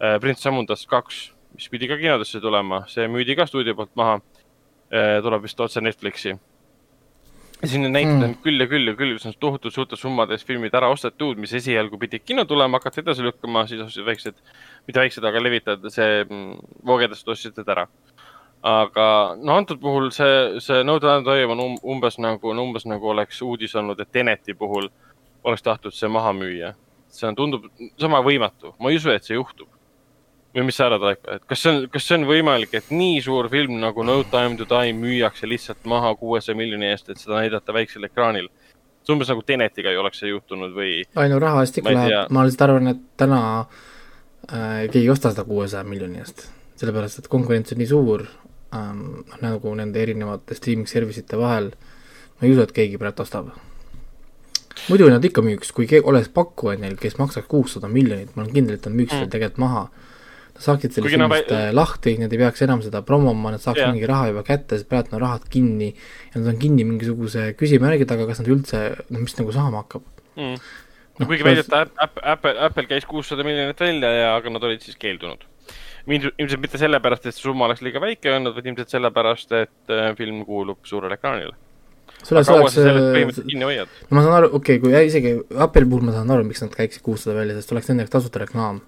[0.00, 4.20] äh,, Prints Sammundast kaks, mis pidi ka kinodesse tulema, see müüdi ka stuudio poolt maha
[4.92, 5.20] äh,.
[5.22, 6.36] tuleb vist otse Netflixi
[7.64, 8.34] siin on näiteid mm.
[8.44, 11.98] küll ja küll ja küll, kus on tohutult suurtes summades filmid ära ostetud, mis esialgu
[12.00, 14.38] pidid kino tulema, hakati edasi lükkama, siis ostsid väiksed,
[14.86, 17.86] mitte väiksed, aga levitajad, see mm, voogedest ostsid ära.
[18.62, 19.04] aga
[19.40, 23.08] no antud puhul see, see No Time to Die on um, umbes nagu, umbes nagu
[23.08, 24.90] oleks uudis olnud, et Teneti puhul
[25.44, 26.74] oleks tahtnud see maha müüa.
[27.08, 27.64] see on, tundub
[27.98, 29.68] sama võimatu, ma ei usu, et see juhtub
[30.54, 33.20] või mis sa arvad, Raiko, et kas see on, kas see on võimalik, et nii
[33.22, 37.38] suur film nagu No Time to Die müüakse lihtsalt maha kuuesaja miljoni eest, et seda
[37.40, 38.48] näidata väiksel ekraanil?
[39.00, 40.90] see umbes nagu Tenetiga ei oleks see juhtunud või?
[41.16, 45.44] ainu raha eest ikka läheb, ma lihtsalt arvan, et täna äh, keegi ei osta seda
[45.48, 46.48] kuuesaja miljoni eest.
[46.80, 48.26] sellepärast, et konkurents on nii suur
[48.74, 51.70] ähm, nagu nende erinevate streaming service ite vahel,
[52.38, 53.50] ma ei usu, et keegi praegu ostab.
[54.88, 58.78] muidu nad ikka müüks, kui oleks pakkuja neil, kes maksaks kuussada miljonit, ma olen kindel,
[58.78, 59.34] et nad müüks selle Mm.
[59.36, 59.88] tegelikult maha.
[60.60, 63.94] Saaksid nad filmist ei- äh, lahti, nad ei peaks enam seda promoma, nad saaks Jah.
[63.94, 68.08] mingi raha juba kätte, sest praegu on rahad kinni ja nad on kinni mingisuguse küsimärgi
[68.08, 70.04] taga, kas nad üldse, no mis nagu saama hakkab.
[70.36, 70.60] mm..
[71.20, 74.96] Noh, kuigi et Apple, Apple, Apple käis kuussada miljonit välja ja, aga nad olid siis
[75.00, 75.42] keeldunud.
[76.08, 80.14] ilmselt mitte sellepärast, et see summa oleks liiga väike olnud, vaid ilmselt sellepärast, et äh,
[80.16, 81.52] film kuulub suurele ekraanile.
[82.24, 83.68] kaua oleks äh, no
[84.16, 87.04] ma saan aru, okei okay,, kui isegi Apple'i puhul ma saan aru, miks nad käiksid
[87.04, 88.80] kuussada välja, sest oleks nende jaoks tasuta reklaam.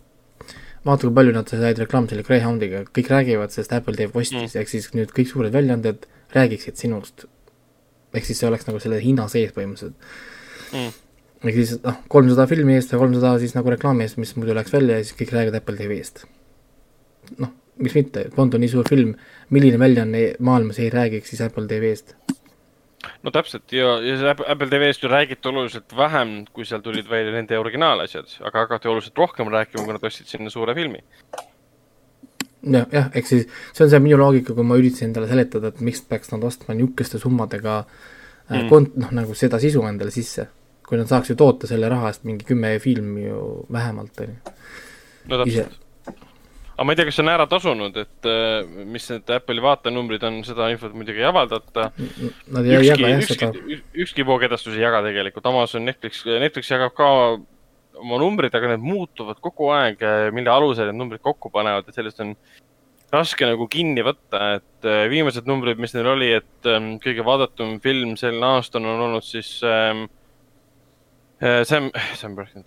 [0.85, 4.59] vaata, kui palju nad said reklaami selle Greyhoundiga, kõik räägivad sellest Apple teeb ostis mm.,
[4.63, 7.27] ehk siis nüüd kõik suured väljaanded räägiksid sinust.
[8.13, 9.97] ehk siis see oleks nagu selle hinna sees põhimõtteliselt
[10.73, 10.93] Mm.
[11.45, 14.73] ehk siis noh, kolmsada filmi eest ja kolmsada siis nagu reklaami eest, mis muidu läks
[14.73, 16.25] välja ja siis kõik räägivad Apple TV-st.
[17.43, 19.15] noh, miks mitte, Bond on nii suur film,
[19.53, 22.17] milline väljaanne maailmas ei räägiks siis Apple TV-st.
[23.23, 27.35] No täpselt ja, ja see Apple- TV-st ju räägiti oluliselt vähem, kui seal tulid välja
[27.35, 31.03] nende originaalasjad, aga hakati oluliselt rohkem rääkima, kui nad ostsid sinna suure filmi.
[32.63, 35.81] jah, jah, ehk siis see on see minu loogika, kui ma üritasin endale seletada, et
[35.83, 38.57] miks peaks nad ostma niisuguste summadega mm.
[38.57, 38.69] Mm.
[38.71, 40.49] kont-, noh nagu seda sisu endale sisse.
[40.87, 43.39] kui nad saaks ju toota selle raha eest mingi kümme filmi ju
[43.73, 44.57] vähemalt, on ju.
[45.31, 45.82] no täpselt.,
[46.73, 50.25] aga ma ei tea, kas see on ära tasunud, et äh, mis need Apple'i vaatenumbrid
[50.29, 51.91] on, seda infot muidugi ei avaldata.
[51.93, 56.97] Nad ei ükski jaga, jah seda,, ükski voogedastus ei jaga tegelikult, Amazon, Netflix, Netflix jagab
[56.97, 57.09] ka
[58.03, 60.03] oma numbrid, aga need muutuvad kogu aeg,
[60.35, 62.35] mille alusel need numbrid kokku panevad, et sellest on
[63.13, 67.77] raske nagu kinni võtta, et äh, viimased numbrid, mis neil oli, et ähm, kõige vaadatum
[67.85, 70.07] film sel aastal on olnud siis ähm,
[71.43, 72.65] äh, Sam, Sam Burton,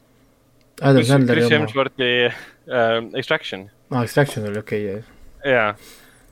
[0.82, 5.04] Adam Chris, Sandleri Chris oma, Hemsworthi äh, Extraction aa, Extraction oli okei okay,,
[5.52, 5.66] ja,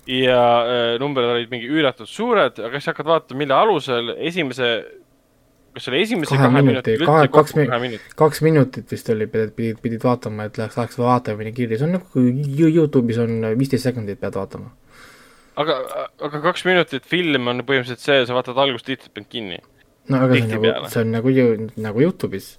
[0.08, 4.70] ja äh, numbrid olid mingi üüratult suured, aga siis hakkad vaatama, mille alusel esimese,
[5.74, 8.16] kas selle esimese Kahe kahe, minuti- minuti, kahe- kaks kahe minutit.
[8.20, 11.96] kaks minutit vist oli, pidid, pidid, pidid vaatama, et läheks, läheks vaatamine kirja, see on
[11.98, 12.26] nagu
[12.70, 14.72] Youtube'is on viisteist sekundit pead vaatama.
[15.56, 15.78] aga,
[16.30, 19.60] aga kaks minutit film on põhimõtteliselt see, sa vaatad algust tiitlit pead kinni.
[20.10, 21.34] no aga see on nagu, see on nagu
[21.90, 22.58] nagu Youtube'is.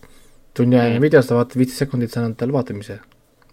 [0.54, 1.02] tunni ajaline Mm.
[1.02, 3.00] video, sa vaatad viisteist sekundit, sa annad talle vaatamise.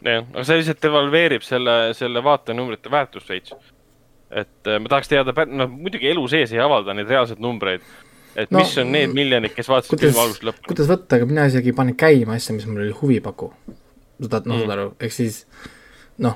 [0.05, 3.53] jah, aga see lihtsalt devalveerib selle, selle vaatenumbrite väärtust veits.
[4.31, 7.81] et äh, ma tahaks teada, no muidugi elu sees ei avalda neid reaalseid numbreid.
[8.35, 10.67] et No, mis on need miljonid, kes vaatasid filmi algusest lõpuni.
[10.71, 13.51] kuidas võtta, aga mina isegi panin käima asja, mis mul oli huvi paku.
[14.21, 14.61] saad, noh, Mm.
[14.61, 15.45] saad aru, ehk siis
[16.21, 16.35] noh,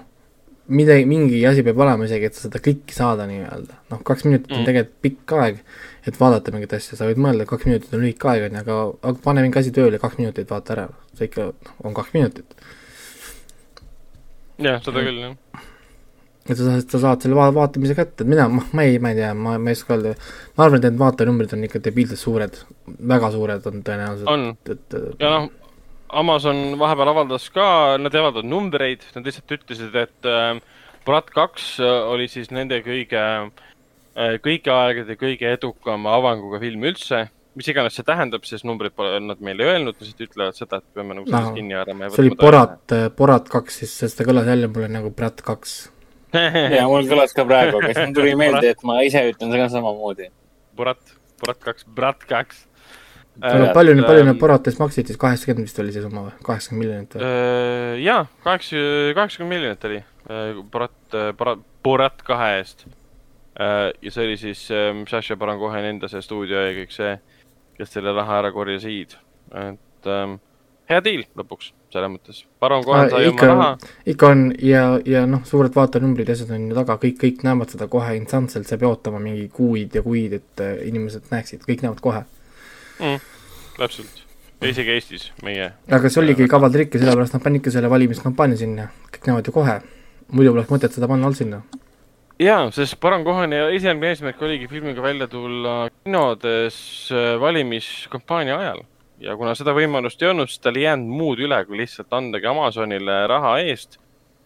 [0.67, 3.73] midagi, mingi asi peab olema isegi, et seda klikki saada nii-öelda.
[3.91, 4.65] noh, kaks minutit on Mm.
[4.65, 5.59] tegelikult pikk aeg,
[6.07, 8.79] et vaadata mingit asja, sa võid mõelda, kaks minutit on lühike aeg, on ju, aga,
[9.09, 10.89] aga pane mingi asi tööle, kaks minutit vaata ära.
[11.15, 11.53] see ikka noh,
[11.85, 12.55] on kaks minutit.
[14.61, 15.65] jah, seda küll, jah.
[16.45, 19.19] et sa saad, sa saad selle va-, vaatamise kätte, et mina, ma, ei, ma ei
[19.19, 20.15] tea, ma, ma ei oska öelda.
[20.55, 22.63] ma arvan, et need vaatenumbrid on ikka debiilselt suured,
[23.13, 25.51] väga suured on tõenäoliselt, on, et ja noh,
[26.15, 27.67] Amazon vahepeal avaldas ka,
[27.99, 30.59] nad ei avaldanud numbreid, nad lihtsalt ütlesid, et äh,
[31.05, 37.27] Brat kaks oli siis nende kõige äh,, kõigi aegade kõige edukam avanguga film üldse.
[37.55, 41.15] Mis iganes see tähendab, sest numbreid pole nad meile öelnud, lihtsalt ütlevad seda, et peame
[41.17, 42.09] nagu sellest No, kinni haarama.
[42.13, 45.75] see oli Borat, Borat kaks, siis sest ta kõlas jälle mulle nagu Brat kaks.
[46.75, 49.69] ja mul kõlas ka praegu, aga siis mul tuli meelde, et ma ise ütlen seda
[49.71, 50.27] samamoodi.
[50.75, 50.99] Borat,
[51.41, 52.65] Borat kaks, Brat kaks.
[53.39, 57.15] aga palju, palju need Boratest maksid siis, kaheksakümmend vist oli see summa või, kaheksakümmend miljonit
[57.15, 57.23] või?
[57.31, 58.83] Äh, jaa, kaheksa,
[59.17, 60.03] kaheksakümmend miljonit oli
[60.71, 62.85] Borat, Borat, Borat kahe eest.
[63.55, 64.61] ja see oli siis
[65.07, 67.11] Saša Baron Coheni enda see stuudio ja kõik see,
[67.77, 69.17] kes selle raha ära korjasid.
[69.53, 70.37] et ähm,
[70.89, 72.41] hea deal lõpuks, selles mõttes.
[72.61, 73.69] Baron Cohen sai oma raha.
[74.13, 77.73] ikka on ja, ja noh, suured vaatenumbrid ja asjad on ju taga, kõik, kõik näevad
[77.73, 81.65] seda kohe instantselt, sa ei pea ootama mingi kuid ja kuid, et äh, inimesed näeksid,
[81.67, 82.23] kõik näevad kohe.
[82.99, 83.23] Mm,
[83.79, 84.21] täpselt,
[84.61, 85.71] ja isegi Eestis meie.
[85.91, 89.55] aga see oligi kaval trikk ja sellepärast nad panidki selle valimiskampaania sinna, kõik näevad ju
[89.55, 89.79] kohe.
[90.31, 91.61] muidu poleks mõtet seda panna all sinna.
[92.39, 96.77] jaa, sest Baron Coheni esialgne eesmärk oligi filmiga välja tulla kinodes
[97.11, 98.81] äh, valimiskampaania ajal.
[99.19, 102.49] ja kuna seda võimalust ei olnud, siis tal ei jäänud muud üle, kui lihtsalt andagi
[102.51, 103.99] Amazonile raha eest.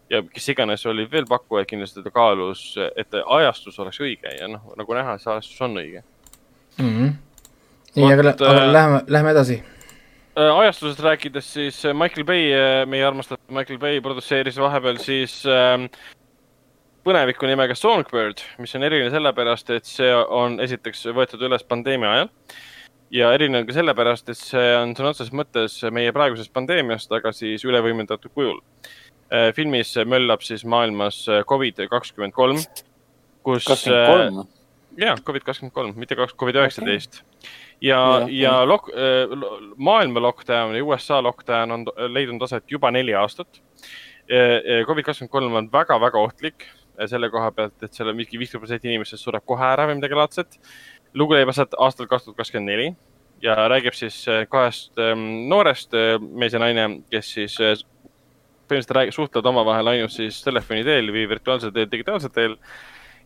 [0.10, 4.72] ja kes iganes oli veel pakkujaid, kindlasti ta kaalus, et ajastus oleks õige ja noh,
[4.78, 6.04] nagu näha, see ajastus on õige.
[6.78, 6.94] mm.
[6.94, 7.12] -hmm.
[7.96, 9.64] nii, aga, aga äh, lähme, lähme edasi.
[10.40, 12.54] Äh, ajastusest rääkides, siis äh, Michael Bay,
[12.86, 15.90] meie armastatud Michael Bay produtseeris vahepeal siis äh,
[17.10, 22.30] põneviku nimega Songbird, mis on eriline sellepärast, et see on esiteks võetud üles pandeemia ajal
[23.14, 27.66] ja eriline ka sellepärast, et see on sõna otseses mõttes meie praegusest pandeemiast, aga siis
[27.66, 28.62] ülevõimendatud kujul.
[29.58, 32.62] filmis möllab siis maailmas Covid kakskümmend kolm
[33.44, 33.66] kus.
[33.66, 34.48] kakskümmend kolm.
[34.98, 37.24] ja Covid kakskümmend kolm, mitte kaks, Covid üheksateist.
[37.82, 38.66] ja Jah,, ja jah.
[38.70, 38.94] lok-,
[39.78, 43.62] maailma lockdown ja USA lockdown on leidnud aset juba neli aastat.
[44.86, 46.70] Covid kakskümmend kolm on väga-väga ohtlik
[47.08, 50.18] selle koha pealt, et seal on mingi viiskümmend protsenti inimestest sureb kohe ära või midagi
[50.20, 50.60] laadset.
[51.14, 52.96] lugu leiab aset aastal kaks tuhat kakskümmend neli
[53.42, 57.58] ja räägib siis eh, kahest em, noorest eh, mees ja naine, kes siis
[58.70, 62.58] põhimõtteliselt räägi- suhtlevad omavahel ainult siis telefoni teel või virtuaalsel teel, digitaalsel teel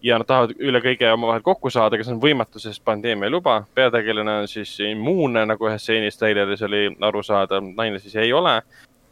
[0.03, 3.31] ja nad tahavad üle kõige omavahel kokku saada, aga see on võimatu, sest pandeemia ei
[3.31, 3.63] luba.
[3.75, 8.61] peategelane on siis immuunne, nagu ühes stseenis treileris oli aru saada, naine siis ei ole.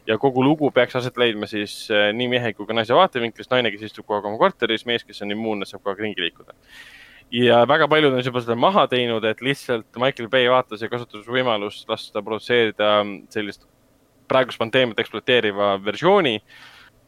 [0.06, 3.70] Ja kogu lugu peaks aset leidma siis eh, nii mehe kui ka naise vaatevinklist, naine,
[3.74, 6.56] kes istub kogu aeg oma korteris, mees, kes on immuunne, saab kogu aeg ringi liikuda.
[7.32, 11.26] ja väga paljud on juba seda maha teinud, et lihtsalt Michael Bay vaatas ja kasutas
[11.26, 12.98] võimalust lasta produtseerida
[13.32, 13.66] sellist
[14.28, 16.38] praegust pandeemiat ekspluateeriva versiooni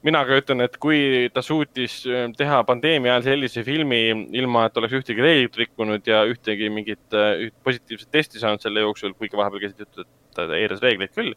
[0.04, 4.02] mina ka ütlen, et kui ta suutis äh, teha pandeemia ajal sellise filmi,
[4.36, 8.84] ilma et oleks ühtegi reeglit rikkunud ja ühtegi mingit äh, üht positiivset testi saanud selle
[8.84, 11.32] jooksul, kuigi vahepeal käisid jutud, et ta eiras reegleid küll,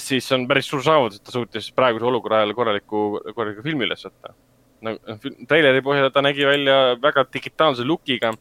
[0.00, 3.04] siis on päris suur saavutus, et ta suutis praeguse olukorra ajal korraliku,
[3.34, 4.34] korraliku filmi üles võtta.
[4.82, 4.96] no
[5.48, 8.32] treileri põhjal ta nägi välja väga digitaalse look'iga,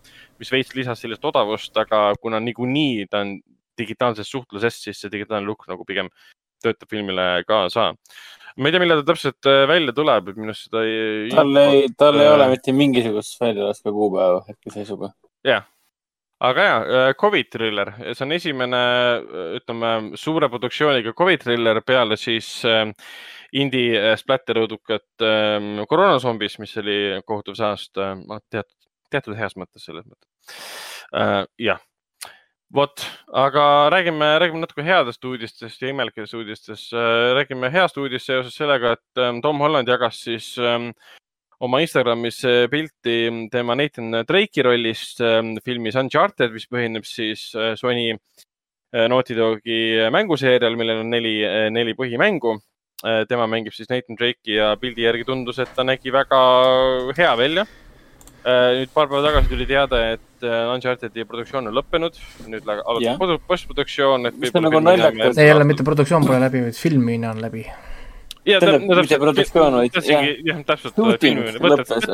[0.41, 3.39] mis veits lisas sellist odavust, aga kuna niikuinii ta on
[3.77, 6.09] digitaalses suhtluses, siis see digitaalne look nagu pigem
[6.61, 7.91] töötab filmile kaasa
[8.57, 11.29] ma ei tea, millal ta täpselt äh, välja tuleb, et minu arust seda ei.
[11.31, 12.33] tal ei, tal ei Äh.
[12.35, 15.13] ole mitte mingisugust väljalaske kuupäeva hetkeseisuga.
[16.41, 16.77] Aga ja,
[17.21, 18.81] Covid thriller, see on esimene,
[19.59, 22.87] ütleme suure produktsiooniga Covid thriller peale siis äh,
[23.51, 26.97] indie äh, splatterõudukat äh, koroonazombis, mis oli
[27.27, 28.77] kohutav äh, teatud,
[29.11, 30.29] teatud heas mõttes selles mõttes
[31.11, 31.43] äh,.
[31.59, 31.81] jah,
[32.73, 33.03] vot,
[33.35, 37.33] aga räägime, räägime natuke headest uudistest ja imelikest uudistest äh,.
[37.35, 40.79] räägime heast uudist seoses sellega, et äh, Tom Holland jagas siis äh,
[41.61, 43.17] oma Instagramis äh, pilti
[43.53, 49.81] tema Nathan Drake'i rollist äh, filmis Uncharted, mis põhineb siis äh, Sony äh, Naughty Dogi
[50.13, 51.39] mänguseerial, millel on neli,
[51.73, 52.59] neli põhimängu.
[53.01, 56.41] tema mängib siis Nathan Drake'i ja pildi järgi tundus, et ta nägi väga
[57.17, 57.63] hea välja.
[58.77, 63.47] nüüd paar päeva tagasi tuli teade, et äh, Uncharted'i produktsioon on lõppenud, nüüd alustab post-
[63.47, 64.37] postproduktsioon, et.
[64.37, 65.33] Mis on nagu naljakas.
[65.37, 67.65] see ei ole mitte produktsioon pole läbi, vaid filmimine on läbi.
[68.61, 69.93] Tähendab, mitte produktsioon, vaid-
[70.49, 70.95] jah, täpselt.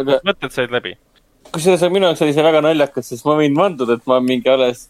[0.01, 0.95] Aga- mõtted said läbi.
[1.53, 4.89] kusjuures minu jaoks oli see väga naljakas, sest ma võin vanduda, et ma mingi alles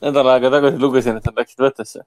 [0.00, 2.00] nädal aega tagasi lugesin, et nad läksid võttesse.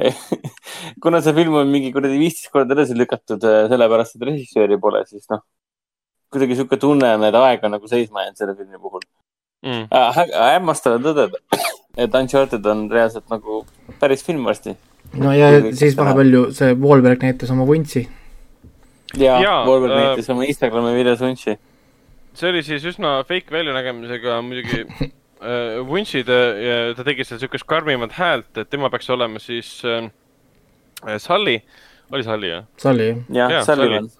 [1.02, 3.40] kuna see film on mingi kuradi viisteist korda edasi lükatud,
[3.72, 5.40] sellepärast et režissööri pole, siis noh,
[6.32, 9.02] kuidagi sihuke tunne on, et aeg on nagu seisma jäänud selle filmi puhul
[9.62, 9.88] Mm.
[9.92, 10.16] äh,.
[10.54, 11.36] hämmastav on tõdeda,
[12.00, 13.58] et Uncharted on reaalselt nagu
[14.00, 14.72] päris film varsti.
[15.18, 18.06] No ja siis vahepeal ju see Wahlberg näitas oma vuntsi.
[19.16, 21.56] ja, Jaa, ja Wolver äh, näitas oma Instagrami videos vuntsi.
[22.34, 25.80] see oli siis üsna fake väljanägemisega muidugi äh,.
[25.86, 30.10] Vuntsid äh,, ta tegi seal siukest karmimat häält, et tema peaks olema siis äh,
[31.18, 31.60] Sully,
[32.12, 32.64] oli Sully jah?
[32.76, 34.10] Sully, jah Jaa,, Sullivan.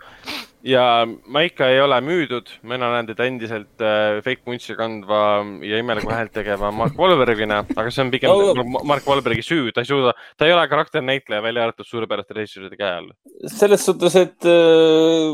[0.67, 5.21] Ja ma ikka ei ole müüdud, mina näen teda endiselt äh, fake vuntsi kandva
[5.67, 8.55] ja imeliku häält tegeva Mark Wahlbergina, aga see on pigem Oh.
[8.87, 12.93] Mark Wahlbergi süü, ta ei suuda, ta ei ole karakternäitleja, välja arvatud suurepäraste režissööride käe
[13.01, 13.11] all.
[13.51, 15.33] selles suhtes, et äh,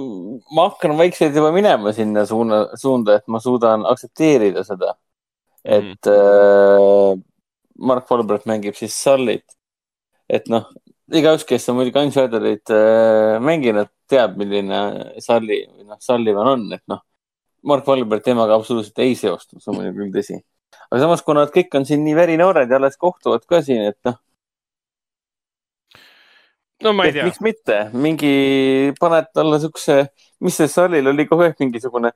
[0.56, 4.94] ma hakkan vaikselt juba minema sinna suuna, suunda, et ma suudan aktsepteerida seda,
[5.64, 7.12] et äh,
[7.78, 9.44] Mark Wahlberg mängib siis Sullyt.
[10.26, 10.64] et noh,
[11.14, 14.80] igaüks, kes on muidugi Uncharted'it äh, mänginud, teab, milline
[15.22, 17.02] Sully või noh, Sullivan on, et noh,
[17.66, 20.38] Mark Wahlberg temaga absoluutselt ei seostu, see on muidugi küll tõsi.
[20.90, 23.98] aga samas, kuna nad kõik on siin nii värinoored ja alles kohtuvad ka siin, et
[24.06, 24.18] noh,
[26.84, 28.34] no ma ei tea, miks mitte, mingi,
[29.00, 30.02] paned talle siukse,
[30.42, 32.12] mis see Salil oli kogu aeg mingisugune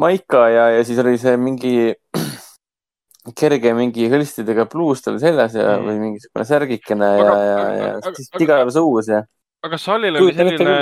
[0.00, 1.74] maika ja, ja siis oli see mingi
[3.36, 5.86] kerge mingi hõlstidega pluus tal seljas ja Mm.
[5.86, 9.22] või mingisugune särgikene ja Aga-, ja, aga- ja aga- siis aga- tigar suus ja.
[9.62, 10.76] aga Sullil oli selline,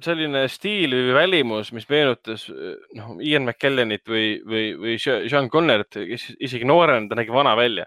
[0.00, 6.28] selline stiil või välimus, mis meenutas noh, Ian McKellenit või, või, või Sean Connerit, kes
[6.38, 7.86] isegi noorena ta nägi vana välja.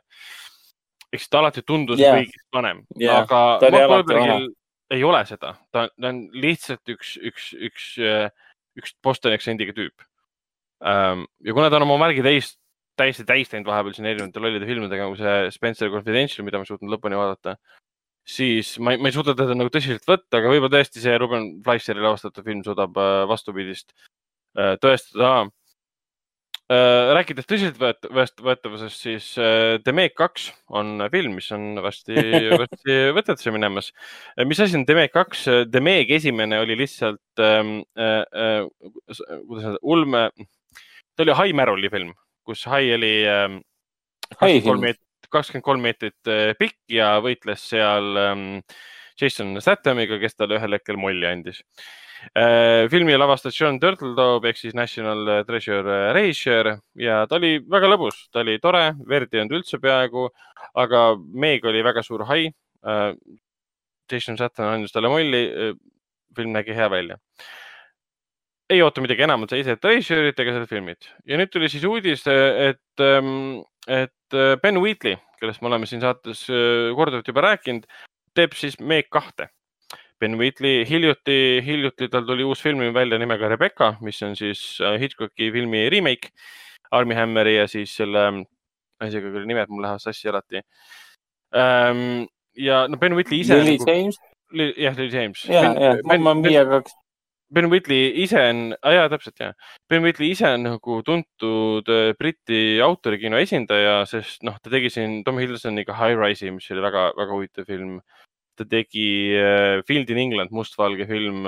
[1.09, 2.19] siis ta alati tundus yeah.
[2.19, 4.49] kõigist vanem Jaa, aga Mark Wahlbergil
[4.91, 7.87] ei ole seda, ta, ta on lihtsalt üks, üks, üks,
[8.77, 10.01] üks Bostoni aktsendiga tüüp.
[10.81, 12.57] ja kuna ta on oma märgi täis,
[12.99, 16.71] täiesti täis teinud vahepeal siin erinevate lollide filmidega nagu see Spencer Confidential, mida ma ei
[16.71, 17.55] suutnud lõpuni vaadata,
[18.29, 21.47] siis ma ei, ma ei suuda teda nagu tõsiselt võtta, aga võib-olla tõesti see Ruben
[21.65, 23.95] Fleischeri lavastatud film suudab äh, vastupidist
[24.57, 25.49] äh, tõestada.
[26.69, 32.13] rääkides tõsiseltvõetavusest, siis äh, The Meg kaks on film, mis on varsti,
[32.61, 33.89] varsti võtetesse minemas.
[34.45, 35.47] mis asi on The Meg kaks?
[35.71, 38.69] The Meg esimene oli lihtsalt ähm,, äh, äh,
[39.47, 40.29] kuidas öelda, ulme
[41.19, 42.13] ta oli Merrili film,
[42.49, 43.61] kus High oli ähm,
[44.39, 44.59] Hai
[45.29, 48.45] kakskümmend kolm meetrit, äh, pikk ja võitles seal ähm,
[49.19, 51.61] Jason Statamiga, kes talle ühel hetkel molli andis
[52.33, 52.87] äh,.
[52.89, 58.25] filmi lavastas John Turtledove ehk siis National Treasure äh, Reischer ja ta oli väga lõbus,
[58.33, 60.25] ta oli tore, verd ei olnud üldse peaaegu,
[60.81, 62.49] aga Meg oli väga suur hai.
[64.09, 65.41] Jason Statham andis talle molli,
[66.35, 67.17] film nägi hea välja
[68.69, 72.25] ei oota midagi enamat, sa ise Treasure'it ega seda filmit ja nüüd tuli siis uudis,
[72.29, 73.03] et,
[73.89, 77.87] et Ben Wheatley, kellest me oleme siin saates äh, korduvalt juba rääkinud,
[78.37, 79.49] teeb siis Meg kahte.
[80.19, 84.99] Ben Wheatley hiljuti, hiljuti tal tuli uus film välja nimega Rebecca, mis on siis äh,
[85.01, 86.33] Hitchcocki filmi remake,
[86.91, 88.25] Army Hammeri ja siis selle,
[89.05, 90.61] isegi küll nimed mul lähevad sassi alati.
[92.59, 93.55] ja no Ben Wheatley ise.
[93.63, 94.19] Lily James
[94.77, 95.45] jah, Lily James.
[95.45, 96.93] ja, ja Mamma Mia kaks.
[97.53, 99.55] Ben Whitley ise on, jaa, täpselt jah.
[99.89, 105.23] Ben Whitley ise on nagu tuntud äh, Briti autorikino esindaja, sest noh, ta tegi siin
[105.25, 107.99] Tom Hiddlestoniga High Rise'i, mis oli väga-väga huvitav film.
[108.59, 111.47] ta tegi äh, Field in England, mustvalge film,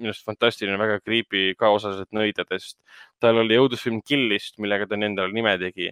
[0.00, 2.78] minu arust fantastiline, väga creepy ka osaliselt nõidadest.
[3.18, 5.90] tal oli õudusfilm Killist, millega ta endale nime tegi.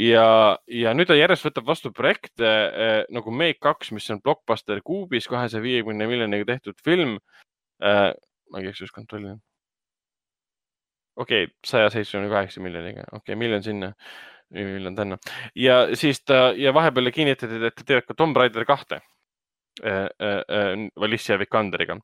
[0.00, 4.80] ja, ja nüüd ta järjest võtab vastu projekte äh, nagu Meg kaks, mis on blockbuster
[4.80, 7.18] kuubis kahesaja viiekümne miljoniga tehtud film
[7.84, 8.14] äh,
[8.50, 9.38] ma igaks juhuks kontrollin.
[11.16, 13.92] okei okay,, saja seitsmekümne kaheksa miljoniga, okei okay,, miljon sinna,
[14.56, 15.18] miljon tänna
[15.54, 19.00] ja siis ta ja vahepeal kinnitati, et ta teeb ka Tomb Raider kahte
[19.84, 20.08] äh,.
[20.20, 21.98] Äh, Alicia Vikanderiga.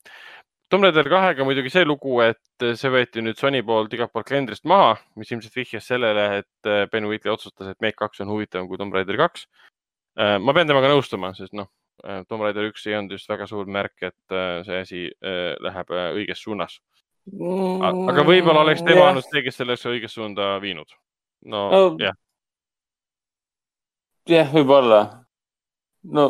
[0.70, 4.64] Tomb Raider kahega muidugi see lugu, et see võeti nüüd Sony poolt igalt poolt kalendrist
[4.66, 8.66] maha, mis ilmselt vihjas sellele, et äh, Ben Wheatley otsustas, et Meg kaks on huvitavam
[8.70, 9.46] kui Tomb Raider kaks.
[10.16, 11.66] ma pean temaga nõustuma, sest noh,
[12.04, 15.90] Tomb Raider üks ei olnud just väga suur märk, et äh, see asi äh, läheb
[15.94, 16.78] äh, õiges suunas.
[17.26, 20.92] aga võib-olla oleks tema olnud see, kes sellesse õiges suunda viinud.
[21.50, 22.14] no No, jah,
[24.28, 25.00] jah, võib-olla.
[26.12, 26.26] no,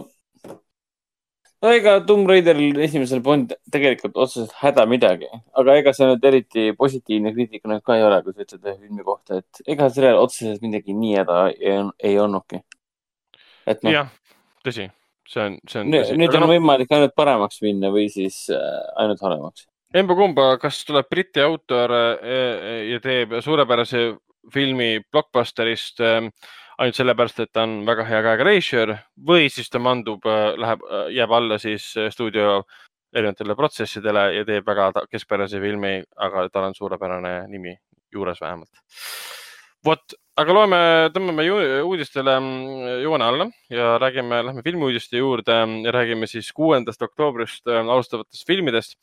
[1.63, 6.69] no ega Tomb Raideril esimesel polnud tegelikult otseselt häda midagi, aga ega see nüüd eriti
[6.79, 10.21] positiivne kriitika nüüd ka ei ole, kui sa ütled ühe filmi kohta, et ega sellel
[10.23, 11.81] otseselt midagi nii häda ei,
[12.11, 12.63] ei olnudki.
[13.67, 14.15] et noh, jah,
[14.65, 14.89] tõsi,
[15.31, 19.25] see on, see on nüüd on noh, võimalik ainult paremaks minna või siis äh, ainult
[19.25, 19.67] halvemaks.
[19.97, 24.07] emba-kumba, kas tuleb Briti autor äh, ja teeb suurepärase
[24.53, 26.31] filmi blockbusterist äh,
[26.79, 28.93] ainult sellepärast, et ta on väga hea käega reisijal
[29.29, 30.25] või siis ta mandub,
[30.61, 32.61] läheb, jääb alla siis äh, stuudio
[33.17, 37.73] erinevatele protsessidele ja teeb väga keskpärase filmi, aga tal on suurepärane nimi
[38.13, 38.83] juures vähemalt.
[39.85, 40.81] vot, aga loeme,
[41.15, 41.47] tõmbame
[41.87, 45.57] uudistele mm, joone alla ja räägime, lähme filmiuudiste juurde
[45.87, 48.99] ja räägime siis kuuendast oktoobrist äh, alustavatest filmidest.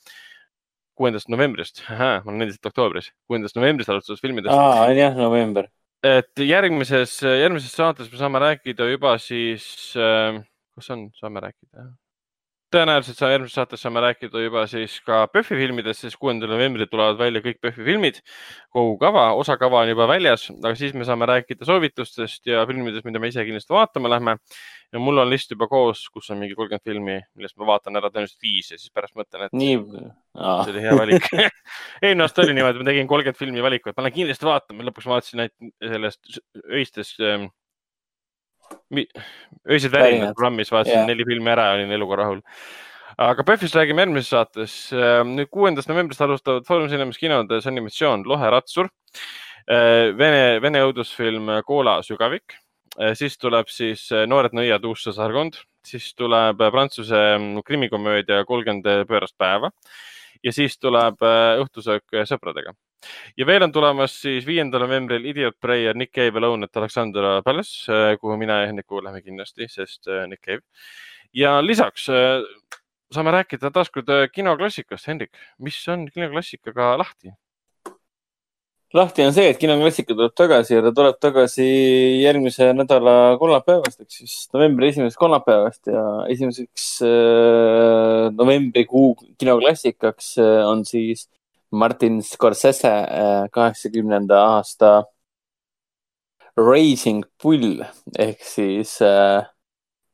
[0.93, 5.65] kuuendast novembrist, ma olen endiselt oktoobris, kuuendast novembrist alustavatest filmidest aa, on jah, november.
[6.05, 9.65] et järgmises, järgmises saates me saame rääkida juba siis
[9.97, 10.37] äh,,
[10.77, 11.89] kus on, saame rääkida?
[12.74, 17.19] Tõenäoliselt saa- järgmises saates saame rääkida juba siis ka PÖFFi filmidest, sest kuuendal novembril tulevad
[17.19, 18.19] välja kõik PÖFFi filmid.
[18.74, 23.06] kogu kava, osa kava on juba väljas, aga siis me saame rääkida soovitustest ja filmidest,
[23.06, 24.38] mida me ise kindlasti vaatama lähme.
[24.93, 28.11] ja mul on list juba koos, kus on mingi kolmkümmend filmi, millest ma vaatan ära
[28.14, 29.80] tõenäoliselt viis ja siis pärast mõtlen, et nii,
[30.35, 31.30] see oli hea valik.
[32.03, 35.10] eelmine aasta oli niimoodi, et ma tegin kolmkümmend filmi valikut, ma lähen kindlasti vaatama, lõpuks
[35.10, 35.48] vaatasin
[35.82, 37.50] sellest öistest ähm,,
[38.93, 41.09] öised värinad programmis, vaatasin yeah.
[41.09, 42.41] neli filmi ära ja olin eluga rahul.
[43.17, 44.75] aga PÖFFist räägime järgmises saates.
[45.30, 48.89] nüüd kuuendast novembrist alustavad Foorum Cinemas kinodes animatsioon Lohe ratsur.
[49.67, 52.57] Vene, Vene õudusfilm Koola sügavik.
[53.17, 59.07] siis tuleb siis äh, Noored nõiad uus sõsarkond, siis tuleb äh, Prantsuse mm, krimikomöödia kolmkümmend
[59.09, 59.72] pöörast päeva
[60.43, 62.75] ja siis tuleb äh, õhtusöök äh, sõpradega.
[63.38, 67.41] Ja veel on tulemas siis viiendal novembril Idiot Prey ja Nick Cave Alone at Alexandra
[67.45, 70.61] Palace, kuhu mina ja Hendrik läheme kindlasti, sest äh, Nick Cave.
[71.33, 72.41] ja lisaks äh,
[73.14, 75.07] saame rääkida taaskord äh, kinoklassikast.
[75.07, 77.33] Hendrik, mis on kinoklassikaga lahti?
[78.93, 81.65] lahti on see, et kinoklassika tuleb tagasi ja ta tuleb tagasi
[82.22, 90.85] järgmise nädala kolmapäevast, ehk siis novembri esimesest kolmapäevast ja esimeseks äh, novembrikuu kinoklassikaks äh, on
[90.85, 91.25] siis
[91.74, 94.93] Martin Scorsese äh, kaheksakümnenda aasta
[96.58, 97.82] Raising Bull
[98.19, 99.42] ehk siis äh,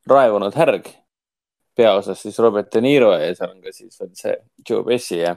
[0.07, 0.87] raevunud härg.
[1.75, 4.35] peaosas siis Robert De Niro ja seal on ka siis veel see
[4.67, 5.35] Joe Pesci ja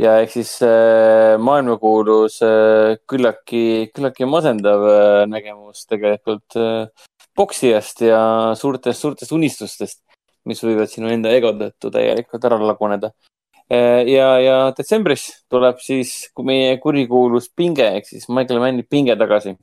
[0.00, 6.88] ja ehk siis äh, maailmakuulus äh, küllaltki, küllaltki masendav äh, nägemus tegelikult äh,
[7.36, 8.22] poksijast ja
[8.58, 10.02] suurtest, suurtest unistustest,
[10.48, 13.12] mis võivad sinu enda ego tõttu täielikult ära laguneda.
[13.72, 19.54] Ja, ja detsembris tuleb siis kui meie kurikuulus pinge ehk siis Michael Manni pinge tagasi.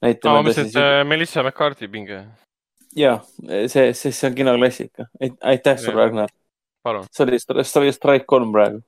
[0.00, 2.22] aa, ma mõtlesin, et äh, Melissa McCarthy pinge.
[2.96, 5.08] ja, see, see, see on kinoklassika.
[5.42, 6.32] aitäh sulle, Ragnar.
[7.10, 8.80] see oli, see oli Strike kolm praegu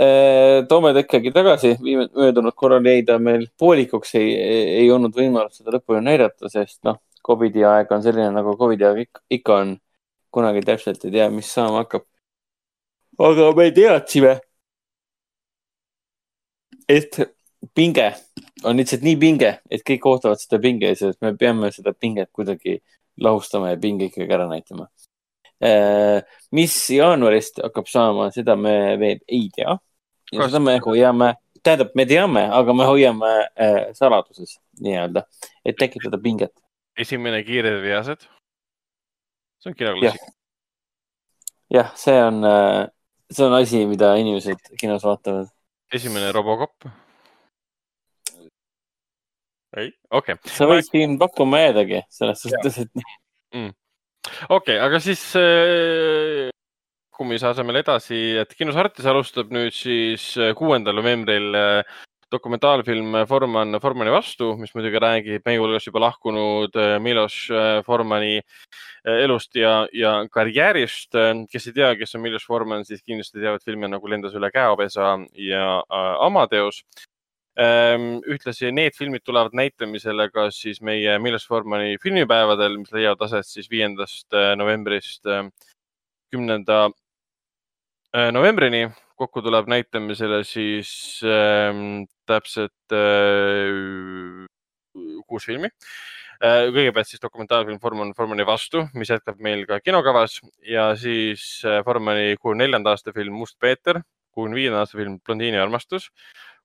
[0.04, 4.34] äh, toome ta ikkagi tagasi, möödunud korral jäi ta meil poolikuks, ei,
[4.82, 9.22] ei olnud võimalust seda lõpuni näidata, sest noh, Covidi aeg on selline nagu Covidi aeg
[9.34, 9.78] ikka on.
[10.36, 12.02] kunagi täpselt ei tea, mis saama hakkab
[13.18, 14.36] aga me teadsime,
[16.88, 17.18] et
[17.74, 18.12] pinge
[18.64, 22.78] on lihtsalt nii pinge, et kõik ootavad seda pinge ja me peame seda pinget kuidagi
[23.20, 24.88] lahustama ja pinge ikkagi ära näitama.
[25.64, 26.20] Äh,
[26.52, 29.76] mis jaanuarist hakkab saama, seda me veel ei tea.
[30.32, 31.32] ja seda me hoiame,
[31.64, 35.24] tähendab, me teame, aga me hoiame äh, saladuses nii-öelda,
[35.64, 36.52] et tekitada pinget.
[36.96, 38.28] esimene Kiired veased.
[39.60, 40.32] see on kinoklassika.
[41.72, 42.86] jah, see on äh,
[43.30, 45.50] see on asi, mida inimesed kinos vaatavad.
[45.92, 46.88] esimene Robocop.
[49.76, 50.34] ei, okei.
[50.34, 50.52] Okay..
[50.52, 52.92] sa võid siin pakkuma jäädagi, selles suhtes, et
[53.54, 53.72] mm..
[54.48, 56.50] okei okay,, aga siis äh,
[57.16, 61.96] kummise asemel edasi, et kinos Artis alustab nüüd siis äh, kuuendal novembril äh,
[62.32, 68.40] dokumentaalfilm Forman Formani vastu, mis muidugi räägib meie hulgas juba lahkunud äh, Milos äh, Formani
[68.40, 71.14] äh, elust ja, ja karjäärist.
[71.52, 75.16] kes ei tea, kes on Milos Forman, siis kindlasti teavad filme nagu Lendas üle käeopesa
[75.38, 75.68] ja
[76.26, 76.82] Amadeus.
[77.56, 83.48] Ähm, ühtlasi need filmid tulevad näitamisele ka siis meie Milos Formani filmipäevadel, mis leiavad aset
[83.48, 85.24] siis viiendast novembrist
[86.34, 86.90] kümnenda
[88.32, 90.90] novembrini kokku tuleb näitamisele siis
[91.24, 91.72] äh,
[92.28, 94.46] täpselt äh,
[95.26, 95.70] kuus filmi
[96.42, 96.68] äh,.
[96.72, 102.36] kõigepealt siis dokumentaalfilm Forman Formani vastu, mis jätkab meil ka kinokavas ja siis äh, Formani
[102.36, 104.02] kuuekümne neljanda aasta film Must Peeter,
[104.36, 106.10] kuuekümne viienda aasta film Blondiini armastus,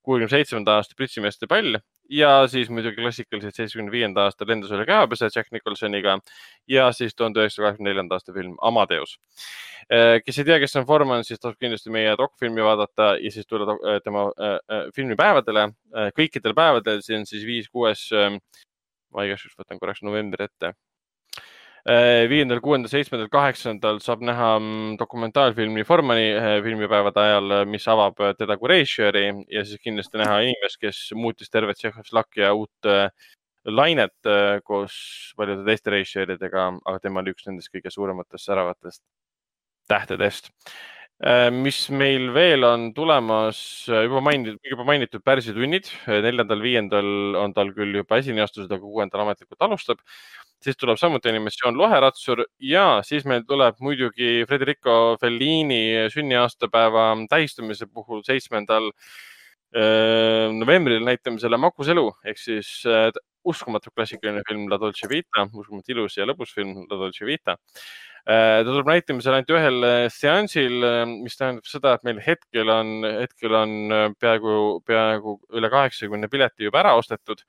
[0.05, 1.77] kuuekümne seitsmenda aasta Pritsimeeste pall
[2.11, 6.17] ja siis muidugi klassikaliselt seitsmekümne viienda aasta Lendus üle käepese Jack Nicholsoniga
[6.67, 9.15] ja siis tuhande üheksasaja kaheksakümne neljanda aasta film Amadeus.
[9.87, 13.47] Äh, kes ei tea, kes on Forman, siis tasub kindlasti meie dokfilmi vaadata ja siis
[13.47, 15.69] tulla äh, tema äh, filmipäevadele.
[16.17, 18.05] kõikidel päevadel, see on siis viis, kuues,
[19.11, 20.71] ma igaks juhuks võtan korraks novembri ette
[22.29, 28.21] viiendal, kuuendal, seitsmendal, kaheksandal saab näha mm, dokumentaalfilmi Formani äh, filmipäevade ajal, äh, mis avab
[28.37, 32.91] teda kui režissööri ja siis kindlasti näha inimest, kes muutis tervet Tšehhoslovakkia uut
[33.65, 34.29] lainet
[34.65, 34.93] koos
[35.37, 39.03] paljude teiste režissööridega, aga tema oli üks nendest kõige suurematest säravatest
[39.89, 40.49] tähtedest.
[41.53, 47.93] Mis meil veel on tulemas, juba mainitud, juba mainitud Pärsitunnid, neljandal, viiendal on tal küll
[47.99, 50.01] juba esineastused, aga kuuendal ametlikult alustab.
[50.61, 58.21] Siis tuleb samuti animatsioon Loheratsur ja siis meil tuleb muidugi Federico Fellini sünniaastapäeva tähistamise puhul
[58.25, 63.09] seitsmendal äh, novembril näitamisele Magus elu ehk siis äh,
[63.43, 67.57] uskumatu klassikaline film La Dolce Vita, uskumatu ilus ja lõbus film La Dolce Vita.
[68.21, 70.75] Äh, ta tuleb näitamisele ainult ühel seansil,
[71.23, 72.91] mis tähendab seda, et meil hetkel on,
[73.23, 73.71] hetkel on
[74.21, 77.41] peaaegu, peaaegu üle kaheksakümne pileti juba ära ostetud.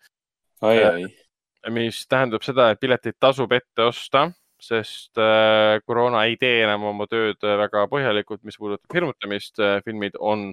[1.71, 4.27] mis tähendab seda, et piletid tasub ette osta,
[4.63, 9.59] sest äh, koroona ei tee enam oma tööd äh, väga põhjalikult, mis puudutab hirmutamist.
[9.63, 10.53] Äh, filmid on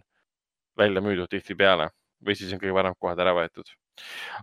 [0.79, 1.89] välja müüdud tihtipeale
[2.25, 3.69] või siis on kõige varem kohad ära võetud.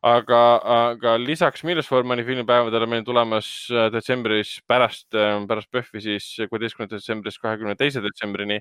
[0.02, 0.42] Aga,
[0.76, 3.48] aga lisaks Milos Formani filmipäevadele meil tulemas
[3.94, 8.60] detsembris pärast, pärast PÖFFi siis kuueteistkümnendast detsembrist kahekümne teise detsembrini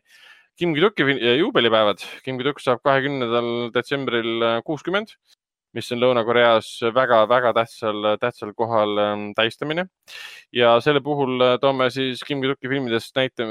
[0.56, 1.04] Kim Ki-duki
[1.40, 2.04] juubelipäevad.
[2.24, 5.18] Kim Ki-duk saab kahekümnendal detsembril kuuskümmend
[5.76, 9.88] mis on Lõuna-Koreas väga-väga tähtsal, tähtsal kohal ähm, tähistamine.
[10.56, 13.48] ja selle puhul äh, toome siis Kim Ki-duki filmidest näite,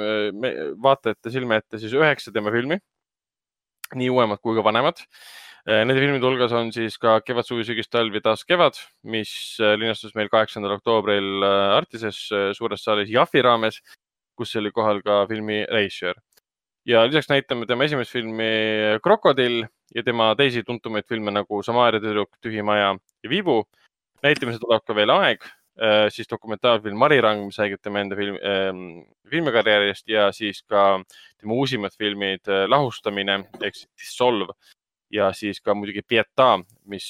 [0.82, 2.78] vaatajate silme ette siis üheksa tema filmi,
[3.94, 5.05] nii uuemad kui ka vanemad.
[5.64, 8.76] Äh, nende filmide hulgas on siis ka Kevad, suvi, sügis, talv ja taas kevad,
[9.08, 12.20] mis äh, linastus meil kaheksandal oktoobril Artises
[12.58, 13.80] suures saalis Jaffi raames,
[14.36, 16.20] kus oli kohal ka filmi režissöör
[16.86, 18.44] ja lisaks näitame tema esimest filmi
[19.02, 22.94] Krokodill ja tema teisi tuntumaid filme nagu Samaaria tüdruk, Tühi maja
[23.24, 23.64] ja Vibu.
[24.22, 25.42] näitamisel tuleb ka veel Aeg,
[25.80, 28.70] äh, siis dokumentaalfilm Marirang, mis räägib tema enda film, äh,
[29.30, 31.02] filmikarjäärist ja siis ka
[31.40, 34.56] tema uusimad filmid äh, Lahustamine ehk siis Dissolve
[35.14, 36.56] ja siis ka muidugi Pieta,
[36.90, 37.06] mis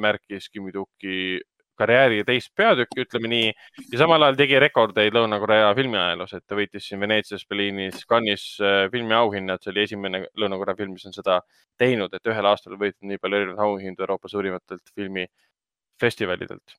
[0.00, 1.42] märkis Kimi Tuki
[1.78, 3.48] karjääri teist peatükki, ütleme nii.
[3.92, 8.84] ja samal ajal tegi rekordeid Lõuna-Korea filmiajaloos, et ta võitis siin Veneetsias, Berliinis, Cannes'is äh,
[8.92, 9.62] filmiauhinnad.
[9.62, 11.40] see oli esimene Lõuna-Korea film, mis on seda
[11.80, 16.78] teinud, et ühel aastal võitnud nii palju erinevaid auhindu Euroopa suurimatelt filmifestivalidelt.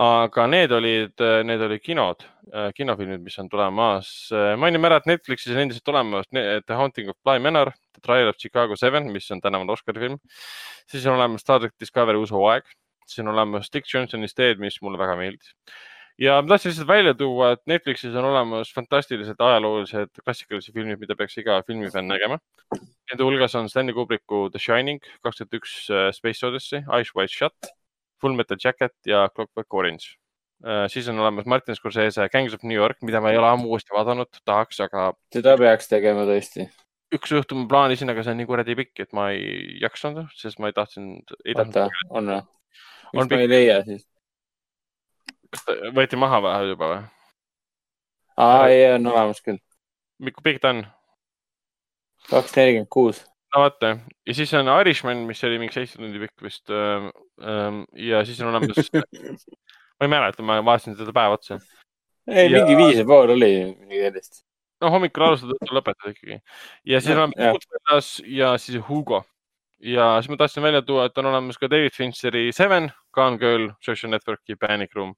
[0.00, 2.22] aga need olid, need olid kinod,
[2.74, 4.30] kinofilmid, mis on tulemas.
[4.56, 7.74] mainime ära, et Netflixis on endiselt olemas The Haunting of Bly Manor,
[8.04, 10.18] Trial of Chicago Seven, mis on tänavune Oscari film.
[10.90, 12.66] siis on olemas Star track Discovery uus hooaeg,
[13.06, 15.54] siis on olemas Dick Johnsoni Steed, mis mulle väga meeldis
[16.20, 21.16] ja ma tahtsin lihtsalt välja tuua, et Netflixis on olemas fantastilised ajaloolised klassikalised filmid, mida
[21.16, 22.38] peaks iga filmifänn nägema.
[23.10, 27.32] Nende hulgas on Stanley Kubricku The Shining, kaks tuhat üks äh, Space Odyssey, Eyes Wide
[27.32, 27.72] Shut,
[28.20, 30.16] Full Metal Jacket ja Clockwork Orange.
[30.66, 33.72] Äh, siis on olemas Martin Scorsese Gangs of New York, mida ma ei ole ammu
[33.72, 35.10] uuesti vaadanud, tahaks, aga.
[35.32, 36.68] seda peaks tegema tõesti.
[37.14, 40.60] Üks õhtu ma plaanisin, aga see on nii kuradi pikk, et ma ei jaksanud, sest
[40.62, 41.34] ma ei tahtnud.
[41.56, 42.42] oota, on või?
[43.16, 44.04] miks ma ei leia siis?
[45.64, 47.02] ta võeti maha või juba või?
[48.44, 49.58] aa, ei, on olemas küll.
[50.22, 50.84] kui pikk ta on?
[52.30, 53.24] kaks nelikümmend kuus.
[53.54, 56.70] no vaata ja siis on Irishman, mis oli mingi seitse tundi pikk vist.
[56.70, 58.92] ja siis on olemas
[60.00, 61.58] ma ei mäleta, ma vaatasin seda päev otsa.
[62.28, 64.44] ei ja..., mingi viis ja pool oli midagi sellist.
[64.80, 66.40] No hommikul alustad, õhtul lõpetad ikkagi.
[66.88, 69.22] ja siis on Goodfellas ja siis Hugo.
[69.80, 73.70] ja siis ma tahtsin välja tuua, et on olemas ka David Fincheri Seven, Gone Girl,
[73.80, 75.14] Social Networki Panic Room.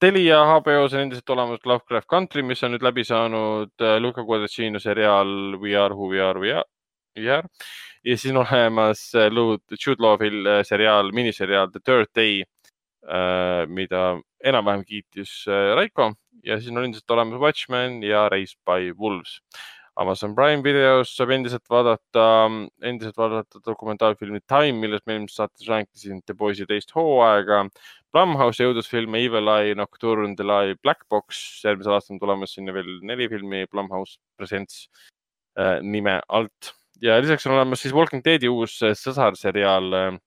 [0.00, 4.80] Telia HBO-s on endiselt olemas Lovecraft Country, mis on nüüd läbi saanud äh, Luca Guadagnino
[4.82, 6.64] seriaal We are who we are, we are,
[7.38, 7.48] are.
[8.04, 9.30] ja siis on olemas äh,
[9.86, 12.44] Jude Law'il äh, seriaal, miniseriaal The Third Day,
[13.68, 14.14] mida
[14.44, 16.12] enam-vähem kiitis Raiko
[16.44, 19.40] ja siis on endiselt olemas Watchmen ja Raised by Wolves
[19.96, 22.24] Amazon Prime videos saab endiselt vaadata,
[22.82, 27.60] endiselt vaadata dokumentaalfilmi Time, millest me eelmises saates rääkisin, The Boys'i teist hooaega.
[28.14, 31.38] Blumhouse jõudlusfilme Evil Eye, Nocturne, The Lie, Black Box.
[31.64, 34.88] järgmisel aastal on tulemas sinna veel neli filmi Blumhouse Presents
[35.58, 40.18] äh, nime alt ja lisaks on olemas siis Walking Deadi uus äh, sõsarseriaal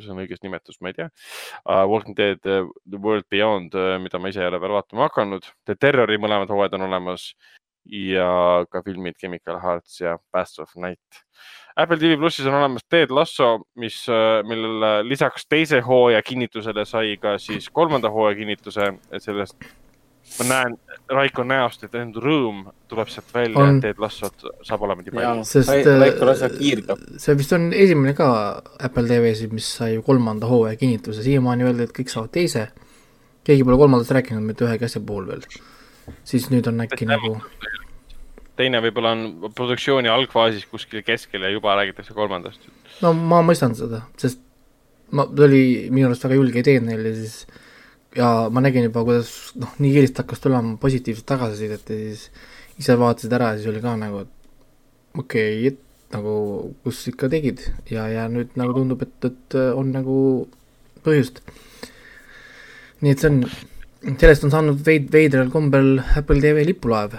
[0.00, 1.84] kas on õiges nimetus, ma ei tea uh,.
[1.90, 5.48] Walking Dead uh, The World Beyond uh,, mida ma ise ei ole veel vaatama hakanud.
[5.68, 7.30] The Terrori mõlemad hooajad on olemas
[7.90, 11.22] ja ka filmid Chemical Hearts ja Paths of Night.
[11.76, 17.16] Apple TV plussis on olemas Ted Lasso, mis, äh, millele lisaks teise hooaja kinnitusele sai
[17.20, 19.56] ka siis kolmanda hooaja kinnituse, et sellest
[20.38, 20.76] ma näen
[21.10, 25.16] Raiko näost, et ainult rõõm tuleb sealt välja on..., et Ted Lassot saab olema nii
[25.16, 25.48] palju.
[25.48, 27.02] sest Raiko Lassa kiirdab.
[27.18, 28.30] see vist on esimene ka
[28.78, 32.68] Apple TV-sid, mis sai kolmanda hooaja kinnituse, siiamaani öeldi, et kõik saavad teise.
[33.44, 35.46] keegi pole kolmandast rääkinud mitte ühegi asja puhul veel
[36.24, 37.38] siis nüüd on äkki Teine nagu.
[38.60, 42.68] teine võib-olla on produktsiooni algfaasis kuskil keskel ja juba räägitakse kolmandast.
[43.02, 44.42] no ma mõistan seda, sest
[45.10, 47.46] ma, see oli minu arust väga julge idee neil ja siis
[48.16, 52.26] ja ma nägin juba, kuidas noh, nii kiiresti hakkas tulema positiivset tagasisidet ja siis
[52.80, 56.34] ise vaatasid ära ja siis oli ka nagu, et okei okay,, et nagu
[56.84, 60.16] kus ikka tegid ja, ja nüüd nagu tundub, et, et on nagu
[61.04, 61.38] põhjust.
[63.00, 63.44] nii et see on
[64.00, 67.14] sellest on saanud veid-, veidral kombel Apple TV lipulaev.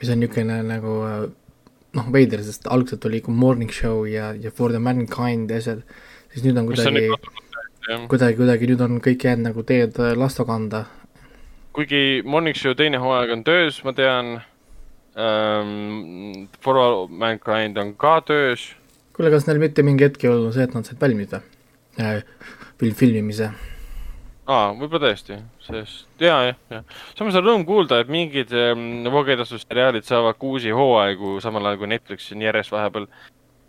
[0.00, 0.94] mis on niisugune nagu
[1.90, 5.82] noh, veider, sest algselt oli ikka Morning Show ja, ja For the Mankind ja asjad,
[6.32, 7.10] siis nüüd on kuidagi,
[8.08, 10.84] kuidagi, kuidagi nüüd on kõik jäänud nagu teed lasto kanda.
[11.72, 14.40] kuigi Morning Show teine hooaeg on töös, ma tean
[15.16, 16.46] um,.
[16.60, 18.74] For all Mankind on ka töös.
[19.16, 21.42] kuule, kas neil mitte mingi hetk ei olnud see, et nad said valmis või?
[22.80, 23.50] film, filmimise
[24.50, 25.36] aa, võib-olla tõesti,
[25.66, 26.86] sest ja, jah, jah.
[27.18, 31.90] samas on rõõm kuulda, et mingid ähm, voogedastusseriaalid saavad ka uusi hooaegu, samal ajal kui
[31.92, 33.06] Netflix on järjest vahepeal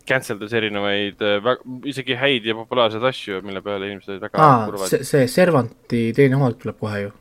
[0.08, 1.50] cancel das erinevaid äh,,
[1.90, 4.90] isegi häid ja populaarseid asju, mille peale inimesed olid väga aa, kurvad.
[4.90, 7.14] see, see Servanti teine hooaeg tuleb kohe ju.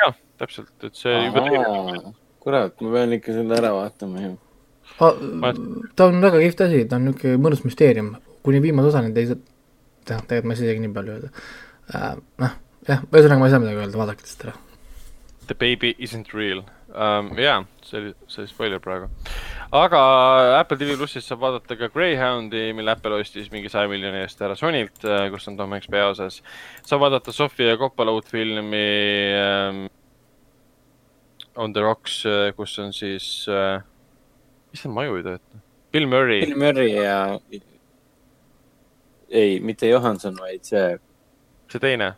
[0.00, 2.14] jah, täpselt, et see aa, juba teine.
[2.42, 4.34] kurat, ma pean ikka selle ära vaatama ju.
[5.96, 8.14] ta on väga kihvt asi, ta on niisugune mõnus müsteerium,
[8.46, 9.40] kuni viimase osani te ei saa,
[10.08, 11.32] tegelikult ma ei saa isegi nii palju öelda
[11.92, 12.12] äh,.
[12.44, 14.58] noh jah, ühesõnaga ma ei saa midagi öelda, vaadake lihtsalt ära.
[15.50, 16.62] The baby isn't real
[16.94, 17.30] um,.
[17.38, 19.08] jaa, see oli, see oli spoiler praegu.
[19.72, 20.02] aga
[20.58, 24.56] Apple TV plussis saab vaadata ka Greyhoundi, mille Apple ostis mingi saja miljoni eest ära
[24.58, 26.40] Sonylt, äh, kus on Tom Hanks peaosas.
[26.86, 28.86] saab vaadata Sofia Coppola uut filmi
[29.40, 29.84] um,
[31.56, 33.82] On the Rocks, äh, kus on siis uh,,
[34.72, 35.62] issand, maju ei tööta.
[35.92, 36.46] Bill Murray.
[36.46, 37.18] Bill Murray ja
[39.32, 40.98] ei, mitte Johanson, vaid see.
[41.72, 42.14] see teine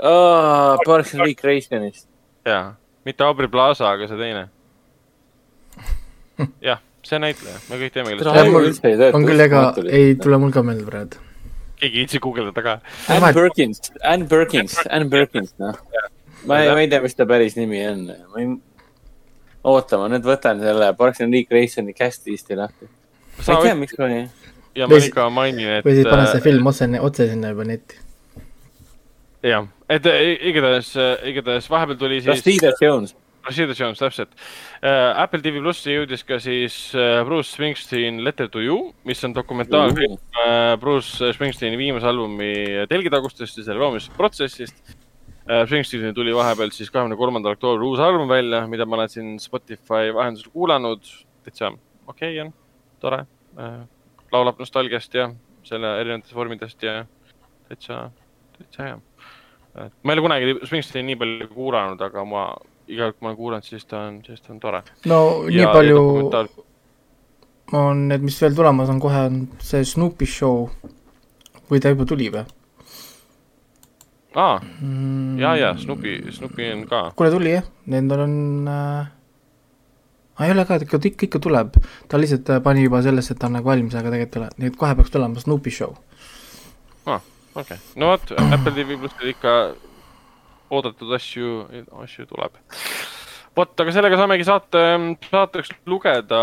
[0.00, 2.08] aa, Parks and Recreationist.
[2.46, 2.74] jaa,
[3.04, 4.46] mitte Aubrey Plaza, aga see teine.
[6.68, 9.18] jah, see näitleja, me kõik teame, kellest ta on.
[9.18, 11.22] on küll, ega ei tule mul ka meelde praegu.
[11.80, 12.76] keegi ei viitsi guugeldada ka.
[13.12, 15.80] Anne Perkins, Anne Perkins, Anne Perkins, noh.
[16.46, 18.52] ma ei, ma ei tea, mis ta päris nimi on, ma ei,
[19.72, 22.90] oota, ma nüüd võtan selle Parks and Recreationi cast'isti lahti.
[23.42, 24.24] ma ei tea, miks ma nii.
[24.78, 25.86] ja ma ikka mainin, et.
[25.86, 28.01] või siis pane see film otse, otse sinna juba netti
[29.42, 30.94] jah, et i- igatahes,
[31.28, 32.30] igatahes vahepeal tuli siis.
[32.36, 33.16] Rashida Jones.
[33.42, 35.18] Rashida Jones, täpselt uh,.
[35.18, 36.76] Apple TV plussi jõudis ka siis
[37.26, 42.52] Bruce Springsteen Letter to you, mis on dokumentaalfilm uh, Bruce Springsteeni viimase albumi
[42.90, 44.98] telgitagustest ja selle loomisest protsessist.
[45.42, 50.12] Springsteenil tuli vahepeal siis kahekümne kolmandal oktoobril uus album välja, mida ma olen siin Spotify
[50.14, 51.02] vahendusel kuulanud.
[51.42, 51.72] täitsa
[52.06, 52.52] okei okay, on,
[53.02, 53.24] tore
[54.32, 55.32] laulab nostalgiast ja
[55.66, 57.04] selle erinevatest vormidest ja
[57.68, 58.10] täitsa,
[58.58, 59.00] täitsa hea.
[59.74, 62.48] Ma ei ole kunagi Springsteeni nii palju kuulanud, aga ma
[62.90, 64.82] iga kord, kui ma olen kuulanud, siis ta on, siis ta on tore.
[65.08, 66.02] no nii palju
[67.72, 70.66] on need, mis veel tulemas on, kohe on see Snoopy show.
[71.70, 72.44] Või ta juba tuli või?
[74.36, 77.02] Aa, mm, ja, ja Snoopy, Snoopy on ka.
[77.16, 78.36] kuule tuli jah, nendel on
[78.68, 79.10] äh...,
[80.42, 81.76] ei ole ka, ikka, ikka, ikka tuleb,
[82.08, 84.54] ta lihtsalt äh, pani juba sellesse, et ta on nagu valmis, aga tegelikult ei ole,
[84.58, 85.94] nii et kohe peaks tulema Snoopy show.
[87.54, 89.54] Okei okay., no vot, Apple TV plussil ikka
[90.72, 91.50] oodatud asju,
[92.02, 92.56] asju tuleb.
[93.56, 94.82] vot, aga sellega saamegi saate,
[95.28, 96.40] saateks lugeda.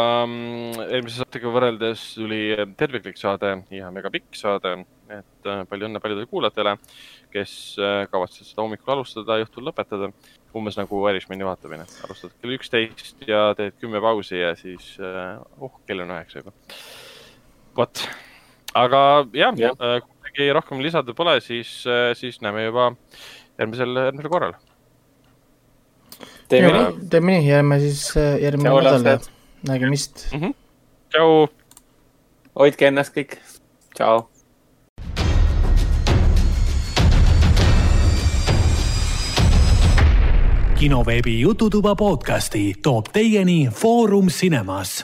[0.86, 2.44] eelmise saatega võrreldes tuli
[2.78, 4.76] terviklik saade ja mega pikk saade,
[5.10, 6.76] et äh, palju õnne paljudele kuulajatele,
[7.34, 10.14] kes äh, kavatsevad seda hommikul alustada, õhtul lõpetada.
[10.54, 14.96] umbes nagu Irishmani vaatamine, alustad kell üksteist ja teed kümme pausi ja siis,
[15.62, 16.54] oh, kell on üheksa juba.
[17.78, 18.06] vot,
[18.78, 19.02] aga
[19.34, 21.84] jah ja., kui midagi rohkem lisada pole, siis,
[22.20, 22.92] siis näeme juba
[23.60, 24.54] järgmisel, järgmisel korral.
[26.50, 27.10] teeme nii.
[27.10, 29.32] teeme nii, jääme siis äh, järgmine nädal ja lapsed.
[29.68, 30.28] nägemist.
[31.10, 31.48] tšau.
[32.60, 33.40] hoidke ennast kõik.
[33.96, 34.28] tšau.
[40.80, 45.04] kinoveebi Jututuba podcasti toob teieni Foorum Cinemas.